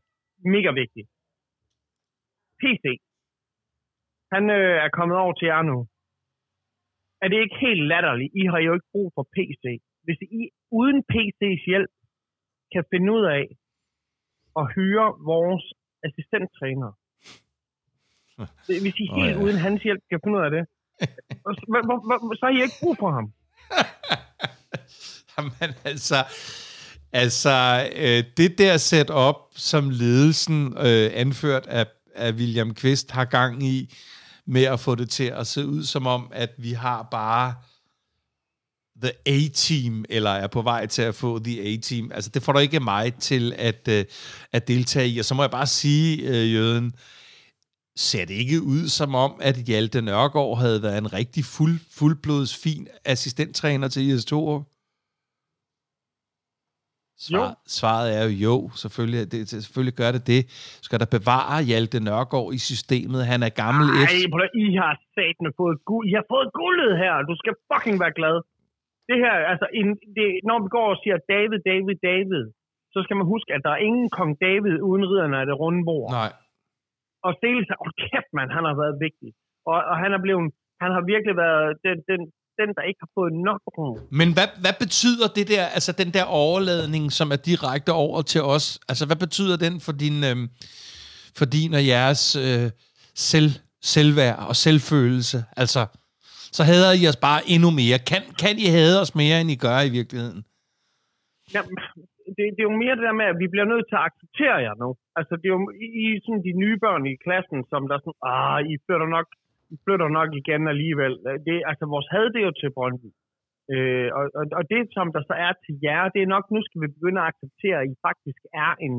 mega 0.56 0.70
vigtig. 0.82 1.04
PC. 2.60 2.84
Han 4.34 4.44
øh, 4.58 4.76
er 4.84 4.90
kommet 4.98 5.16
over 5.24 5.34
til 5.36 5.46
jer 5.52 5.62
nu. 5.72 5.78
Er 7.22 7.28
det 7.28 7.38
ikke 7.44 7.58
helt 7.66 7.82
latterligt? 7.92 8.32
I 8.40 8.42
har 8.52 8.60
jo 8.66 8.72
ikke 8.76 8.92
brug 8.94 9.08
for 9.16 9.24
PC. 9.36 9.64
Hvis 10.08 10.20
I 10.40 10.42
uden 10.80 10.98
PC's 11.12 11.62
hjælp 11.70 11.90
kan 12.72 12.84
finde 12.92 13.08
ud 13.16 13.24
af 13.38 13.44
at 14.60 14.64
hyre 14.74 15.08
vores 15.32 15.64
assistenttræner. 16.06 16.90
Hvis 18.84 18.94
I 19.04 19.06
helt 19.18 19.36
ja. 19.36 19.42
uden 19.44 19.56
hans 19.66 19.82
hjælp 19.82 20.02
kan 20.10 20.20
finde 20.24 20.38
ud 20.38 20.44
af 20.44 20.50
det, 20.56 20.64
så- 21.56 21.64
hvor- 21.68 21.84
hvor- 21.88 22.02
hvor- 22.06 22.34
så 22.34 22.42
har 22.46 22.52
I 22.58 22.62
ikke 22.66 22.78
brug 22.82 22.96
for 23.02 23.10
ham. 23.18 23.26
Jamen 25.32 25.52
altså, 25.84 26.16
altså 27.12 27.54
øh, 27.96 28.24
det 28.36 28.58
der 28.58 28.76
setup, 28.76 29.36
som 29.50 29.90
ledelsen 29.90 30.66
øh, 30.78 31.10
anført 31.22 31.66
af, 31.66 31.86
af 32.14 32.32
William 32.32 32.74
Kvist 32.74 33.10
har 33.10 33.24
gang 33.24 33.62
i, 33.62 33.94
med 34.46 34.64
at 34.64 34.80
få 34.80 34.94
det 34.94 35.10
til 35.10 35.28
at 35.40 35.46
se 35.46 35.66
ud 35.66 35.82
som 35.84 36.06
om, 36.06 36.30
at 36.34 36.50
vi 36.58 36.72
har 36.72 37.08
bare 37.10 37.54
The 39.02 39.12
A-Team, 39.26 40.04
eller 40.08 40.30
er 40.30 40.46
på 40.46 40.62
vej 40.62 40.86
til 40.86 41.02
at 41.02 41.14
få 41.14 41.38
The 41.38 41.60
A-Team. 41.62 42.10
Altså, 42.14 42.30
det 42.34 42.42
får 42.42 42.52
du 42.52 42.58
ikke 42.58 42.80
mig 42.80 43.14
til 43.14 43.52
at, 43.58 43.88
øh, 43.88 44.04
at 44.52 44.68
deltage 44.68 45.08
i. 45.08 45.18
Og 45.18 45.24
så 45.24 45.34
må 45.34 45.42
jeg 45.42 45.50
bare 45.50 45.66
sige, 45.66 46.28
øh, 46.28 46.54
Jøden, 46.54 46.92
ser 47.96 48.24
det 48.24 48.34
ikke 48.34 48.62
ud 48.62 48.88
som 48.88 49.14
om, 49.14 49.32
at 49.40 49.56
Hjalte 49.56 50.02
Nørgaard 50.02 50.58
havde 50.58 50.82
været 50.82 50.98
en 50.98 51.12
rigtig 51.12 51.44
fuld, 51.44 51.78
fuldblods 51.98 52.56
fin 52.56 52.88
assistenttræner 53.04 53.88
til 53.88 54.02
IS 54.02 54.24
Torup? 54.24 54.62
Svar, 57.20 57.50
svaret 57.66 58.08
er 58.18 58.22
jo 58.28 58.30
jo, 58.46 58.70
selvfølgelig, 58.82 59.32
det, 59.32 59.48
selvfølgelig 59.48 59.94
gør 59.94 60.10
det 60.12 60.26
det. 60.26 60.42
Skal 60.86 61.00
der 61.00 61.08
bevare 61.16 61.62
Hjalte 61.62 62.00
Nørgaard 62.00 62.48
i 62.54 62.58
systemet? 62.58 63.26
Han 63.26 63.42
er 63.42 63.48
gammel 63.48 63.86
Nej, 63.86 64.06
F. 64.06 64.12
I 64.66 64.66
har 64.82 64.94
satme 65.14 65.48
fået 65.56 65.78
guld. 65.84 66.04
I 66.10 66.12
har 66.20 66.26
fået 66.34 66.48
guldet 66.60 66.92
her. 67.02 67.12
Du 67.30 67.34
skal 67.40 67.54
fucking 67.72 68.00
være 68.00 68.14
glad. 68.20 68.36
Det 69.10 69.16
her, 69.24 69.34
altså, 69.52 69.66
en, 69.80 69.88
det, 70.16 70.26
når 70.48 70.58
vi 70.64 70.68
går 70.76 70.88
og 70.94 70.98
siger 71.02 71.16
David, 71.34 71.60
David, 71.70 71.96
David, 72.10 72.44
så 72.94 72.98
skal 73.04 73.16
man 73.20 73.26
huske, 73.34 73.50
at 73.56 73.62
der 73.66 73.72
er 73.76 73.80
ingen 73.88 74.08
kong 74.18 74.30
David 74.46 74.74
uden 74.88 75.04
ridderne 75.10 75.36
af 75.40 75.46
det 75.50 75.56
runde 75.62 75.82
bord. 75.88 76.08
Nej. 76.20 76.32
Og 77.26 77.30
Stele 77.38 77.62
sagde, 77.66 77.80
åh 77.84 77.92
kæft 78.04 78.30
mand, 78.36 78.50
han 78.56 78.64
har 78.68 78.76
været 78.82 78.96
vigtig. 79.06 79.30
Og, 79.70 79.78
og 79.90 79.96
han 80.02 80.10
er 80.16 80.20
blevet, 80.24 80.44
han 80.82 80.90
har 80.96 81.02
virkelig 81.12 81.34
været 81.44 81.68
den, 81.86 81.96
den, 82.10 82.20
den 82.60 82.68
der 82.76 82.82
ikke 82.88 83.00
har 83.04 83.12
fået 83.18 83.32
nok 83.48 83.60
ro. 83.76 83.88
Men 84.20 84.28
hvad, 84.36 84.48
hvad 84.64 84.76
betyder 84.84 85.26
det 85.36 85.46
der, 85.54 85.64
altså 85.76 85.92
den 86.02 86.10
der 86.16 86.24
overladning, 86.24 87.04
som 87.18 87.28
er 87.34 87.40
direkte 87.50 87.92
over 87.92 88.22
til 88.32 88.42
os? 88.54 88.66
Altså, 88.90 89.04
hvad 89.08 89.18
betyder 89.26 89.56
den 89.66 89.74
for 89.86 89.92
din, 90.02 90.16
øh, 90.30 90.36
for 91.38 91.46
din 91.56 91.72
og 91.78 91.84
jeres 91.94 92.22
øh, 92.44 92.66
selv, 93.30 93.50
selvværd 93.94 94.38
og 94.50 94.56
selvfølelse? 94.64 95.38
Altså, 95.62 95.80
så 96.56 96.62
hader 96.70 96.92
I 97.00 97.02
os 97.10 97.20
bare 97.26 97.40
endnu 97.54 97.70
mere. 97.80 97.98
Kan, 98.10 98.22
kan 98.42 98.54
I 98.64 98.66
hade 98.76 98.96
os 99.04 99.12
mere, 99.20 99.36
end 99.40 99.50
I 99.54 99.58
gør 99.66 99.78
i 99.88 99.92
virkeligheden? 99.98 100.40
Jamen, 101.54 101.74
det, 102.36 102.44
det 102.54 102.60
er 102.62 102.70
jo 102.70 102.80
mere 102.82 102.96
det 102.98 103.06
der 103.08 103.20
med, 103.20 103.28
at 103.32 103.38
vi 103.42 103.48
bliver 103.52 103.68
nødt 103.72 103.86
til 103.88 103.96
at 103.98 104.06
acceptere 104.08 104.58
jer 104.66 104.74
nu. 104.84 104.90
Altså, 105.18 105.32
det 105.40 105.46
er 105.48 105.54
jo 105.56 105.62
I, 105.84 105.86
I 106.02 106.04
sådan 106.24 106.46
de 106.48 106.54
nye 106.62 106.76
børn 106.84 107.02
i 107.12 107.22
klassen, 107.24 107.58
som 107.72 107.82
der 107.90 107.98
sådan, 107.98 108.20
ah, 108.32 108.58
I 108.72 108.74
flytter 108.84 109.08
nok, 109.16 109.26
I 109.74 109.76
flytter 109.84 110.08
nok 110.18 110.30
igen 110.40 110.62
alligevel. 110.74 111.14
Det, 111.46 111.56
altså, 111.70 111.84
vores 111.94 112.08
had, 112.14 112.26
det 112.32 112.40
er 112.40 112.48
jo 112.50 112.60
til 112.60 112.74
Brøndby. 112.76 113.10
Øh, 113.74 114.08
og, 114.18 114.24
og, 114.38 114.44
og 114.58 114.62
det, 114.72 114.82
som 114.96 115.06
der 115.14 115.22
så 115.30 115.34
er 115.46 115.52
til 115.64 115.74
jer, 115.86 116.02
det 116.14 116.20
er 116.22 116.34
nok, 116.34 116.44
nu 116.54 116.60
skal 116.62 116.80
vi 116.82 116.94
begynde 116.96 117.20
at 117.20 117.28
acceptere, 117.30 117.76
at 117.80 117.90
I 117.92 117.94
faktisk 118.08 118.40
er 118.66 118.72
en, 118.86 118.94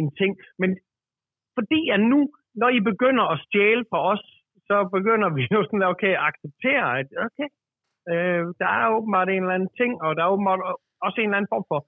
en 0.00 0.08
ting. 0.20 0.32
Men 0.60 0.70
fordi 1.56 1.80
at 1.94 2.00
nu, 2.12 2.20
når 2.60 2.70
I 2.78 2.80
begynder 2.90 3.24
at 3.32 3.42
stjæle 3.46 3.84
fra 3.90 4.00
os, 4.12 4.24
så 4.70 4.76
begynder 4.96 5.28
vi 5.36 5.42
jo 5.54 5.60
sådan, 5.66 5.90
okay, 5.92 6.12
at 6.16 6.24
acceptere, 6.28 6.86
at 7.00 7.08
okay, 7.26 7.48
øh, 8.12 8.42
der 8.60 8.70
er 8.80 8.86
åbenbart 8.96 9.28
en 9.28 9.42
eller 9.42 9.56
anden 9.58 9.74
ting, 9.80 9.92
og 10.04 10.10
der 10.16 10.22
er 10.24 10.34
åbenbart 10.34 10.60
også 11.06 11.18
en 11.18 11.28
eller 11.28 11.38
anden 11.38 11.54
form 11.54 11.66
for 11.72 11.80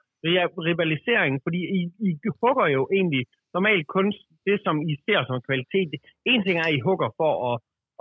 rivalisering, 0.69 1.35
fordi 1.45 1.61
I, 1.79 1.81
I 2.09 2.11
hugger 2.41 2.67
jo 2.77 2.83
egentlig 2.97 3.23
normalt 3.57 3.87
kun 3.97 4.07
det, 4.47 4.57
som 4.65 4.75
I 4.93 4.95
ser 5.05 5.21
som 5.29 5.39
kvalitet. 5.49 5.91
En 6.33 6.41
ting 6.45 6.57
er, 6.59 6.67
at 6.69 6.75
I 6.79 6.87
hugger 6.89 7.11
for 7.21 7.33
at, 7.49 7.57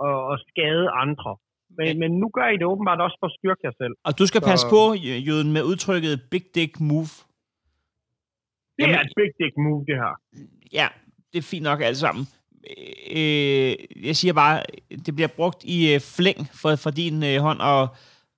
at, 0.06 0.18
at 0.32 0.36
skade 0.50 0.86
andre, 1.04 1.32
men, 1.78 1.98
men 2.02 2.10
nu 2.22 2.26
gør 2.36 2.48
I 2.54 2.56
det 2.60 2.66
åbenbart 2.72 3.00
også 3.06 3.16
for 3.20 3.28
at 3.30 3.36
styrke 3.38 3.62
jer 3.66 3.74
selv. 3.82 3.94
Og 4.08 4.12
du 4.18 4.24
skal 4.30 4.40
så... 4.42 4.46
passe 4.50 4.66
på, 4.74 4.82
Jøden, 5.28 5.50
med 5.56 5.62
udtrykket 5.70 6.14
big 6.32 6.44
dick 6.56 6.72
move. 6.90 7.12
Det 8.76 8.82
Jamen, 8.82 8.94
er 8.96 9.02
et 9.08 9.12
big 9.20 9.32
dick 9.40 9.54
move, 9.64 9.82
det 9.88 9.96
her. 10.02 10.12
Ja, 10.78 10.88
det 11.30 11.38
er 11.42 11.46
fint 11.52 11.64
nok 11.70 11.80
alt 11.88 12.00
sammen. 12.06 12.24
Øh, 13.18 13.72
jeg 14.08 14.16
siger 14.20 14.32
bare, 14.32 14.62
det 15.06 15.14
bliver 15.14 15.32
brugt 15.38 15.64
i 15.64 15.94
øh, 15.94 16.00
flæng 16.16 16.40
for, 16.60 16.76
for 16.76 16.90
din 16.90 17.16
øh, 17.30 17.36
hånd, 17.46 17.60
og, 17.60 17.82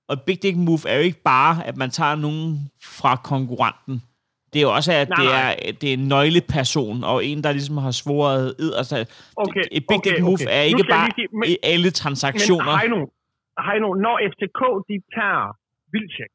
og 0.09 0.15
big 0.27 0.43
dick 0.43 0.57
move 0.57 0.83
er 0.91 0.95
jo 0.99 1.03
ikke 1.09 1.23
bare, 1.35 1.53
at 1.69 1.77
man 1.77 1.89
tager 1.89 2.15
nogen 2.15 2.71
fra 2.97 3.15
konkurrenten. 3.31 3.95
Det 4.51 4.57
er 4.59 4.67
jo 4.69 4.73
også, 4.79 4.91
at 5.03 5.09
nej, 5.09 5.17
det, 5.19 5.27
er, 5.41 5.47
nej. 5.53 5.77
det 5.79 5.87
er 5.89 5.95
en 6.01 6.07
nøgleperson, 6.13 6.97
og 7.11 7.17
en, 7.29 7.37
der 7.45 7.51
ligesom 7.57 7.77
har 7.85 7.93
svoret 8.03 8.45
ed. 8.63 8.71
Altså, 8.81 8.95
okay, 9.45 9.65
et 9.77 9.83
big 9.89 9.97
okay, 9.97 10.09
dick 10.09 10.21
move 10.27 10.41
okay. 10.41 10.57
er 10.57 10.63
ikke 10.71 10.85
bare 10.95 11.09
sige, 11.17 11.27
men, 11.39 11.45
i 11.51 11.55
alle 11.71 11.89
transaktioner. 12.01 12.71
Men 12.71 12.79
Heino, 12.81 12.99
Heino, 13.67 13.89
når 14.05 14.15
FCK 14.31 14.61
de 14.89 14.95
tager 15.17 15.45
vildtjek, 15.93 16.31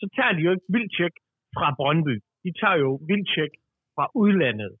så 0.00 0.04
tager 0.16 0.32
de 0.36 0.40
jo 0.46 0.50
ikke 0.54 0.68
vildtjek 0.76 1.14
fra 1.56 1.66
Brøndby. 1.78 2.14
De 2.44 2.50
tager 2.60 2.78
jo 2.84 2.90
vildtjek 3.10 3.52
fra 3.94 4.04
udlandet. 4.22 4.72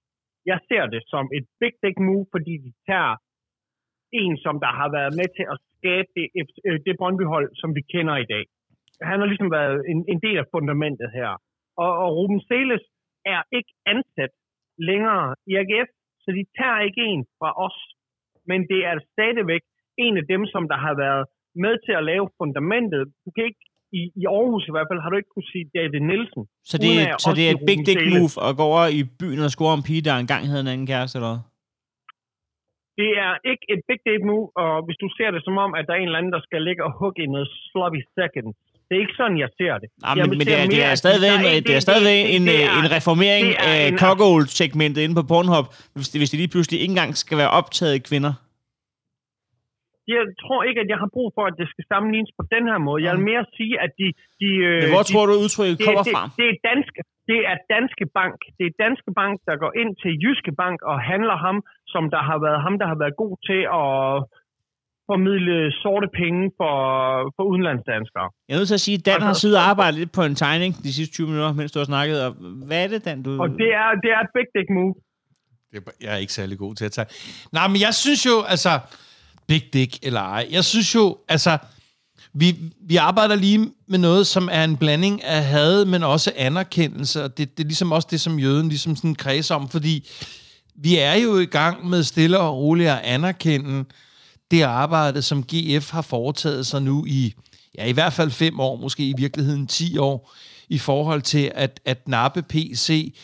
Jeg 0.50 0.58
ser 0.68 0.84
det 0.94 1.02
som 1.12 1.24
et 1.38 1.46
big 1.60 1.74
dick 1.82 1.98
move, 2.08 2.26
fordi 2.34 2.54
de 2.66 2.72
tager 2.88 3.14
en, 4.22 4.34
som 4.44 4.54
der 4.64 4.72
har 4.80 4.88
været 4.98 5.12
med 5.20 5.28
til 5.36 5.46
at 5.52 5.58
skabe 5.76 6.08
det, 6.16 6.26
øh, 6.66 6.78
det 6.86 6.98
Brøndby-hold, 7.00 7.48
som 7.60 7.70
vi 7.76 7.82
kender 7.92 8.16
i 8.16 8.30
dag. 8.34 8.44
Han 9.10 9.18
har 9.20 9.26
ligesom 9.26 9.50
været 9.58 9.78
en, 9.92 9.98
en 10.12 10.20
del 10.26 10.36
af 10.42 10.50
fundamentet 10.54 11.08
her. 11.18 11.30
Og, 11.84 11.90
og 12.02 12.08
Ruben 12.16 12.40
Seles 12.48 12.84
er 13.34 13.42
ikke 13.58 13.72
ansat 13.86 14.32
længere 14.88 15.34
i 15.50 15.52
AGF, 15.62 15.90
så 16.22 16.28
de 16.38 16.44
tager 16.58 16.80
ikke 16.88 17.02
en 17.12 17.22
fra 17.38 17.50
os. 17.66 17.78
Men 18.50 18.60
det 18.70 18.80
er 18.90 19.06
stadigvæk 19.12 19.62
en 19.98 20.16
af 20.16 20.26
dem, 20.32 20.42
som 20.46 20.68
der 20.72 20.78
har 20.86 20.94
været 21.04 21.24
med 21.64 21.74
til 21.86 21.94
at 22.00 22.06
lave 22.10 22.26
fundamentet. 22.38 23.02
Du 23.24 23.30
kan 23.34 23.44
ikke, 23.50 23.64
i, 24.00 24.02
i 24.20 24.22
Aarhus 24.36 24.64
i 24.70 24.72
hvert 24.74 24.88
fald, 24.88 25.00
har 25.02 25.10
du 25.10 25.16
ikke 25.20 25.32
kunne 25.36 25.50
sige 25.54 25.66
David 25.76 26.02
Nielsen. 26.10 26.42
Så 26.70 26.74
det, 26.84 26.92
er, 27.02 27.06
så 27.24 27.30
det 27.38 27.44
er 27.46 27.52
et 27.56 27.62
big 27.70 27.80
dick 27.88 28.02
move 28.14 28.32
at 28.46 28.52
gå 28.58 28.64
over 28.70 28.84
i 28.98 29.02
byen 29.20 29.40
og 29.46 29.50
score 29.56 29.74
en 29.78 29.84
pige, 29.88 30.02
der 30.06 30.14
engang 30.24 30.42
havde 30.50 30.62
en 30.66 30.72
anden 30.74 30.88
kæreste, 30.92 31.14
eller 31.18 31.34
Det 33.00 33.10
er 33.26 33.32
ikke 33.50 33.64
et 33.74 33.82
big 33.88 34.00
dick 34.06 34.22
move, 34.30 34.46
og 34.62 34.72
hvis 34.86 34.98
du 35.02 35.08
ser 35.16 35.28
det 35.34 35.42
som 35.46 35.56
om, 35.64 35.70
at 35.78 35.84
der 35.86 35.92
er 35.94 36.00
en 36.00 36.08
eller 36.10 36.20
anden, 36.20 36.34
der 36.36 36.42
skal 36.46 36.60
ligge 36.68 36.82
og 36.86 36.92
hugge 37.00 37.18
i 37.24 37.28
noget 37.34 37.48
sloppy 37.68 38.00
second, 38.18 38.48
det 38.86 38.92
er 38.96 39.02
ikke 39.04 39.18
sådan, 39.20 39.38
jeg 39.44 39.50
ser 39.60 39.74
det. 39.82 39.88
Nej, 40.02 40.14
men, 40.14 40.30
men 40.38 40.46
det, 40.48 40.54
er, 40.60 40.66
det 40.76 40.82
er 40.90 40.94
stadigvæk, 41.04 41.38
en, 41.56 41.62
det 41.68 41.74
er 41.78 41.82
stadigvæk 41.88 42.20
en, 42.36 42.44
en 42.80 42.86
reformering 42.96 43.46
af 43.72 43.80
cockold-segmentet 44.02 45.00
inde 45.04 45.14
på 45.20 45.24
Pornhub, 45.30 45.66
hvis 45.94 46.08
det, 46.10 46.18
hvis 46.20 46.30
det 46.30 46.38
lige 46.42 46.52
pludselig 46.54 46.78
ikke 46.82 46.92
engang 46.94 47.12
skal 47.24 47.36
være 47.42 47.50
optaget 47.60 47.98
kvinder 48.08 48.32
jeg 50.14 50.22
tror 50.42 50.60
ikke, 50.68 50.80
at 50.84 50.88
jeg 50.92 50.98
har 51.04 51.10
brug 51.16 51.28
for, 51.36 51.44
at 51.50 51.54
det 51.60 51.66
skal 51.72 51.84
sammenlignes 51.92 52.32
på 52.38 52.44
den 52.54 52.64
her 52.70 52.78
måde. 52.88 52.98
Jeg 53.06 53.12
vil 53.16 53.24
mere 53.30 53.44
sige, 53.58 53.74
at 53.84 53.90
de... 54.00 54.06
de 54.42 54.50
øh, 54.68 54.80
Men 54.82 54.90
hvor 54.94 55.04
de, 55.04 55.10
tror 55.12 55.24
du, 55.28 55.32
udtrykket 55.44 55.76
kommer 55.86 56.04
det, 56.06 56.14
fra? 56.14 56.22
Det, 56.26 56.32
det, 56.40 56.46
er 56.52 56.58
danske, 56.70 57.00
det 57.30 57.40
er 57.50 57.56
Danske 57.74 58.04
Bank. 58.18 58.38
Det 58.58 58.64
er 58.70 58.74
Danske 58.84 59.10
Bank, 59.20 59.34
der 59.48 59.54
går 59.62 59.72
ind 59.82 59.90
til 60.02 60.12
Jyske 60.24 60.52
Bank 60.62 60.78
og 60.90 60.96
handler 61.12 61.36
ham, 61.46 61.56
som 61.94 62.02
der 62.14 62.22
har 62.28 62.38
været 62.46 62.60
ham, 62.66 62.74
der 62.80 62.86
har 62.92 62.98
været 63.02 63.14
god 63.24 63.34
til 63.48 63.60
at 63.82 63.96
formidle 65.10 65.56
sorte 65.82 66.08
penge 66.20 66.42
for, 66.60 66.74
for 67.36 67.42
udenlandsdanskere. 67.52 68.28
Jeg 68.46 68.54
er 68.54 68.58
nødt 68.60 68.70
til 68.72 68.80
at 68.80 68.86
sige, 68.88 68.98
at 69.00 69.06
Dan 69.06 69.22
har 69.30 69.36
siddet 69.42 69.56
og 69.60 69.64
arbejdet 69.72 69.96
lidt 70.00 70.12
på 70.18 70.22
en 70.30 70.36
tegning 70.44 70.70
de 70.86 70.92
sidste 70.98 71.12
20 71.14 71.26
minutter, 71.30 71.52
mens 71.60 71.72
du 71.72 71.78
har 71.82 71.88
snakket. 71.92 72.16
Og 72.26 72.30
hvad 72.68 72.78
er 72.84 72.88
det, 72.92 73.00
Dan? 73.06 73.18
Du... 73.26 73.30
Og 73.42 73.48
det 73.62 73.70
er, 73.82 73.88
det 74.02 74.10
er 74.16 74.20
et 74.26 74.32
big 74.36 74.48
dick 74.56 74.68
move. 74.76 74.94
Jeg 76.04 76.10
er 76.14 76.20
ikke 76.24 76.32
særlig 76.32 76.58
god 76.58 76.74
til 76.74 76.84
at 76.84 76.92
tage. 76.92 77.08
Nej, 77.52 77.66
men 77.72 77.78
jeg 77.86 77.94
synes 78.04 78.26
jo, 78.30 78.36
altså 78.54 78.72
big 79.48 79.64
dick 79.72 79.98
eller 80.02 80.20
ej. 80.20 80.46
Jeg 80.50 80.64
synes 80.64 80.94
jo, 80.94 81.18
altså, 81.28 81.58
vi, 82.34 82.56
vi 82.80 82.96
arbejder 82.96 83.34
lige 83.34 83.70
med 83.88 83.98
noget, 83.98 84.26
som 84.26 84.48
er 84.52 84.64
en 84.64 84.76
blanding 84.76 85.24
af 85.24 85.44
had, 85.44 85.84
men 85.84 86.02
også 86.02 86.32
anerkendelse, 86.36 87.24
og 87.24 87.38
det, 87.38 87.58
det 87.58 87.64
er 87.64 87.68
ligesom 87.68 87.92
også 87.92 88.08
det, 88.10 88.20
som 88.20 88.38
jøden 88.38 88.68
ligesom 88.68 88.96
sådan 88.96 89.14
kredser 89.14 89.54
om, 89.54 89.68
fordi 89.68 90.08
vi 90.74 90.98
er 90.98 91.14
jo 91.14 91.38
i 91.38 91.46
gang 91.46 91.88
med 91.88 92.02
stille 92.02 92.38
og 92.38 92.56
roligt 92.56 92.90
at 92.90 93.00
anerkende 93.04 93.84
det 94.50 94.62
arbejde, 94.62 95.22
som 95.22 95.44
GF 95.44 95.90
har 95.90 96.02
foretaget 96.02 96.66
sig 96.66 96.82
nu 96.82 97.04
i, 97.06 97.34
ja, 97.78 97.84
i 97.84 97.92
hvert 97.92 98.12
fald 98.12 98.30
fem 98.30 98.60
år, 98.60 98.76
måske 98.76 99.08
i 99.08 99.14
virkeligheden 99.16 99.66
10 99.66 99.98
år, 99.98 100.32
i 100.68 100.78
forhold 100.78 101.22
til 101.22 101.52
at, 101.54 101.80
at 101.84 102.08
nappe 102.08 102.42
PC, 102.42 103.14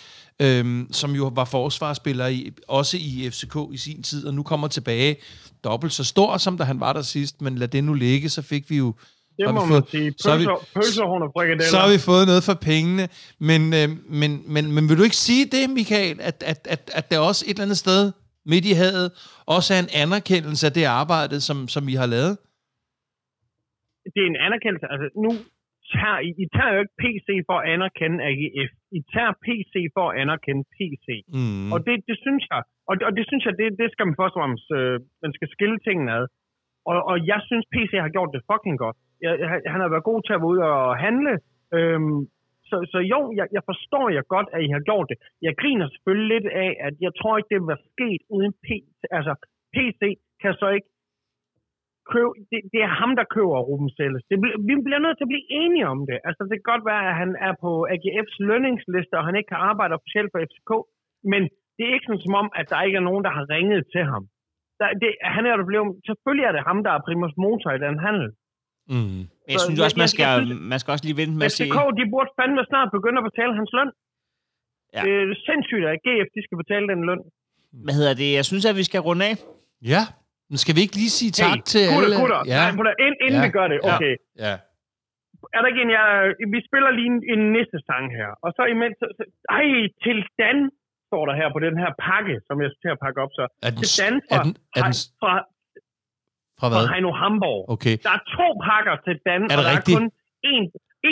øhm, 0.41 0.89
som 0.93 1.15
jo 1.15 1.33
var 1.35 1.45
forsvarsspiller 1.45 2.27
i, 2.27 2.51
også 2.69 2.97
i 2.97 3.31
FCK 3.31 3.57
i 3.73 3.77
sin 3.77 4.03
tid, 4.03 4.27
og 4.27 4.35
nu 4.35 4.43
kommer 4.43 4.69
tilbage 4.69 5.17
dobbelt 5.65 5.93
så 5.93 6.05
stor, 6.05 6.37
som 6.37 6.59
da 6.59 6.65
han 6.65 6.81
var 6.81 6.93
der 6.93 7.03
sidst, 7.03 7.43
men 7.43 7.55
lad 7.55 7.69
det 7.69 7.85
nu 7.85 7.95
ligge, 7.95 8.29
så 8.29 8.43
fik 8.43 8.71
vi 8.71 8.77
jo 8.77 8.95
det 9.39 9.55
må 9.55 9.65
man 9.73 9.83
sige. 9.95 10.11
Pølser, 10.11 10.23
så 10.25 10.31
har 10.31 10.39
vi, 10.43 10.47
pølserhorn 10.77 11.23
og 11.27 11.31
frikadeller. 11.37 11.73
Så 11.75 11.79
har 11.85 11.91
vi 11.95 12.01
fået 12.11 12.25
noget 12.31 12.43
for 12.49 12.57
pengene. 12.71 13.05
Men, 13.51 13.61
øh, 13.81 13.89
men, 14.21 14.31
men, 14.55 14.65
men 14.75 14.83
vil 14.89 14.99
du 15.01 15.05
ikke 15.09 15.21
sige 15.29 15.45
det, 15.55 15.65
Michael, 15.79 16.17
at, 16.31 16.39
at, 16.53 16.61
at, 16.75 16.83
at 16.99 17.05
der 17.11 17.19
også 17.29 17.41
et 17.49 17.55
eller 17.55 17.67
andet 17.69 17.81
sted 17.87 18.01
midt 18.53 18.65
i 18.73 18.75
havet 18.83 19.07
også 19.57 19.69
er 19.77 19.81
en 19.87 19.93
anerkendelse 20.05 20.65
af 20.69 20.73
det 20.79 20.85
arbejde, 21.01 21.37
som, 21.49 21.59
som 21.75 21.83
I 21.93 21.95
har 22.03 22.09
lavet? 22.17 22.35
Det 24.15 24.21
er 24.25 24.29
en 24.35 24.41
anerkendelse. 24.47 24.87
Altså, 24.95 25.07
nu 25.25 25.31
tager 25.95 26.19
I, 26.29 26.31
I 26.45 26.47
tager 26.57 26.73
jo 26.75 26.81
ikke 26.85 26.97
PC 27.03 27.29
for 27.49 27.57
at 27.61 27.65
anerkende 27.75 28.19
AGF. 28.29 28.73
I 28.99 29.01
tager 29.15 29.33
PC 29.47 29.75
for 29.97 30.05
at 30.09 30.17
anerkende 30.23 30.65
PC. 30.77 31.07
Mm. 31.37 31.73
Og 31.73 31.79
det, 31.87 31.97
det 32.09 32.17
synes 32.25 32.43
jeg, 32.53 32.63
og 32.89 32.93
det, 32.97 33.05
og 33.09 33.13
det 33.17 33.25
synes 33.29 33.45
jeg, 33.47 33.55
det, 33.61 33.67
det 33.83 33.89
skal 33.93 34.07
man 34.07 34.19
først 34.21 34.37
og 34.37 34.41
fremmest, 34.41 34.69
øh, 34.79 34.97
man 35.25 35.33
skal 35.37 35.49
skille 35.55 35.79
tingene 35.87 36.13
ad. 36.19 36.25
Og, 36.91 36.97
og 37.11 37.17
jeg 37.33 37.41
synes, 37.49 37.65
PC 37.75 37.93
har 38.05 38.15
gjort 38.17 38.35
det 38.35 38.47
fucking 38.51 38.79
godt. 38.85 38.97
Jeg, 39.25 39.33
han 39.73 39.81
har 39.85 39.91
været 39.95 40.09
god 40.11 40.21
til 40.23 40.35
at 40.35 40.41
være 40.41 40.53
ude 40.53 40.63
og 40.73 40.99
handle. 41.07 41.35
Øhm, 41.77 42.21
så, 42.69 42.77
så 42.93 42.99
jo, 43.13 43.21
jeg, 43.39 43.47
jeg 43.57 43.63
forstår 43.71 44.07
jeg 44.17 44.25
godt, 44.35 44.49
at 44.55 44.61
I 44.67 44.69
har 44.77 44.83
gjort 44.91 45.07
det. 45.11 45.19
Jeg 45.47 45.55
griner 45.61 45.87
selvfølgelig 45.89 46.29
lidt 46.35 46.49
af, 46.67 46.71
at 46.87 46.95
jeg 47.07 47.13
tror 47.19 47.33
ikke, 47.37 47.51
det 47.53 47.71
være 47.73 47.87
sket 47.93 48.23
uden 48.37 48.53
PC. 48.67 48.95
Altså, 49.19 49.33
PC 49.75 50.01
kan 50.43 50.55
så 50.63 50.69
ikke 50.77 50.89
købe, 52.15 52.31
det, 52.51 52.61
det 52.73 52.81
er 52.87 52.93
ham, 53.01 53.13
der 53.19 53.33
køber 53.35 53.67
Ruben 53.69 53.91
Selles. 53.97 54.23
Det, 54.31 54.37
vi 54.69 54.75
bliver 54.87 55.03
nødt 55.05 55.17
til 55.17 55.27
at 55.27 55.33
blive 55.33 55.49
enige 55.63 55.87
om 55.95 56.01
det. 56.09 56.19
Altså, 56.29 56.43
det 56.49 56.57
kan 56.59 56.71
godt 56.73 56.85
være, 56.91 57.03
at 57.11 57.15
han 57.23 57.31
er 57.47 57.53
på 57.65 57.71
AGF's 57.95 58.39
lønningsliste, 58.51 59.15
og 59.19 59.27
han 59.29 59.37
ikke 59.39 59.51
kan 59.53 59.65
arbejde 59.71 59.97
officielt 59.99 60.31
for 60.33 60.41
FCK, 60.49 60.71
men 61.33 61.43
det 61.77 61.83
er 61.85 61.93
ikke 61.95 62.09
sådan 62.09 62.27
som 62.27 62.39
om, 62.43 62.49
at 62.61 62.67
der 62.73 62.87
ikke 62.87 62.99
er 63.01 63.09
nogen, 63.09 63.25
der 63.27 63.33
har 63.39 63.45
ringet 63.57 63.83
til 63.95 64.05
ham. 64.13 64.23
Der, 64.81 64.87
det, 65.03 65.11
han 65.37 65.43
er 65.49 65.53
jo 65.59 65.65
blevet, 65.71 65.89
selvfølgelig 66.09 66.47
er 66.49 66.55
det 66.57 66.63
ham, 66.69 66.79
der 66.87 66.93
er 66.95 67.05
primus 67.07 67.35
motor 67.45 67.71
i 67.79 67.81
den 67.87 67.97
handel. 68.07 68.29
Mm. 68.95 69.21
Jeg 69.53 69.61
synes 69.65 69.79
så, 69.79 69.85
også, 69.87 69.99
man 70.05 70.11
skal, 70.15 70.25
jeg, 70.27 70.35
jeg 70.39 70.47
synes, 70.47 70.71
man 70.73 70.79
skal 70.81 70.93
også 70.95 71.07
lige 71.09 71.19
vente 71.23 71.35
med 71.41 71.47
at 71.51 71.55
se... 71.59 71.65
FCK, 71.65 71.79
de 71.99 72.05
burde 72.13 72.31
fandme 72.39 72.63
snart 72.71 72.89
begynde 72.97 73.19
at 73.23 73.27
betale 73.31 73.53
hans 73.59 73.71
løn. 73.79 73.91
Ja. 74.97 75.03
Det 75.05 75.13
er 75.23 75.27
sindssygt, 75.49 75.85
at 75.93 75.97
GF 76.07 76.29
de 76.37 76.41
skal 76.47 76.57
betale 76.63 76.87
den 76.93 77.01
løn. 77.09 77.23
Hvad 77.85 77.95
hedder 77.99 78.15
det? 78.23 78.29
Jeg 78.39 78.45
synes, 78.51 78.65
at 78.71 78.77
vi 78.81 78.85
skal 78.91 79.01
runde 79.09 79.25
af. 79.31 79.35
Ja. 79.93 80.03
Men 80.53 80.59
skal 80.65 80.75
vi 80.77 80.81
ikke 80.87 80.97
lige 81.03 81.15
sige 81.21 81.33
tak 81.43 81.59
hey, 81.59 81.71
til 81.73 81.85
gutter, 81.87 82.09
alle? 82.09 82.17
Gutter, 82.23 82.41
ja. 82.55 82.63
Nej, 82.63 82.95
inden, 83.05 83.19
inden 83.27 83.41
ja. 83.43 83.47
vi 83.47 83.51
gør 83.59 83.67
det, 83.73 83.79
okay. 83.93 84.15
Ja. 84.45 84.47
ja. 84.47 84.55
Er 85.57 85.61
der 85.63 85.69
ikke 85.73 85.83
en, 85.87 85.93
jeg, 85.99 86.07
vi 86.55 86.59
spiller 86.69 86.91
lige 86.99 87.11
en, 87.15 87.21
en 87.35 87.43
næste 87.57 87.79
sang 87.89 88.05
her, 88.19 88.31
og 88.45 88.49
så 88.57 88.63
imens, 88.75 88.95
så, 89.03 89.07
så, 89.19 89.23
ej, 89.59 89.67
til 90.05 90.19
Dan 90.41 90.59
står 91.09 91.23
der 91.29 91.35
her 91.41 91.49
på 91.57 91.61
den 91.67 91.75
her 91.83 91.91
pakke, 92.07 92.35
som 92.47 92.55
jeg 92.63 92.69
skal 92.71 92.81
til 92.85 92.93
at 92.97 93.01
pakke 93.05 93.19
op, 93.25 93.33
så 93.39 93.45
er 93.67 93.71
den, 93.75 93.81
til 93.83 93.89
Dan 94.01 94.15
fra, 94.29 94.37
er 94.37 94.41
den, 94.47 94.53
er 94.79 94.83
den, 94.89 94.95
fra, 95.23 95.33
fra, 96.59 96.67
hvad? 96.71 96.83
fra 96.83 96.91
Heino 96.93 97.11
Hamburg. 97.21 97.61
Okay. 97.75 97.95
Der 98.07 98.13
er 98.19 98.23
to 98.37 98.49
pakker 98.69 98.95
til 99.07 99.17
Dan, 99.27 99.41
er 99.43 99.49
det 99.49 99.59
og 99.59 99.65
der 99.67 99.73
rigtigt? 99.75 99.95
er 99.95 99.99
kun 99.99 100.07
en, 100.55 100.63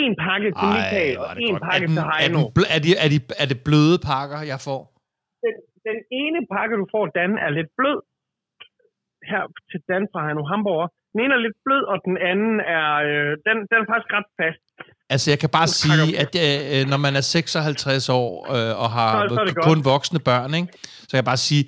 en 0.03 0.11
pakke 0.25 0.49
til 0.59 0.69
Ej, 0.69 0.75
Michael, 0.77 1.13
og 1.23 1.29
en 1.45 1.53
godt. 1.53 1.63
pakke 1.67 1.85
er 1.85 1.89
den, 1.91 1.97
til 1.99 2.07
Heino. 2.13 2.39
Er, 2.41 2.49
den, 2.57 2.65
er, 2.75 2.79
de, 2.85 2.89
er, 3.03 3.09
de, 3.13 3.17
er 3.43 3.47
det 3.51 3.59
bløde 3.67 3.97
pakker, 4.11 4.39
jeg 4.53 4.59
får? 4.67 4.81
Den, 5.43 5.55
den 5.89 5.99
ene 6.21 6.39
pakke, 6.53 6.73
du 6.81 6.85
får, 6.95 7.03
Dan, 7.17 7.31
er 7.45 7.51
lidt 7.59 7.71
blød, 7.79 7.99
her 9.31 9.41
til 9.71 9.79
Dan 9.89 10.03
fra 10.11 10.19
Hanno 10.27 10.43
Hamburger. 10.51 10.87
Den 11.11 11.19
ene 11.23 11.33
er 11.37 11.41
lidt 11.47 11.57
blød, 11.65 11.83
og 11.91 11.97
den 12.07 12.15
anden 12.31 12.53
er, 12.77 12.87
øh, 13.09 13.29
den, 13.47 13.55
den 13.71 13.77
er 13.83 13.87
faktisk 13.91 14.11
ret 14.17 14.29
fast. 14.41 14.63
Altså, 15.13 15.25
jeg 15.33 15.39
kan 15.43 15.49
bare 15.57 15.69
Du 15.73 15.79
sige, 15.83 16.09
at 16.23 16.33
øh, 16.47 16.81
når 16.91 16.97
man 17.05 17.13
er 17.19 17.21
56 17.21 18.09
år 18.09 18.31
øh, 18.55 18.73
og 18.83 18.89
har 18.97 19.09
Så- 19.29 19.35
så 19.35 19.41
er 19.41 19.45
det 19.45 19.55
godt. 19.55 19.65
kun 19.69 19.79
voksne 19.93 20.19
børn, 20.29 20.51
ikke? 20.59 20.69
så 21.01 21.07
kan 21.11 21.17
jeg 21.21 21.25
bare 21.33 21.41
sige, 21.49 21.63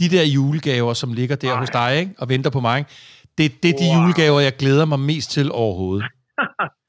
de 0.00 0.06
der 0.14 0.24
julegaver, 0.36 0.92
som 1.02 1.12
ligger 1.12 1.36
der 1.36 1.52
Ej. 1.52 1.58
hos 1.62 1.70
dig 1.70 1.90
ikke? 2.00 2.12
og 2.18 2.28
venter 2.28 2.50
på 2.56 2.60
mig, 2.60 2.78
det, 3.38 3.46
det 3.62 3.68
er 3.72 3.76
de 3.82 3.86
Wow. 3.88 3.96
julegaver, 4.02 4.40
jeg 4.48 4.54
glæder 4.62 4.84
mig 4.92 5.00
mest 5.00 5.28
til 5.36 5.46
overhovedet. 5.52 6.04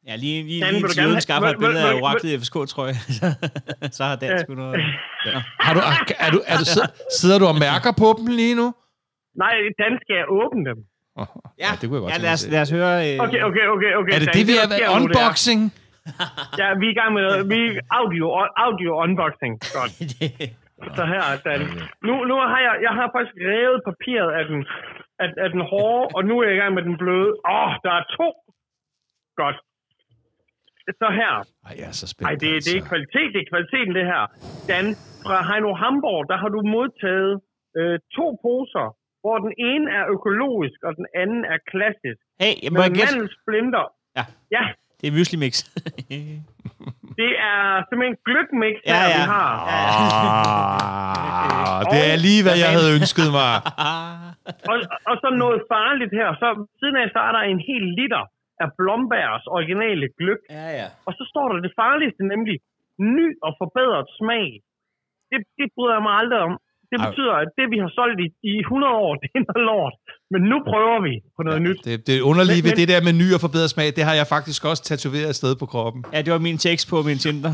Ja, 0.10 0.16
lige, 0.16 0.44
lige, 0.44 0.72
lige 0.72 0.88
til 0.88 1.04
jøden 1.04 1.22
skaffer 1.22 1.50
et 1.50 1.60
billede 1.60 1.84
af 1.90 1.94
oraklet 2.02 2.32
i 2.34 2.38
FSK, 2.40 2.54
tror 2.54 2.86
jeg. 2.86 2.96
så 3.98 4.04
har 4.04 4.16
Dan 4.16 4.40
sgu 4.40 4.54
noget. 4.56 4.82
Har 5.66 5.74
du, 5.74 5.80
er, 5.80 6.14
er 6.26 6.32
du, 6.32 6.42
er 6.48 6.58
du, 6.58 6.66
sidder, 6.74 6.88
sidder 7.20 7.40
du 7.40 7.46
og 7.46 7.56
mærker 7.56 7.92
på 8.02 8.16
dem 8.18 8.28
lige 8.28 8.56
nu? 8.56 8.74
Nej, 9.44 9.54
Dan 9.80 9.94
skal 10.04 10.16
jeg 10.22 10.26
åbne 10.42 10.64
dem. 10.70 10.80
Ja, 11.64 11.72
det 11.80 11.84
kunne 11.88 11.98
jeg 11.98 12.04
godt 12.06 12.14
ja 12.16 12.20
lad, 12.28 12.34
os, 12.38 12.44
lad 12.54 12.62
os 12.66 12.72
høre... 12.78 12.94
Øh, 13.06 13.16
Okay, 13.26 13.42
okay, 13.50 13.66
okay, 13.76 13.92
okay. 14.00 14.14
Er 14.16 14.20
det 14.24 14.28
Dan, 14.30 14.36
det, 14.38 14.46
vi 14.52 14.56
har 14.62 14.68
været 14.74 14.86
er- 14.90 14.96
unboxing? 15.00 15.62
Ja, 16.62 16.68
vi 16.82 16.86
er 16.90 16.94
i 16.96 17.00
gang 17.02 17.12
med 17.18 17.26
vi 17.54 17.60
er 17.78 17.82
audio, 18.00 18.26
audio 18.66 18.90
unboxing. 19.06 19.54
Godt. 19.78 19.94
Så 20.98 21.04
her, 21.14 21.24
Dan. 21.48 21.60
Nu, 22.08 22.14
nu 22.30 22.36
har 22.52 22.60
jeg, 22.68 22.76
jeg 22.88 22.94
har 23.00 23.08
faktisk 23.16 23.36
revet 23.54 23.80
papiret 23.90 24.30
af 24.40 24.44
den, 24.52 24.60
af, 25.24 25.30
af 25.46 25.50
den 25.56 25.62
hårde, 25.72 26.04
og 26.16 26.22
nu 26.30 26.34
er 26.40 26.44
jeg 26.48 26.56
i 26.58 26.62
gang 26.62 26.74
med 26.78 26.84
den 26.90 26.96
bløde. 27.02 27.32
Åh, 27.56 27.56
oh, 27.58 27.72
der 27.86 27.92
er 28.00 28.04
to. 28.18 28.28
Godt. 29.42 29.58
Så 31.02 31.08
her. 31.22 31.34
Ej, 31.68 31.74
jeg 31.82 31.88
er 31.94 31.98
så 32.02 32.08
spændt. 32.14 32.28
Ej, 32.30 32.34
det, 32.34 32.42
det 32.42 32.50
er 32.52 32.56
altså. 32.56 32.90
kvalitet, 32.92 33.28
det 33.34 33.40
er 33.44 33.48
kvaliteten, 33.54 33.92
det 34.00 34.06
her. 34.14 34.22
Dan, 34.72 34.86
fra 35.26 35.38
Heino 35.50 35.72
Hamburg, 35.84 36.22
der 36.32 36.38
har 36.44 36.50
du 36.56 36.60
modtaget 36.78 37.34
øh, 37.80 37.96
to 38.18 38.26
poser, 38.46 38.86
hvor 39.24 39.38
den 39.46 39.54
ene 39.72 39.86
er 40.00 40.04
økologisk, 40.16 40.80
og 40.88 40.92
den 41.00 41.08
anden 41.22 41.42
er 41.54 41.58
klassisk. 41.72 42.22
Hey, 42.42 42.54
jeg 42.64 42.70
må 42.74 42.78
jeg 42.82 42.92
mandelsplinter. 43.02 43.86
Ja. 44.18 44.24
Ja, 44.56 44.64
Det 45.00 45.06
er 45.08 45.14
muesli 45.18 45.38
mix. 45.46 45.54
det 47.22 47.32
er 47.52 47.60
simpelthen 47.88 48.18
gløgmix, 48.28 48.76
Ja, 48.94 49.00
ja. 49.04 49.08
vi 49.18 49.22
har. 49.34 49.52
Ah, 50.50 51.80
det 51.94 52.02
er 52.12 52.18
lige, 52.28 52.42
hvad 52.46 52.58
jeg 52.64 52.72
havde 52.78 52.92
ønsket 52.98 53.30
mig. 53.40 53.52
Og, 54.72 54.78
og 55.10 55.16
så 55.22 55.28
noget 55.44 55.60
farligt 55.74 56.14
her. 56.20 56.30
Så 56.42 56.48
siden 56.80 56.96
af, 57.02 57.06
så 57.16 57.20
er 57.28 57.32
der 57.38 57.44
en 57.54 57.62
hel 57.70 57.84
liter 58.00 58.24
af 58.64 58.68
Blombærs 58.80 59.44
originale 59.58 60.06
gløk. 60.18 60.42
ja, 60.58 60.68
ja. 60.80 60.88
Og 61.08 61.12
så 61.18 61.24
står 61.32 61.46
der 61.52 61.58
det 61.66 61.74
farligste, 61.82 62.24
nemlig 62.34 62.56
ny 63.18 63.28
og 63.46 63.52
forbedret 63.62 64.08
smag. 64.20 64.48
Det, 65.32 65.40
det 65.60 65.68
bryder 65.76 65.96
jeg 65.98 66.04
mig 66.08 66.16
aldrig 66.22 66.40
om. 66.48 66.54
Det 66.92 66.98
betyder, 67.06 67.34
at 67.44 67.50
det, 67.60 67.66
vi 67.74 67.78
har 67.84 67.92
solgt 68.00 68.20
i, 68.26 68.28
i 68.52 68.54
100 68.60 68.94
år, 69.06 69.12
det 69.22 69.30
er 69.38 69.44
noget 69.50 69.64
lort. 69.72 69.96
Men 70.34 70.42
nu 70.52 70.58
prøver 70.72 70.98
vi 71.08 71.14
på 71.38 71.42
noget 71.48 71.62
nyt. 71.68 71.80
Det, 71.88 71.96
det 72.10 72.16
underlige 72.32 72.62
Men- 72.62 72.66
ved 72.68 72.74
men- 72.76 72.80
det 72.82 72.88
der 72.94 73.02
med 73.08 73.14
ny 73.24 73.28
og 73.36 73.42
forbedret 73.46 73.70
smag, 73.76 73.88
det 73.98 74.04
har 74.10 74.16
jeg 74.22 74.28
faktisk 74.36 74.62
også 74.72 74.82
tatoveret 74.92 75.30
et 75.34 75.40
sted 75.42 75.54
på 75.62 75.66
kroppen. 75.74 76.00
Ja, 76.14 76.20
det 76.26 76.32
var 76.36 76.42
min 76.50 76.58
tekst 76.68 76.86
på 76.92 76.96
min 77.10 77.20
Tinder. 77.26 77.54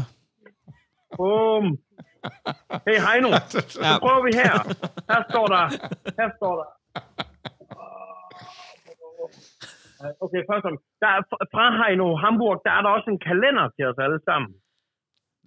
Bum. 1.18 1.66
Hey 2.88 2.98
Heino, 3.08 3.30
Ja. 3.36 3.40
så 3.76 3.90
prøver 4.06 4.22
vi 4.28 4.32
her. 4.42 4.54
Her 5.12 5.22
står 5.32 5.46
der. 5.56 5.64
Her 6.20 6.30
står 6.40 6.54
der. 6.62 6.68
Okay, 10.26 10.42
først 10.52 10.66
om. 10.70 10.76
Der 11.04 11.10
er, 11.18 11.22
fra 11.54 11.66
Heino 11.80 12.08
Hamburg, 12.24 12.56
der 12.66 12.72
er 12.78 12.82
der 12.86 12.92
også 12.98 13.10
en 13.16 13.22
kalender 13.30 13.66
til 13.76 13.84
os 13.92 14.00
alle 14.06 14.20
sammen. 14.30 14.52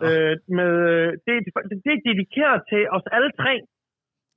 Øh, 0.06 0.34
med, 0.58 0.70
øh, 0.92 1.08
det, 1.24 1.32
er- 1.36 1.68
det 1.84 1.90
er 1.96 2.00
dedikeret 2.10 2.58
til 2.72 2.82
os 2.96 3.06
alle 3.16 3.30
tre. 3.40 3.54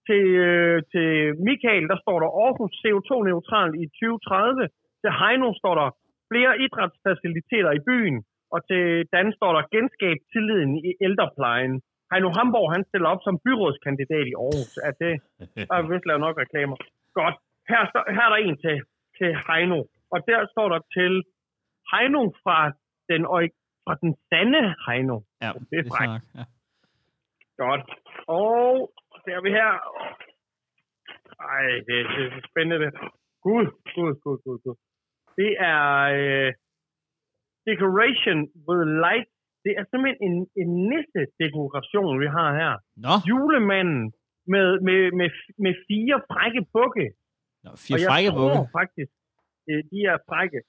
Til, 0.08 0.26
øh, 0.50 0.78
til 0.92 1.10
Michael, 1.48 1.86
der 1.92 1.98
står 2.04 2.18
der 2.24 2.30
Aarhus 2.44 2.74
CO2-neutral 2.84 3.72
i 3.84 3.86
2030. 4.00 4.70
Til 5.02 5.12
Heino 5.22 5.48
står 5.62 5.76
der 5.82 5.90
flere 6.32 6.54
idrætsfaciliteter 6.66 7.72
i 7.80 7.86
byen. 7.90 8.18
Og 8.54 8.60
til 8.70 8.86
Dan 9.14 9.28
står 9.38 9.52
der 9.58 9.64
genskab 9.76 10.18
tilliden 10.34 10.74
i 10.90 10.92
ældreplejen. 11.06 11.74
Heino 12.12 12.30
Hamburg, 12.38 12.68
han 12.76 12.84
stiller 12.90 13.10
op 13.14 13.22
som 13.28 13.36
byrådskandidat 13.46 14.26
i 14.32 14.36
Aarhus. 14.46 14.74
Er 14.88 14.94
det, 15.04 15.14
der 15.70 15.76
er 15.80 15.88
vist 15.92 16.06
lavet 16.10 16.24
nok 16.26 16.36
reklamer. 16.44 16.78
Godt. 17.20 17.36
Her, 17.72 17.82
her 18.16 18.26
er 18.28 18.32
der 18.34 18.42
en 18.48 18.58
til, 18.64 18.78
til 19.18 19.32
Heino. 19.48 19.80
Og 20.14 20.20
der 20.30 20.40
står 20.54 20.68
der 20.74 20.82
til 20.98 21.14
Heino 21.92 22.22
fra 22.44 22.58
den, 23.10 23.22
fra 23.86 23.94
den 24.02 24.12
sande 24.30 24.64
Heino. 24.86 25.18
Ja, 25.44 25.52
Det 25.70 25.78
er 25.80 25.86
frækt. 25.92 26.24
Ja. 26.38 26.44
Godt. 27.66 27.86
Og 28.28 28.92
ser 29.26 29.40
vi 29.46 29.50
her. 29.60 29.72
Ej, 31.54 31.66
det, 31.88 31.98
det 32.16 32.24
er 32.28 32.42
spændende 32.50 32.78
det. 32.86 32.92
Gud, 33.48 33.66
gud, 33.96 34.14
gud, 34.24 34.38
gud, 34.46 34.58
gud. 34.64 34.78
Det 35.40 35.52
er 35.74 35.84
øh, 36.20 36.50
Decoration 37.70 38.38
with 38.68 38.84
Light. 39.06 39.30
Det 39.66 39.72
er 39.80 39.86
simpelthen 39.92 40.20
en, 40.28 40.36
en 40.62 40.70
nisse-dekoration, 40.92 42.14
vi 42.24 42.28
har 42.38 42.50
her. 42.62 42.74
Nå, 43.06 43.14
Julemanden 43.30 44.04
med, 44.54 44.68
med, 44.88 45.00
med, 45.20 45.30
med 45.66 45.74
fire 45.88 46.18
frække 46.32 46.62
bukke. 46.76 47.06
Nå 47.64 47.70
Og 47.74 47.78
fire 47.86 48.00
jeg 48.02 48.10
frække 48.12 48.32
bukke. 48.40 48.62
faktisk, 48.80 49.12
øh, 49.70 49.82
de 49.92 50.00
er 50.14 50.18
frække. 50.30 50.60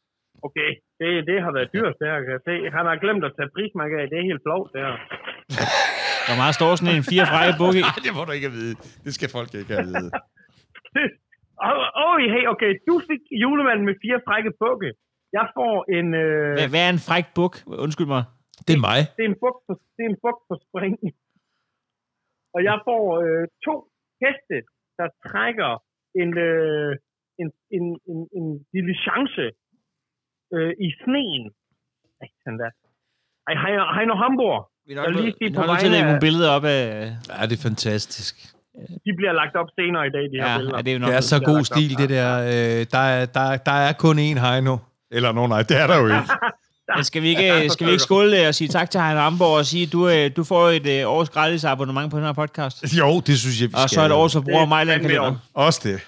Okay, 0.46 0.70
det, 0.98 1.08
det 1.28 1.36
har 1.44 1.52
været 1.56 1.72
dyrt, 1.76 1.94
det 2.00 2.06
her. 2.10 2.18
kan 2.24 2.32
jeg 2.36 2.44
se. 2.48 2.54
Han 2.76 2.84
har 2.90 2.96
glemt 3.04 3.24
at 3.28 3.32
tage 3.36 3.50
prismærke 3.54 3.96
af. 4.00 4.04
Det 4.10 4.16
er 4.18 4.28
helt 4.30 4.42
flot, 4.46 4.68
det 4.74 4.80
her. 4.86 4.96
Hvor 6.28 6.36
meget 6.42 6.54
står 6.58 6.70
sådan 6.78 6.94
en 7.00 7.06
fire 7.12 7.24
frække 7.32 7.54
bukke 7.60 7.78
i? 7.80 7.84
Nej, 7.88 7.98
det 8.06 8.12
må 8.16 8.20
du 8.28 8.32
ikke 8.38 8.50
vide. 8.58 8.74
Det 9.04 9.12
skal 9.16 9.28
folk 9.36 9.48
ikke 9.60 9.72
have 9.76 9.88
vide. 9.92 10.10
Åh, 11.68 12.02
oh, 12.04 12.16
hey, 12.34 12.44
okay. 12.52 12.72
Du 12.88 12.94
fik 13.08 13.22
julemanden 13.42 13.84
med 13.88 13.94
fire 14.04 14.18
frække 14.26 14.50
bukke. 14.62 14.90
Jeg 15.38 15.46
får 15.56 15.74
en... 15.98 16.06
Øh, 16.24 16.52
Hvad, 16.58 16.68
hvad 16.72 16.82
er 16.86 16.92
en 16.96 17.02
fræk 17.08 17.26
buk? 17.36 17.54
Undskyld 17.84 18.10
mig. 18.16 18.24
Det 18.66 18.74
er 18.78 18.82
mig. 18.90 19.00
det 19.16 19.22
er 19.26 19.30
en 19.34 19.40
buk 19.44 19.56
på, 19.66 19.72
det 19.96 20.02
er 20.06 20.10
en 20.14 20.20
buk 20.24 20.38
på 20.48 20.54
spring. 20.66 20.94
Og 22.54 22.60
jeg 22.68 22.76
får 22.88 23.02
øh, 23.24 23.44
to 23.66 23.74
heste, 24.22 24.56
der 24.98 25.06
trækker 25.28 25.70
en, 26.22 26.30
øh, 26.48 26.90
en, 27.40 27.48
en, 27.76 27.84
en, 28.10 28.20
en 28.38 28.46
diligence 28.74 29.44
øh, 30.54 30.72
i 30.86 30.88
sneen. 31.02 31.44
Ej, 32.22 32.28
sådan 32.42 32.58
der. 32.62 32.70
Ej, 33.48 33.54
Heino 33.96 34.14
Hamburg, 34.22 34.60
Vi 34.86 34.94
Jeg 34.94 35.02
vil 35.02 35.14
lige 35.22 35.34
sige 35.38 35.50
vi 35.50 35.54
på 35.56 35.60
nødt 35.66 35.78
til 35.80 35.86
at 35.86 35.90
vegne 35.90 35.90
lægge 35.90 35.98
af- 35.98 36.04
nogle 36.06 36.20
billeder 36.20 36.50
op 36.50 36.64
af... 36.64 36.80
Ja, 37.40 37.46
det 37.46 37.59
er 37.59 37.62
fantastisk. 37.62 38.34
de 39.04 39.10
bliver 39.18 39.32
lagt 39.32 39.56
op 39.56 39.66
senere 39.78 40.06
i 40.06 40.10
dag, 40.10 40.22
de 40.22 40.36
her 40.42 40.50
Ja, 40.50 40.56
billeder. 40.59 40.76
ja, 40.76 40.82
det 40.82 40.92
er 40.94 40.98
nok... 40.98 41.09
Det 41.09 41.16
er 41.16 41.20
så 41.20 41.38
god 41.38 41.54
lagt 41.54 41.70
op. 41.72 41.76
stil, 41.76 41.98
det 41.98 42.09
der. 42.09 42.30
Øh, 42.40 42.86
der, 42.94 42.98
er, 42.98 43.26
der, 43.26 43.56
der 43.56 43.72
er 43.72 43.92
kun 43.92 44.18
én 44.18 44.38
Heino. 44.46 44.76
Eller 45.10 45.32
nogen, 45.32 45.48
nej, 45.48 45.62
det 45.62 45.76
er 45.82 45.86
der 45.86 45.96
jo 45.98 46.06
ikke. 46.06 46.28
Men 46.96 47.04
skal 47.04 47.22
vi 47.22 47.28
ikke, 47.28 47.42
Ja, 47.42 47.68
skal 47.68 47.86
vi 47.86 47.90
ikke 47.92 48.02
skåle 48.02 48.48
og 48.48 48.54
sige 48.54 48.68
tak 48.68 48.90
til 48.90 49.00
Heino 49.00 49.20
Amborg 49.20 49.56
og 49.59 49.66
sige, 49.66 49.86
du, 49.86 50.09
øh, 50.09 50.30
du 50.36 50.44
får 50.44 50.68
et 50.68 50.86
øh, 50.86 51.09
års 51.10 51.30
gratis 51.30 51.64
abonnement 51.64 52.10
på 52.10 52.16
den 52.18 52.26
her 52.26 52.32
podcast? 52.32 52.82
Jo, 52.98 53.20
det 53.26 53.38
synes 53.38 53.60
jeg, 53.60 53.68
vi 53.68 53.74
Og 53.74 53.80
skal. 53.88 53.94
så 53.96 54.02
et 54.06 54.12
års 54.12 54.32
forbrug 54.32 54.54
af 54.54 54.60
Det 54.60 54.68
Mejland 54.68 55.00
kalender. 55.00 55.22
også. 55.22 55.38
Også 55.54 55.80
det. 55.88 55.98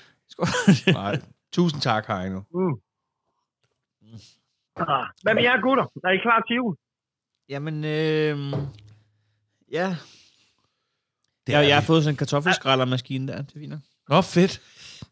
Nej. 1.02 1.20
Tusind 1.52 1.80
tak, 1.80 2.06
Heino. 2.06 2.40
Mm. 2.55 2.74
Ah, 4.76 5.06
Hvad 5.22 5.34
med 5.34 5.42
jer 5.42 5.60
gutter? 5.66 5.84
Er 6.09 6.12
I 6.18 6.18
klar 6.26 6.38
til 6.48 6.55
jul? 6.60 6.74
Jamen, 7.48 7.84
øh, 7.84 8.52
ja. 9.72 9.96
Det 11.46 11.52
Jeg, 11.52 11.62
er 11.62 11.66
jeg 11.66 11.76
har 11.76 11.82
fået 11.82 12.02
sådan 12.04 12.12
en 12.12 12.16
kartoffelskræller-maskine 12.16 13.32
der. 13.32 13.42
Det 13.42 13.54
er 13.56 13.58
fint 13.60 13.70
nok. 13.70 13.80
Nå, 14.08 14.20
fedt. 14.20 14.60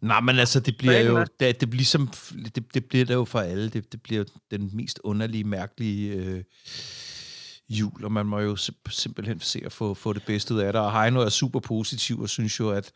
Nej, 0.00 0.20
men 0.20 0.38
altså, 0.38 0.60
det 0.60 0.76
bliver 0.76 1.00
jo, 1.00 1.26
det, 1.40 1.60
det, 1.60 1.70
bliver 1.70 1.84
som, 1.84 2.10
det, 2.54 2.74
det 2.74 2.84
bliver 2.84 3.04
der 3.04 3.14
jo 3.14 3.24
for 3.24 3.40
alle. 3.40 3.68
Det, 3.68 3.92
det 3.92 4.02
bliver 4.02 4.18
jo 4.18 4.24
den 4.50 4.70
mest 4.76 5.00
underlige, 5.04 5.44
mærkelige 5.44 6.12
øh, 6.12 6.42
jul, 7.68 8.04
og 8.04 8.12
man 8.12 8.26
må 8.26 8.40
jo 8.40 8.54
sim- 8.56 8.90
simpelthen 8.90 9.40
se 9.40 9.62
at 9.64 9.72
få, 9.72 9.94
få 9.94 10.12
det 10.12 10.22
bedste 10.26 10.54
ud 10.54 10.60
af 10.60 10.72
det. 10.72 10.82
Og 10.82 11.00
Heino 11.02 11.20
er 11.20 11.28
super 11.28 11.60
positiv 11.60 12.20
og 12.20 12.28
synes 12.28 12.60
jo, 12.60 12.70
at, 12.70 12.92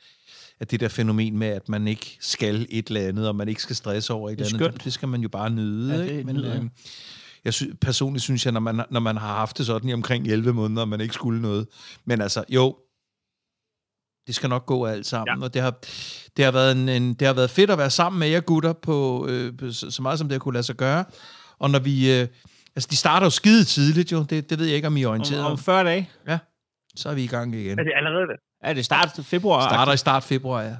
at 0.60 0.70
det 0.70 0.80
der 0.80 0.88
fænomen 0.88 1.38
med, 1.38 1.46
at 1.48 1.68
man 1.68 1.88
ikke 1.88 2.18
skal 2.20 2.66
et 2.70 2.86
eller 2.86 3.08
andet, 3.08 3.28
og 3.28 3.36
man 3.36 3.48
ikke 3.48 3.62
skal 3.62 3.76
stresse 3.76 4.12
over 4.12 4.30
et 4.30 4.38
Det 4.38 4.44
er 4.44 4.46
eller 4.48 4.58
andet, 4.58 4.72
skønt. 4.74 4.84
det 4.84 4.92
skal 4.92 5.08
man 5.08 5.20
jo 5.20 5.28
bare 5.28 5.50
nyde. 5.50 5.92
Ja, 5.94 5.98
det 6.02 6.10
ikke? 6.10 6.24
Men, 6.24 6.36
øh, 6.44 6.64
jeg 7.46 7.54
sy- 7.54 7.74
personligt 7.86 8.22
synes 8.28 8.44
jeg, 8.46 8.52
når 8.52 8.60
man, 8.60 8.76
når 8.90 9.00
man 9.00 9.16
har 9.16 9.34
haft 9.42 9.58
det 9.58 9.66
sådan 9.66 9.88
i 9.90 9.92
omkring 10.00 10.22
11 10.26 10.52
måneder, 10.52 10.82
og 10.82 10.88
man 10.88 11.00
ikke 11.00 11.14
skulle 11.14 11.42
noget. 11.48 11.64
Men 12.08 12.16
altså, 12.26 12.44
jo, 12.48 12.64
det 14.26 14.34
skal 14.34 14.48
nok 14.54 14.66
gå 14.66 14.78
alt 14.94 15.06
sammen, 15.06 15.38
ja. 15.38 15.44
og 15.44 15.54
det 15.54 15.62
har, 15.62 15.72
det, 16.36 16.42
har 16.44 16.52
været 16.52 16.72
en, 16.76 16.88
en, 16.88 17.14
det 17.18 17.26
har 17.26 17.34
været 17.34 17.50
fedt 17.58 17.70
at 17.70 17.78
være 17.78 17.90
sammen 18.00 18.18
med 18.22 18.28
jer 18.28 18.40
gutter 18.40 18.72
på, 18.88 18.96
øh, 19.30 19.46
på 19.58 19.64
så, 19.96 20.00
meget, 20.02 20.18
som 20.18 20.28
det 20.28 20.34
har 20.34 20.38
kunne 20.44 20.56
lade 20.58 20.68
sig 20.70 20.76
gøre. 20.76 21.04
Og 21.62 21.70
når 21.70 21.78
vi... 21.88 21.96
Øh, 22.14 22.24
altså, 22.76 22.88
de 22.92 22.96
starter 23.04 23.26
jo 23.26 23.30
skide 23.40 23.64
tidligt, 23.76 24.12
jo. 24.12 24.18
Det, 24.30 24.50
det 24.50 24.58
ved 24.58 24.66
jeg 24.66 24.76
ikke, 24.76 24.88
om 24.92 24.96
I 24.96 25.02
er 25.02 25.08
orienteret 25.08 25.40
Om, 25.40 25.46
om. 25.46 25.52
om 25.52 25.58
40 25.58 25.84
dage. 25.84 26.10
Ja, 26.30 26.38
så 27.00 27.04
er 27.10 27.14
vi 27.14 27.24
i 27.24 27.32
gang 27.36 27.54
igen. 27.54 27.78
Er 27.78 27.84
det 27.88 27.92
allerede 28.00 28.26
det? 28.32 28.38
Er 28.68 28.72
det 28.74 28.84
start 28.84 29.10
februar? 29.34 29.60
Starter 29.70 29.92
i 29.92 30.02
start 30.06 30.24
februar, 30.32 30.60
ja. 30.70 30.76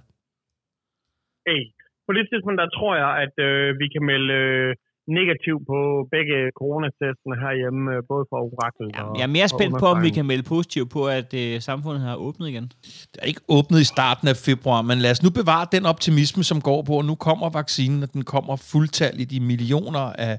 Hey, 1.48 1.60
på 2.06 2.12
det 2.16 2.24
tidspunkt, 2.30 2.59
der 2.62 2.68
tror 2.78 2.93
jeg, 3.02 3.10
at 3.24 3.34
øh, 3.48 3.78
vi 3.80 3.86
kan 3.94 4.02
melde 4.10 4.32
øh, 4.43 4.70
negativ 5.18 5.56
på 5.70 5.78
begge 6.14 6.36
coronatestene 6.60 7.34
herhjemme, 7.44 7.82
øh, 7.94 8.02
både 8.10 8.24
for 8.30 8.36
Orakel 8.46 8.86
Ja, 8.94 9.02
og 9.02 9.16
jeg 9.18 9.22
er 9.22 9.34
mere 9.38 9.48
spændt 9.48 9.74
på, 9.82 9.86
om 9.86 10.02
vi 10.02 10.10
kan 10.10 10.26
melde 10.26 10.42
positivt 10.42 10.90
på, 10.90 11.00
at 11.18 11.34
øh, 11.34 11.60
samfundet 11.60 12.00
har 12.02 12.16
åbnet 12.16 12.48
igen. 12.48 12.66
Det 13.12 13.18
er 13.22 13.26
ikke 13.26 13.40
åbnet 13.48 13.80
i 13.80 13.88
starten 13.94 14.28
af 14.28 14.36
februar, 14.36 14.82
men 14.82 14.98
lad 14.98 15.10
os 15.10 15.22
nu 15.22 15.30
bevare 15.30 15.66
den 15.72 15.86
optimisme, 15.86 16.42
som 16.44 16.60
går 16.60 16.82
på, 16.82 16.98
at 16.98 17.04
nu 17.04 17.14
kommer 17.14 17.50
vaccinen, 17.50 18.02
og 18.02 18.12
den 18.12 18.24
kommer 18.24 18.56
fuldtalligt 18.56 19.32
i 19.32 19.38
millioner 19.38 20.04
af 20.28 20.34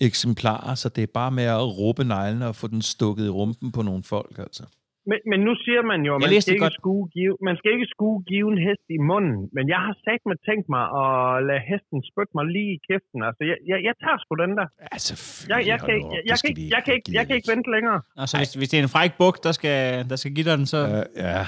eksemplarer, 0.00 0.74
så 0.74 0.88
det 0.88 1.02
er 1.02 1.12
bare 1.14 1.30
med 1.30 1.44
at 1.44 1.78
råbe 1.78 2.04
neglene 2.04 2.46
og 2.46 2.56
få 2.56 2.66
den 2.66 2.82
stukket 2.82 3.26
i 3.26 3.28
rumpen 3.28 3.72
på 3.72 3.82
nogle 3.82 4.02
folk, 4.02 4.38
altså. 4.38 4.64
Men, 5.10 5.18
men 5.30 5.38
nu 5.48 5.52
siger 5.64 5.82
man 5.92 6.00
jo, 6.08 6.12
at 6.16 6.20
man 6.22 6.30
skal, 6.42 6.54
ikke 6.54 6.70
skue 6.80 7.04
give, 7.16 7.34
man 7.48 7.56
skal 7.60 7.70
ikke 7.76 7.88
skue 7.94 8.18
give 8.30 8.46
en 8.54 8.60
hest 8.66 8.86
i 8.96 8.98
munden. 9.10 9.40
Men 9.56 9.64
jeg 9.72 9.80
har 9.86 9.94
sagt 10.06 10.22
mig 10.28 10.38
tænkt 10.48 10.66
mig 10.74 10.84
at 11.02 11.12
lade 11.48 11.62
hesten 11.70 11.98
spytte 12.10 12.32
mig 12.38 12.44
lige 12.56 12.70
i 12.76 12.78
kæften. 12.88 13.18
Altså, 13.28 13.42
jeg, 13.50 13.56
jeg, 13.70 13.78
jeg 13.88 13.94
tager 14.02 14.18
sgu 14.22 14.32
den 14.44 14.52
der. 14.58 14.68
Ja, 14.84 14.96
selvfølgelig. 15.08 15.50
Jeg, 15.52 15.60
jeg, 15.72 15.78
kan, 15.86 15.92
ikke, 15.98 16.12
jeg, 16.16 16.22
jeg, 16.30 16.36
kan, 16.40 16.48
ikke, 16.50 16.64
jeg, 16.74 16.80
kan, 16.84 16.92
ikke, 16.98 17.10
jeg 17.18 17.24
kan 17.26 17.34
ikke 17.38 17.50
vente 17.54 17.68
længere. 17.76 17.98
Altså, 18.22 18.34
hvis, 18.40 18.52
hvis 18.58 18.68
det 18.70 18.76
er 18.78 18.84
en 18.88 18.94
fræk 18.96 19.12
buk, 19.20 19.36
der 19.46 19.52
skal, 19.58 19.80
der 20.10 20.16
skal 20.20 20.32
give 20.36 20.46
dig 20.50 20.56
den, 20.60 20.66
så... 20.74 20.80
Uh, 20.94 21.02
ja. 21.26 21.42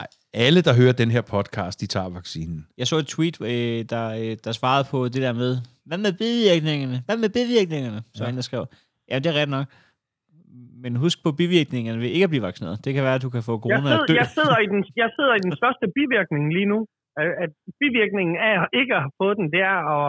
Ej, 0.00 0.06
alle, 0.44 0.60
der 0.68 0.74
hører 0.80 0.94
den 1.02 1.10
her 1.16 1.24
podcast, 1.34 1.80
de 1.82 1.86
tager 1.94 2.08
vaccinen. 2.18 2.60
Jeg 2.78 2.86
så 2.90 2.96
et 3.02 3.08
tweet, 3.14 3.36
øh, 3.52 3.80
der, 3.92 4.04
øh, 4.20 4.36
der 4.44 4.52
svarede 4.60 4.84
på 4.90 4.98
det 5.12 5.20
der 5.26 5.34
med, 5.42 5.52
hvad 5.88 5.98
med 5.98 6.12
bivirkningerne? 6.22 7.02
Hvad 7.06 7.16
med 7.24 7.30
bivirkningerne? 7.38 8.00
Så 8.14 8.22
ja. 8.22 8.26
han 8.28 8.36
der 8.38 8.42
skrev, 8.48 8.66
ja, 9.10 9.18
det 9.18 9.26
er 9.32 9.36
ret 9.42 9.48
nok. 9.48 9.66
Men 10.82 10.92
husk 11.04 11.18
på 11.26 11.30
bivirkningerne 11.40 11.98
ved 12.04 12.10
ikke 12.16 12.28
at 12.28 12.32
blive 12.34 12.46
vaccineret. 12.48 12.76
Det 12.84 12.90
kan 12.94 13.04
være, 13.08 13.18
at 13.18 13.24
du 13.26 13.30
kan 13.36 13.42
få 13.48 13.54
Jeg 13.56 13.62
corona 13.64 13.88
og 14.00 14.08
dø. 14.08 14.12
sidder, 14.14 14.20
jeg, 14.22 14.28
sidder 14.36 14.58
i 14.64 14.66
den, 14.72 14.80
jeg 15.02 15.08
sidder 15.16 15.34
i 15.38 15.42
den 15.46 15.54
største 15.60 15.86
bivirkning 15.98 16.44
lige 16.56 16.68
nu. 16.74 16.78
At 17.22 17.28
at 17.42 17.50
bivirkningen 17.82 18.36
af 18.50 18.54
ikke 18.80 18.92
at 18.98 19.02
have 19.04 19.14
fået 19.22 19.36
den, 19.40 19.46
det 19.54 19.60
er 19.72 19.78
at... 19.96 20.04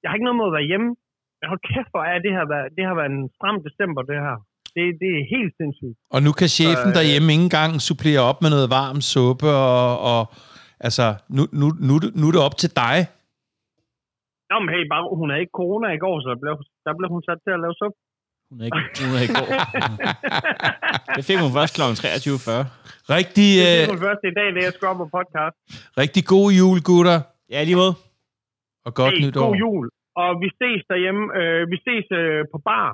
Jeg 0.00 0.06
har 0.08 0.14
ikke 0.16 0.28
noget 0.28 0.40
mod 0.42 0.50
at 0.52 0.56
være 0.58 0.70
hjemme. 0.72 0.90
Men 1.38 1.44
hold 1.50 1.62
kæft, 1.70 1.90
hvor 1.94 2.04
er 2.12 2.18
det 2.26 2.32
her 2.36 2.44
det 2.76 2.84
har 2.88 2.94
været 3.00 3.12
en 3.16 3.24
stram 3.36 3.56
december, 3.66 4.00
det 4.10 4.18
her. 4.26 4.36
Det, 4.74 4.82
det 5.02 5.10
er 5.18 5.22
helt 5.36 5.52
sindssygt. 5.60 5.96
Og 6.14 6.20
nu 6.26 6.30
kan 6.40 6.48
chefen 6.58 6.88
Så, 6.90 6.92
øh, 6.94 6.96
derhjemme 6.98 7.28
ikke 7.34 7.46
engang 7.50 7.70
supplere 7.88 8.22
op 8.30 8.38
med 8.44 8.50
noget 8.54 8.68
varm 8.78 8.98
suppe, 9.12 9.48
og, 9.74 9.88
og 10.12 10.20
altså, 10.86 11.06
nu, 11.36 11.42
nu, 11.60 11.66
nu, 11.86 11.92
er 11.98 12.02
det- 12.04 12.14
nu 12.20 12.24
er 12.28 12.34
det 12.36 12.42
op 12.48 12.56
til 12.62 12.70
dig. 12.82 12.96
Nå, 14.50 14.54
men 14.62 14.70
hey, 14.74 14.82
bare, 14.92 15.02
hun 15.20 15.28
havde 15.30 15.42
ikke 15.44 15.58
corona 15.60 15.86
i 15.98 16.00
går, 16.04 16.14
så 16.22 16.26
der 16.32 16.40
blev, 16.44 16.54
der 16.86 16.92
blev 16.98 17.08
hun 17.14 17.22
sat 17.28 17.38
til 17.44 17.52
at 17.56 17.62
lave 17.64 17.74
suppe. 17.80 17.98
Hun 18.50 18.56
er 18.60 18.64
ikke, 18.68 18.80
hun 19.06 19.12
er 19.18 19.22
ikke 19.24 19.36
god. 19.42 19.50
det 21.16 21.22
fik 21.28 21.38
hun 21.44 21.52
først 21.58 21.72
kl. 21.76 21.82
23.40. 21.82 21.86
Rigtig, 23.16 23.48
Det 23.60 23.68
øh, 23.68 23.82
er 23.84 23.90
den 23.94 24.02
første 24.06 24.24
i 24.32 24.34
dag, 24.40 24.48
det 24.54 24.60
er 24.62 24.66
jeg 24.68 24.74
skal 24.76 24.88
op 24.92 24.98
på 25.04 25.08
podcast. 25.18 25.54
rigtig 26.02 26.22
god 26.34 26.46
jul, 26.60 26.78
gutter, 26.90 27.18
Ja, 27.54 27.58
lige 27.68 27.78
måde. 27.82 27.94
og 28.86 28.92
godt 29.00 29.14
hey, 29.14 29.20
nytår. 29.24 29.42
god 29.48 29.56
jul. 29.64 29.84
Og 30.22 30.30
vi 30.42 30.48
ses 30.60 30.80
derhjemme. 30.92 31.22
Øh, 31.40 31.60
vi 31.72 31.76
ses 31.86 32.06
øh, 32.20 32.40
på 32.52 32.58
bar 32.68 32.88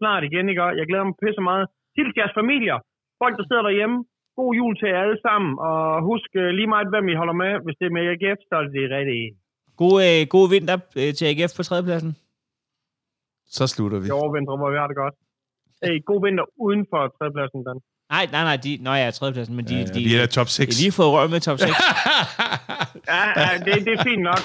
snart 0.00 0.22
igen, 0.28 0.44
ikke? 0.50 0.62
Jeg 0.80 0.86
glæder 0.90 1.06
mig 1.08 1.16
pisse 1.24 1.42
meget. 1.50 1.64
Hils 1.96 2.14
jeres 2.20 2.34
familier. 2.40 2.78
Folk, 3.22 3.34
der 3.38 3.44
sidder 3.48 3.64
derhjemme. 3.68 3.96
God 4.38 4.50
jul 4.60 4.72
til 4.80 4.88
jer 4.92 5.00
alle 5.06 5.18
sammen. 5.26 5.50
Og 5.68 5.78
husk 6.10 6.30
øh, 6.42 6.48
lige 6.58 6.70
meget, 6.74 6.88
hvem 6.92 7.06
I 7.12 7.14
holder 7.20 7.36
med. 7.42 7.50
Hvis 7.64 7.76
det 7.80 7.86
er 7.88 7.94
med 7.96 8.04
AGF, 8.14 8.40
så 8.48 8.54
er 8.60 8.64
det 8.76 8.84
rigtigt. 8.98 9.28
God, 9.82 9.96
øh, 10.08 10.20
god 10.34 10.46
vinter 10.54 10.76
øh, 11.00 11.10
til 11.16 11.24
AGF 11.30 11.52
på 11.56 11.62
tredjepladsen. 11.68 12.12
Så 13.56 13.66
slutter 13.66 13.98
vi. 13.98 14.06
Jeg 14.06 14.14
overvintrer, 14.14 14.56
hvor 14.56 14.70
vi 14.74 14.78
har 14.82 14.86
det 14.92 14.96
godt. 15.04 15.14
Hey, 15.84 15.96
god 16.10 16.20
vinter 16.26 16.44
uden 16.66 16.82
for 16.92 17.00
tredjepladsen, 17.18 17.60
Dan. 17.66 17.76
Nej, 18.14 18.24
nej, 18.34 18.44
nej. 18.50 18.56
De, 18.64 18.70
nå 18.86 18.90
ja, 19.02 19.10
tredjepladsen, 19.10 19.56
men 19.56 19.64
de, 19.70 19.74
Ja, 19.76 19.84
de, 19.94 20.00
vi 20.08 20.14
er 20.16 20.26
top 20.26 20.48
6. 20.48 20.56
de 20.58 20.62
har 20.74 20.82
lige 20.84 20.92
fået 20.98 21.10
røv 21.16 21.28
med 21.34 21.40
top 21.40 21.58
6. 21.58 21.70
Ja, 23.12 23.22
ja 23.40 23.48
det, 23.66 23.74
det 23.86 23.92
er 23.98 24.02
fint 24.10 24.22
nok. 24.30 24.42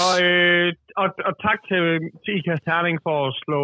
Og, 0.00 0.10
øh, 0.26 0.72
og, 1.02 1.06
og 1.28 1.32
tak 1.46 1.58
til, 1.68 1.80
til 2.24 2.32
Ikas 2.38 2.60
Terning 2.68 2.96
for 3.06 3.16
at 3.28 3.32
slå 3.44 3.62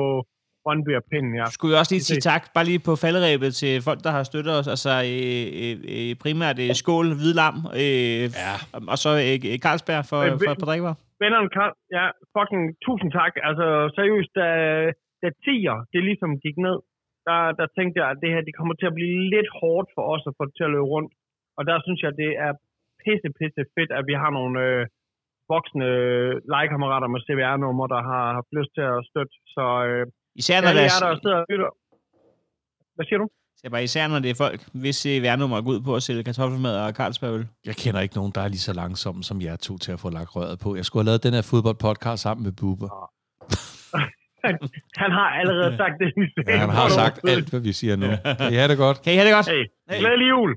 Brøndby 0.65 0.93
og 0.97 1.03
pinden, 1.13 1.35
ja. 1.41 1.45
Skulle 1.51 1.73
jeg 1.73 1.81
også 1.81 1.95
lige 1.95 2.05
sige 2.05 2.21
tak, 2.21 2.43
bare 2.55 2.65
lige 2.65 2.79
på 2.79 2.97
falderæbet 2.97 3.55
til 3.55 3.83
folk, 3.83 4.05
der 4.05 4.11
har 4.11 4.23
støttet 4.23 4.59
os. 4.59 4.69
Altså 4.69 4.91
øh, 4.91 5.47
øh, 5.63 5.77
øh, 6.11 6.15
primært 6.17 6.59
øh, 6.59 6.75
Skål, 6.75 7.15
Hvidlam, 7.15 7.55
øh, 7.75 7.81
Ja. 7.81 8.29
og- 8.73 8.83
og 8.89 8.99
så 8.99 9.11
øh, 9.11 9.59
Carlsberg 9.59 10.05
for, 10.07 10.21
Øh, 10.21 10.31
for 10.45 10.51
et 10.51 10.59
par 10.59 10.67
drikkevarer. 10.67 10.95
Vennerne, 11.23 11.49
Karl- 11.57 11.79
ja, 11.97 12.05
fucking 12.37 12.65
tusind 12.87 13.11
tak. 13.19 13.33
Altså, 13.49 13.67
seriøst, 13.97 14.33
da, 14.41 14.49
da 15.23 15.29
tiger, 15.45 15.77
det 15.93 16.01
ligesom 16.11 16.31
gik 16.45 16.57
ned, 16.67 16.79
der, 17.29 17.41
der 17.59 17.67
tænkte 17.77 17.97
jeg, 18.01 18.09
at 18.11 18.21
det 18.23 18.31
her, 18.35 18.43
det 18.49 18.57
kommer 18.59 18.75
til 18.77 18.91
at 18.91 18.97
blive 18.99 19.15
lidt 19.35 19.51
hårdt 19.61 19.89
for 19.95 20.05
os 20.15 20.25
at 20.29 20.37
få 20.39 20.43
det 20.49 20.55
til 20.57 20.69
at 20.69 20.75
løbe 20.75 20.91
rundt. 20.95 21.13
Og 21.59 21.63
der 21.71 21.77
synes 21.87 22.01
jeg, 22.05 22.13
det 22.23 22.31
er 22.47 22.53
pisse, 23.03 23.29
pisse 23.39 23.63
fedt, 23.75 23.91
at 23.99 24.05
vi 24.11 24.15
har 24.23 24.31
nogle 24.39 24.55
øh, 24.67 24.83
voksne 25.53 25.87
øh, 25.97 26.33
legekammerater 26.53 27.09
med 27.15 27.21
CVR-nummer, 27.27 27.87
der 27.95 28.01
har 28.11 28.25
haft 28.39 28.51
lyst 28.59 28.73
til 28.77 28.85
at 28.95 29.01
støtte. 29.11 29.35
Så 29.55 29.65
øh, 29.89 30.05
Især 30.41 30.59
når, 30.61 30.69
alle 30.69 30.81
deres, 30.83 31.01
der 31.03 31.21
sidder 31.23 31.39
og 31.43 31.47
lytter. 31.53 31.71
Hvad 32.97 33.05
siger 33.09 33.19
du? 33.23 33.29
Jeg 33.63 33.71
bare, 33.71 33.85
især 33.85 34.09
når 34.09 34.19
det 34.19 34.31
er 34.31 34.35
folk, 34.35 34.65
hvis 34.73 34.97
CVR-nummer 34.97 35.61
går 35.61 35.71
ud 35.71 35.81
på 35.81 35.95
at 35.97 36.03
sælge 36.03 36.23
kartoffelmad 36.25 36.77
og 36.77 36.93
Carlsbergøl. 36.93 37.47
Jeg 37.67 37.77
kender 37.77 38.01
ikke 38.01 38.15
nogen, 38.17 38.33
der 38.35 38.41
er 38.41 38.49
lige 38.49 38.59
så 38.59 38.73
langsomme 38.73 39.25
som 39.25 39.43
jer 39.43 39.57
to 39.57 39.79
til 39.79 39.93
at 39.93 40.01
få 40.01 40.11
lagt 40.11 40.37
røret 40.37 40.59
på. 40.59 40.77
Jeg 40.77 40.85
skulle 40.85 41.01
have 41.03 41.07
lavet 41.07 41.23
den 41.23 41.35
her 41.35 41.43
fodboldpodcast 41.43 42.23
sammen 42.23 42.45
med 42.45 42.53
Bubber. 42.53 42.89
Han 45.03 45.11
har 45.19 45.29
allerede 45.41 45.77
sagt 45.77 45.95
det, 46.01 46.13
vi 46.17 46.27
sagde. 46.35 46.53
Ja, 46.53 46.59
han 46.59 46.71
har 46.71 46.89
sagt 47.01 47.21
alt, 47.29 47.51
hvad 47.51 47.61
vi 47.61 47.73
siger 47.73 47.97
nu. 47.97 48.07
Ja, 48.07 48.63
det 48.69 48.71
er 48.71 48.77
godt. 48.77 49.03
Kan 49.03 49.13
I 49.13 49.17
have 49.17 49.27
det 49.29 49.35
godt? 49.35 49.49
Hey, 49.49 49.65
Hey. 49.91 49.99
glædelig 50.01 50.29
jul! 50.29 50.57